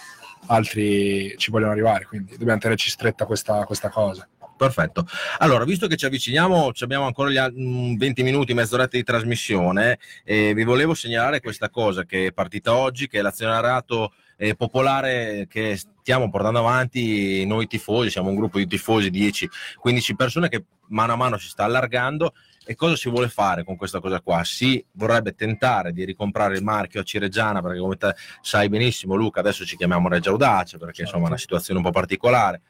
altri 0.47 1.35
ci 1.37 1.51
vogliono 1.51 1.71
arrivare, 1.71 2.05
quindi 2.05 2.37
dobbiamo 2.37 2.59
tenerci 2.59 2.89
stretta 2.89 3.25
questa, 3.25 3.65
questa 3.65 3.89
cosa. 3.89 4.27
Perfetto. 4.57 5.05
Allora, 5.37 5.63
visto 5.65 5.85
che 5.85 5.95
ci 5.95 6.05
avviciniamo, 6.05 6.73
ci 6.73 6.83
abbiamo 6.83 7.05
ancora 7.05 7.29
gli 7.29 7.37
al- 7.37 7.53
mm, 7.53 7.95
20 7.95 8.23
minuti, 8.23 8.55
mezz'oretta 8.55 8.97
di 8.97 9.03
trasmissione, 9.03 9.99
eh, 10.23 10.53
vi 10.55 10.63
volevo 10.63 10.95
segnalare 10.95 11.39
questa 11.39 11.69
cosa 11.69 12.03
che 12.03 12.27
è 12.27 12.31
partita 12.31 12.75
oggi, 12.75 13.07
che 13.07 13.19
è 13.19 13.21
l'azionariato 13.21 14.13
eh, 14.35 14.55
popolare 14.55 15.45
che 15.49 15.77
stiamo 15.77 16.29
portando 16.29 16.59
avanti 16.59 17.45
noi 17.45 17.67
tifosi, 17.67 18.09
siamo 18.09 18.29
un 18.29 18.35
gruppo 18.35 18.57
di 18.57 18.67
tifosi, 18.67 19.09
10-15 19.11 20.15
persone 20.15 20.49
che 20.49 20.63
mano 20.89 21.13
a 21.13 21.15
mano 21.15 21.37
si 21.37 21.49
sta 21.49 21.63
allargando. 21.63 22.33
E 22.69 22.75
cosa 22.75 22.97
si 22.97 23.09
vuole 23.09 23.29
fare 23.29 23.63
con 23.63 23.77
questa 23.77 24.01
cosa 24.01 24.19
qua? 24.19 24.43
Si 24.43 24.83
vorrebbe 24.93 25.33
tentare 25.35 25.93
di 25.93 26.03
ricomprare 26.03 26.57
il 26.57 26.63
marchio 26.63 26.99
a 26.99 27.03
Cireggiana, 27.03 27.61
perché 27.61 27.79
come 27.79 27.95
te 27.95 28.13
sai 28.41 28.67
benissimo, 28.67 29.15
Luca, 29.15 29.39
adesso 29.39 29.65
ci 29.65 29.77
chiamiamo 29.77 30.09
Reggio 30.09 30.31
Audace, 30.31 30.77
perché 30.77 31.03
insomma 31.03 31.25
è 31.25 31.27
una 31.27 31.37
situazione 31.37 31.79
un 31.79 31.85
po' 31.85 31.91
particolare 31.91 32.61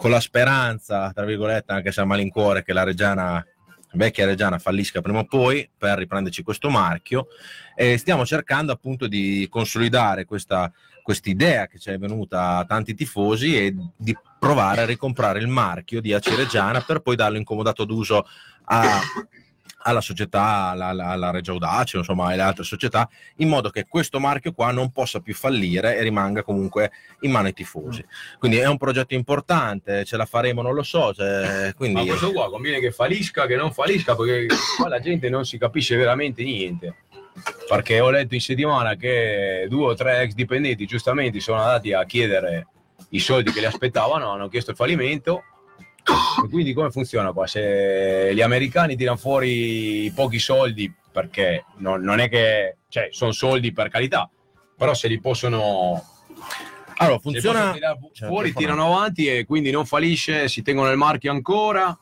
con 0.00 0.10
la 0.10 0.20
speranza, 0.20 1.12
tra 1.12 1.26
virgolette, 1.26 1.72
anche 1.72 1.92
se 1.92 2.00
a 2.00 2.06
malincuore, 2.06 2.64
che 2.64 2.72
la 2.72 2.84
Reggiana, 2.84 3.44
vecchia 3.92 4.24
Reggiana 4.24 4.58
fallisca 4.58 5.02
prima 5.02 5.18
o 5.18 5.24
poi 5.26 5.68
per 5.76 5.98
riprenderci 5.98 6.42
questo 6.42 6.70
marchio. 6.70 7.26
E 7.76 7.98
stiamo 7.98 8.24
cercando 8.24 8.72
appunto 8.72 9.06
di 9.06 9.46
consolidare 9.50 10.24
questa 10.24 10.72
idea 11.24 11.66
che 11.66 11.78
ci 11.78 11.90
è 11.90 11.98
venuta 11.98 12.56
a 12.56 12.64
tanti 12.64 12.94
tifosi 12.94 13.58
e 13.58 13.76
di 13.94 14.16
provare 14.38 14.80
a 14.80 14.86
ricomprare 14.86 15.38
il 15.38 15.48
marchio 15.48 16.00
di 16.00 16.14
AC 16.14 16.34
Reggiana 16.34 16.80
per 16.80 17.00
poi 17.00 17.14
darlo 17.14 17.36
in 17.36 17.44
comodato 17.44 17.84
d'uso 17.84 18.26
a, 18.64 19.00
alla 19.82 20.00
società, 20.00 20.68
alla, 20.68 20.88
alla, 20.88 21.30
Regia 21.30 21.52
Audace, 21.52 21.98
insomma, 21.98 22.30
e 22.30 22.34
alle 22.34 22.42
altre 22.42 22.64
società, 22.64 23.08
in 23.36 23.48
modo 23.48 23.70
che 23.70 23.86
questo 23.88 24.18
marchio 24.18 24.52
qua 24.52 24.70
non 24.72 24.90
possa 24.90 25.20
più 25.20 25.34
fallire 25.34 25.96
e 25.96 26.02
rimanga 26.02 26.42
comunque 26.42 26.90
in 27.20 27.30
mano 27.30 27.46
ai 27.46 27.52
tifosi. 27.52 28.04
Quindi 28.38 28.58
è 28.58 28.66
un 28.66 28.76
progetto 28.76 29.14
importante, 29.14 30.04
ce 30.04 30.16
la 30.16 30.26
faremo, 30.26 30.62
non 30.62 30.74
lo 30.74 30.82
so. 30.82 31.14
cioè, 31.14 31.72
quindi... 31.76 32.00
Ma 32.00 32.06
questo 32.06 32.32
qua 32.32 32.50
conviene 32.50 32.80
che 32.80 32.90
fallisca, 32.90 33.46
che 33.46 33.56
non 33.56 33.72
fallisca, 33.72 34.14
perché 34.14 34.46
qua 34.76 34.88
la 34.88 35.00
gente 35.00 35.28
non 35.28 35.44
si 35.44 35.58
capisce 35.58 35.96
veramente 35.96 36.42
niente. 36.42 36.94
Perché 37.68 38.00
ho 38.00 38.10
letto 38.10 38.34
in 38.34 38.40
settimana 38.40 38.96
che 38.96 39.66
due 39.68 39.86
o 39.86 39.94
tre 39.94 40.22
ex 40.22 40.32
dipendenti 40.32 40.84
giustamente 40.84 41.40
sono 41.40 41.60
andati 41.60 41.92
a 41.92 42.04
chiedere 42.04 42.66
i 43.10 43.18
soldi 43.18 43.50
che 43.50 43.60
li 43.60 43.66
aspettavano, 43.66 44.30
hanno 44.30 44.48
chiesto 44.48 44.72
il 44.72 44.76
fallimento. 44.76 45.44
E 46.44 46.48
quindi 46.48 46.72
come 46.72 46.90
funziona 46.90 47.32
qua? 47.32 47.46
Se 47.46 48.30
gli 48.34 48.40
americani 48.40 48.96
tirano 48.96 49.16
fuori 49.16 50.10
pochi 50.14 50.38
soldi, 50.38 50.92
perché 51.12 51.64
non, 51.78 52.02
non 52.02 52.20
è 52.20 52.28
che, 52.28 52.76
cioè, 52.88 53.08
sono 53.10 53.32
soldi 53.32 53.72
per 53.72 53.88
carità, 53.88 54.28
però 54.76 54.94
se 54.94 55.08
li 55.08 55.20
possono 55.20 56.02
Allora, 56.96 57.18
funziona... 57.18 57.72
Certo, 57.72 58.10
fuori, 58.26 58.52
tirano 58.52 58.86
avanti 58.94 59.26
e 59.26 59.44
quindi 59.44 59.70
non 59.70 59.86
fallisce, 59.86 60.48
si 60.48 60.62
tengono 60.62 60.90
il 60.90 60.96
marchio 60.96 61.30
ancora. 61.32 61.96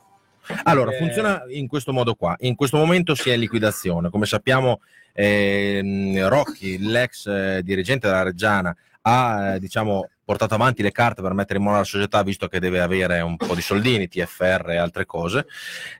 Allora, 0.63 0.91
Eh, 0.93 0.97
funziona 0.97 1.43
in 1.49 1.67
questo 1.67 1.93
modo 1.93 2.15
qua. 2.15 2.35
In 2.39 2.55
questo 2.55 2.77
momento 2.77 3.15
si 3.15 3.29
è 3.29 3.33
in 3.33 3.39
liquidazione. 3.39 4.09
Come 4.09 4.25
sappiamo, 4.25 4.81
ehm, 5.13 6.27
Rocchi, 6.27 6.79
l'ex 6.79 7.27
eh, 7.27 7.61
dirigente 7.63 8.07
della 8.07 8.23
Reggiana, 8.23 8.75
ha 9.01 9.55
eh, 9.55 9.59
diciamo, 9.59 10.09
portato 10.29 10.53
avanti 10.53 10.83
le 10.83 10.91
carte 10.91 11.23
per 11.23 11.33
mettere 11.33 11.57
in 11.57 11.65
mano 11.65 11.77
la 11.77 11.83
società, 11.83 12.21
visto 12.21 12.47
che 12.47 12.59
deve 12.59 12.81
avere 12.81 13.19
un 13.21 13.35
po' 13.35 13.55
di 13.55 13.61
soldini, 13.61 14.07
TFR 14.07 14.69
e 14.69 14.77
altre 14.77 15.07
cose. 15.07 15.47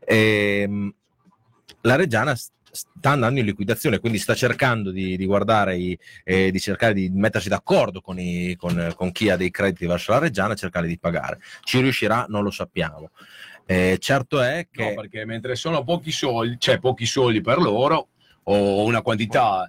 Ehm, 0.06 0.93
la 1.81 1.95
Reggiana 1.95 2.35
sta 2.35 3.10
andando 3.10 3.39
in 3.39 3.45
liquidazione, 3.47 3.97
quindi 3.97 4.19
sta 4.19 4.35
cercando 4.35 4.91
di, 4.91 5.18
di 5.18 5.26
guardare, 5.26 5.77
i, 5.77 5.97
eh, 6.23 6.51
di 6.51 6.60
cercare 6.60 6.93
di 6.93 7.10
mettersi 7.10 7.49
d'accordo 7.49 8.01
con, 8.01 8.19
i- 8.19 8.56
con- 8.56 8.93
con 8.95 9.11
chi 9.11 9.31
ha 9.31 9.35
dei 9.35 9.49
crediti 9.49 9.88
verso 9.88 10.11
la 10.11 10.19
Reggiana 10.19 10.53
e 10.53 10.57
cercare 10.57 10.85
di 10.85 10.99
pagare. 10.99 11.39
Ci 11.64 11.80
riuscirà? 11.81 12.27
Non 12.30 12.43
lo 12.43 12.51
sappiamo. 12.51 13.10
Eh, 13.65 13.97
certo 13.99 14.41
è 14.41 14.68
che 14.69 14.89
No, 14.89 15.01
perché 15.01 15.26
mentre 15.26 15.56
sono 15.56 15.84
pochi 15.84 16.11
soldi, 16.11 16.57
cioè 16.60 16.77
pochi 16.77 17.07
soldi 17.07 17.41
per 17.41 17.57
loro, 17.57 18.10
o 18.43 18.84
una 18.84 19.01
quantità 19.01 19.68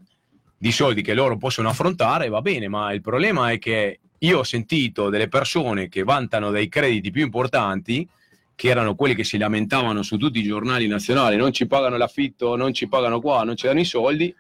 di 0.59 0.71
soldi 0.71 1.01
che 1.01 1.15
loro 1.15 1.39
possono 1.39 1.71
affrontare, 1.71 2.29
va 2.29 2.43
bene, 2.43 2.69
ma 2.69 2.93
il 2.93 3.01
problema 3.01 3.53
è 3.53 3.59
che 3.59 4.01
io 4.23 4.39
ho 4.39 4.43
sentito 4.45 5.09
delle 5.09 5.29
persone 5.29 5.89
che 5.89 6.03
vantano 6.03 6.51
dei 6.51 6.69
crediti 6.69 7.11
più 7.11 7.23
importanti, 7.23 8.07
che 8.55 8.69
erano 8.69 8.95
quelli 8.95 9.15
che 9.15 9.25
si 9.25 9.39
lamentavano 9.39 10.03
su 10.03 10.17
tutti 10.19 10.39
i 10.41 10.43
giornali 10.43 10.87
nazionali, 10.87 11.37
non 11.37 11.53
ci 11.53 11.67
pagano 11.67 11.97
l'affitto, 11.97 12.57
non 12.57 12.75
ci 12.75 12.89
pagano 12.89 13.21
qua, 13.21 13.43
non 13.45 13.57
ci 13.57 13.67
danno 13.67 13.81
i 13.81 13.85
soldi, 13.87 14.35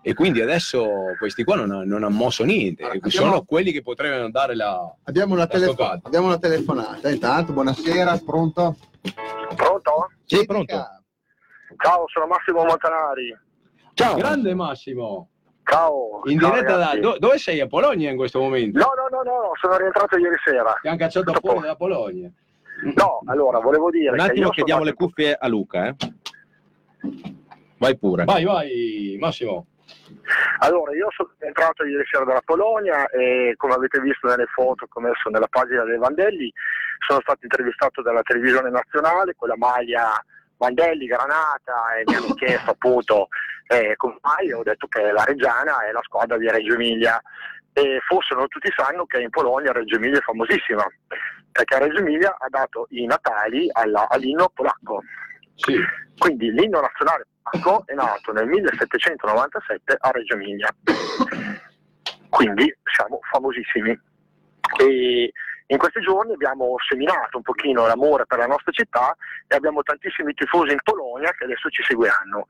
e 0.00 0.14
quindi 0.14 0.40
adesso 0.40 0.88
questi 1.18 1.42
qua 1.42 1.56
non, 1.56 1.68
non 1.86 2.04
hanno 2.04 2.14
mosso 2.14 2.44
niente, 2.44 2.84
Allora, 2.84 2.98
e 3.06 3.10
sono 3.10 3.26
abbiamo- 3.26 3.44
quelli 3.44 3.72
che 3.72 3.82
potrebbero 3.82 4.30
dare 4.30 4.54
la... 4.54 4.78
Abbiamo 5.04 5.34
una, 5.34 5.46
telefo- 5.48 5.72
Ascoltate. 5.72 6.06
abbiamo 6.06 6.26
una 6.26 6.38
telefonata. 6.38 7.10
Intanto, 7.10 7.52
buonasera, 7.52 8.18
pronto? 8.24 8.76
Pronto? 9.56 10.10
Sì, 10.24 10.44
pronto. 10.46 10.74
Ciao, 11.82 12.04
sono 12.06 12.26
Massimo 12.26 12.64
Montanari. 12.64 13.36
Ciao. 13.94 14.14
Grande 14.16 14.54
Massimo, 14.54 15.28
Ciao. 15.68 16.20
in 16.24 16.38
Ciao, 16.38 16.50
diretta 16.50 16.76
da... 16.76 16.98
do- 16.98 17.16
dove 17.18 17.38
sei 17.38 17.60
a 17.60 17.66
Polonia 17.66 18.10
in 18.10 18.16
questo 18.16 18.38
momento? 18.40 18.78
No, 18.78 18.92
no, 18.96 19.08
no, 19.10 19.22
no, 19.22 19.40
no, 19.46 19.50
sono 19.60 19.76
rientrato 19.76 20.16
ieri 20.16 20.36
sera. 20.44 20.78
Ti 20.80 20.88
hanno 20.88 20.96
cacciato 20.96 21.32
fuori 21.32 21.40
posto. 21.42 21.60
dalla 21.60 21.76
Polonia. 21.76 22.30
No, 22.94 23.20
allora, 23.26 23.58
volevo 23.58 23.90
dire 23.90 24.10
Un 24.10 24.16
che 24.16 24.22
attimo 24.22 24.48
che 24.50 24.54
sono 24.60 24.66
diamo 24.66 24.82
le 24.84 24.90
andato- 24.90 25.06
cuffie 25.06 25.36
a 25.38 25.48
Luca, 25.48 25.86
eh. 25.88 25.94
Vai 27.78 27.96
pure. 27.98 28.24
Vai, 28.24 28.44
vai, 28.44 29.16
Massimo. 29.18 29.66
Allora, 30.60 30.92
io 30.94 31.08
sono 31.14 31.30
entrato 31.38 31.84
ieri 31.84 32.04
sera 32.10 32.24
dalla 32.24 32.42
Polonia 32.44 33.06
e 33.08 33.54
come 33.56 33.74
avete 33.74 34.00
visto 34.00 34.26
nelle 34.28 34.46
foto 34.46 34.86
che 34.86 34.92
ho 34.98 35.00
messo 35.00 35.28
nella 35.30 35.46
pagina 35.48 35.84
dei 35.84 35.98
Vandelli, 35.98 36.52
sono 37.06 37.20
stato 37.22 37.40
intervistato 37.42 38.02
dalla 38.02 38.22
televisione 38.22 38.70
nazionale 38.70 39.34
con 39.36 39.48
la 39.48 39.56
maglia 39.56 40.12
Vandelli 40.56 41.06
Granata 41.06 41.94
e 41.98 42.02
mi 42.06 42.14
hanno 42.14 42.34
chiesto 42.34 42.70
appunto 42.70 43.28
eh, 43.68 43.94
come 43.96 44.18
mai 44.22 44.52
ho 44.52 44.62
detto 44.62 44.86
che 44.86 45.10
la 45.10 45.24
Reggiana 45.24 45.84
è 45.84 45.92
la 45.92 46.02
squadra 46.02 46.36
di 46.38 46.48
Reggio 46.48 46.74
Emilia 46.74 47.20
e 47.72 48.00
forse 48.06 48.34
non 48.34 48.48
tutti 48.48 48.72
sanno 48.74 49.04
che 49.06 49.20
in 49.20 49.30
Polonia 49.30 49.72
Reggio 49.72 49.96
Emilia 49.96 50.18
è 50.18 50.22
famosissima 50.22 50.86
perché 51.56 51.78
Reggio 51.78 51.98
Emilia 51.98 52.36
ha 52.38 52.48
dato 52.48 52.86
i 52.90 53.06
natali 53.06 53.68
alla- 53.72 54.08
all'inno 54.08 54.50
polacco. 54.52 55.02
Sì. 55.54 55.74
Quindi 56.18 56.52
l'inno 56.52 56.80
nazionale 56.80 57.26
polacco 57.42 57.86
è 57.86 57.94
nato 57.94 58.32
nel 58.32 58.46
1797 58.46 59.96
a 59.98 60.10
Reggio 60.10 60.34
Emilia. 60.34 60.68
Quindi 62.28 62.76
siamo 62.84 63.20
famosissimi. 63.30 63.98
E 64.78 65.32
in 65.68 65.78
questi 65.78 66.00
giorni 66.00 66.32
abbiamo 66.32 66.74
seminato 66.86 67.38
un 67.38 67.42
pochino 67.42 67.86
l'amore 67.86 68.26
per 68.26 68.38
la 68.38 68.46
nostra 68.46 68.70
città 68.72 69.16
e 69.48 69.56
abbiamo 69.56 69.82
tantissimi 69.82 70.34
tifosi 70.34 70.72
in 70.72 70.78
Polonia 70.82 71.32
che 71.32 71.44
adesso 71.44 71.70
ci 71.70 71.82
seguiranno. 71.82 72.46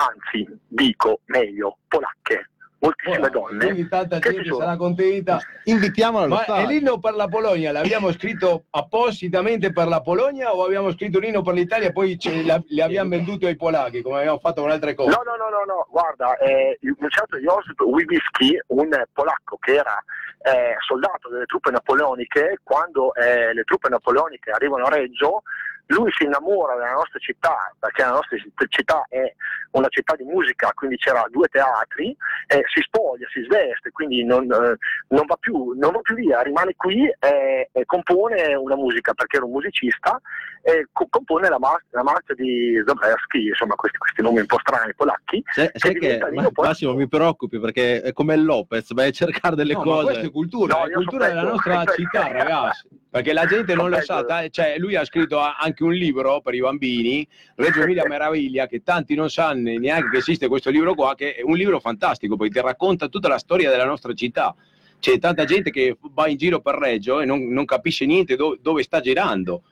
Anzi, 0.00 0.46
dico 0.68 1.20
meglio, 1.26 1.78
polacche, 1.88 2.50
moltissime 2.78 3.28
donne. 3.30 3.64
Quindi 3.64 3.88
tanta 3.88 4.20
gente 4.20 4.44
sono. 4.44 4.58
sarà 4.60 4.76
contenta. 4.76 5.40
Invitiamola 5.64 6.24
allo 6.24 6.34
Ma 6.34 6.44
è 6.44 6.66
l'inno 6.66 7.00
per 7.00 7.14
la 7.14 7.26
Polonia, 7.26 7.72
l'abbiamo 7.72 8.12
scritto 8.12 8.66
appositamente 8.70 9.72
per 9.72 9.88
la 9.88 10.00
Polonia 10.00 10.54
o 10.54 10.64
abbiamo 10.64 10.92
scritto 10.92 11.18
l'inno 11.18 11.42
per 11.42 11.54
l'Italia 11.54 11.88
e 11.88 11.92
poi 11.92 12.16
ce 12.16 12.44
la- 12.44 12.62
le 12.68 12.82
abbiamo 12.82 13.10
venduto 13.10 13.46
ai 13.46 13.56
polacchi 13.56 14.02
come 14.02 14.18
abbiamo 14.20 14.38
fatto 14.38 14.60
con 14.62 14.70
altre 14.70 14.94
cose? 14.94 15.10
No, 15.10 15.22
no, 15.24 15.34
no, 15.34 15.48
no, 15.50 15.64
no, 15.64 15.86
guarda, 15.90 16.36
eh, 16.38 16.78
il 16.82 16.94
un 16.96 17.10
certo 17.10 17.38
Josip 17.38 17.80
Wybicki, 17.80 18.56
un 18.68 18.88
polacco 19.12 19.56
che 19.58 19.74
era 19.74 20.02
eh, 20.42 20.76
soldato 20.86 21.28
delle 21.28 21.46
truppe 21.46 21.72
napoleoniche, 21.72 22.60
quando 22.62 23.12
eh, 23.14 23.52
le 23.52 23.64
truppe 23.64 23.88
napoleoniche 23.88 24.52
arrivano 24.52 24.84
a 24.84 24.90
Reggio, 24.90 25.42
lui 25.88 26.10
si 26.12 26.24
innamora 26.24 26.74
della 26.74 26.92
nostra 26.92 27.18
città, 27.18 27.72
perché 27.78 28.02
la 28.02 28.10
nostra 28.12 28.36
città 28.68 29.04
è 29.08 29.32
una 29.72 29.88
città 29.88 30.14
di 30.16 30.24
musica, 30.24 30.70
quindi 30.74 30.96
c'era 30.96 31.24
due 31.30 31.48
teatri, 31.48 32.14
eh, 32.46 32.62
si 32.72 32.80
spoglia, 32.82 33.26
si 33.32 33.42
sveste, 33.42 33.90
quindi 33.90 34.24
non, 34.24 34.44
eh, 34.52 34.76
non 35.08 35.24
va, 35.26 35.36
più, 35.40 35.72
non 35.78 35.92
va 35.92 36.00
più 36.00 36.14
via, 36.14 36.40
rimane 36.42 36.74
qui 36.76 37.06
e, 37.06 37.68
e 37.72 37.84
compone 37.86 38.54
una 38.54 38.76
musica, 38.76 39.14
perché 39.14 39.36
era 39.36 39.46
un 39.46 39.52
musicista, 39.52 40.20
e 40.62 40.88
co- 40.92 41.06
compone 41.08 41.48
la, 41.48 41.58
mar- 41.58 41.82
la 41.90 42.02
marcia 42.02 42.34
di 42.34 42.82
Zabreski, 42.84 43.46
insomma 43.46 43.74
questi, 43.74 43.96
questi 43.96 44.20
nomi 44.22 44.40
un 44.40 44.46
po' 44.46 44.58
strani 44.60 44.92
polacchi, 44.94 45.42
sai 45.52 45.70
che 45.94 46.18
lì 46.30 46.36
Ma- 46.36 46.46
un 46.48 46.52
po'- 46.52 46.62
Massimo 46.64 46.94
mi 46.94 47.08
preoccupi 47.08 47.58
perché 47.58 48.02
è 48.02 48.12
come 48.12 48.34
il 48.34 48.44
Lopez, 48.44 48.92
vai 48.92 49.08
a 49.08 49.12
cercare 49.12 49.56
delle 49.56 49.72
No, 49.74 49.82
cose. 49.82 50.20
è 50.20 50.30
cultura, 50.30 50.76
No, 50.78 50.84
è 50.86 50.90
cultura 50.90 51.28
della 51.28 51.42
nostra 51.42 51.84
città, 51.96 52.28
ragazzi. 52.30 52.88
Perché 53.10 53.32
la 53.32 53.46
gente 53.46 53.74
non 53.74 53.88
lo 53.88 54.00
sa, 54.02 54.22
ta- 54.24 54.46
cioè 54.48 54.76
lui 54.76 54.94
ha 54.94 55.04
scritto 55.04 55.40
a- 55.40 55.56
anche 55.78 55.84
un 55.84 55.92
libro 55.92 56.40
per 56.40 56.54
i 56.54 56.60
bambini, 56.60 57.26
Reggio 57.54 57.82
Emilia 57.82 58.06
Meraviglia, 58.06 58.66
che 58.66 58.82
tanti 58.82 59.14
non 59.14 59.30
sanno 59.30 59.70
neanche 59.78 60.10
che 60.10 60.16
esiste 60.18 60.48
questo 60.48 60.70
libro 60.70 60.94
qua, 60.94 61.14
che 61.14 61.36
è 61.36 61.42
un 61.42 61.56
libro 61.56 61.78
fantastico, 61.78 62.36
perché 62.36 62.60
racconta 62.60 63.08
tutta 63.08 63.28
la 63.28 63.38
storia 63.38 63.70
della 63.70 63.84
nostra 63.84 64.12
città. 64.12 64.54
C'è 64.98 65.18
tanta 65.18 65.44
gente 65.44 65.70
che 65.70 65.96
va 66.12 66.26
in 66.26 66.36
giro 66.36 66.60
per 66.60 66.74
Reggio 66.74 67.20
e 67.20 67.24
non, 67.24 67.46
non 67.48 67.64
capisce 67.64 68.04
niente 68.04 68.34
do- 68.34 68.58
dove 68.60 68.82
sta 68.82 69.00
girando. 69.00 69.62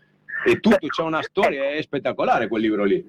E 0.45 0.61
tutto 0.61 0.87
c'è 0.87 1.03
una 1.03 1.23
storia, 1.23 1.70
è 1.70 1.83
spettacolare 1.83 2.47
quel 2.47 2.62
libro 2.62 2.85
lì. 2.85 3.05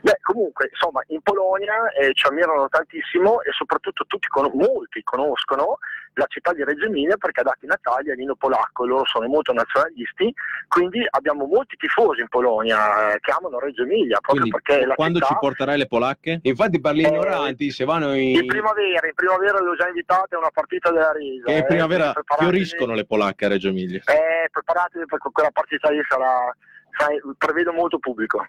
Beh, 0.00 0.18
comunque, 0.22 0.68
insomma, 0.70 1.02
in 1.08 1.20
Polonia 1.22 1.90
eh, 1.92 2.12
ci 2.12 2.26
ammirano 2.26 2.68
tantissimo 2.68 3.42
e 3.42 3.50
soprattutto 3.52 4.04
tutti, 4.06 4.28
con- 4.28 4.50
molti 4.54 5.02
conoscono 5.02 5.78
la 6.14 6.26
città 6.28 6.52
di 6.52 6.64
Reggio 6.64 6.86
Emilia 6.86 7.16
perché 7.16 7.40
ha 7.40 7.44
dato 7.44 7.64
i 7.64 7.68
natali 7.68 8.10
all'inno 8.10 8.34
polacco 8.34 8.84
e 8.84 8.88
loro 8.88 9.04
sono 9.06 9.28
molto 9.28 9.52
nazionalisti, 9.52 10.32
quindi 10.66 11.06
abbiamo 11.10 11.46
molti 11.46 11.76
tifosi 11.76 12.20
in 12.20 12.28
Polonia 12.28 13.12
eh, 13.12 13.20
che 13.20 13.30
amano 13.30 13.60
Reggio 13.60 13.82
Emilia 13.82 14.18
proprio 14.20 14.42
Quindi 14.42 14.50
perché 14.50 14.86
la 14.86 14.94
quando 14.94 15.18
città... 15.18 15.32
ci 15.32 15.38
porterai 15.40 15.78
le 15.78 15.86
polacche? 15.86 16.40
Infatti 16.42 16.80
per 16.80 16.94
gli 16.94 17.04
Eh, 17.04 17.08
ignoranti, 17.08 17.70
se 17.70 17.84
vanno 17.84 18.14
in... 18.14 18.36
In 18.36 18.46
primavera, 18.46 19.06
in 19.06 19.14
primavera 19.14 19.60
le 19.60 19.68
ho 19.68 19.76
già 19.76 19.86
invitate 19.86 20.34
a 20.34 20.38
una 20.38 20.50
partita 20.50 20.90
della 20.90 21.12
Risa. 21.12 21.44
Che 21.46 21.52
in 21.52 21.58
eh, 21.58 21.66
primavera 21.66 22.12
preparatevi- 22.12 22.50
fioriscono 22.50 22.94
le 22.94 23.06
polacche 23.06 23.44
a 23.44 23.48
Reggio 23.48 23.68
Emilia. 23.68 24.00
Eh, 24.06 24.48
preparatevi 24.50 25.06
perché 25.06 25.28
quella 25.32 25.50
partita 25.52 25.90
lì 25.90 26.00
sarà, 26.08 26.52
sai, 26.96 27.20
prevedo 27.36 27.72
molto 27.72 27.98
pubblico. 27.98 28.44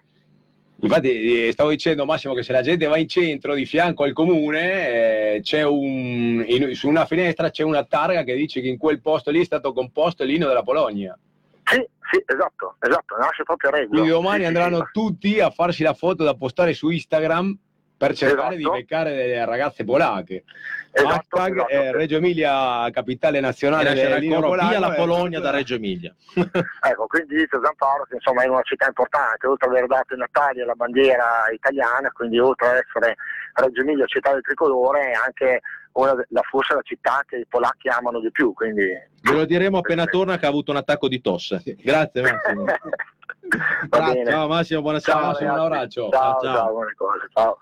Infatti 0.82 1.46
eh, 1.46 1.52
stavo 1.52 1.70
dicendo 1.70 2.04
Massimo 2.04 2.34
che 2.34 2.42
se 2.42 2.52
la 2.52 2.62
gente 2.62 2.86
va 2.86 2.96
in 2.96 3.08
centro 3.08 3.54
di 3.54 3.66
fianco 3.66 4.04
al 4.04 4.12
comune 4.12 5.34
eh, 5.34 5.40
c'è 5.42 5.62
un, 5.62 6.44
in- 6.46 6.74
su 6.74 6.88
una 6.88 7.04
finestra 7.04 7.50
c'è 7.50 7.62
una 7.62 7.84
targa 7.84 8.22
che 8.22 8.34
dice 8.34 8.60
che 8.60 8.68
in 8.68 8.78
quel 8.78 9.00
posto 9.00 9.30
lì 9.30 9.40
è 9.40 9.44
stato 9.44 9.72
composto 9.72 10.24
l'inno 10.24 10.46
della 10.46 10.62
Polonia. 10.62 11.18
Sì, 11.64 11.86
sì, 12.10 12.22
esatto, 12.26 12.76
esatto, 12.80 13.16
nasce 13.16 13.42
proprio 13.42 13.70
a 13.70 13.72
Reggio. 13.74 13.88
Quindi 13.90 14.08
domani 14.08 14.40
sì, 14.40 14.46
andranno 14.46 14.78
sì. 14.78 14.84
tutti 14.92 15.40
a 15.40 15.50
farsi 15.50 15.82
la 15.82 15.94
foto 15.94 16.24
da 16.24 16.34
postare 16.34 16.72
su 16.72 16.88
Instagram 16.88 17.56
per 18.00 18.14
cercare 18.14 18.54
Esatto. 18.56 18.72
di 18.72 18.80
beccare 18.80 19.14
delle 19.14 19.44
ragazze 19.44 19.84
polacche. 19.84 20.44
Esatto, 20.90 21.36
Hashtag 21.36 21.54
esatto. 21.54 21.68
eh, 21.68 21.92
Reggio 21.92 22.16
Emilia, 22.16 22.88
capitale 22.92 23.40
nazionale 23.40 23.90
nascerà 23.90 24.14
del 24.14 24.16
il 24.16 24.20
vino 24.22 24.34
coro 24.36 24.48
polacco, 24.48 24.68
via 24.70 24.78
la 24.78 24.92
e 24.94 24.96
Polonia 24.96 25.40
da 25.40 25.50
Reggio 25.50 25.74
Emilia. 25.74 26.14
Ecco, 26.80 27.06
quindi 27.06 27.34
dice 27.34 27.60
Zamparo 27.62 28.04
che 28.08 28.14
insomma 28.14 28.42
è 28.42 28.48
una 28.48 28.62
città 28.62 28.86
importante, 28.86 29.46
oltre 29.46 29.68
ad 29.68 29.74
aver 29.74 29.86
dato 29.86 30.14
in 30.14 30.24
Italia 30.26 30.64
la 30.64 30.72
bandiera 30.72 31.26
italiana, 31.52 32.10
quindi 32.10 32.38
oltre 32.38 32.68
ad 32.68 32.76
essere 32.76 33.16
Reggio 33.52 33.82
Emilia 33.82 34.06
città 34.06 34.32
del 34.32 34.40
tricolore, 34.40 35.10
è 35.10 35.12
anche 35.12 35.60
una 35.92 36.14
la, 36.14 36.40
forse 36.48 36.72
la 36.72 36.82
città 36.82 37.22
che 37.26 37.36
i 37.36 37.46
polacchi 37.46 37.88
amano 37.88 38.18
di 38.20 38.30
più. 38.30 38.54
Quindi... 38.54 38.86
Ve 39.20 39.32
lo 39.32 39.44
diremo 39.44 39.76
appena 39.76 40.06
torna 40.06 40.38
che 40.38 40.46
ha 40.46 40.48
avuto 40.48 40.70
un 40.70 40.78
attacco 40.78 41.06
di 41.06 41.20
tosse. 41.20 41.62
Grazie 41.82 42.22
Massimo. 42.22 42.64
Va 43.90 44.12
bene. 44.12 44.30
Ciao 44.30 44.48
Massimo, 44.48 44.80
buona 44.80 45.00
Ciao. 45.00 45.26
Massimo, 45.26 45.52
un 45.52 45.58
abbraccio. 45.58 46.08
Ciao, 46.08 46.10
Ciao, 46.10 46.40
ciao, 46.40 46.54
ciao. 46.54 46.70
buone 46.70 46.94
cose. 46.96 47.28
Ciao. 47.34 47.58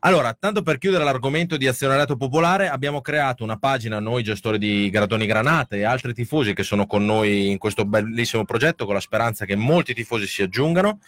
Allora, 0.00 0.36
tanto 0.38 0.62
per 0.62 0.78
chiudere 0.78 1.04
l'argomento 1.04 1.56
di 1.56 1.68
azionariato 1.68 2.16
popolare, 2.16 2.68
abbiamo 2.68 3.00
creato 3.00 3.44
una 3.44 3.58
pagina, 3.58 4.00
noi 4.00 4.22
gestori 4.22 4.58
di 4.58 4.90
Gradoni 4.90 5.26
Granate 5.26 5.76
e 5.78 5.84
altri 5.84 6.14
tifosi 6.14 6.52
che 6.52 6.62
sono 6.62 6.86
con 6.86 7.04
noi 7.04 7.50
in 7.50 7.58
questo 7.58 7.84
bellissimo 7.84 8.44
progetto, 8.44 8.84
con 8.84 8.94
la 8.94 9.00
speranza 9.00 9.44
che 9.44 9.54
molti 9.56 9.94
tifosi 9.94 10.26
si 10.26 10.42
aggiungano. 10.42 10.98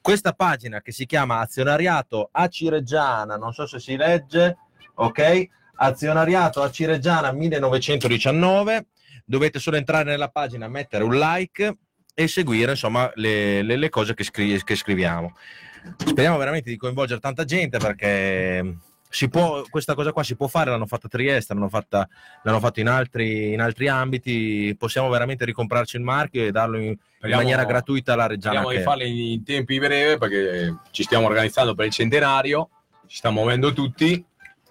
Questa 0.00 0.32
pagina 0.32 0.80
che 0.80 0.92
si 0.92 1.06
chiama 1.06 1.40
Azionariato 1.40 2.28
a 2.32 2.46
Cireggiana, 2.48 3.36
non 3.36 3.52
so 3.52 3.66
se 3.66 3.80
si 3.80 3.96
legge, 3.96 4.56
ok? 4.94 5.46
Azionariato 5.76 6.62
a 6.62 6.70
Cireggiana 6.70 7.32
1919. 7.32 8.86
Dovete 9.24 9.58
solo 9.58 9.76
entrare 9.76 10.04
nella 10.04 10.28
pagina, 10.28 10.68
mettere 10.68 11.04
un 11.04 11.16
like 11.16 11.76
e 12.14 12.26
seguire 12.28 12.72
insomma 12.72 13.10
le, 13.14 13.62
le- 13.62 13.76
le 13.76 13.88
cose 13.90 14.14
che, 14.14 14.24
scri- 14.24 14.62
che 14.64 14.74
scriviamo. 14.74 15.34
Speriamo 15.96 16.36
veramente 16.36 16.70
di 16.70 16.76
coinvolgere 16.76 17.20
tanta 17.20 17.44
gente 17.44 17.78
perché 17.78 18.76
si 19.10 19.28
può, 19.28 19.62
questa 19.70 19.94
cosa 19.94 20.12
qua 20.12 20.22
si 20.22 20.36
può 20.36 20.48
fare, 20.48 20.70
l'hanno 20.70 20.86
fatta 20.86 21.06
a 21.06 21.10
Trieste, 21.10 21.54
l'hanno 21.54 21.68
fatta, 21.70 22.06
l'hanno 22.42 22.60
fatto 22.60 22.80
in 22.80 22.88
altri, 22.88 23.52
in 23.54 23.60
altri 23.60 23.88
ambiti, 23.88 24.74
possiamo 24.78 25.08
veramente 25.08 25.44
ricomprarci 25.46 25.96
il 25.96 26.02
marchio 26.02 26.44
e 26.44 26.50
darlo 26.50 26.76
in, 26.76 26.88
in 26.88 26.96
Speriamo- 27.16 27.42
maniera 27.42 27.64
gratuita 27.64 28.12
alla 28.12 28.26
Reggiana. 28.26 28.60
Speriamo 28.60 28.70
di 28.70 28.76
che- 28.76 28.82
farli 28.82 29.32
in 29.32 29.44
tempi 29.44 29.78
brevi 29.78 30.18
perché 30.18 30.76
ci 30.90 31.02
stiamo 31.04 31.26
organizzando 31.26 31.74
per 31.74 31.86
il 31.86 31.92
centenario, 31.92 32.68
ci 33.06 33.16
stiamo 33.16 33.36
muovendo 33.40 33.72
tutti 33.72 34.22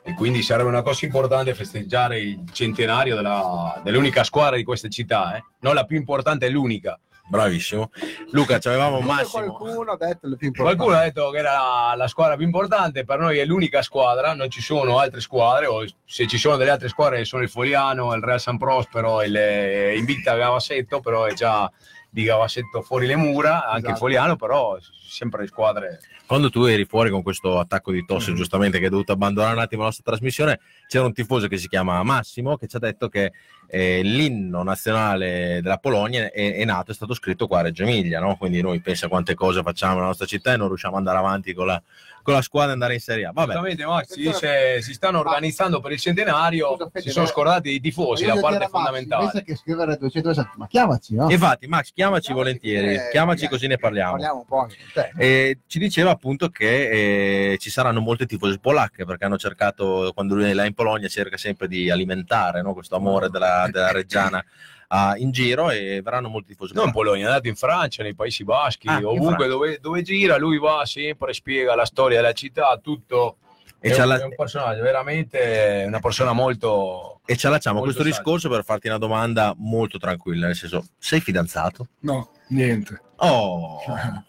e 0.04 0.14
quindi 0.14 0.42
sarebbe 0.44 0.70
una 0.70 0.84
cosa 0.84 1.06
importante 1.06 1.54
festeggiare 1.56 2.20
il 2.20 2.44
centenario 2.54 3.16
della- 3.16 3.82
dell'unica 3.84 4.24
squadra 4.24 4.56
di 4.56 4.64
questa 4.64 4.88
città, 4.88 5.36
eh. 5.36 5.44
non 5.62 5.74
la 5.74 5.84
più 5.86 5.98
importante, 5.98 6.46
è 6.46 6.50
l'unica. 6.50 7.00
Bravissimo. 7.30 7.92
Luca, 8.32 8.58
ci 8.60 8.70
avevamo 8.70 9.02
Massimo. 9.02 9.54
Qualcuno 9.54 9.92
ha 9.92 9.98
detto. 9.98 10.28
Qualcuno 10.56 10.96
ha 10.96 11.02
detto 11.04 11.30
che 11.32 11.38
era 11.40 11.94
la, 11.96 12.08
squadra 12.08 12.36
più 12.38 12.46
importante, 12.46 13.04
per 13.04 13.20
noi 13.20 13.38
è 13.38 13.46
l'unica 13.46 13.82
squadra, 13.82 14.34
non 14.34 14.50
ci 14.50 14.62
sono 14.62 15.00
altre 15.00 15.20
squadre, 15.20 15.66
o 15.66 15.86
se 16.06 16.26
ci 16.28 16.38
sono 16.38 16.56
delle 16.56 16.72
altre 16.72 16.88
squadre 16.88 17.26
sono 17.26 17.44
il 17.44 17.50
Foliano, 17.50 18.14
il 18.14 18.24
Real 18.24 18.40
San 18.40 18.58
Prospero, 18.58 19.22
il 19.24 19.36
eh, 19.36 19.98
Invicta 19.98 20.36
Gavassetto, 20.36 21.02
però 21.02 21.26
è 21.26 21.34
già 21.34 21.70
di 22.10 22.24
Gavassetto 22.24 22.82
fuori 22.82 23.06
le 23.06 23.18
mura, 23.18 23.66
anche 23.66 23.78
il 23.80 23.84
Esatto. 23.86 23.98
Foliano, 24.00 24.36
però 24.38 24.78
sempre 25.10 25.42
le 25.42 25.48
squadre 25.48 26.00
Quando 26.26 26.50
tu 26.50 26.64
eri 26.64 26.84
fuori 26.86 27.10
con 27.10 27.22
questo 27.22 27.60
attacco 27.60 27.92
di 27.92 28.06
tosse, 28.06 28.32
Mm. 28.32 28.36
giustamente, 28.36 28.80
che 28.80 28.86
hai 28.86 28.90
dovuto 28.90 29.12
abbandonare 29.12 29.54
un 29.54 29.62
attimo 29.62 29.82
la 29.82 29.88
nostra 29.88 30.12
trasmissione, 30.12 30.60
c'era 30.88 31.06
un 31.06 31.14
tifoso 31.14 31.48
che 31.48 31.58
si 31.58 31.68
chiama 31.68 32.02
Massimo 32.04 32.58
che 32.58 32.68
ci 32.68 32.76
ha 32.76 32.80
detto 32.80 33.08
che 33.08 33.32
eh, 33.68 34.02
l'inno 34.02 34.64
nazionale 34.64 35.60
della 35.62 35.78
Polonia 35.78 36.32
è, 36.32 36.56
è 36.56 36.66
nato, 36.66 36.92
è 36.92 36.94
stato 36.94 37.14
scritto 37.14 37.48
qua 37.48 37.60
a 37.60 37.64
Reggio 37.64 37.84
Emilia, 37.84 38.20
no? 38.20 38.38
quindi 38.38 38.62
noi 38.62 38.80
pensa 38.80 39.08
quante 39.08 39.36
cose 39.36 39.62
facciamo 39.62 39.96
nella 39.96 40.08
nostra 40.08 40.26
città 40.26 40.54
e 40.54 40.58
non 40.58 40.68
riusciamo 40.68 40.94
ad 40.96 41.00
andare 41.00 41.18
avanti 41.18 41.54
con 41.54 41.68
la, 41.68 41.82
con 42.22 42.34
la 42.34 42.42
squadra 42.42 42.72
e 42.72 42.74
andare 42.74 42.94
in 42.94 43.00
Serie 43.00 43.26
A. 43.26 43.32
Vabbè, 43.34 43.52
Esattamente, 43.52 43.86
Max, 43.86 44.12
si 44.12 44.22
dice 44.22 44.82
si 44.82 44.94
stanno 44.94 45.20
organizzando 45.20 45.80
per 45.80 45.92
il 45.92 46.00
centenario, 46.00 46.76
Scusa, 46.76 46.90
si 46.96 47.10
sono 47.10 47.26
eh, 47.26 47.30
scordati 47.30 47.70
dei 47.70 47.80
tifosi, 47.80 48.26
la 48.26 48.38
parte 48.40 48.60
Max, 48.60 48.70
fondamentale. 48.70 49.24
Invece 49.24 49.44
che 49.44 49.56
scrivere 49.56 49.98
260, 49.98 50.54
ma 50.58 50.68
chiamaci, 50.68 51.16
no? 51.16 51.30
infatti 51.30 51.68
Max, 51.68 51.92
chiamaci 51.94 52.06
Chiamaci 52.28 52.34
volentieri, 52.34 52.88
che- 52.96 53.10
chiamaci 53.12 53.44
magari 53.44 53.50
così 53.50 53.68
ne 53.68 53.78
parliamo. 53.78 54.12
Parliamo 54.12 54.40
un 54.40 54.46
po' 54.46 54.60
anche 54.60 54.76
con 54.78 55.04
te. 55.04 55.12
E 55.18 55.60
ci 55.68 55.80
diceva 55.80 56.12
appunto 56.12 56.50
che 56.50 57.52
eh, 57.52 57.58
ci 57.58 57.70
saranno 57.70 58.00
molte 58.00 58.26
tifose 58.26 58.60
polacche 58.60 59.06
perché 59.06 59.26
hanno 59.26 59.38
cercato, 59.38 60.12
quando 60.14 60.36
lui 60.36 60.50
è 60.50 60.54
là 60.54 60.66
in 60.66 60.74
Polonia, 60.74 61.08
cerca 61.08 61.38
sempre 61.38 61.68
di 61.68 61.90
alimentare 61.90 62.62
no, 62.62 62.74
questo 62.74 62.96
amore 62.96 63.30
della, 63.30 63.57
della 63.66 63.92
Reggiana 63.92 64.44
ah, 64.90 65.16
in 65.18 65.32
giro 65.32 65.70
e 65.70 66.02
verranno 66.02 66.30
molti 66.30 66.50
tifosi 66.50 66.74
Non 66.74 66.88
in. 66.88 66.92
Polonia, 66.92 67.26
è 67.26 67.28
andato 67.28 67.48
in 67.48 67.56
Francia, 67.56 68.04
nei 68.04 68.16
Paesi 68.16 68.44
Baschi, 68.44 68.88
Ah, 68.88 69.00
ovunque 69.04 69.48
dove, 69.48 69.80
dove 69.82 70.02
gira, 70.02 70.38
lui 70.38 70.60
va 70.60 70.86
sempre, 70.86 71.34
spiega 71.34 71.76
la 71.76 71.86
storia 71.86 72.22
della 72.22 72.34
città, 72.34 72.80
tutto. 72.82 73.38
E 73.80 73.92
è, 73.92 74.02
un, 74.02 74.08
la- 74.08 74.20
è 74.20 74.24
un 74.24 74.36
personaggio, 74.36 74.82
veramente 74.82 75.84
una 75.86 76.00
persona 76.00 76.34
molto... 76.34 77.22
E 77.26 77.36
ci 77.36 77.46
allacciamo 77.46 77.80
a 77.80 77.82
questo 77.84 78.02
saggio. 78.02 78.16
discorso 78.16 78.50
per 78.50 78.64
farti 78.64 78.88
una 78.88 78.98
domanda 78.98 79.54
molto 79.58 79.98
tranquilla, 79.98 80.48
nel 80.48 80.56
senso, 80.56 80.86
sei 80.98 81.20
fidanzato? 81.20 81.88
No, 82.00 82.32
niente. 82.50 83.02
Oh, 83.18 83.80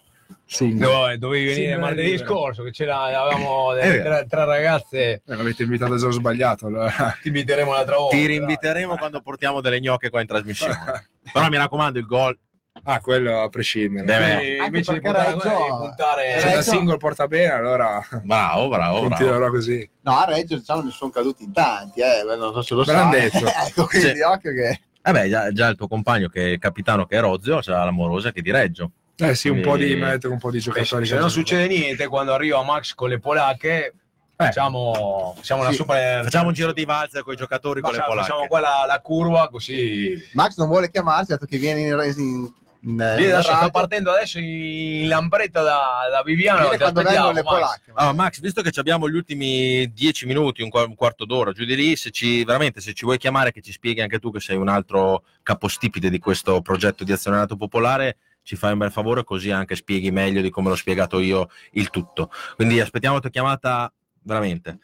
No, 0.60 1.10
eh, 1.10 1.18
dovevi 1.18 1.44
venire 1.46 1.72
Sì, 1.74 1.78
martedì 1.78 2.10
libero. 2.12 2.26
scorso, 2.26 2.62
che 2.62 2.70
c'era, 2.70 3.02
avevamo 3.02 3.74
delle 3.74 3.90
vero. 3.98 4.02
tre, 4.04 4.26
tre 4.26 4.44
ragazze, 4.46 4.98
Eh, 4.98 5.22
l'avete 5.26 5.62
invitato 5.62 5.96
già 5.96 6.10
sbagliato. 6.10 6.66
Allora. 6.66 6.90
ti 7.20 7.28
inviteremo 7.28 7.70
un'altra 7.70 7.96
volta. 7.96 8.16
ti 8.16 8.26
rinviteremo 8.26 8.96
quando 8.96 9.20
portiamo 9.20 9.60
delle 9.60 9.80
gnocche 9.80 10.08
qua 10.08 10.20
in 10.22 10.26
trasmissione. 10.26 11.08
Però 11.32 11.48
mi 11.48 11.56
raccomando, 11.56 11.98
il 11.98 12.06
gol 12.06 12.38
Ah, 12.84 13.00
quello 13.00 13.40
a 13.42 13.48
prescindere. 13.48 14.06
Deve- 14.06 14.32
Anche 14.34 14.64
invece 14.66 14.92
di 14.92 15.00
puntare, 15.00 15.32
Reggio- 15.32 15.76
puntare 15.78 16.38
Se 16.40 16.46
Reggio- 16.48 16.62
single 16.62 16.96
porta 16.96 17.26
bene, 17.26 17.52
allora 17.52 18.00
Bravo, 18.22 18.68
bravo, 18.68 18.68
bravo. 18.68 19.00
continuerò 19.08 19.50
così. 19.50 19.90
No, 20.02 20.16
a 20.16 20.24
Reggio 20.26 20.56
diciamo 20.56 20.82
ne 20.82 20.90
sono 20.90 21.10
caduti 21.10 21.42
in 21.42 21.52
tanti, 21.52 22.00
eh, 22.00 22.22
non 22.36 22.52
so 22.52 22.62
se 22.62 22.74
lo 22.74 22.84
l'han 22.86 23.10
sai. 23.12 23.20
detto. 23.20 23.38
ecco, 23.66 23.84
quindi 23.86 24.14
Sì. 24.14 24.20
occhio 24.22 24.52
che... 24.52 24.80
Eh 25.02 25.12
beh, 25.12 25.28
già, 25.28 25.50
già 25.52 25.66
il 25.66 25.76
tuo 25.76 25.88
compagno 25.88 26.28
che 26.28 26.52
è 26.52 26.58
capitano, 26.58 27.04
che 27.04 27.16
è 27.16 27.20
Rozio, 27.20 27.58
c'ha 27.60 27.84
l'amorosa 27.84 28.30
che 28.30 28.38
è 28.38 28.42
di 28.42 28.52
Reggio. 28.52 28.92
Eh 29.20 29.34
sì, 29.34 29.48
un 29.48 29.60
po' 29.60 29.76
di 29.76 29.96
mettere 29.96 30.32
un 30.32 30.38
po' 30.38 30.50
di 30.50 30.60
giocatori. 30.60 31.04
se 31.04 31.16
non 31.16 31.30
succede 31.30 31.66
niente, 31.66 32.06
quando 32.06 32.32
arriva 32.32 32.62
Max 32.62 32.94
con 32.94 33.08
le 33.08 33.18
polacche, 33.18 33.92
facciamo, 34.36 35.34
facciamo 35.36 35.62
una 35.62 35.70
Sì. 35.70 35.76
super... 35.76 36.22
Facciamo 36.22 36.48
un 36.48 36.54
giro 36.54 36.72
di 36.72 36.84
valzer 36.84 37.24
con 37.24 37.32
i 37.32 37.36
giocatori, 37.36 37.80
con 37.80 37.90
le 37.90 37.96
facciamo, 37.96 38.14
polacche. 38.14 38.30
facciamo 38.30 38.48
qua 38.48 38.60
la, 38.60 38.84
la 38.86 39.00
curva, 39.00 39.48
così... 39.48 40.14
Max 40.34 40.56
non 40.56 40.68
vuole 40.68 40.88
chiamarsi, 40.90 41.32
dato 41.32 41.46
che 41.46 41.58
viene 41.58 41.80
in... 41.80 41.86
in, 41.88 42.52
in, 42.80 42.94
Vieni, 42.94 43.24
in 43.24 43.32
adesso 43.32 43.52
sta 43.52 43.70
partendo 43.70 44.12
adesso 44.12 44.38
in 44.38 45.08
lambretta 45.08 45.62
da, 45.62 45.80
da 46.12 46.22
Viviano. 46.24 46.68
Max. 46.68 47.42
polacche. 47.42 47.90
Allora, 47.94 48.14
Max, 48.14 48.38
visto 48.38 48.62
che 48.62 48.70
ci 48.70 48.78
abbiamo 48.78 49.10
gli 49.10 49.16
ultimi 49.16 49.92
dieci 49.92 50.26
minuti, 50.26 50.62
un, 50.62 50.68
qua- 50.68 50.84
un 50.84 50.94
quarto 50.94 51.24
d'ora, 51.24 51.50
giù 51.50 51.64
di 51.64 51.74
lì, 51.74 51.96
se 51.96 52.12
ci, 52.12 52.44
veramente 52.44 52.80
se 52.80 52.92
ci 52.92 53.04
vuoi 53.04 53.18
chiamare, 53.18 53.50
che 53.50 53.62
ci 53.62 53.72
spieghi 53.72 54.00
anche 54.00 54.20
tu 54.20 54.30
che 54.30 54.38
sei 54.38 54.56
un 54.56 54.68
altro 54.68 55.24
capostipite 55.42 56.08
di 56.08 56.20
questo 56.20 56.60
progetto 56.62 57.02
di 57.02 57.10
azionariato 57.10 57.56
popolare, 57.56 58.16
ci 58.48 58.56
fai 58.56 58.72
un 58.72 58.78
bel 58.78 58.90
favore, 58.90 59.24
così 59.24 59.50
anche 59.50 59.76
spieghi 59.76 60.10
meglio 60.10 60.40
di 60.40 60.48
come 60.48 60.70
l'ho 60.70 60.74
spiegato 60.74 61.18
io 61.18 61.50
il 61.72 61.90
tutto. 61.90 62.30
Quindi 62.56 62.80
aspettiamo 62.80 63.16
la 63.16 63.20
tua 63.20 63.28
chiamata 63.28 63.92
veramente. 64.22 64.78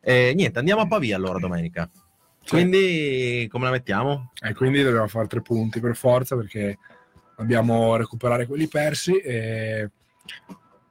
E 0.00 0.34
niente, 0.36 0.60
andiamo 0.60 0.82
a 0.82 0.86
Pavia 0.86 1.16
allora 1.16 1.40
domenica. 1.40 1.90
Quindi 2.46 3.48
come 3.50 3.64
la 3.64 3.72
mettiamo? 3.72 4.30
E 4.40 4.54
quindi 4.54 4.84
dobbiamo 4.84 5.08
fare 5.08 5.26
tre 5.26 5.42
punti 5.42 5.80
per 5.80 5.96
forza 5.96 6.36
perché 6.36 6.78
dobbiamo 7.36 7.96
recuperare 7.96 8.46
quelli 8.46 8.68
persi 8.68 9.16
e 9.16 9.90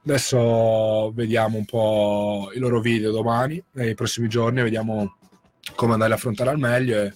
adesso 0.04 1.10
vediamo 1.14 1.56
un 1.56 1.64
po' 1.64 2.50
i 2.54 2.58
loro 2.58 2.82
video 2.82 3.10
domani, 3.10 3.62
nei 3.72 3.94
prossimi 3.94 4.28
giorni, 4.28 4.60
vediamo 4.60 5.16
come 5.74 5.94
andare 5.94 6.12
a 6.12 6.16
affrontare 6.16 6.50
al 6.50 6.58
meglio 6.58 7.10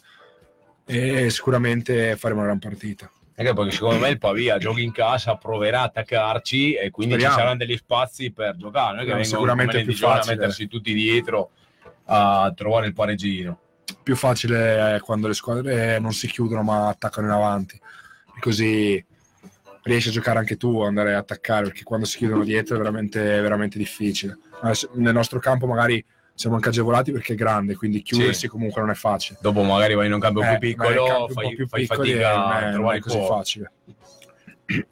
e, 0.87 1.25
e 1.25 1.29
sicuramente 1.29 2.17
faremo 2.17 2.41
una 2.41 2.49
gran 2.49 2.61
partita. 2.61 3.13
Anche 3.35 3.55
perché 3.55 3.71
secondo 3.71 3.99
me 3.99 4.11
il 4.11 4.19
Pavia 4.19 4.59
giochi 4.59 4.83
in 4.83 4.93
casa, 4.93 5.37
proverà 5.37 5.81
a 5.81 5.85
attaccarci 5.85 6.75
e 6.75 6.91
quindi 6.91 7.15
Speriamo. 7.15 7.35
ci 7.35 7.41
saranno 7.41 7.59
degli 7.65 7.77
spazi 7.77 8.31
per 8.31 8.57
giocare. 8.57 8.97
Non 8.97 9.05
è 9.05 9.09
che 9.09 9.15
No, 9.15 9.25
sicuramente 9.25 9.83
più 9.83 9.95
giorno 9.95 10.15
a 10.15 10.19
facile. 10.19 10.37
mettersi 10.37 10.69
tutti 10.69 10.93
dietro 10.93 11.51
a 12.05 12.53
trovare 12.55 12.87
il 12.87 12.93
pareggino. 12.93 13.59
Più 14.03 14.17
facile 14.17 14.97
è 14.97 15.01
quando 15.01 15.29
le 15.29 15.35
squadre 15.35 15.99
non 15.99 16.13
si 16.13 16.27
chiudono 16.29 16.63
ma 16.63 16.89
attaccano 16.89 17.27
in 17.27 17.33
avanti, 17.33 17.81
così 18.41 19.05
riesci 19.85 20.09
a 20.09 20.13
giocare 20.13 20.39
anche 20.39 20.57
tu, 20.57 20.81
andare 20.81 21.15
a 21.15 21.19
attaccare, 21.19 21.65
perché 21.65 21.83
quando 21.83 22.07
si 22.07 22.19
chiudono 22.19 22.45
dietro 22.45 22.77
è 22.77 22.79
veramente, 22.79 23.21
veramente 23.41 23.79
difficile. 23.79 24.39
Nel 24.95 25.15
nostro 25.15 25.39
campo 25.41 25.67
magari 25.67 26.05
siamo 26.35 26.57
anche 26.57 26.69
agevolati 26.71 27.13
perché 27.13 27.33
è 27.35 27.37
grande, 27.37 27.75
quindi 27.77 28.03
chiudersi 28.03 28.49
comunque 28.49 28.81
non 28.81 28.91
è 28.91 28.95
facile. 28.95 29.39
Dopo 29.41 29.63
magari 29.63 29.95
vai 29.95 30.07
in 30.07 30.13
un 30.15 30.21
campo 30.21 30.43
Eh, 30.43 30.59
più 30.59 30.69
piccolo, 30.71 31.29
fai, 31.33 31.49
po' 31.51 31.55
più 31.55 31.69
fai 31.69 31.81
piccoli 31.83 32.09
fatica 32.13 32.37
non 32.37 32.53
è- 32.53 32.65
a 32.65 32.71
trovare 32.73 33.01
così 33.01 33.17
cuore. 33.17 33.35
facile. 33.35 33.73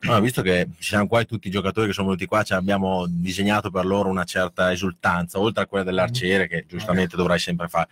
Ah, 0.08 0.20
visto 0.20 0.42
che 0.42 0.68
ci 0.78 0.88
siamo 0.90 1.06
qua 1.06 1.20
e 1.20 1.24
tutti 1.24 1.48
i 1.48 1.50
giocatori 1.50 1.86
che 1.86 1.92
sono 1.94 2.08
venuti 2.08 2.26
qua, 2.26 2.42
ci 2.42 2.52
abbiamo 2.52 3.06
disegnato 3.08 3.70
per 3.70 3.86
loro 3.86 4.10
una 4.10 4.24
certa 4.24 4.70
esultanza, 4.72 5.38
oltre 5.38 5.62
a 5.62 5.66
quella 5.66 5.84
dell'arciere 5.84 6.46
che 6.48 6.66
giustamente 6.68 7.16
dovrai 7.16 7.38
sempre 7.38 7.66
fare. 7.68 7.88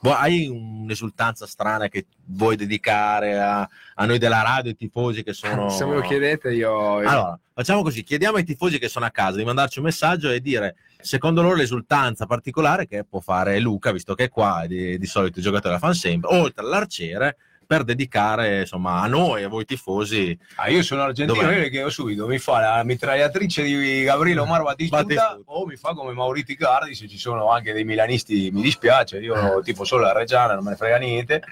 Boh, 0.00 0.12
hai 0.14 0.48
un'esultanza 0.48 1.46
strana 1.46 1.88
che 1.88 2.06
vuoi 2.26 2.56
dedicare 2.56 3.38
a, 3.38 3.66
a 3.94 4.04
noi 4.06 4.18
della 4.18 4.42
radio, 4.42 4.70
ai 4.70 4.76
tifosi 4.76 5.22
che 5.22 5.32
sono... 5.32 5.70
Se 5.70 5.86
me 5.86 5.94
lo 5.94 6.00
chiedete 6.02 6.52
io... 6.52 6.96
Allora, 6.98 7.38
facciamo 7.54 7.82
così, 7.82 8.02
chiediamo 8.02 8.36
ai 8.36 8.44
tifosi 8.44 8.78
che 8.78 8.88
sono 8.88 9.06
a 9.06 9.10
casa 9.10 9.38
di 9.38 9.44
mandarci 9.44 9.78
un 9.78 9.86
messaggio 9.86 10.30
e 10.30 10.40
dire 10.40 10.74
secondo 11.00 11.42
loro 11.42 11.56
l'esultanza 11.56 12.26
particolare 12.26 12.86
che 12.86 13.04
può 13.04 13.20
fare 13.20 13.58
Luca, 13.60 13.92
visto 13.92 14.14
che 14.14 14.24
è 14.24 14.28
qua, 14.28 14.64
di, 14.66 14.98
di 14.98 15.06
solito 15.06 15.38
i 15.38 15.42
giocatori 15.42 15.74
la 15.74 15.80
fanno 15.80 15.94
sempre, 15.94 16.36
oltre 16.36 16.64
all'arciere, 16.64 17.36
per 17.70 17.84
dedicare 17.84 18.62
insomma, 18.62 19.00
a 19.00 19.06
noi, 19.06 19.44
a 19.44 19.48
voi 19.48 19.64
tifosi. 19.64 20.36
Ah, 20.56 20.68
io 20.68 20.82
sono 20.82 21.02
argentino, 21.02 21.52
io 21.52 21.60
le 21.60 21.70
chiedo 21.70 21.88
subito, 21.88 22.26
mi 22.26 22.38
fa 22.38 22.58
la 22.58 22.82
mitragliatrice 22.82 23.62
di 23.62 24.02
Gabriele 24.02 24.40
Omar 24.40 24.64
Battistuta, 24.64 25.04
Battistuta. 25.04 25.40
o 25.44 25.66
mi 25.66 25.76
fa 25.76 25.94
come 25.94 26.12
Mauriti 26.12 26.56
Cardi, 26.56 26.96
se 26.96 27.06
ci 27.06 27.16
sono 27.16 27.48
anche 27.48 27.72
dei 27.72 27.84
milanisti 27.84 28.50
mi 28.52 28.60
dispiace, 28.60 29.20
io 29.20 29.60
tipo 29.62 29.84
solo 29.84 30.02
la 30.02 30.12
Reggiana, 30.12 30.54
non 30.54 30.64
me 30.64 30.70
ne 30.70 30.76
frega 30.76 30.96
niente, 30.96 31.44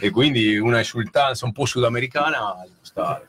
e 0.00 0.10
quindi 0.10 0.58
una 0.58 0.80
esultanza 0.80 1.44
un 1.44 1.52
po' 1.52 1.66
sudamericana 1.66 2.66
stare. 2.80 3.28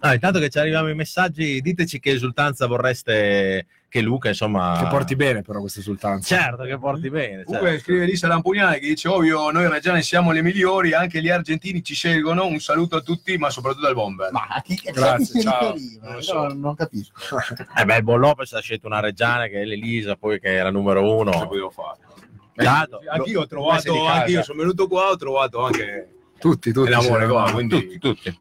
Ah, 0.00 0.14
intanto 0.14 0.40
che 0.40 0.48
ci 0.48 0.58
arriviamo 0.58 0.88
i 0.88 0.96
messaggi, 0.96 1.60
diteci 1.60 2.00
che 2.00 2.10
esultanza 2.10 2.66
vorreste 2.66 3.66
che 3.90 4.00
Luca, 4.02 4.28
insomma... 4.28 4.78
Che 4.80 4.86
porti 4.88 5.16
bene 5.16 5.42
però 5.42 5.58
questa 5.58 5.80
esultanza. 5.80 6.36
Certo, 6.36 6.62
che 6.62 6.78
porti 6.78 7.10
bene. 7.10 7.42
Comunque 7.42 7.70
certo. 7.70 7.84
scrive 7.84 8.04
Lisa 8.04 8.28
Lampugnani 8.28 8.78
che 8.78 8.86
dice 8.86 9.08
ovvio 9.08 9.50
noi 9.50 9.68
reggiani 9.68 10.00
siamo 10.02 10.30
le 10.30 10.42
migliori, 10.42 10.94
anche 10.94 11.20
gli 11.20 11.28
argentini 11.28 11.82
ci 11.82 11.94
scelgono, 11.94 12.46
un 12.46 12.60
saluto 12.60 12.96
a 12.96 13.00
tutti 13.00 13.36
ma 13.36 13.50
soprattutto 13.50 13.88
al 13.88 13.94
Bomber. 13.94 14.30
Ma 14.30 14.46
a 14.48 14.62
chi, 14.62 14.80
Grazie, 14.80 15.42
ciao. 15.42 15.74
Non 16.00 16.14
Io 16.14 16.20
so. 16.22 16.34
non, 16.34 16.60
non 16.60 16.74
capisco. 16.76 17.12
Eh 17.76 17.84
beh, 17.84 17.96
il 17.96 18.02
Bon 18.04 18.20
Lopez 18.20 18.52
ha 18.52 18.60
scelto 18.60 18.86
una 18.86 19.00
reggiana 19.00 19.46
che 19.46 19.62
è 19.62 19.64
l'Elisa, 19.64 20.14
poi 20.14 20.38
che 20.38 20.58
è 20.58 20.62
la 20.62 20.70
numero 20.70 21.16
uno. 21.16 21.32
Che 21.32 21.46
potevo 21.46 21.70
fare? 21.70 21.98
Dato- 22.54 23.00
Anch'io 23.08 23.40
ho 23.40 23.46
Ormai 23.50 23.80
sei 23.80 23.90
di 23.90 23.98
trovato, 23.98 24.18
anche 24.20 24.30
io 24.30 24.42
sono 24.42 24.58
venuto 24.58 24.86
qua, 24.86 25.08
ho 25.08 25.16
trovato 25.16 25.64
anche 25.64 26.08
Tutti, 26.38 26.72
tutti. 26.72 26.90
l'amore 26.90 27.26
qua, 27.26 27.46
no. 27.46 27.52
quindi 27.52 27.80
tutti, 27.80 27.98
tutti. 27.98 28.38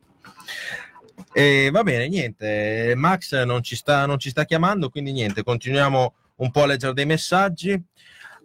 E 1.33 1.69
va 1.71 1.83
bene, 1.83 2.07
niente, 2.07 2.93
Max 2.95 3.43
non 3.43 3.61
ci, 3.63 3.75
sta, 3.75 4.05
non 4.05 4.17
ci 4.19 4.29
sta 4.29 4.45
chiamando, 4.45 4.89
quindi 4.89 5.11
niente, 5.11 5.43
continuiamo 5.43 6.13
un 6.37 6.51
po' 6.51 6.63
a 6.63 6.65
leggere 6.67 6.93
dei 6.93 7.05
messaggi. 7.05 7.81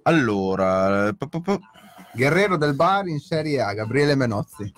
Allora, 0.03 1.13
po- 1.17 1.29
po- 1.29 1.41
po- 1.41 1.61
Guerrero 2.13 2.57
del 2.57 2.75
Bar 2.75 3.07
in 3.09 3.19
Serie 3.21 3.61
A, 3.63 3.73
Gabriele 3.73 4.15
Menozzi. 4.15 4.73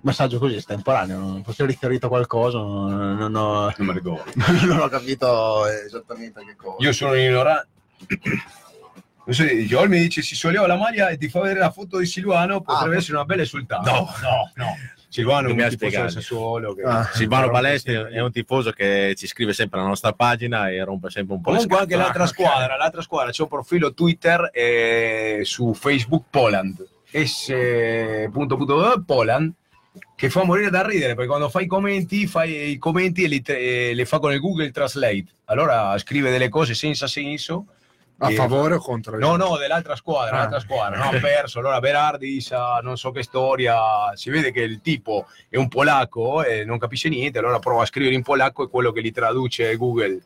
Messaggio 0.00 0.38
così 0.38 0.54
estemporaneo, 0.54 1.18
non 1.18 1.42
fosse 1.42 1.66
riferito 1.66 2.08
qualcosa, 2.08 2.58
non, 2.58 3.16
non 3.16 3.34
ho, 3.34 3.72
non 3.76 3.86
mi 3.88 3.92
ricordo. 3.92 4.30
non 4.64 4.78
ho 4.78 4.88
capito 4.88 5.66
esattamente 5.66 6.44
che 6.44 6.54
cosa. 6.56 6.76
Io 6.78 6.92
sono 6.92 7.14
ignorante. 7.14 7.66
Non 9.24 9.34
so, 9.34 9.42
Joel 9.44 9.88
mi 9.90 9.98
dice 9.98 10.22
si 10.22 10.36
solleva 10.36 10.66
la 10.68 10.76
maglia 10.76 11.08
e 11.08 11.18
ti 11.18 11.28
fa 11.28 11.40
vedere 11.40 11.58
la 11.58 11.70
foto 11.72 11.98
di 11.98 12.06
Silvano, 12.06 12.60
potrebbe 12.62 12.94
Ah, 12.94 12.98
essere 12.98 13.16
una 13.16 13.24
bella 13.26 13.42
esultanza. 13.42 13.90
No, 13.90 14.08
no, 14.22 14.50
no. 14.54 14.76
Silvano 15.10 15.48
è 15.48 15.52
un 15.52 15.56
tifoso 15.56 15.78
del. 15.78 16.08
Sassuolo 16.10 16.74
che 16.74 16.82
Ah. 16.82 17.04
Silvano 17.12 17.44
sempre. 17.46 18.08
è 18.10 18.20
un 18.20 18.30
tifoso 18.30 18.70
che 18.72 19.14
ci 19.16 19.26
scrive 19.26 19.52
sempre 19.54 19.78
alla 19.78 19.88
nostra 19.88 20.12
pagina 20.12 20.68
e 20.70 20.84
rompe 20.84 21.08
sempre 21.10 21.34
un 21.34 21.40
po' 21.40 21.50
le 21.50 21.56
Comunque 21.56 21.78
anche 21.78 21.94
scatole. 21.94 22.18
l'altra 22.18 22.26
squadra, 22.26 22.76
l'altra 22.76 23.00
squadra 23.02 23.30
c'è 23.32 23.42
un 23.42 23.48
profilo 23.48 23.94
Twitter 23.94 24.50
e 24.52 25.40
su 25.44 25.72
Facebook 25.72 26.24
Poland, 26.28 26.86
s. 27.10 27.50
Poland, 29.06 29.52
che 30.14 30.28
fa 30.30 30.44
morire 30.44 30.68
da 30.70 30.86
ridere 30.86 31.14
perché 31.14 31.28
quando 31.28 31.48
fa 31.48 31.60
i 31.60 31.66
commenti, 31.66 32.26
fa 32.26 32.44
i 32.44 32.76
commenti 32.78 33.24
e 33.24 33.28
li, 33.28 33.42
e 33.46 33.94
le 33.94 34.04
fa 34.04 34.18
con 34.18 34.32
il 34.32 34.40
Google 34.40 34.70
Translate. 34.70 35.24
Allora 35.46 35.96
scrive 35.98 36.30
delle 36.30 36.48
cose 36.50 36.74
senza 36.74 37.06
senso. 37.06 37.66
A 38.20 38.30
favore 38.30 38.74
o 38.74 38.78
contro? 38.80 39.16
No, 39.18 39.36
no, 39.36 39.56
dell'altra 39.56 39.94
squadra, 39.94 40.34
Ah. 40.36 40.38
l'altra 40.40 40.58
squadra, 40.60 40.98
no, 40.98 41.10
ha 41.16 41.20
perso, 41.20 41.60
allora 41.60 41.78
Berardi 41.78 42.40
sa 42.40 42.80
non 42.82 42.96
so 42.96 43.12
che 43.12 43.22
storia, 43.22 43.76
si 44.14 44.28
vede 44.30 44.50
che 44.50 44.60
il 44.62 44.80
tipo 44.80 45.26
è 45.48 45.56
un 45.56 45.68
polacco 45.68 46.42
e 46.42 46.64
non 46.64 46.78
capisce 46.78 47.08
niente, 47.08 47.38
allora 47.38 47.58
prova 47.60 47.82
a 47.82 47.86
scrivere 47.86 48.14
in 48.16 48.22
polacco 48.22 48.64
e 48.64 48.68
quello 48.68 48.90
che 48.90 49.02
gli 49.02 49.12
traduce 49.12 49.76
Google 49.76 50.20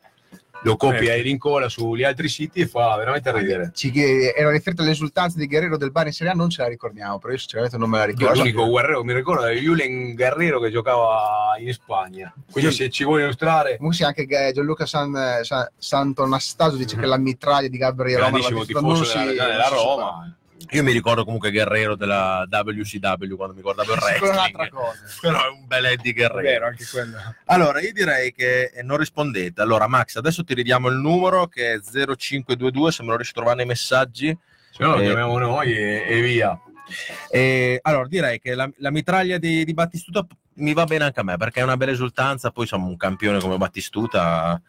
lo 0.63 0.75
copia 0.77 1.13
e 1.13 1.21
rincola 1.21 1.69
sugli 1.69 2.03
altri 2.03 2.27
siti 2.29 2.61
e 2.61 2.67
fa 2.67 2.95
veramente 2.97 3.31
ridere. 3.31 3.71
Ci- 3.73 3.91
era 4.35 4.49
riferito 4.51 4.81
all'esultanza 4.81 5.37
di 5.37 5.47
Guerrero 5.47 5.77
del 5.77 5.91
Bar 5.91 6.07
in 6.07 6.13
Serie 6.13 6.31
A, 6.33 6.35
non 6.35 6.49
ce 6.49 6.61
la 6.61 6.67
ricordiamo, 6.67 7.19
però 7.19 7.33
io 7.33 7.39
sinceramente 7.39 7.77
non 7.77 7.89
me 7.89 7.97
la 7.97 8.05
ricordo. 8.05 8.39
l'unico 8.39 8.67
guerriero 8.69 8.99
che 9.01 9.05
mi 9.05 9.13
ricordo 9.13 9.45
è 9.45 9.55
Julen 9.55 10.13
Guerrero 10.15 10.59
che 10.59 10.71
giocava 10.71 11.55
in 11.59 11.71
Spagna. 11.73 12.33
Quindi 12.51 12.71
se 12.71 12.89
ci 12.89 13.03
vuoi 13.03 13.21
illustrare, 13.23 13.75
Comunque 13.77 13.97
sì, 13.97 14.03
anche 14.03 14.25
Gianluca 14.53 14.85
San, 14.85 15.39
San, 15.43 15.67
Santonastasio 15.77 16.77
dice 16.77 16.97
che 16.97 17.05
la 17.05 17.17
mitraglia 17.17 17.67
di 17.67 17.77
Gabriele 17.77 18.19
Roma 18.21 18.29
grandissimo 18.39 18.65
tifoso 18.65 19.03
si- 19.03 19.17
della, 19.17 19.45
della 19.45 19.63
si 19.65 19.73
Roma. 19.73 20.35
Io 20.71 20.83
mi 20.83 20.91
ricordo 20.91 21.23
comunque 21.23 21.51
Guerrero 21.51 21.95
della 21.95 22.47
WCW 22.49 23.35
quando 23.35 23.53
mi 23.53 23.61
guardavo 23.61 23.93
il 23.93 23.99
wrestling. 23.99 24.69
cosa. 24.69 24.99
Però 25.21 25.45
è 25.45 25.49
un 25.49 25.65
bel 25.67 25.85
Eddie 25.85 26.13
Guerrero. 26.13 26.41
Vero, 26.41 26.65
anche 26.67 26.85
quello. 26.89 27.17
Allora, 27.45 27.79
io 27.81 27.91
direi 27.93 28.33
che 28.33 28.71
non 28.83 28.97
rispondete. 28.97 29.61
Allora, 29.61 29.87
Max, 29.87 30.15
adesso 30.15 30.43
ti 30.43 30.53
ridiamo 30.53 30.87
il 30.87 30.95
numero 30.95 31.47
che 31.47 31.73
è 31.73 31.79
0522, 32.15 32.91
se 32.91 33.03
me 33.03 33.09
lo 33.09 33.15
riesci 33.15 33.31
a 33.31 33.35
trovare 33.35 33.57
nei 33.57 33.65
messaggi. 33.65 34.35
Se 34.71 34.83
no 34.83 34.95
lo 34.95 35.01
Eh. 35.01 35.05
chiamiamo 35.05 35.37
noi 35.37 35.71
e, 35.77 36.05
e 36.07 36.21
via. 36.21 36.59
E, 37.29 37.79
allora, 37.81 38.07
direi 38.07 38.39
che 38.39 38.55
la, 38.55 38.69
la 38.77 38.91
mitraglia 38.91 39.37
di, 39.37 39.63
di 39.65 39.73
Battistuta 39.73 40.25
mi 40.55 40.73
va 40.73 40.83
bene 40.85 41.05
anche 41.05 41.19
a 41.19 41.23
me 41.23 41.35
perché 41.37 41.59
è 41.61 41.63
una 41.63 41.77
bella 41.77 41.91
esultanza. 41.91 42.51
Poi 42.51 42.67
siamo 42.67 42.87
un 42.87 42.97
campione 42.97 43.39
come 43.39 43.57
Battistuta. 43.57 44.61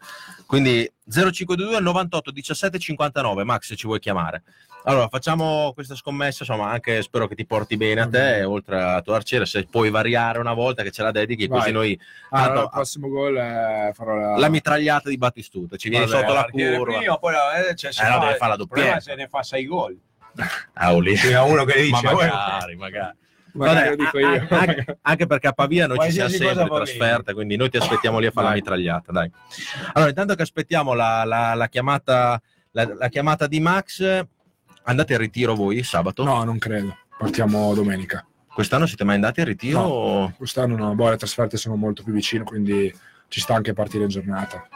Quindi 0.45 0.89
0522 1.07 1.79
98 1.79 2.31
17 2.31 2.79
59. 2.79 3.43
Max, 3.43 3.65
se 3.67 3.75
ci 3.75 3.85
vuoi 3.87 3.99
chiamare. 3.99 4.43
Allora, 4.87 5.07
facciamo 5.07 5.71
questa 5.73 5.95
scommessa. 5.95 6.43
Insomma, 6.43 6.69
anche 6.69 7.01
spero 7.01 7.27
che 7.27 7.33
ti 7.33 7.45
porti 7.45 7.75
bene 7.75 8.01
a 8.01 8.07
te, 8.07 8.43
oltre 8.43 8.79
a 8.81 9.01
tuo 9.01 9.15
arciere. 9.15 9.47
Se 9.47 9.65
puoi 9.65 9.89
variare 9.89 10.37
una 10.37 10.53
volta 10.53 10.83
che 10.83 10.91
ce 10.91 11.01
la 11.01 11.09
dedichi, 11.11 11.47
Vai. 11.47 11.59
così 11.59 11.71
noi 11.71 11.99
Ah, 12.29 12.43
allora, 12.43 12.61
il 12.61 12.69
prossimo 12.71 13.07
gol 13.09 13.35
eh, 13.37 13.91
farò 13.95 14.15
la... 14.15 14.37
la 14.37 14.49
mitragliata 14.49 15.09
di 15.09 15.17
Battistuta. 15.17 15.75
Ci 15.75 15.89
Vabbè, 15.89 16.07
sotto 16.07 16.33
la 16.33 16.45
curva. 16.45 16.97
prima, 16.97 17.17
poi 17.17 17.33
la- 17.33 17.67
eh, 17.67 17.75
cioè, 17.75 17.91
se 17.91 18.03
Eh, 18.05 18.09
no, 18.09 18.13
fa- 18.19 18.25
deve 18.25 18.35
fare 18.37 18.51
la 18.51 18.57
doppietta. 18.57 18.99
se 18.99 19.15
ne 19.15 19.27
fa 19.27 19.41
6 19.41 19.65
gol. 19.65 19.97
Ah, 20.73 20.93
oh, 20.93 20.99
lì. 20.99 21.15
Ce 21.15 21.29
n'è 21.29 21.41
uno 21.41 21.63
che 21.63 21.81
dice, 21.81 21.91
Ma 21.91 22.11
"Oh, 22.11 22.15
magari, 22.15 22.75
magari. 22.75 23.17
Magari 23.53 23.75
Vabbè, 23.77 23.89
lo 23.89 23.95
dico 23.95 24.17
a- 24.17 24.19
io. 24.19 24.47
a- 24.49 24.59
anche, 24.59 24.97
anche 25.01 25.25
perché 25.27 25.47
a 25.47 25.51
Pavia 25.53 25.87
noi 25.87 25.97
ci 26.01 26.11
siamo 26.11 26.29
cosa 26.29 26.43
sempre 26.45 26.65
trasferta, 26.67 27.33
quindi 27.33 27.55
noi 27.55 27.69
ti 27.69 27.77
aspettiamo 27.77 28.19
lì 28.19 28.25
a 28.25 28.31
fare 28.31 28.47
la 28.47 28.53
mitragliata. 28.53 29.11
Dai. 29.13 29.31
Allora, 29.93 30.09
intanto 30.09 30.35
che 30.35 30.41
aspettiamo 30.41 30.93
la, 30.93 31.23
la- 31.23 31.53
la 31.53 31.67
chiamata, 31.69 32.41
la, 32.71 32.93
la 32.97 33.07
chiamata 33.07 33.47
di 33.47 33.61
Max, 33.61 34.25
andate 34.83 35.13
al 35.13 35.19
ritiro 35.19 35.55
voi 35.55 35.83
sabato? 35.83 36.23
No, 36.25 36.43
non 36.43 36.57
credo. 36.57 36.97
Partiamo 37.17 37.73
domenica. 37.73 38.25
Quest'anno 38.53 38.85
siete 38.85 39.05
mai 39.05 39.15
andati 39.15 39.39
al 39.39 39.47
ritiro? 39.47 39.79
No. 39.81 40.33
Quest'anno 40.35 40.75
no, 40.75 40.93
boh, 40.93 41.09
le 41.11 41.17
trasferte 41.17 41.55
sono 41.55 41.77
molto 41.77 42.03
più 42.03 42.11
vicine, 42.11 42.43
quindi 42.43 42.93
ci 43.27 43.39
sta 43.39 43.55
anche 43.55 43.73
partire 43.73 44.03
in 44.03 44.09
giornata. 44.09 44.67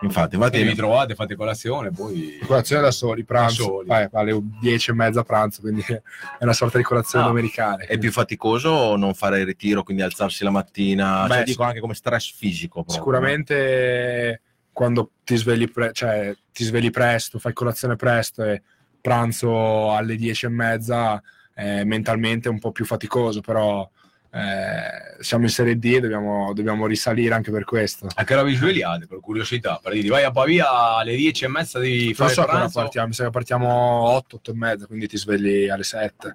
Infatti, 0.00 0.34
Infatti 0.34 0.62
vi 0.62 0.74
trovate, 0.74 1.14
fate 1.14 1.34
colazione, 1.34 1.90
poi... 1.90 2.38
Colazione 2.44 2.82
da 2.82 2.90
soli, 2.90 3.24
pranzo, 3.24 3.82
Da 3.86 3.94
soli. 3.94 4.02
eh, 4.02 4.08
alle 4.12 4.38
10 4.60 4.90
e 4.90 4.94
mezza 4.94 5.22
pranzo, 5.22 5.60
quindi 5.62 5.82
è 5.88 6.02
una 6.40 6.52
sorta 6.52 6.76
di 6.78 6.84
colazione 6.84 7.24
Ah, 7.24 7.28
domenicale. 7.28 7.84
è 7.86 7.96
più 7.96 8.10
faticoso 8.12 8.96
non 8.96 9.14
fare 9.14 9.40
il 9.40 9.46
ritiro, 9.46 9.82
quindi 9.82 10.02
alzarsi 10.02 10.44
la 10.44 10.50
mattina? 10.50 11.22
Beh, 11.26 11.28
Cioè, 11.28 11.38
sì. 11.38 11.44
dico 11.44 11.62
anche 11.62 11.80
come 11.80 11.94
stress 11.94 12.32
fisico. 12.34 12.82
proprio. 12.82 12.94
Sicuramente 12.96 14.40
quando 14.72 15.12
ti 15.24 15.36
svegli, 15.36 15.70
pre- 15.70 15.92
cioè, 15.92 16.34
ti 16.52 16.64
svegli 16.64 16.90
presto, 16.90 17.38
fai 17.38 17.52
colazione 17.52 17.96
presto 17.96 18.42
e 18.42 18.60
pranzo 19.00 19.92
alle 19.92 20.16
10 20.16 20.46
e 20.46 20.48
mezza, 20.48 21.22
eh, 21.54 21.84
mentalmente 21.84 22.48
è 22.48 22.50
un 22.50 22.58
po' 22.58 22.72
più 22.72 22.84
faticoso, 22.84 23.40
però 23.40 23.88
eh, 24.34 25.22
siamo 25.22 25.44
in 25.44 25.50
Serie 25.50 25.78
D 25.78 25.84
e 25.84 26.00
dobbiamo, 26.00 26.52
dobbiamo 26.52 26.86
risalire 26.86 27.34
anche 27.34 27.52
per 27.52 27.62
questo. 27.62 28.08
A 28.12 28.24
che 28.24 28.34
ora 28.34 28.42
vi 28.42 28.56
svegliate, 28.56 29.06
per 29.06 29.20
curiosità? 29.20 29.78
Per 29.80 29.92
dire, 29.92 30.08
vai 30.08 30.24
a 30.24 30.32
Pavia 30.32 30.96
alle 30.96 31.14
10 31.14 31.44
e 31.44 31.48
mezza 31.48 31.78
di 31.78 32.06
Non 32.06 32.14
fare 32.14 32.32
so 32.32 32.42
che 32.42 32.48
ora 32.48 32.58
pranzo, 32.58 32.80
partiamo, 32.80 33.06
mi 33.06 33.14
sa 33.14 33.24
che 33.24 33.30
partiamo 33.30 33.68
8, 33.68 34.36
8 34.36 34.50
e 34.50 34.54
mezza, 34.54 34.86
quindi 34.86 35.06
ti 35.06 35.16
svegli 35.16 35.68
alle 35.68 35.84
7. 35.84 36.34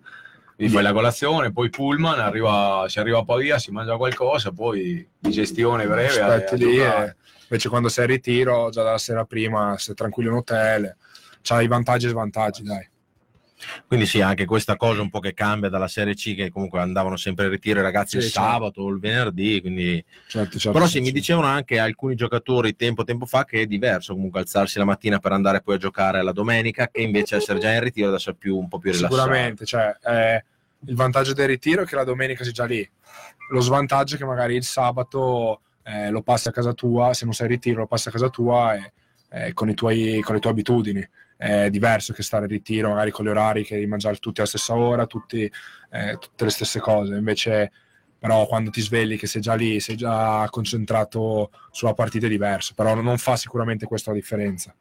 vi 0.56 0.70
fai 0.70 0.82
la 0.82 0.94
colazione, 0.94 1.52
poi 1.52 1.70
pullman, 1.70 2.20
arriva, 2.20 2.86
si 2.88 3.00
arriva 3.00 3.20
a 3.20 3.26
Pavia, 3.26 3.60
si 3.60 3.72
mangia 3.72 3.98
qualcosa, 3.98 4.54
poi 4.54 5.06
digestione 5.20 5.86
breve. 5.86 6.22
aspetti 6.22 6.56
lì 6.58 6.80
e 6.80 7.16
invece 7.44 7.68
quando 7.68 7.90
sei 7.90 8.06
in 8.06 8.12
ritiro 8.12 8.70
già 8.70 8.84
dalla 8.84 8.98
sera 8.98 9.26
prima 9.26 9.76
sei 9.78 9.96
tranquillo 9.96 10.30
in 10.30 10.36
hotel 10.36 10.96
c'ha 11.42 11.62
i 11.62 11.68
vantaggi 11.68 12.06
e 12.06 12.10
svantaggi 12.10 12.62
dai 12.62 12.88
Quindi 13.88 14.06
sì, 14.06 14.22
anche 14.22 14.46
questa 14.46 14.76
cosa 14.78 15.02
un 15.02 15.10
po' 15.10 15.20
che 15.20 15.34
cambia 15.34 15.70
dalla 15.70 15.88
Serie 15.88 16.14
C, 16.16 16.36
che 16.36 16.50
comunque 16.50 16.80
andavano 16.80 17.18
sempre 17.18 17.46
in 17.46 17.52
ritiro 17.52 17.80
i 17.80 17.84
ragazzi 17.84 18.18
il 18.18 18.24
Sì, 18.24 18.30
certo. 18.30 18.50
sabato 18.50 18.82
o 18.82 18.90
il 18.90 19.00
venerdì, 19.00 19.62
quindi... 19.62 20.04
certo, 20.28 20.58
certo, 20.58 20.78
Però 20.78 20.90
sì, 20.90 21.02
mi 21.02 21.12
dicevano 21.12 21.48
anche 21.48 21.80
alcuni 21.80 22.16
giocatori 22.16 22.76
tempo 22.76 23.04
tempo 23.04 23.26
fa 23.26 23.46
che 23.46 23.62
è 23.62 23.66
diverso 23.66 24.14
comunque 24.14 24.40
alzarsi 24.40 24.78
la 24.78 24.86
mattina 24.86 25.20
per 25.20 25.32
andare 25.32 25.62
poi 25.62 25.76
a 25.76 25.78
giocare 25.78 26.22
la 26.24 26.32
domenica 26.32 26.88
che 26.88 27.02
invece 27.02 27.38
essere 27.38 27.60
già 27.60 27.74
in 27.74 27.82
ritiro 27.82 28.10
ad 28.10 28.16
essere 28.16 28.36
più, 28.36 28.58
un 28.58 28.68
po' 28.68 28.80
più 28.80 28.92
rilassato. 28.92 29.16
sicuramente 29.16 29.66
cioè, 29.66 29.98
eh, 30.04 30.44
il 30.86 30.96
vantaggio 30.96 31.34
del 31.34 31.48
ritiro 31.48 31.84
è 31.84 31.86
che 31.86 31.96
la 31.96 32.04
domenica 32.04 32.44
sei 32.44 32.54
già 32.54 32.66
lì 32.66 32.88
lo 33.52 33.60
svantaggio 33.62 34.16
è 34.16 34.18
che 34.18 34.26
magari 34.26 34.56
il 34.56 34.64
sabato 34.64 35.62
eh, 35.84 36.10
lo 36.10 36.22
passi 36.22 36.48
a 36.48 36.52
casa 36.52 36.74
tua 36.74 37.14
se 37.14 37.26
non 37.26 37.34
sei 37.34 37.48
in 37.48 37.54
ritiro 37.54 37.80
lo 37.80 37.88
passi 37.88 38.08
a 38.08 38.12
casa 38.12 38.30
tua 38.30 38.76
e, 38.76 38.92
eh, 39.32 39.54
con, 39.54 39.70
i 39.70 39.74
tuoi, 39.74 40.22
con 40.22 40.36
le 40.36 40.42
tue 40.42 40.52
abitudini 40.52 41.10
è 41.42 41.70
diverso 41.70 42.12
che 42.12 42.22
stare 42.22 42.44
in 42.46 42.52
ritiro 42.52 42.90
magari 42.90 43.12
con 43.12 43.24
gli 43.24 43.30
orari 43.30 43.64
che 43.64 43.76
devi 43.76 43.88
mangiare 43.88 44.18
tutti 44.18 44.42
alla 44.42 44.50
stessa 44.50 44.76
ora 44.76 45.06
tutti, 45.06 45.50
eh, 45.92 46.18
tutte 46.20 46.44
le 46.44 46.50
stesse 46.50 46.82
cose 46.82 47.16
invece 47.16 47.72
però 48.20 48.46
quando 48.46 48.70
ti 48.72 48.82
svegli 48.82 49.18
che 49.18 49.26
sei 49.26 49.40
già 49.40 49.54
lì 49.54 49.80
sei 49.80 49.96
già 49.96 50.46
concentrato 50.50 51.52
sulla 51.72 51.94
partita 51.94 52.26
è 52.26 52.30
diverso 52.30 52.74
però 52.76 52.94
non 52.94 53.18
fa 53.18 53.38
sicuramente 53.38 53.86
questa 53.86 54.12
la 54.12 54.18
differenza 54.18 54.76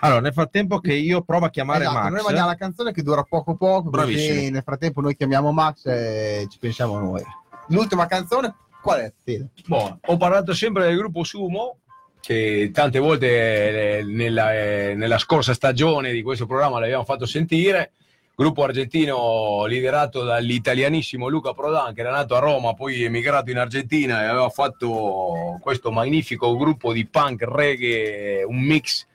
Allora, 0.00 0.20
nel 0.20 0.32
frattempo 0.32 0.78
che 0.78 0.94
io 0.94 1.22
provo 1.22 1.46
a 1.46 1.50
chiamare 1.50 1.80
Esatto, 1.82 1.98
Max. 1.98 2.12
noi 2.12 2.22
mandiamo 2.22 2.48
la 2.48 2.54
canzone 2.54 2.92
che 2.92 3.02
dura 3.02 3.24
poco 3.24 3.56
poco, 3.56 3.90
Bravissimi. 3.90 4.36
così 4.36 4.50
nel 4.50 4.62
frattempo 4.62 5.00
noi 5.00 5.16
chiamiamo 5.16 5.50
Max 5.50 5.86
e 5.86 6.46
ci 6.48 6.58
pensiamo 6.60 6.98
noi. 7.00 7.22
L'ultima 7.70 8.06
canzone 8.06 8.54
qual 8.80 9.00
è? 9.00 9.12
Fede? 9.24 9.48
Boh, 9.66 9.98
ho 10.00 10.16
parlato 10.16 10.54
sempre 10.54 10.84
del 10.86 10.96
gruppo 10.96 11.24
Sumo, 11.24 11.80
che 12.26 12.72
tante 12.72 12.98
volte 12.98 13.98
eh, 13.98 14.02
nella, 14.02 14.52
eh, 14.52 14.94
nella 14.96 15.16
scorsa 15.16 15.54
stagione 15.54 16.10
di 16.10 16.22
questo 16.22 16.44
programma 16.44 16.80
l'abbiamo 16.80 17.04
fatto 17.04 17.24
sentire. 17.24 17.92
Gruppo 18.34 18.64
argentino 18.64 19.64
liderato 19.66 20.24
dall'italianissimo 20.24 21.28
Luca 21.28 21.52
Prodan, 21.52 21.94
che 21.94 22.00
era 22.00 22.10
nato 22.10 22.34
a 22.34 22.40
Roma, 22.40 22.74
poi 22.74 23.04
emigrato 23.04 23.52
in 23.52 23.58
Argentina 23.58 24.22
e 24.22 24.24
aveva 24.24 24.48
fatto 24.48 25.56
questo 25.60 25.92
magnifico 25.92 26.56
gruppo 26.56 26.92
di 26.92 27.06
punk 27.06 27.42
reggae, 27.42 28.42
un 28.42 28.58
mix 28.58 29.06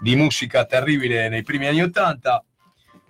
di 0.00 0.16
musica 0.16 0.64
terribile 0.64 1.28
nei 1.28 1.42
primi 1.42 1.66
anni 1.66 1.82
Ottanta. 1.82 2.42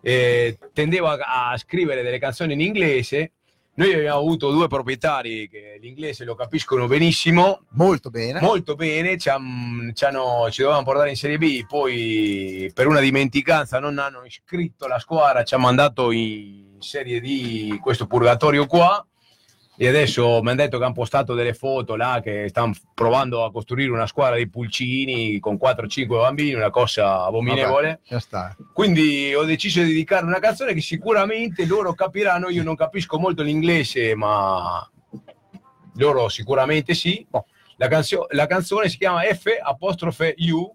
Eh, 0.00 0.58
tendeva 0.72 1.16
a 1.16 1.56
scrivere 1.58 2.02
delle 2.02 2.18
canzoni 2.18 2.54
in 2.54 2.60
inglese. 2.60 3.30
Noi 3.76 3.92
abbiamo 3.92 4.18
avuto 4.18 4.52
due 4.52 4.68
proprietari 4.68 5.48
che 5.48 5.78
l'inglese 5.80 6.24
lo 6.24 6.36
capiscono 6.36 6.86
benissimo, 6.86 7.62
Molto 7.70 8.08
bene. 8.08 8.40
molto 8.40 8.76
bene, 8.76 9.18
ci, 9.18 9.28
han- 9.28 9.90
ci 9.94 10.04
hanno- 10.04 10.46
ci 10.50 10.60
dovevano 10.60 10.84
portare 10.84 11.10
in 11.10 11.16
Serie 11.16 11.38
B, 11.38 11.66
poi 11.66 12.70
per 12.72 12.86
una 12.86 13.00
dimenticanza 13.00 13.80
non 13.80 13.98
hanno 13.98 14.24
iscritto 14.24 14.86
la 14.86 15.00
squadra, 15.00 15.42
ci 15.42 15.54
ha 15.54 15.58
mandato 15.58 16.12
in 16.12 16.76
Serie 16.78 17.20
D 17.20 17.78
questo 17.80 18.06
purgatorio 18.06 18.66
qua 18.66 19.04
e 19.76 19.88
adesso 19.88 20.40
mi 20.40 20.50
hanno 20.50 20.62
detto 20.62 20.78
che 20.78 20.84
hanno 20.84 20.92
postato 20.92 21.34
delle 21.34 21.52
foto 21.52 21.96
là 21.96 22.20
che 22.22 22.46
stanno 22.48 22.74
provando 22.94 23.44
a 23.44 23.50
costruire 23.50 23.90
una 23.90 24.06
squadra 24.06 24.36
di 24.36 24.48
pulcini 24.48 25.40
con 25.40 25.58
4-5 25.60 26.06
bambini, 26.06 26.54
una 26.54 26.70
cosa 26.70 27.24
abominevole. 27.24 27.88
Vabbè. 27.88 27.98
Quindi 28.72 29.34
ho 29.34 29.42
deciso 29.44 29.80
di 29.80 29.88
dedicare 29.88 30.26
una 30.26 30.38
canzone 30.38 30.74
che 30.74 30.80
sicuramente 30.80 31.66
loro 31.66 31.92
capiranno. 31.94 32.50
Io 32.50 32.62
non 32.62 32.76
capisco 32.76 33.18
molto 33.18 33.42
l'inglese, 33.42 34.14
ma 34.14 34.88
loro 35.96 36.28
sicuramente 36.28 36.94
sì. 36.94 37.26
La, 37.76 37.88
canzio- 37.88 38.26
la 38.30 38.46
canzone 38.46 38.88
si 38.88 38.98
chiama 38.98 39.22
F 39.22 39.46
apostrofe 39.60 40.36
U. 40.50 40.72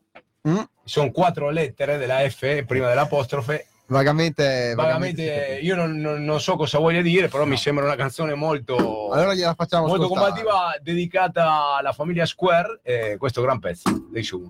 Mm. 0.48 0.60
Sono 0.84 1.12
quattro 1.12 1.50
lettere 1.50 1.98
della 1.98 2.28
F 2.30 2.64
prima 2.66 2.90
dell'apostrofe. 2.90 3.68
Vagamente, 3.90 4.74
Vagamente, 4.76 5.60
io 5.64 5.76
non, 5.76 5.96
non- 5.98 6.24
non 6.24 6.40
so 6.40 6.56
cosa 6.56 6.78
voglia 6.78 7.02
dire, 7.02 7.28
però 7.28 7.46
mi 7.46 7.58
sembra 7.58 7.86
una 7.86 7.96
canzone 7.96 8.36
molto, 8.36 9.10
Allora 9.10 9.34
gliela 9.34 9.56
facciamo 9.56 9.88
molto 9.88 10.08
combattiva, 10.08 10.76
dedicata 10.80 11.76
alla 11.80 11.92
famiglia 11.92 12.28
Square. 12.28 12.82
E 12.84 13.16
questo 13.18 13.42
gran 13.42 13.58
pezzo 13.60 13.90
dei 14.12 14.22
Sumo. 14.22 14.50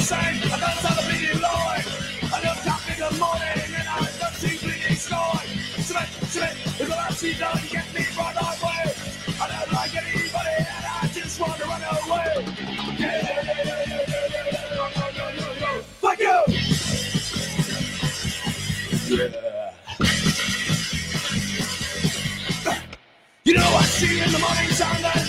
You 0.00 0.43
if 7.24 7.38
don't 7.38 7.70
get 7.70 7.86
me 7.94 8.04
way. 8.62 8.94
I 9.40 9.48
don't 9.48 9.72
like 9.72 9.96
anybody 9.96 10.56
and 10.58 10.84
I 10.86 11.08
just 11.12 11.40
want 11.40 11.56
to 11.56 11.64
run 11.64 11.82
away. 11.82 12.30
Yeah, 12.98 13.08
yeah, 13.08 13.42
yeah, 13.44 13.64
yeah, 13.64 13.84
yeah, 13.86 14.04
yeah, 14.04 14.28
yeah, 14.30 14.52
yeah, 14.52 14.74
yo, 14.76 14.84
yo, 14.94 15.08
yo, 15.08 15.26
yo, 15.32 15.48
yo. 15.60 15.82
Fuck 16.02 16.20
you! 16.20 16.38
You 23.44 23.54
know 23.54 23.60
I 23.60 23.82
see 23.82 24.16
you 24.16 24.24
in 24.24 24.32
the 24.32 24.38
morning 24.38 24.70
and 25.16 25.23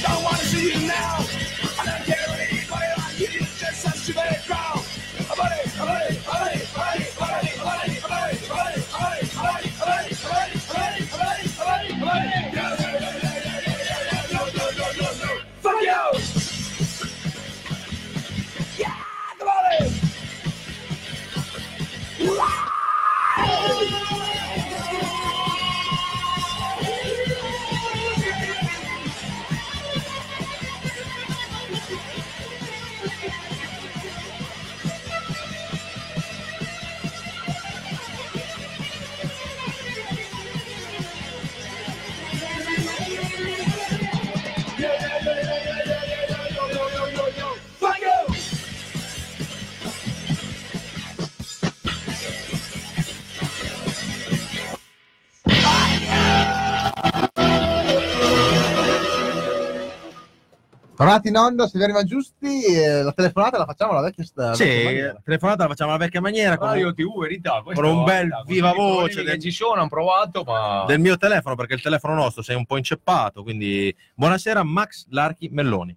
Tornati 61.06 61.28
in 61.28 61.38
onda, 61.38 61.68
se 61.68 61.78
vi 61.78 61.84
arriva 61.84 62.04
giusti, 62.04 62.64
eh, 62.66 63.04
la 63.04 63.12
telefonata 63.12 63.60
la 63.60 63.66
facciamo 63.66 63.92
alla 63.92 64.02
vecchia 64.02 64.24
sta- 64.24 64.54
Sì, 64.56 64.64
vecchia 64.64 64.84
maniera. 64.86 65.22
telefonata 65.24 65.64
la 65.64 65.70
facciamo 65.70 65.90
alla 65.92 66.00
vecchia 66.04 66.20
maniera 66.22 66.58
con, 66.58 66.68
Radio 66.68 66.94
TV, 66.96 67.20
verità. 67.22 67.62
questo- 67.62 67.82
con 67.84 67.92
un 67.92 68.04
bel 68.04 68.16
verità, 68.16 68.36
questi 68.38 68.54
viva 68.54 68.72
voce 68.74 69.24
del, 69.24 69.40
ci 69.40 69.52
sono, 69.52 69.74
hanno 69.82 69.88
provato, 69.90 70.44
ma 70.44 70.84
del 70.88 71.00
mio 71.00 71.16
telefono 71.18 71.56
perché 71.56 71.76
il 71.76 71.82
telefono 71.84 72.16
nostro 72.16 72.42
sei 72.42 72.56
un 72.56 72.66
po' 72.66 72.78
inceppato. 72.78 73.44
Quindi 73.44 73.96
buonasera, 74.16 74.64
Max 74.64 75.06
Larchi 75.10 75.50
Melloni. 75.52 75.96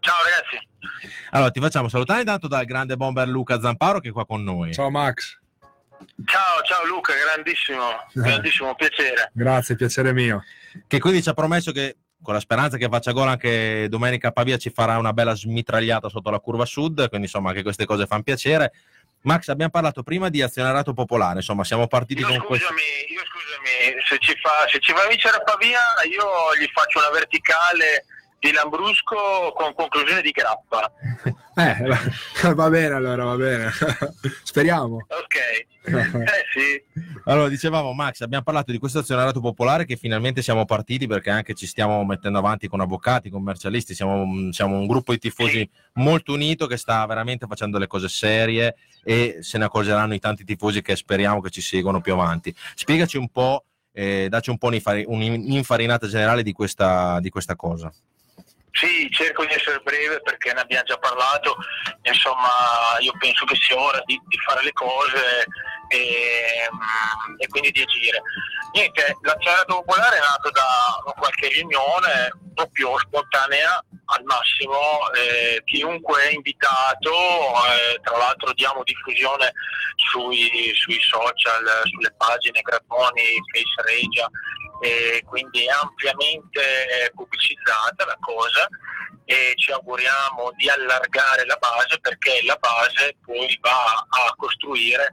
Ciao 0.00 0.14
ragazzi. 0.24 0.68
Allora, 1.30 1.50
ti 1.50 1.60
facciamo 1.60 1.88
salutare 1.88 2.20
intanto 2.20 2.48
dal 2.48 2.66
grande 2.66 2.96
bomber 2.96 3.26
Luca 3.26 3.58
Zamparo 3.58 4.00
che 4.00 4.08
è 4.10 4.12
qua 4.12 4.26
con 4.26 4.42
noi. 4.44 4.74
Ciao 4.74 4.90
Max, 4.90 5.38
Ciao, 6.26 6.62
ciao 6.64 6.84
Luca, 6.86 7.12
grandissimo, 7.14 7.80
grandissimo 8.12 8.74
piacere. 8.74 9.30
grazie, 9.32 9.76
piacere 9.76 10.12
mio. 10.12 10.42
Che 10.86 10.98
quindi 10.98 11.22
ci 11.22 11.28
ha 11.28 11.32
promesso 11.32 11.70
che 11.72 11.96
con 12.22 12.34
la 12.34 12.40
speranza 12.40 12.76
che 12.76 12.88
faccia 12.88 13.12
gol 13.12 13.28
anche 13.28 13.86
domenica 13.88 14.28
a 14.28 14.32
Pavia 14.32 14.56
ci 14.56 14.70
farà 14.70 14.96
una 14.98 15.12
bella 15.12 15.34
smitragliata 15.34 16.08
sotto 16.08 16.30
la 16.30 16.38
curva 16.38 16.64
sud, 16.64 17.08
quindi 17.08 17.26
insomma 17.26 17.50
anche 17.50 17.62
queste 17.62 17.84
cose 17.84 18.06
fanno 18.06 18.22
piacere. 18.22 18.72
Max, 19.22 19.48
abbiamo 19.48 19.70
parlato 19.70 20.02
prima 20.02 20.28
di 20.28 20.42
azionariato 20.42 20.94
popolare, 20.94 21.36
insomma 21.36 21.62
siamo 21.64 21.86
partiti 21.86 22.22
Io 22.22 22.28
con 22.28 22.38
questo. 22.44 22.66
scusami, 22.66 23.12
io 23.12 23.20
scusami, 23.24 24.02
se 24.08 24.18
ci, 24.18 24.34
fa, 24.40 24.66
se 24.68 24.80
ci 24.80 24.92
va 24.92 25.02
a 25.02 25.08
vincere 25.08 25.36
a 25.36 25.42
Pavia 25.42 25.78
io 26.10 26.24
gli 26.58 26.68
faccio 26.72 26.98
una 26.98 27.10
verticale 27.10 28.04
di 28.42 28.50
Lambrusco 28.50 29.52
con 29.54 29.72
conclusione 29.72 30.20
di 30.20 30.32
grappa. 30.32 30.90
Eh, 31.54 32.52
va- 32.54 32.68
bene 32.68 32.94
allora, 32.94 33.24
va 33.24 33.36
bene. 33.36 33.70
Speriamo. 34.42 34.96
Ok. 34.96 35.70
Eh 35.84 36.44
sì. 36.54 37.00
Allora, 37.24 37.48
dicevamo, 37.48 37.92
Max, 37.92 38.20
abbiamo 38.20 38.44
parlato 38.44 38.70
di 38.70 38.78
questo 38.78 39.00
azionariato 39.00 39.40
popolare 39.40 39.84
che 39.84 39.96
finalmente 39.96 40.40
siamo 40.40 40.64
partiti 40.64 41.08
perché 41.08 41.30
anche 41.30 41.54
ci 41.54 41.66
stiamo 41.66 42.04
mettendo 42.04 42.38
avanti 42.38 42.68
con 42.68 42.80
avvocati, 42.80 43.30
commercialisti, 43.30 43.92
siamo, 43.92 44.52
siamo 44.52 44.76
un 44.76 44.86
gruppo 44.86 45.10
di 45.10 45.18
tifosi 45.18 45.68
molto 45.94 46.34
unito 46.34 46.68
che 46.68 46.76
sta 46.76 47.04
veramente 47.06 47.46
facendo 47.48 47.78
le 47.78 47.88
cose 47.88 48.08
serie 48.08 48.76
e 49.02 49.38
se 49.40 49.58
ne 49.58 49.64
accorgeranno 49.64 50.14
i 50.14 50.20
tanti 50.20 50.44
tifosi 50.44 50.82
che 50.82 50.94
speriamo 50.94 51.40
che 51.40 51.50
ci 51.50 51.60
seguano 51.60 52.00
più 52.00 52.12
avanti. 52.12 52.54
Spiegaci 52.76 53.16
un 53.16 53.28
po', 53.28 53.64
eh, 53.92 54.28
dacci 54.28 54.50
un 54.50 54.58
po' 54.58 54.68
un'infari- 54.68 55.04
un'infarinata 55.06 56.06
generale 56.06 56.44
di 56.44 56.52
questa, 56.52 57.18
di 57.18 57.28
questa 57.28 57.56
cosa. 57.56 57.92
Sì, 58.72 59.08
cerco 59.10 59.44
di 59.44 59.52
essere 59.52 59.80
breve 59.80 60.20
perché 60.22 60.52
ne 60.54 60.60
abbiamo 60.60 60.84
già 60.84 60.96
parlato, 60.96 61.56
insomma 62.02 62.96
io 63.00 63.12
penso 63.18 63.44
che 63.44 63.54
sia 63.54 63.78
ora 63.78 64.00
di, 64.06 64.18
di 64.26 64.38
fare 64.38 64.64
le 64.64 64.72
cose 64.72 65.46
e, 65.92 66.68
mm, 66.72 67.34
e 67.38 67.46
quindi 67.48 67.70
di 67.70 67.82
agire. 67.82 68.22
Niente, 68.72 69.16
l'azionario 69.20 69.64
popolare 69.66 70.16
è 70.16 70.20
nato 70.20 70.50
da 70.50 71.12
qualche 71.18 71.48
riunione 71.48 72.32
proprio 72.54 72.98
spontanea 72.98 73.84
al 74.06 74.24
massimo, 74.24 75.10
eh, 75.12 75.62
chiunque 75.64 76.22
è 76.22 76.32
invitato, 76.32 77.10
eh, 77.10 78.00
tra 78.02 78.16
l'altro 78.16 78.52
diamo 78.54 78.82
diffusione 78.82 79.52
sui, 79.96 80.72
sui 80.74 80.98
social, 81.00 81.82
sulle 81.84 82.14
pagine 82.16 82.60
Grattoni, 82.62 83.40
Face 83.52 83.82
Regia, 83.84 84.28
e 84.80 85.22
quindi 85.26 85.64
è 85.66 85.70
ampiamente 85.70 87.10
pubblicizzata 87.14 88.04
la 88.04 88.16
cosa 88.20 88.66
e 89.24 89.52
ci 89.54 89.70
auguriamo 89.70 90.50
di 90.56 90.68
allargare 90.68 91.46
la 91.46 91.56
base 91.56 91.98
perché 92.00 92.40
la 92.44 92.56
base 92.56 93.16
poi 93.24 93.56
va 93.60 94.04
a 94.08 94.34
costruire 94.36 95.08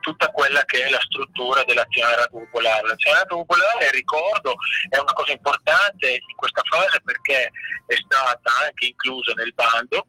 tutta 0.00 0.28
quella 0.30 0.64
che 0.64 0.84
è 0.84 0.90
la 0.90 1.00
struttura 1.00 1.64
dell'azionariato 1.64 2.38
popolare. 2.38 2.88
L'azionariato 2.88 3.36
popolare, 3.36 3.90
ricordo, 3.90 4.54
è 4.88 4.98
una 4.98 5.12
cosa 5.12 5.32
importante 5.32 6.10
in 6.10 6.36
questa 6.36 6.62
fase 6.64 7.00
perché 7.02 7.50
è 7.86 7.94
stata 7.94 8.50
anche 8.64 8.86
inclusa 8.86 9.32
nel 9.34 9.52
bando 9.54 10.06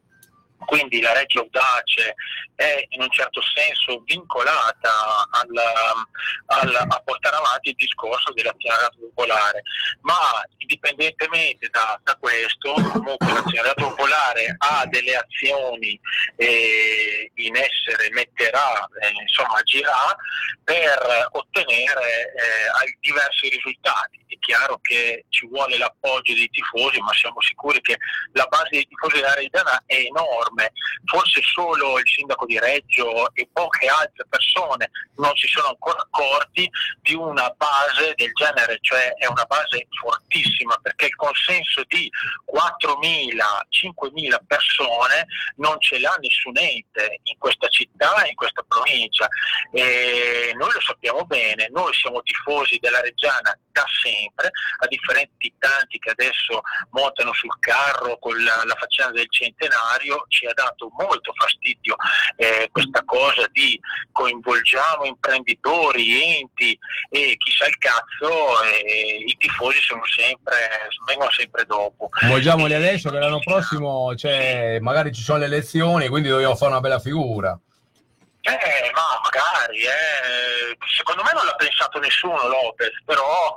quindi 0.64 1.00
la 1.00 1.12
Reggio 1.12 1.40
Audace 1.40 2.14
è 2.54 2.84
in 2.88 3.02
un 3.02 3.10
certo 3.10 3.40
senso 3.54 4.02
vincolata 4.04 4.90
al, 5.30 5.50
al, 6.46 6.74
a 6.74 7.02
portare 7.04 7.36
avanti 7.36 7.70
il 7.70 7.74
discorso 7.76 8.32
dell'azionariato 8.32 8.96
popolare, 8.98 9.62
ma 10.00 10.42
indipendentemente 10.58 11.68
da, 11.68 12.00
da 12.02 12.16
questo, 12.16 12.72
comunque 12.72 13.32
l'azionariato 13.32 13.88
popolare 13.88 14.54
ha 14.58 14.86
delle 14.86 15.16
azioni 15.16 16.00
eh, 16.36 17.30
in 17.34 17.56
essere, 17.56 18.10
metterà, 18.10 18.88
eh, 19.00 19.10
insomma 19.20 19.58
agirà 19.58 20.16
per 20.64 21.28
ottenere 21.32 22.32
eh, 22.34 22.96
diversi 23.00 23.48
risultati. 23.48 24.24
È 24.26 24.36
chiaro 24.40 24.78
che 24.82 25.26
ci 25.28 25.46
vuole 25.46 25.78
l'appoggio 25.78 26.34
dei 26.34 26.48
tifosi, 26.48 27.00
ma 27.00 27.12
siamo 27.12 27.40
sicuri 27.40 27.80
che 27.80 27.96
la 28.32 28.46
base 28.46 28.68
dei 28.70 28.86
tifosi 28.86 29.16
della 29.16 29.34
Reggiana 29.34 29.82
è 29.86 29.94
enorme, 29.94 30.45
forse 31.04 31.40
solo 31.42 31.98
il 31.98 32.06
sindaco 32.06 32.46
di 32.46 32.58
Reggio 32.58 33.32
e 33.34 33.48
poche 33.52 33.86
altre 33.86 34.24
persone 34.28 34.90
non 35.16 35.34
si 35.36 35.46
sono 35.46 35.68
ancora 35.68 36.00
accorti 36.00 36.68
di 37.02 37.14
una 37.14 37.48
base 37.56 38.14
del 38.16 38.32
genere, 38.32 38.78
cioè 38.80 39.14
è 39.14 39.26
una 39.26 39.44
base 39.44 39.86
fortissima 40.00 40.76
perché 40.82 41.06
il 41.06 41.16
consenso 41.16 41.82
di 41.88 42.10
4.000-5.000 42.52 44.38
persone 44.46 45.26
non 45.56 45.80
ce 45.80 45.98
l'ha 45.98 46.14
nessun 46.20 46.56
ente 46.56 47.20
in 47.24 47.38
questa 47.38 47.68
città, 47.68 48.26
in 48.26 48.34
questa 48.34 48.62
provincia. 48.66 49.28
E 49.72 50.52
noi 50.56 50.72
lo 50.72 50.80
sappiamo 50.80 51.24
bene, 51.24 51.68
noi 51.70 51.92
siamo 51.94 52.22
tifosi 52.22 52.78
della 52.80 53.00
Reggiana 53.00 53.56
da 53.70 53.84
sempre, 54.02 54.50
a 54.78 54.86
differenza 54.86 55.34
di 55.36 55.52
tanti 55.58 55.98
che 55.98 56.10
adesso 56.10 56.62
montano 56.90 57.32
sul 57.34 57.58
carro 57.58 58.18
con 58.18 58.42
la, 58.42 58.62
la 58.64 58.74
faccenda 58.74 59.12
del 59.12 59.30
centenario, 59.30 60.24
ci 60.36 60.44
ha 60.44 60.52
dato 60.52 60.92
molto 60.98 61.32
fastidio 61.32 61.96
eh, 62.36 62.68
questa 62.70 63.02
cosa 63.04 63.48
di 63.52 63.80
coinvolgiamo 64.12 65.04
imprenditori, 65.04 66.36
enti 66.36 66.78
e 67.08 67.36
chissà 67.38 67.66
il 67.66 67.78
cazzo, 67.78 68.62
e 68.62 69.24
i 69.26 69.34
tifosi 69.38 69.80
sono 69.80 70.04
sempre, 70.04 70.54
vengono 71.06 71.30
sempre 71.30 71.64
dopo. 71.64 72.10
Coinvolgiamoli 72.10 72.74
adesso 72.74 73.10
che 73.10 73.18
l'anno 73.18 73.38
prossimo 73.38 74.14
cioè, 74.14 74.78
magari 74.80 75.12
ci 75.12 75.22
sono 75.22 75.38
le 75.38 75.46
elezioni, 75.46 76.08
quindi 76.08 76.28
dobbiamo 76.28 76.56
fare 76.56 76.72
una 76.72 76.80
bella 76.80 77.00
figura. 77.00 77.58
Eh, 78.42 78.75
magari, 79.36 79.80
eh. 79.82 80.76
secondo 80.96 81.22
me 81.22 81.30
non 81.34 81.44
l'ha 81.44 81.54
pensato 81.54 81.98
nessuno 81.98 82.36
Lopez, 82.48 82.90
però... 83.04 83.54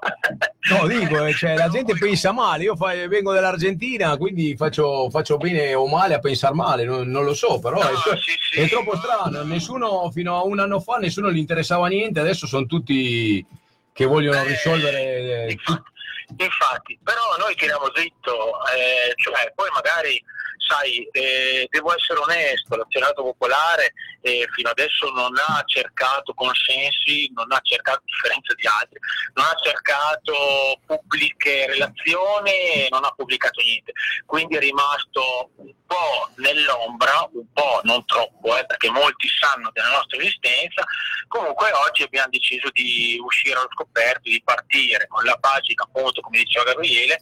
No, 0.69 0.87
dico, 0.87 1.23
eh, 1.25 1.33
cioè, 1.33 1.55
la 1.55 1.69
gente 1.71 1.97
pensa 1.97 2.31
male, 2.31 2.63
io 2.63 2.75
fa- 2.75 3.07
vengo 3.07 3.33
dall'Argentina, 3.33 4.17
quindi 4.17 4.55
faccio, 4.57 5.09
faccio 5.09 5.37
bene 5.37 5.73
o 5.73 5.87
male 5.87 6.15
a 6.15 6.19
pensare 6.19 6.53
male, 6.53 6.83
non, 6.83 7.07
non 7.09 7.23
lo 7.23 7.33
so, 7.33 7.59
però 7.59 7.77
No, 7.81 7.87
è, 7.89 7.93
tro- 7.93 8.17
sì, 8.17 8.33
sì. 8.51 8.59
è 8.61 8.69
troppo 8.69 8.95
strano, 8.97 9.43
nessuno 9.43 10.09
fino 10.11 10.35
a 10.37 10.43
un 10.43 10.59
anno 10.59 10.79
fa 10.79 10.97
nessuno 10.97 11.31
gli 11.31 11.37
interessava 11.37 11.87
niente, 11.87 12.19
adesso 12.19 12.45
sono 12.47 12.65
tutti 12.65 13.45
che 13.93 14.05
vogliono 14.05 14.41
Eh, 14.41 14.47
risolvere... 14.47 15.45
eh, 15.47 15.51
Infatti, 15.51 15.91
infatti, 16.37 16.99
però 17.03 17.21
noi 17.39 17.55
tiriamo 17.55 17.89
dritto, 17.89 18.51
eh, 18.75 19.13
cioè 19.15 19.51
poi 19.55 19.67
magari, 19.73 20.21
sai, 20.69 21.03
eh, 21.11 21.67
devo 21.71 21.93
essere 21.95 22.19
onesto, 22.19 22.75
l'azionato 22.75 23.23
popolare 23.23 23.93
eh, 24.21 24.47
fino 24.53 24.69
adesso 24.69 25.09
non 25.11 25.33
ha 25.35 25.63
cercato 25.65 26.33
consensi, 26.33 27.31
non 27.33 27.51
ha 27.51 27.59
cercato 27.63 27.97
a 27.97 28.03
differenza 28.05 28.53
di 28.53 28.67
altri, 28.67 28.99
non 29.33 29.45
ha 29.45 29.55
cercato 29.63 30.79
pubbliche 30.85 31.65
relazioni, 31.65 32.87
non 32.89 33.03
ha 33.03 33.11
pubblicato 33.11 33.61
niente, 33.61 33.93
quindi 34.25 34.57
è 34.57 34.59
rimasto 34.59 35.49
un 35.55 35.73
po' 35.87 36.29
nell'ombra, 36.35 37.27
un 37.33 37.51
po' 37.51 37.81
non 37.83 38.05
troppo, 38.05 38.55
eh, 38.55 38.65
perché 38.65 38.91
molti 38.91 39.27
sanno 39.27 39.71
della 39.73 39.89
nostra 39.89 40.17
esistenza, 40.19 40.83
comunque 41.27 41.71
oggi 41.87 42.03
abbiamo 42.03 42.29
deciso 42.29 42.69
di 42.71 43.19
uscire 43.23 43.57
allo 43.57 43.69
scoperto, 43.71 44.29
di 44.29 44.41
partire 44.43 45.07
con 45.07 45.23
la 45.23 45.37
pagina 45.39 45.83
appunto 45.83 46.21
come 46.21 46.37
diceva 46.39 46.65
Gabriele 46.65 47.19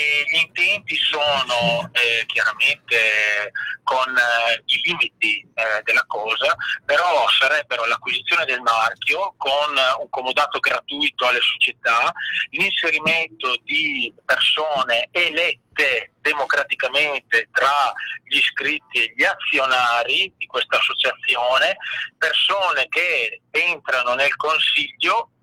gli 0.00 0.38
intenti 0.38 0.96
sono 0.96 1.88
eh, 1.92 2.24
chiaramente 2.26 3.52
con 3.84 4.08
eh, 4.08 4.62
i 4.64 4.80
limiti 4.82 5.40
eh, 5.54 5.82
della 5.84 6.04
cosa, 6.06 6.56
però 6.84 7.28
sarebbero 7.28 7.86
l'acquisizione 7.86 8.44
del 8.44 8.60
marchio 8.60 9.34
con 9.36 9.76
eh, 9.76 10.00
un 10.00 10.08
comodato 10.10 10.58
gratuito 10.58 11.26
alle 11.26 11.40
società, 11.40 12.12
l'inserimento 12.50 13.56
di 13.62 14.12
persone 14.24 15.08
elette 15.12 16.12
democraticamente 16.20 17.48
tra 17.52 17.92
gli 18.24 18.38
iscritti 18.38 18.98
e 18.98 19.12
gli 19.14 19.22
azionari 19.22 20.32
di 20.36 20.46
questa 20.46 20.78
associazione, 20.78 21.76
persone 22.18 22.88
che 22.88 23.42
entrano 23.50 24.14
nel 24.14 24.34
consiglio 24.34 25.33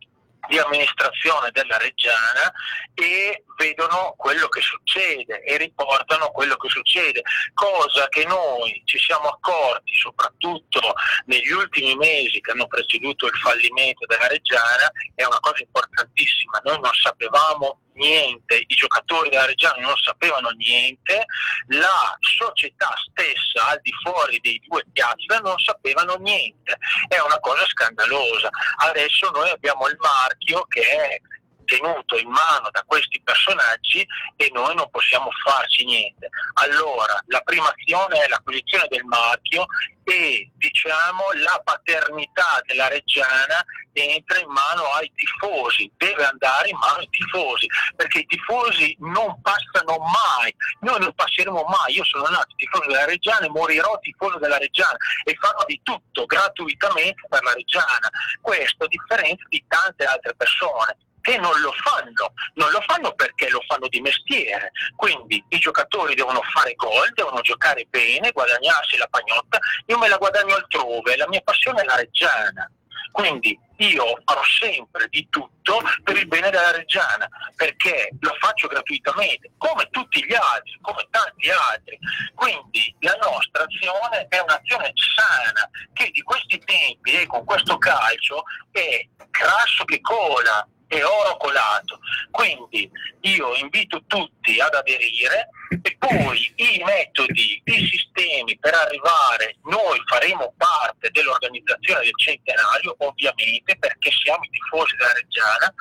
di 0.47 0.57
amministrazione 0.57 1.51
della 1.51 1.77
Reggiana 1.77 2.51
e 2.93 3.43
vedono 3.57 4.13
quello 4.17 4.47
che 4.47 4.61
succede 4.61 5.43
e 5.43 5.57
riportano 5.57 6.31
quello 6.31 6.55
che 6.57 6.69
succede, 6.69 7.21
cosa 7.53 8.07
che 8.09 8.25
noi 8.25 8.81
ci 8.85 8.97
siamo 8.97 9.29
accorti 9.29 9.93
soprattutto 9.95 10.79
negli 11.25 11.51
ultimi 11.51 11.95
mesi 11.95 12.41
che 12.41 12.51
hanno 12.51 12.67
preceduto 12.67 13.27
il 13.27 13.37
fallimento 13.37 14.05
della 14.07 14.27
Reggiana, 14.27 14.91
è 15.15 15.23
una 15.23 15.39
cosa 15.39 15.61
importantissima, 15.61 16.59
noi 16.63 16.79
non 16.79 16.93
sapevamo 16.93 17.79
niente, 18.01 18.63
i 18.65 18.75
giocatori 18.75 19.29
della 19.29 19.45
Reggiana 19.45 19.79
non 19.81 19.95
sapevano 19.97 20.49
niente, 20.49 21.25
la 21.67 22.17
società 22.19 22.93
stessa 23.09 23.67
al 23.67 23.79
di 23.81 23.91
fuori 24.03 24.39
dei 24.41 24.59
due 24.67 24.83
piazze 24.91 25.39
non 25.41 25.57
sapevano 25.59 26.15
niente, 26.15 26.77
è 27.07 27.19
una 27.19 27.39
cosa 27.39 27.65
scandalosa. 27.67 28.49
Adesso 28.89 29.29
noi 29.31 29.49
abbiamo 29.49 29.87
il 29.87 29.97
marchio 29.99 30.65
che 30.65 30.81
è 30.81 31.21
tenuto 31.65 32.17
in 32.17 32.29
mano 32.29 32.69
da 32.71 32.83
questi 32.85 33.21
personaggi 33.23 34.05
e 34.35 34.49
noi 34.53 34.75
non 34.75 34.89
possiamo 34.89 35.29
farci 35.43 35.85
niente. 35.85 36.29
Allora, 36.53 37.19
la 37.27 37.41
prima 37.41 37.69
azione 37.69 38.23
è 38.23 38.27
l'acquisizione 38.27 38.87
del 38.89 39.03
marchio 39.05 39.65
e 40.03 40.49
diciamo 40.55 41.23
la 41.43 41.61
paternità 41.63 42.61
della 42.65 42.87
Reggiana 42.87 43.63
entra 43.93 44.39
in 44.39 44.47
mano 44.47 44.83
ai 44.93 45.11
tifosi, 45.15 45.91
deve 45.97 46.25
andare 46.25 46.69
in 46.69 46.77
mano 46.77 46.99
ai 46.99 47.09
tifosi, 47.09 47.67
perché 47.95 48.19
i 48.19 48.25
tifosi 48.25 48.95
non 48.99 49.39
passano 49.41 49.97
mai, 49.99 50.53
noi 50.81 50.99
non 50.99 51.13
passeremo 51.13 51.63
mai, 51.63 51.95
io 51.95 52.03
sono 52.05 52.27
nato 52.29 52.55
tifoso 52.55 52.87
della 52.87 53.05
Reggiana 53.05 53.45
e 53.45 53.49
morirò 53.49 53.99
tifoso 53.99 54.39
della 54.39 54.57
Reggiana 54.57 54.97
e 55.23 55.35
farò 55.39 55.63
di 55.65 55.79
tutto 55.83 56.25
gratuitamente 56.25 57.21
per 57.27 57.43
la 57.43 57.53
Reggiana, 57.53 58.09
questo 58.39 58.85
a 58.85 58.87
differenza 58.87 59.43
di 59.49 59.63
tante 59.67 60.05
altre 60.05 60.33
persone 60.35 60.97
che 61.21 61.37
non 61.37 61.59
lo 61.61 61.71
fanno, 61.73 62.33
non 62.55 62.71
lo 62.71 62.81
fanno 62.87 63.13
perché 63.13 63.49
lo 63.49 63.63
fanno 63.67 63.87
di 63.87 64.01
mestiere, 64.01 64.71
quindi 64.95 65.43
i 65.49 65.59
giocatori 65.59 66.15
devono 66.15 66.41
fare 66.53 66.73
gol, 66.75 67.11
devono 67.13 67.41
giocare 67.41 67.85
bene, 67.89 68.31
guadagnarsi 68.31 68.97
la 68.97 69.07
pagnotta, 69.09 69.59
io 69.85 69.97
me 69.97 70.07
la 70.07 70.17
guadagno 70.17 70.55
altrove, 70.55 71.15
la 71.15 71.27
mia 71.27 71.41
passione 71.41 71.81
è 71.81 71.85
la 71.85 71.95
Reggiana, 71.95 72.69
quindi 73.11 73.57
io 73.77 74.21
farò 74.25 74.41
sempre 74.43 75.07
di 75.09 75.27
tutto 75.29 75.81
per 76.03 76.15
il 76.15 76.27
bene 76.27 76.49
della 76.49 76.71
Reggiana, 76.71 77.27
perché 77.55 78.09
lo 78.19 78.35
faccio 78.39 78.67
gratuitamente, 78.67 79.51
come 79.57 79.87
tutti 79.89 80.23
gli 80.23 80.33
altri, 80.33 80.77
come 80.81 81.07
tanti 81.09 81.49
altri. 81.49 81.97
Quindi 82.33 82.95
la 82.99 83.17
nostra 83.21 83.63
azione 83.63 84.27
è 84.29 84.39
un'azione 84.39 84.91
sana, 84.95 85.69
che 85.93 86.09
di 86.11 86.21
questi 86.21 86.59
tempi 86.59 87.11
e 87.13 87.27
con 87.27 87.43
questo 87.43 87.77
calcio 87.77 88.43
è 88.71 89.05
crasso 89.29 89.83
che 89.85 89.99
cola, 89.99 90.65
è 90.91 91.05
oro 91.05 91.37
colato. 91.37 91.99
Quindi 92.31 92.89
io 93.21 93.55
invito 93.55 94.03
tutti 94.07 94.59
ad 94.59 94.73
aderire 94.73 95.49
e 95.81 95.95
poi 95.97 96.53
i 96.55 96.83
metodi, 96.83 97.61
i 97.63 97.87
sistemi 97.87 98.57
per 98.59 98.73
arrivare, 98.73 99.55
noi 99.63 100.01
faremo 100.05 100.53
parte 100.57 101.09
dell'organizzazione 101.11 102.01
del 102.01 102.17
centenario, 102.17 102.95
ovviamente, 102.99 103.77
perché 103.77 104.11
siamo 104.11 104.43
i 104.43 104.49
tifosi 104.49 104.95
della 104.97 105.13
Reggiana, 105.13 105.73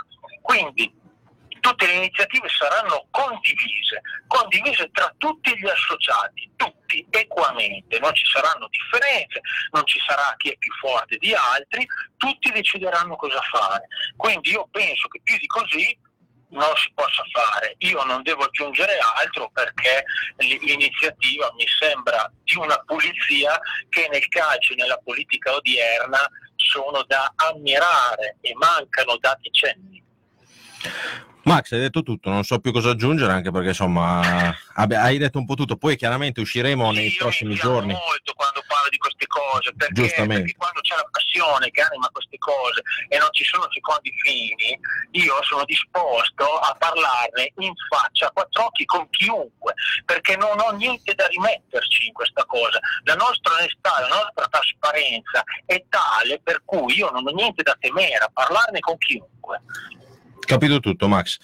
quindi 0.42 0.98
tutte 1.58 1.86
le 1.86 1.94
iniziative 1.94 2.48
saranno 2.48 3.06
condivise, 3.10 4.00
condivise 4.28 4.90
tra 4.92 5.12
tutti 5.18 5.58
gli 5.58 5.66
associati, 5.66 6.48
tutti 6.90 7.06
equamente, 7.10 7.98
non 8.00 8.14
ci 8.14 8.24
saranno 8.26 8.68
differenze, 8.68 9.40
non 9.70 9.86
ci 9.86 9.98
sarà 10.04 10.34
chi 10.36 10.50
è 10.50 10.56
più 10.58 10.72
forte 10.74 11.16
di 11.18 11.32
altri, 11.32 11.86
tutti 12.16 12.50
decideranno 12.50 13.16
cosa 13.16 13.40
fare. 13.52 13.86
Quindi 14.16 14.50
io 14.50 14.66
penso 14.70 15.06
che 15.08 15.20
più 15.22 15.38
di 15.38 15.46
così 15.46 15.98
non 16.50 16.74
si 16.74 16.90
possa 16.94 17.22
fare. 17.30 17.76
Io 17.78 18.02
non 18.02 18.22
devo 18.22 18.44
aggiungere 18.44 18.98
altro 18.98 19.50
perché 19.50 20.04
l'iniziativa 20.38 21.52
mi 21.56 21.66
sembra 21.78 22.30
di 22.42 22.56
una 22.56 22.76
pulizia 22.84 23.58
che 23.88 24.08
nel 24.10 24.26
calcio 24.28 24.72
e 24.72 24.76
nella 24.76 24.98
politica 24.98 25.54
odierna 25.54 26.28
sono 26.56 27.04
da 27.06 27.32
ammirare 27.36 28.38
e 28.40 28.52
mancano 28.54 29.16
da 29.18 29.38
decenni. 29.40 30.02
Max, 31.42 31.72
hai 31.72 31.80
detto 31.80 32.02
tutto, 32.02 32.28
non 32.28 32.44
so 32.44 32.58
più 32.60 32.70
cosa 32.70 32.90
aggiungere, 32.90 33.32
anche 33.32 33.50
perché 33.50 33.68
insomma 33.68 34.54
hai 34.74 35.18
detto 35.18 35.38
un 35.38 35.46
po' 35.46 35.54
tutto. 35.54 35.76
Poi 35.76 35.96
chiaramente 35.96 36.40
usciremo 36.40 36.92
nei 36.92 37.14
prossimi 37.18 37.54
giorni. 37.54 37.92
molto 37.92 38.32
quando 38.34 38.62
parlo 38.66 38.88
di 38.90 38.98
queste 38.98 39.26
cose 39.26 39.72
perché, 39.74 40.02
perché 40.26 40.54
quando 40.56 40.80
c'è 40.80 40.96
la 40.96 41.08
passione 41.10 41.70
che 41.70 41.80
anima 41.80 42.08
queste 42.12 42.38
cose 42.38 42.82
e 43.08 43.18
non 43.18 43.28
ci 43.32 43.44
sono 43.44 43.66
secondi 43.70 44.12
fini 44.22 44.78
io 45.12 45.42
sono 45.42 45.64
disposto 45.64 46.44
a 46.44 46.74
parlarne 46.78 47.52
in 47.58 47.72
faccia 47.88 48.26
a 48.26 48.30
quattro 48.30 48.66
occhi 48.66 48.84
con 48.84 49.08
chiunque 49.10 49.74
perché 50.04 50.36
non 50.36 50.58
ho 50.58 50.70
niente 50.72 51.14
da 51.14 51.26
rimetterci 51.26 52.08
in 52.08 52.12
questa 52.12 52.44
cosa 52.44 52.78
la 53.04 53.14
nostra 53.14 53.54
onestà 53.54 54.00
la 54.00 54.08
nostra 54.08 54.46
trasparenza 54.48 55.42
è 55.66 55.82
tale 55.88 56.40
per 56.42 56.62
cui 56.64 56.96
io 56.96 57.10
non 57.10 57.26
ho 57.26 57.32
niente 57.32 57.62
da 57.62 57.76
temere 57.78 58.24
a 58.24 58.30
parlarne 58.32 58.80
con 58.80 58.96
chiunque 58.98 59.62
Capito 60.50 60.80
tutto, 60.80 61.08
Max. 61.08 61.38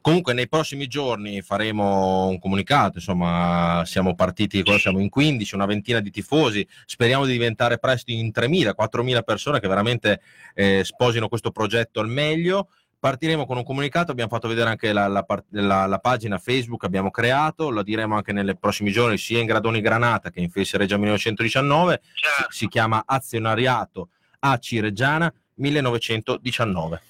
Comunque, 0.00 0.32
nei 0.34 0.48
prossimi 0.48 0.86
giorni 0.86 1.42
faremo 1.42 2.26
un 2.28 2.38
comunicato. 2.38 2.98
Insomma, 2.98 3.82
siamo 3.86 4.14
partiti, 4.14 4.62
siamo 4.78 5.00
in 5.00 5.08
15, 5.08 5.54
una 5.54 5.66
ventina 5.66 6.00
di 6.00 6.10
tifosi. 6.10 6.66
Speriamo 6.84 7.24
di 7.24 7.32
diventare 7.32 7.78
presto 7.78 8.10
in 8.12 8.30
3.000, 8.34 8.72
4.000 8.76 9.22
persone 9.22 9.60
che 9.60 9.68
veramente 9.68 10.20
eh, 10.54 10.82
sposino 10.84 11.28
questo 11.28 11.50
progetto 11.50 12.00
al 12.00 12.08
meglio. 12.08 12.68
Partiremo 12.98 13.46
con 13.46 13.56
un 13.56 13.64
comunicato, 13.64 14.12
abbiamo 14.12 14.30
fatto 14.30 14.46
vedere 14.46 14.70
anche 14.70 14.92
la, 14.92 15.08
la 15.08 15.24
la- 15.50 15.86
la 15.86 15.98
pagina 15.98 16.38
Facebook 16.38 16.78
che 16.80 16.86
abbiamo 16.86 17.10
creato, 17.10 17.68
lo 17.68 17.82
diremo 17.82 18.14
anche 18.14 18.32
nei 18.32 18.56
prossimi 18.56 18.92
giorni 18.92 19.18
sia 19.18 19.40
in 19.40 19.46
Gradoni 19.46 19.80
Granata 19.80 20.30
che 20.30 20.38
in 20.38 20.50
Fesse 20.50 20.78
Reggia 20.78 20.96
1919, 20.98 22.00
si, 22.48 22.58
si 22.58 22.68
chiama 22.68 23.02
Azionariato 23.04 24.10
AC 24.38 24.78
Reggiana 24.80 25.32
1919. 25.54 27.02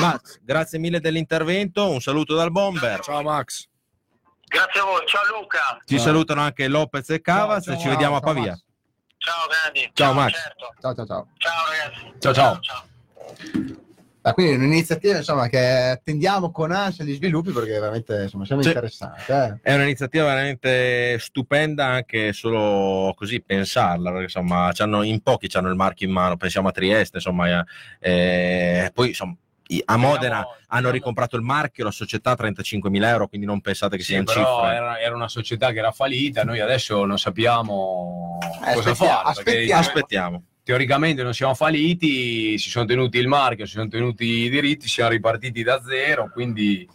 Max, 0.00 0.38
grazie 0.42 0.78
mille 0.78 1.00
dell'intervento, 1.00 1.90
un 1.90 2.00
saluto 2.00 2.34
dal 2.34 2.50
Bomber. 2.50 3.00
Ciao 3.00 3.22
Max. 3.22 3.66
grazie 4.46 4.80
a 4.80 4.84
voi 4.84 5.02
ciao 5.06 5.20
Luca 5.40 5.78
Ci 5.84 5.98
salutano 5.98 6.40
anche 6.40 6.68
Lopez 6.68 7.10
e 7.10 7.20
Cavaz 7.20 7.66
e 7.68 7.78
ci 7.78 7.88
vediamo 7.88 8.16
a 8.16 8.20
Pavia. 8.20 8.58
ciao 9.18 9.46
grandi 9.48 9.90
Ciao 9.92 10.12
Max. 10.14 10.32
Ciao 10.80 10.94
ciao 10.94 11.06
ciao. 11.06 11.26
ciao 11.36 11.52
ragazzi 11.70 12.12
Ciao 12.18 12.32
ciao. 12.32 12.60
Ah, 14.22 14.34
quindi 14.34 14.54
un'iniziativa 14.56 15.16
insomma, 15.18 15.48
che 15.48 15.58
attendiamo 15.58 16.50
con 16.50 16.70
ansia 16.72 17.02
gli 17.04 17.14
sviluppi 17.14 17.50
perché 17.52 17.78
veramente 17.78 18.22
insomma, 18.22 18.44
siamo 18.44 18.60
Sì. 18.60 18.68
interessati. 18.68 19.32
eh. 19.32 19.58
È 19.62 19.74
un'iniziativa 19.74 20.24
veramente 20.24 21.18
stupenda 21.18 21.86
anche 21.86 22.32
solo 22.34 23.14
così 23.16 23.40
pensarla, 23.40 24.10
perché 24.10 24.24
insomma 24.24 24.70
in 25.04 25.20
pochi 25.22 25.48
hanno 25.56 25.68
il 25.70 25.76
marchio 25.76 26.06
in 26.06 26.12
mano, 26.12 26.36
pensiamo 26.36 26.68
a 26.68 26.72
Trieste, 26.72 27.18
insomma, 27.18 27.64
eh, 28.00 28.90
poi 28.92 29.08
insomma, 29.08 29.34
a 29.84 29.96
Modena 29.96 30.44
hanno 30.68 30.90
ricomprato 30.90 31.36
il 31.36 31.42
marchio, 31.42 31.84
la 31.84 31.90
società 31.90 32.34
35.000 32.34 33.04
euro, 33.08 33.28
quindi 33.28 33.46
non 33.46 33.60
pensate 33.60 33.96
che 33.96 34.02
Sì, 34.02 34.10
siano 34.12 34.24
però 34.24 34.60
cifre. 34.62 34.74
era, 34.76 35.00
era 35.00 35.14
una 35.14 35.28
società 35.28 35.72
che 35.72 35.78
era 35.78 35.92
fallita, 35.92 36.42
noi 36.44 36.60
adesso 36.60 37.04
non 37.04 37.18
sappiamo 37.18 38.38
Eh, 38.66 38.74
cosa 38.74 38.94
fare. 38.94 39.22
perché 39.42 39.50
aspettiamo. 39.50 39.80
Aspettiamo. 39.80 40.42
Teoricamente 40.62 41.22
non 41.22 41.32
siamo 41.32 41.54
falliti, 41.54 42.58
si 42.58 42.68
sono 42.68 42.84
tenuti 42.84 43.18
il 43.18 43.26
marchio, 43.28 43.64
si 43.66 43.72
sono 43.72 43.88
tenuti 43.88 44.24
i 44.24 44.50
diritti, 44.50 44.86
siamo 44.86 45.10
ripartiti 45.10 45.62
da 45.62 45.80
zero, 45.82 46.30
quindi 46.32 46.86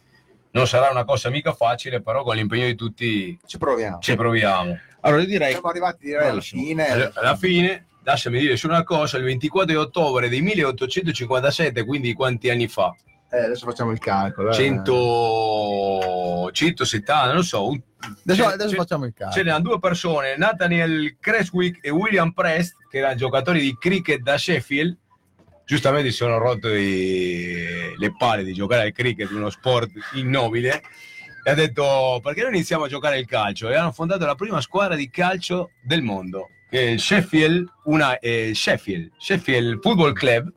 non 0.51 0.67
sarà 0.67 0.89
una 0.91 1.03
cosa 1.03 1.29
mica 1.31 1.53
facile, 1.53 1.99
però 2.01 2.21
con 2.23 2.35
l'impegno 2.35 2.65
di 2.65 2.75
tutti 2.75 3.37
Ci 3.45 3.57
proviamo. 3.57 3.97
ci 3.99 4.15
proviamo. 4.15 4.77
Allora 5.01 5.21
io 5.21 5.27
direi 5.27 5.51
Siamo 5.53 5.69
arrivati 5.69 6.05
direi 6.05 6.29
alla 6.29 6.41
fine. 6.41 7.11
Alla 7.15 7.35
fine, 7.35 7.85
lasciami 8.03 8.39
dire 8.39 8.57
solo 8.57 8.73
una 8.73 8.83
cosa, 8.83 9.17
il 9.17 9.23
24 9.23 9.67
di 9.71 9.75
ottobre 9.75 10.29
del 10.29 10.41
1857, 10.41 11.83
quindi 11.85 12.13
quanti 12.13 12.49
anni 12.49 12.67
fa? 12.67 12.93
Eh, 13.31 13.45
adesso 13.45 13.65
facciamo 13.65 13.91
il 13.91 13.99
calcolo. 13.99 14.51
eh. 14.51 14.53
100, 14.53 16.49
170, 16.51 17.25
non 17.25 17.35
lo 17.35 17.41
so. 17.41 17.67
un- 17.67 17.81
Adesso, 18.25 18.45
adesso 18.45 18.75
facciamo 18.75 19.05
il 19.05 19.13
calcolo. 19.13 19.41
C'erano 19.41 19.63
due 19.63 19.79
persone, 19.79 20.35
Nathaniel 20.37 21.15
Creswick 21.19 21.79
e 21.81 21.89
William 21.89 22.31
Prest, 22.31 22.75
che 22.89 22.97
erano 22.97 23.15
giocatori 23.15 23.61
di 23.61 23.75
cricket 23.79 24.19
da 24.21 24.37
Sheffield. 24.37 24.97
Giustamente 25.65 26.09
si 26.11 26.17
sono 26.17 26.37
rotto 26.37 26.67
i- 26.67 27.95
le 27.97 28.13
palle 28.17 28.43
di 28.43 28.53
giocare 28.53 28.83
al 28.83 28.91
cricket, 28.91 29.31
uno 29.31 29.49
sport 29.49 29.91
ignobile. 30.15 30.81
E 31.45 31.49
ha 31.51 31.53
detto: 31.53 32.19
Perché 32.21 32.41
non 32.43 32.53
iniziamo 32.53 32.83
a 32.83 32.87
giocare 32.89 33.17
il 33.17 33.25
calcio? 33.25 33.69
E 33.69 33.75
hanno 33.75 33.93
fondato 33.93 34.25
la 34.25 34.35
prima 34.35 34.59
squadra 34.61 34.95
di 34.95 35.09
calcio 35.09 35.71
del 35.81 36.01
mondo, 36.01 36.49
il 36.81 36.99
Sheffield, 36.99 37.67
una, 37.83 38.17
eh, 38.19 38.51
Sheffield, 38.53 39.11
Sheffield 39.17 39.79
Football 39.81 40.13
Club. 40.13 40.51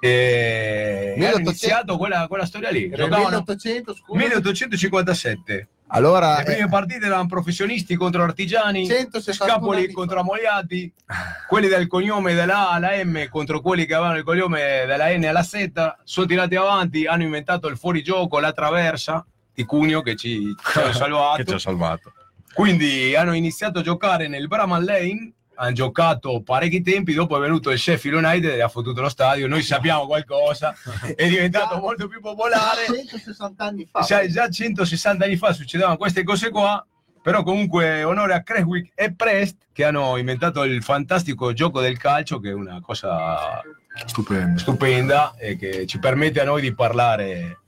E 0.00 1.14
hanno 1.16 1.24
1800 1.24 1.48
iniziato 1.48 1.96
quella, 1.96 2.26
quella 2.28 2.44
storia 2.44 2.70
lì. 2.70 2.84
Il 2.84 2.94
Giocavano 2.94 3.22
1800, 3.22 3.94
scusa. 3.94 4.18
1857. 4.18 5.68
Allora, 5.88 6.38
Le 6.38 6.44
prime 6.44 6.64
eh, 6.64 6.68
partite 6.68 7.06
erano 7.06 7.26
professionisti 7.26 7.94
contro 7.94 8.22
artigiani, 8.22 8.86
161 8.86 9.32
scapoli 9.32 9.92
contro 9.92 10.20
ammogliati, 10.20 10.92
quelli 11.46 11.68
del 11.68 11.86
cognome 11.86 12.34
dalla 12.34 12.70
A 12.70 12.72
alla 12.72 13.04
M 13.04 13.28
contro 13.28 13.60
quelli 13.60 13.86
che 13.86 13.94
avevano 13.94 14.18
il 14.18 14.24
cognome 14.24 14.84
dalla 14.86 15.16
N 15.16 15.24
alla 15.24 15.42
Z, 15.42 15.70
sono 16.02 16.26
tirati 16.26 16.56
avanti, 16.56 17.06
hanno 17.06 17.22
inventato 17.22 17.68
il 17.68 17.76
fuorigioco, 17.76 18.40
la 18.40 18.52
traversa 18.52 19.24
di 19.54 19.64
Cuneo 19.64 20.02
che 20.02 20.16
ci, 20.16 20.54
ci 20.72 20.78
ha 20.78 20.82
che 20.86 20.92
ci 20.92 20.98
salvato. 20.98 21.54
ha 21.54 21.58
salvato. 21.58 22.12
Quindi 22.54 23.14
hanno 23.16 23.34
iniziato 23.34 23.80
a 23.80 23.82
giocare 23.82 24.28
nel 24.28 24.46
Bramall 24.46 24.84
Lane, 24.84 25.32
hanno 25.56 25.72
giocato 25.72 26.40
parecchi 26.42 26.82
tempi, 26.82 27.12
dopo 27.12 27.36
è 27.36 27.40
venuto 27.40 27.70
il 27.70 27.78
Sheffield 27.78 28.22
United 28.24 28.52
e 28.54 28.62
ha 28.62 28.68
fottuto 28.68 29.00
lo 29.00 29.08
stadio, 29.08 29.46
noi 29.48 29.62
sappiamo 29.62 30.06
qualcosa, 30.06 30.74
è 31.14 31.28
diventato 31.28 31.78
molto 31.78 32.06
più 32.08 32.20
popolare. 32.20 32.86
160 32.86 33.64
anni 33.64 33.88
fa. 33.90 34.00
Già, 34.00 34.26
già 34.26 34.48
160 34.48 35.24
anni 35.24 35.36
fa 35.36 35.52
succedevano 35.52 35.96
queste 35.96 36.22
cose 36.22 36.50
qua, 36.50 36.84
però 37.22 37.42
comunque 37.42 38.04
onore 38.04 38.34
a 38.34 38.42
Creswick 38.42 38.92
e 38.94 39.12
Prest 39.14 39.56
che 39.72 39.84
hanno 39.84 40.16
inventato 40.16 40.62
il 40.62 40.82
fantastico 40.82 41.52
gioco 41.52 41.80
del 41.80 41.98
calcio, 41.98 42.38
che 42.38 42.50
è 42.50 42.54
una 42.54 42.80
cosa 42.80 43.60
Stupendo. 44.06 44.58
stupenda 44.58 45.34
e 45.38 45.56
che 45.56 45.86
ci 45.86 45.98
permette 45.98 46.40
a 46.40 46.44
noi 46.44 46.60
di 46.60 46.74
parlare 46.74 47.60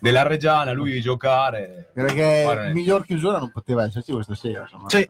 della 0.00 0.22
Reggiana, 0.22 0.72
lui 0.72 1.00
giocare. 1.00 1.90
Perché 1.92 2.42
Guarda, 2.44 2.68
miglior 2.70 3.04
chiusura 3.04 3.38
non 3.38 3.50
poteva 3.50 3.84
esserci 3.84 4.12
questa 4.12 4.34
sera. 4.34 4.62
Insomma. 4.62 4.88
Sì. 4.88 5.08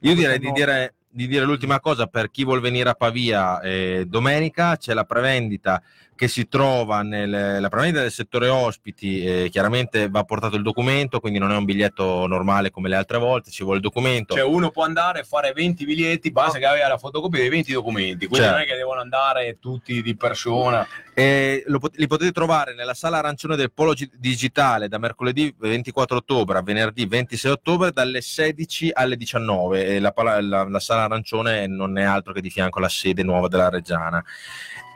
Io 0.00 0.14
direi 0.14 0.38
di 0.38 0.50
dire, 0.52 0.94
di 1.08 1.26
dire 1.26 1.44
l'ultima 1.44 1.80
cosa 1.80 2.06
per 2.06 2.30
chi 2.30 2.44
vuol 2.44 2.60
venire 2.60 2.88
a 2.88 2.94
Pavia 2.94 3.60
eh, 3.60 4.04
domenica, 4.06 4.76
c'è 4.76 4.94
la 4.94 5.04
prevendita 5.04 5.82
che 6.18 6.26
si 6.26 6.48
trova 6.48 7.02
nel 7.02 7.60
la 7.60 7.68
prevendita 7.68 8.02
del 8.02 8.10
settore 8.10 8.48
ospiti, 8.48 9.24
eh, 9.24 9.48
chiaramente 9.50 10.08
va 10.08 10.24
portato 10.24 10.56
il 10.56 10.62
documento, 10.62 11.20
quindi 11.20 11.38
non 11.38 11.52
è 11.52 11.56
un 11.56 11.64
biglietto 11.64 12.26
normale 12.26 12.72
come 12.72 12.88
le 12.88 12.96
altre 12.96 13.18
volte, 13.18 13.52
ci 13.52 13.62
vuole 13.62 13.76
il 13.78 13.84
documento. 13.84 14.34
Cioè 14.34 14.42
uno 14.42 14.70
può 14.70 14.82
andare 14.82 15.20
a 15.20 15.22
fare 15.22 15.52
20 15.52 15.84
biglietti, 15.84 16.32
basta 16.32 16.58
che 16.58 16.66
abbia 16.66 16.88
la 16.88 16.98
fotocopia 16.98 17.38
dei 17.38 17.48
20 17.48 17.72
documenti, 17.72 18.26
quindi 18.26 18.38
Certo. 18.38 18.52
non 18.52 18.60
è 18.62 18.66
che 18.66 18.74
devono 18.76 19.00
andare 19.00 19.58
tutti 19.60 20.02
di 20.02 20.16
persona. 20.16 20.84
Eh, 21.14 21.64
pot- 21.78 21.96
li 21.96 22.06
potete 22.08 22.32
trovare 22.32 22.74
nella 22.74 22.94
sala 22.94 23.18
arancione 23.18 23.54
del 23.54 23.70
Polo 23.72 23.92
Gi- 23.92 24.10
Digitale 24.16 24.88
da 24.88 24.98
mercoledì 24.98 25.54
24 25.56 26.16
ottobre 26.16 26.58
a 26.58 26.62
venerdì 26.62 27.06
26 27.06 27.50
ottobre 27.52 27.92
dalle 27.92 28.20
16 28.22 28.90
alle 28.92 29.16
19. 29.16 29.86
E 29.86 30.00
la, 30.00 30.12
la- 30.40 30.64
la 30.68 30.80
sala 30.80 31.04
arancione 31.04 31.66
non 31.68 31.96
è 31.96 32.02
altro 32.02 32.32
che 32.32 32.40
di 32.40 32.50
fianco 32.50 32.78
alla 32.78 32.88
sede 32.88 33.22
nuova 33.22 33.46
della 33.46 33.68
Reggiana. 33.68 34.24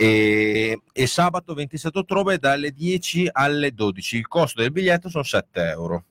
E, 0.02 0.82
e 0.92 1.06
sabato 1.06 1.54
27 1.54 1.96
ottobre 1.98 2.38
dalle 2.38 2.72
10 2.72 3.28
alle 3.30 3.72
12. 3.72 4.16
Il 4.16 4.26
costo 4.26 4.60
del 4.60 4.72
biglietto 4.72 5.08
sono 5.08 5.22
7 5.22 5.68
euro. 5.68 6.04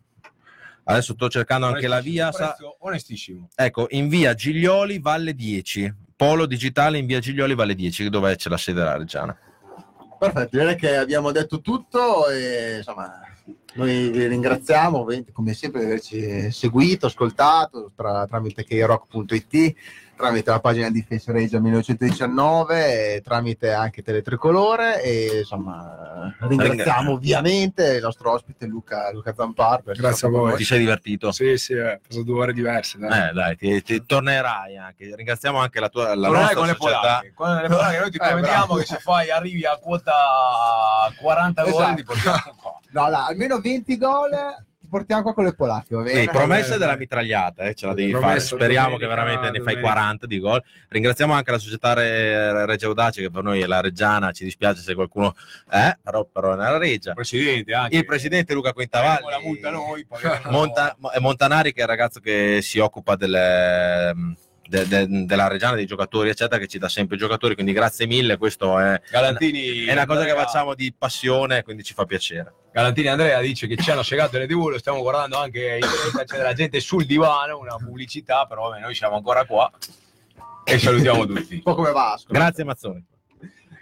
Adesso 0.85 1.13
sto 1.13 1.27
cercando 1.27 1.65
anche 1.65 1.87
la 1.87 1.99
via. 1.99 2.31
sa- 2.31 2.55
onestissimo. 2.79 3.49
Ecco, 3.53 3.87
in 3.89 4.07
via 4.07 4.33
Giglioli, 4.33 4.99
Valle 4.99 5.35
10. 5.35 5.93
Polo 6.15 6.45
Digitale 6.45 6.99
in 6.99 7.05
via 7.05 7.19
Giglioli, 7.19 7.53
Valle 7.53 7.75
10, 7.75 8.09
dove 8.09 8.35
c'è 8.37 8.49
la 8.49 8.57
sede 8.57 8.79
della 8.79 8.95
Reggiana. 8.95 9.37
Perfetto, 10.17 10.57
direi 10.57 10.75
che 10.75 10.95
abbiamo 10.95 11.31
detto 11.31 11.59
tutto 11.61 12.29
e 12.29 12.77
insomma 12.77 13.19
Noi 13.73 14.09
vi 14.11 14.27
ringraziamo 14.27 15.05
come 15.31 15.53
sempre 15.53 15.79
di 15.81 15.85
averci 15.87 16.51
seguito, 16.51 17.07
ascoltato 17.07 17.91
tra- 17.95 18.27
tramite 18.27 18.63
krock.it, 18.63 19.75
tramite 20.21 20.49
la 20.51 20.59
pagina 20.59 20.89
di 20.89 21.01
Face 21.07 21.31
Regia 21.31 21.59
1919, 21.59 23.15
e 23.15 23.21
tramite 23.21 23.73
anche 23.73 24.01
Teletricolore 24.03 25.01
e 25.03 25.39
insomma 25.39 26.33
ringraziamo 26.39 27.11
ovviamente 27.11 27.95
il 27.95 28.01
nostro 28.01 28.31
ospite 28.31 28.65
Luca, 28.67 29.11
Luca 29.11 29.33
Zampar. 29.35 29.81
per 29.81 29.93
essere 29.93 30.07
Grazie 30.07 30.27
a 30.27 30.31
voi. 30.31 30.55
Ti 30.55 30.63
sei 30.63 30.79
divertito? 30.79 31.31
Sì, 31.31 31.57
sì, 31.57 31.73
eh, 31.73 31.93
ho 31.93 31.99
preso 32.05 32.23
due 32.23 32.41
ore 32.41 32.53
diverse. 32.53 32.97
Dai. 32.99 33.29
Eh, 33.29 33.33
dai, 33.33 33.55
ti, 33.57 33.81
ti 33.81 34.05
tornerai 34.05 34.77
anche. 34.77 35.13
Ringraziamo 35.15 35.57
anche 35.59 35.79
la 35.79 35.89
tua 35.89 36.13
la 36.15 36.27
Tornerai 36.27 36.55
con 36.55 36.67
le 36.67 36.75
società. 36.77 36.99
polacche. 36.99 37.33
Con 37.33 37.55
le 37.55 37.67
polacche 37.67 37.99
noi 37.99 38.11
ti 38.11 38.17
Eh, 38.21 38.27
prometiamo 38.27 38.65
bravo. 38.65 38.75
che 38.75 38.85
se 38.85 38.97
fai 38.97 39.31
arrivi 39.31 39.65
a 39.65 39.77
quota 39.81 40.13
40 41.19 41.63
gol 41.63 41.71
Esatto. 41.73 41.95
ti 41.95 42.03
portiamo 42.03 42.55
qua. 42.61 42.79
No, 42.91 43.09
dai, 43.09 43.25
almeno 43.29 43.59
20 43.59 43.97
gol 43.97 44.29
portiamo 44.91 45.23
qua 45.23 45.33
con 45.33 45.45
le 45.45 45.53
polacche, 45.55 45.95
va 45.95 46.01
bene? 46.03 46.21
Sì, 46.21 46.27
promessa 46.27 46.73
della 46.73 46.91
dai. 46.91 46.97
mitragliata, 46.97 47.63
eh, 47.63 47.73
ce 47.73 47.85
la 47.87 47.93
devi 47.93 48.11
Promessa, 48.11 48.29
fare. 48.49 48.61
Speriamo 48.61 48.97
che 48.97 49.07
veramente 49.07 49.45
ne 49.49 49.57
fai 49.61 49.73
domenica. 49.75 49.81
40 49.81 50.27
di 50.27 50.39
gol. 50.39 50.63
Ringraziamo 50.89 51.33
anche 51.33 51.51
la 51.51 51.57
società 51.57 51.93
Re- 51.93 52.65
Regia 52.65 52.87
Audace, 52.87 53.21
che 53.21 53.31
per 53.31 53.41
noi 53.43 53.61
è 53.61 53.65
la 53.65 53.79
Reggiana. 53.81 54.31
Ci 54.31 54.43
dispiace 54.43 54.81
se 54.81 54.93
qualcuno 54.93 55.33
eh, 55.71 55.97
però, 56.03 56.25
però 56.25 56.53
è 56.53 56.57
nella 56.57 56.77
Regia. 56.77 57.09
Il 57.11 57.15
presidente 57.15 57.73
anche. 57.73 57.95
Il 57.95 58.05
presidente 58.05 58.53
Luca 58.53 58.73
Quintavalli, 58.73 59.29
la 59.29 59.39
multa 59.39 59.69
noi, 59.71 60.05
paghiamo- 60.05 60.51
Monta- 60.51 60.95
Mo- 60.99 61.11
Montanari, 61.19 61.71
che 61.71 61.79
è 61.79 61.83
il 61.83 61.89
ragazzo 61.89 62.19
che 62.19 62.59
si 62.61 62.77
occupa 62.79 63.15
delle. 63.15 64.13
De- 64.71 64.87
de- 64.87 65.25
della 65.25 65.47
Reggiana, 65.49 65.75
dei 65.75 65.85
giocatori, 65.85 66.29
eccetera, 66.29 66.57
che 66.59 66.67
ci 66.67 66.77
dà 66.77 66.87
sempre 66.87 67.17
i 67.17 67.19
giocatori. 67.19 67.53
Quindi, 67.53 67.73
grazie 67.73 68.07
mille. 68.07 68.37
Questo 68.37 68.79
è, 68.79 69.01
Galantini, 69.11 69.83
è 69.85 69.91
una 69.91 70.05
cosa 70.05 70.23
che 70.23 70.29
Andrea- 70.29 70.45
facciamo 70.47 70.73
di 70.73 70.93
passione, 70.97 71.63
quindi 71.63 71.83
ci 71.83 71.93
fa 71.93 72.05
piacere. 72.05 72.53
Galantini 72.71 73.07
Andrea 73.07 73.41
dice 73.41 73.67
che 73.67 73.75
ci 73.75 73.91
hanno 73.91 74.01
segato 74.03 74.37
le 74.37 74.47
TV, 74.47 74.67
lo 74.69 74.77
stiamo 74.79 75.01
guardando 75.01 75.37
anche 75.37 75.59
in 75.81 75.87
diretta, 75.87 76.23
c'è 76.23 76.37
della 76.37 76.53
gente 76.53 76.79
sul 76.79 77.05
divano, 77.05 77.59
una 77.59 77.75
pubblicità, 77.75 78.45
però 78.45 78.69
vabbè, 78.69 78.81
noi 78.81 78.95
siamo 78.95 79.17
ancora 79.17 79.43
qua 79.45 79.69
e 80.63 80.79
salutiamo 80.79 81.25
tutti. 81.25 81.55
Un 81.55 81.61
po' 81.63 81.75
come 81.75 81.91
Vasco. 81.91 82.31
Grazie, 82.31 82.63
Mazzoni. 82.63 83.05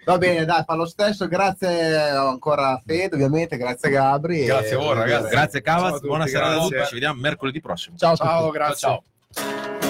Va 0.06 0.18
bene, 0.18 0.44
dai, 0.44 0.64
fa 0.66 0.74
lo 0.74 0.88
stesso. 0.88 1.28
Grazie 1.28 1.96
ancora 2.00 2.70
a 2.70 2.82
Fede, 2.84 3.14
ovviamente. 3.14 3.58
Grazie 3.58 3.92
Gabri. 3.92 4.46
Grazie 4.46 4.76
a 4.76 4.80
voi, 4.80 4.96
ragazzi. 4.96 5.30
Grazie, 5.30 5.62
Ciao 5.62 5.76
Cavaz. 5.76 5.94
tutti, 5.96 6.08
Buonasera 6.08 6.48
a 6.48 6.58
tutti. 6.58 6.86
Ci 6.88 6.94
vediamo 6.94 7.20
mercoledì 7.22 7.62
prossimo. 7.62 7.96
Ciao. 7.96 8.16
Ciao, 8.16 8.50
grazie. 8.50 9.04
Ciao. 9.36 9.89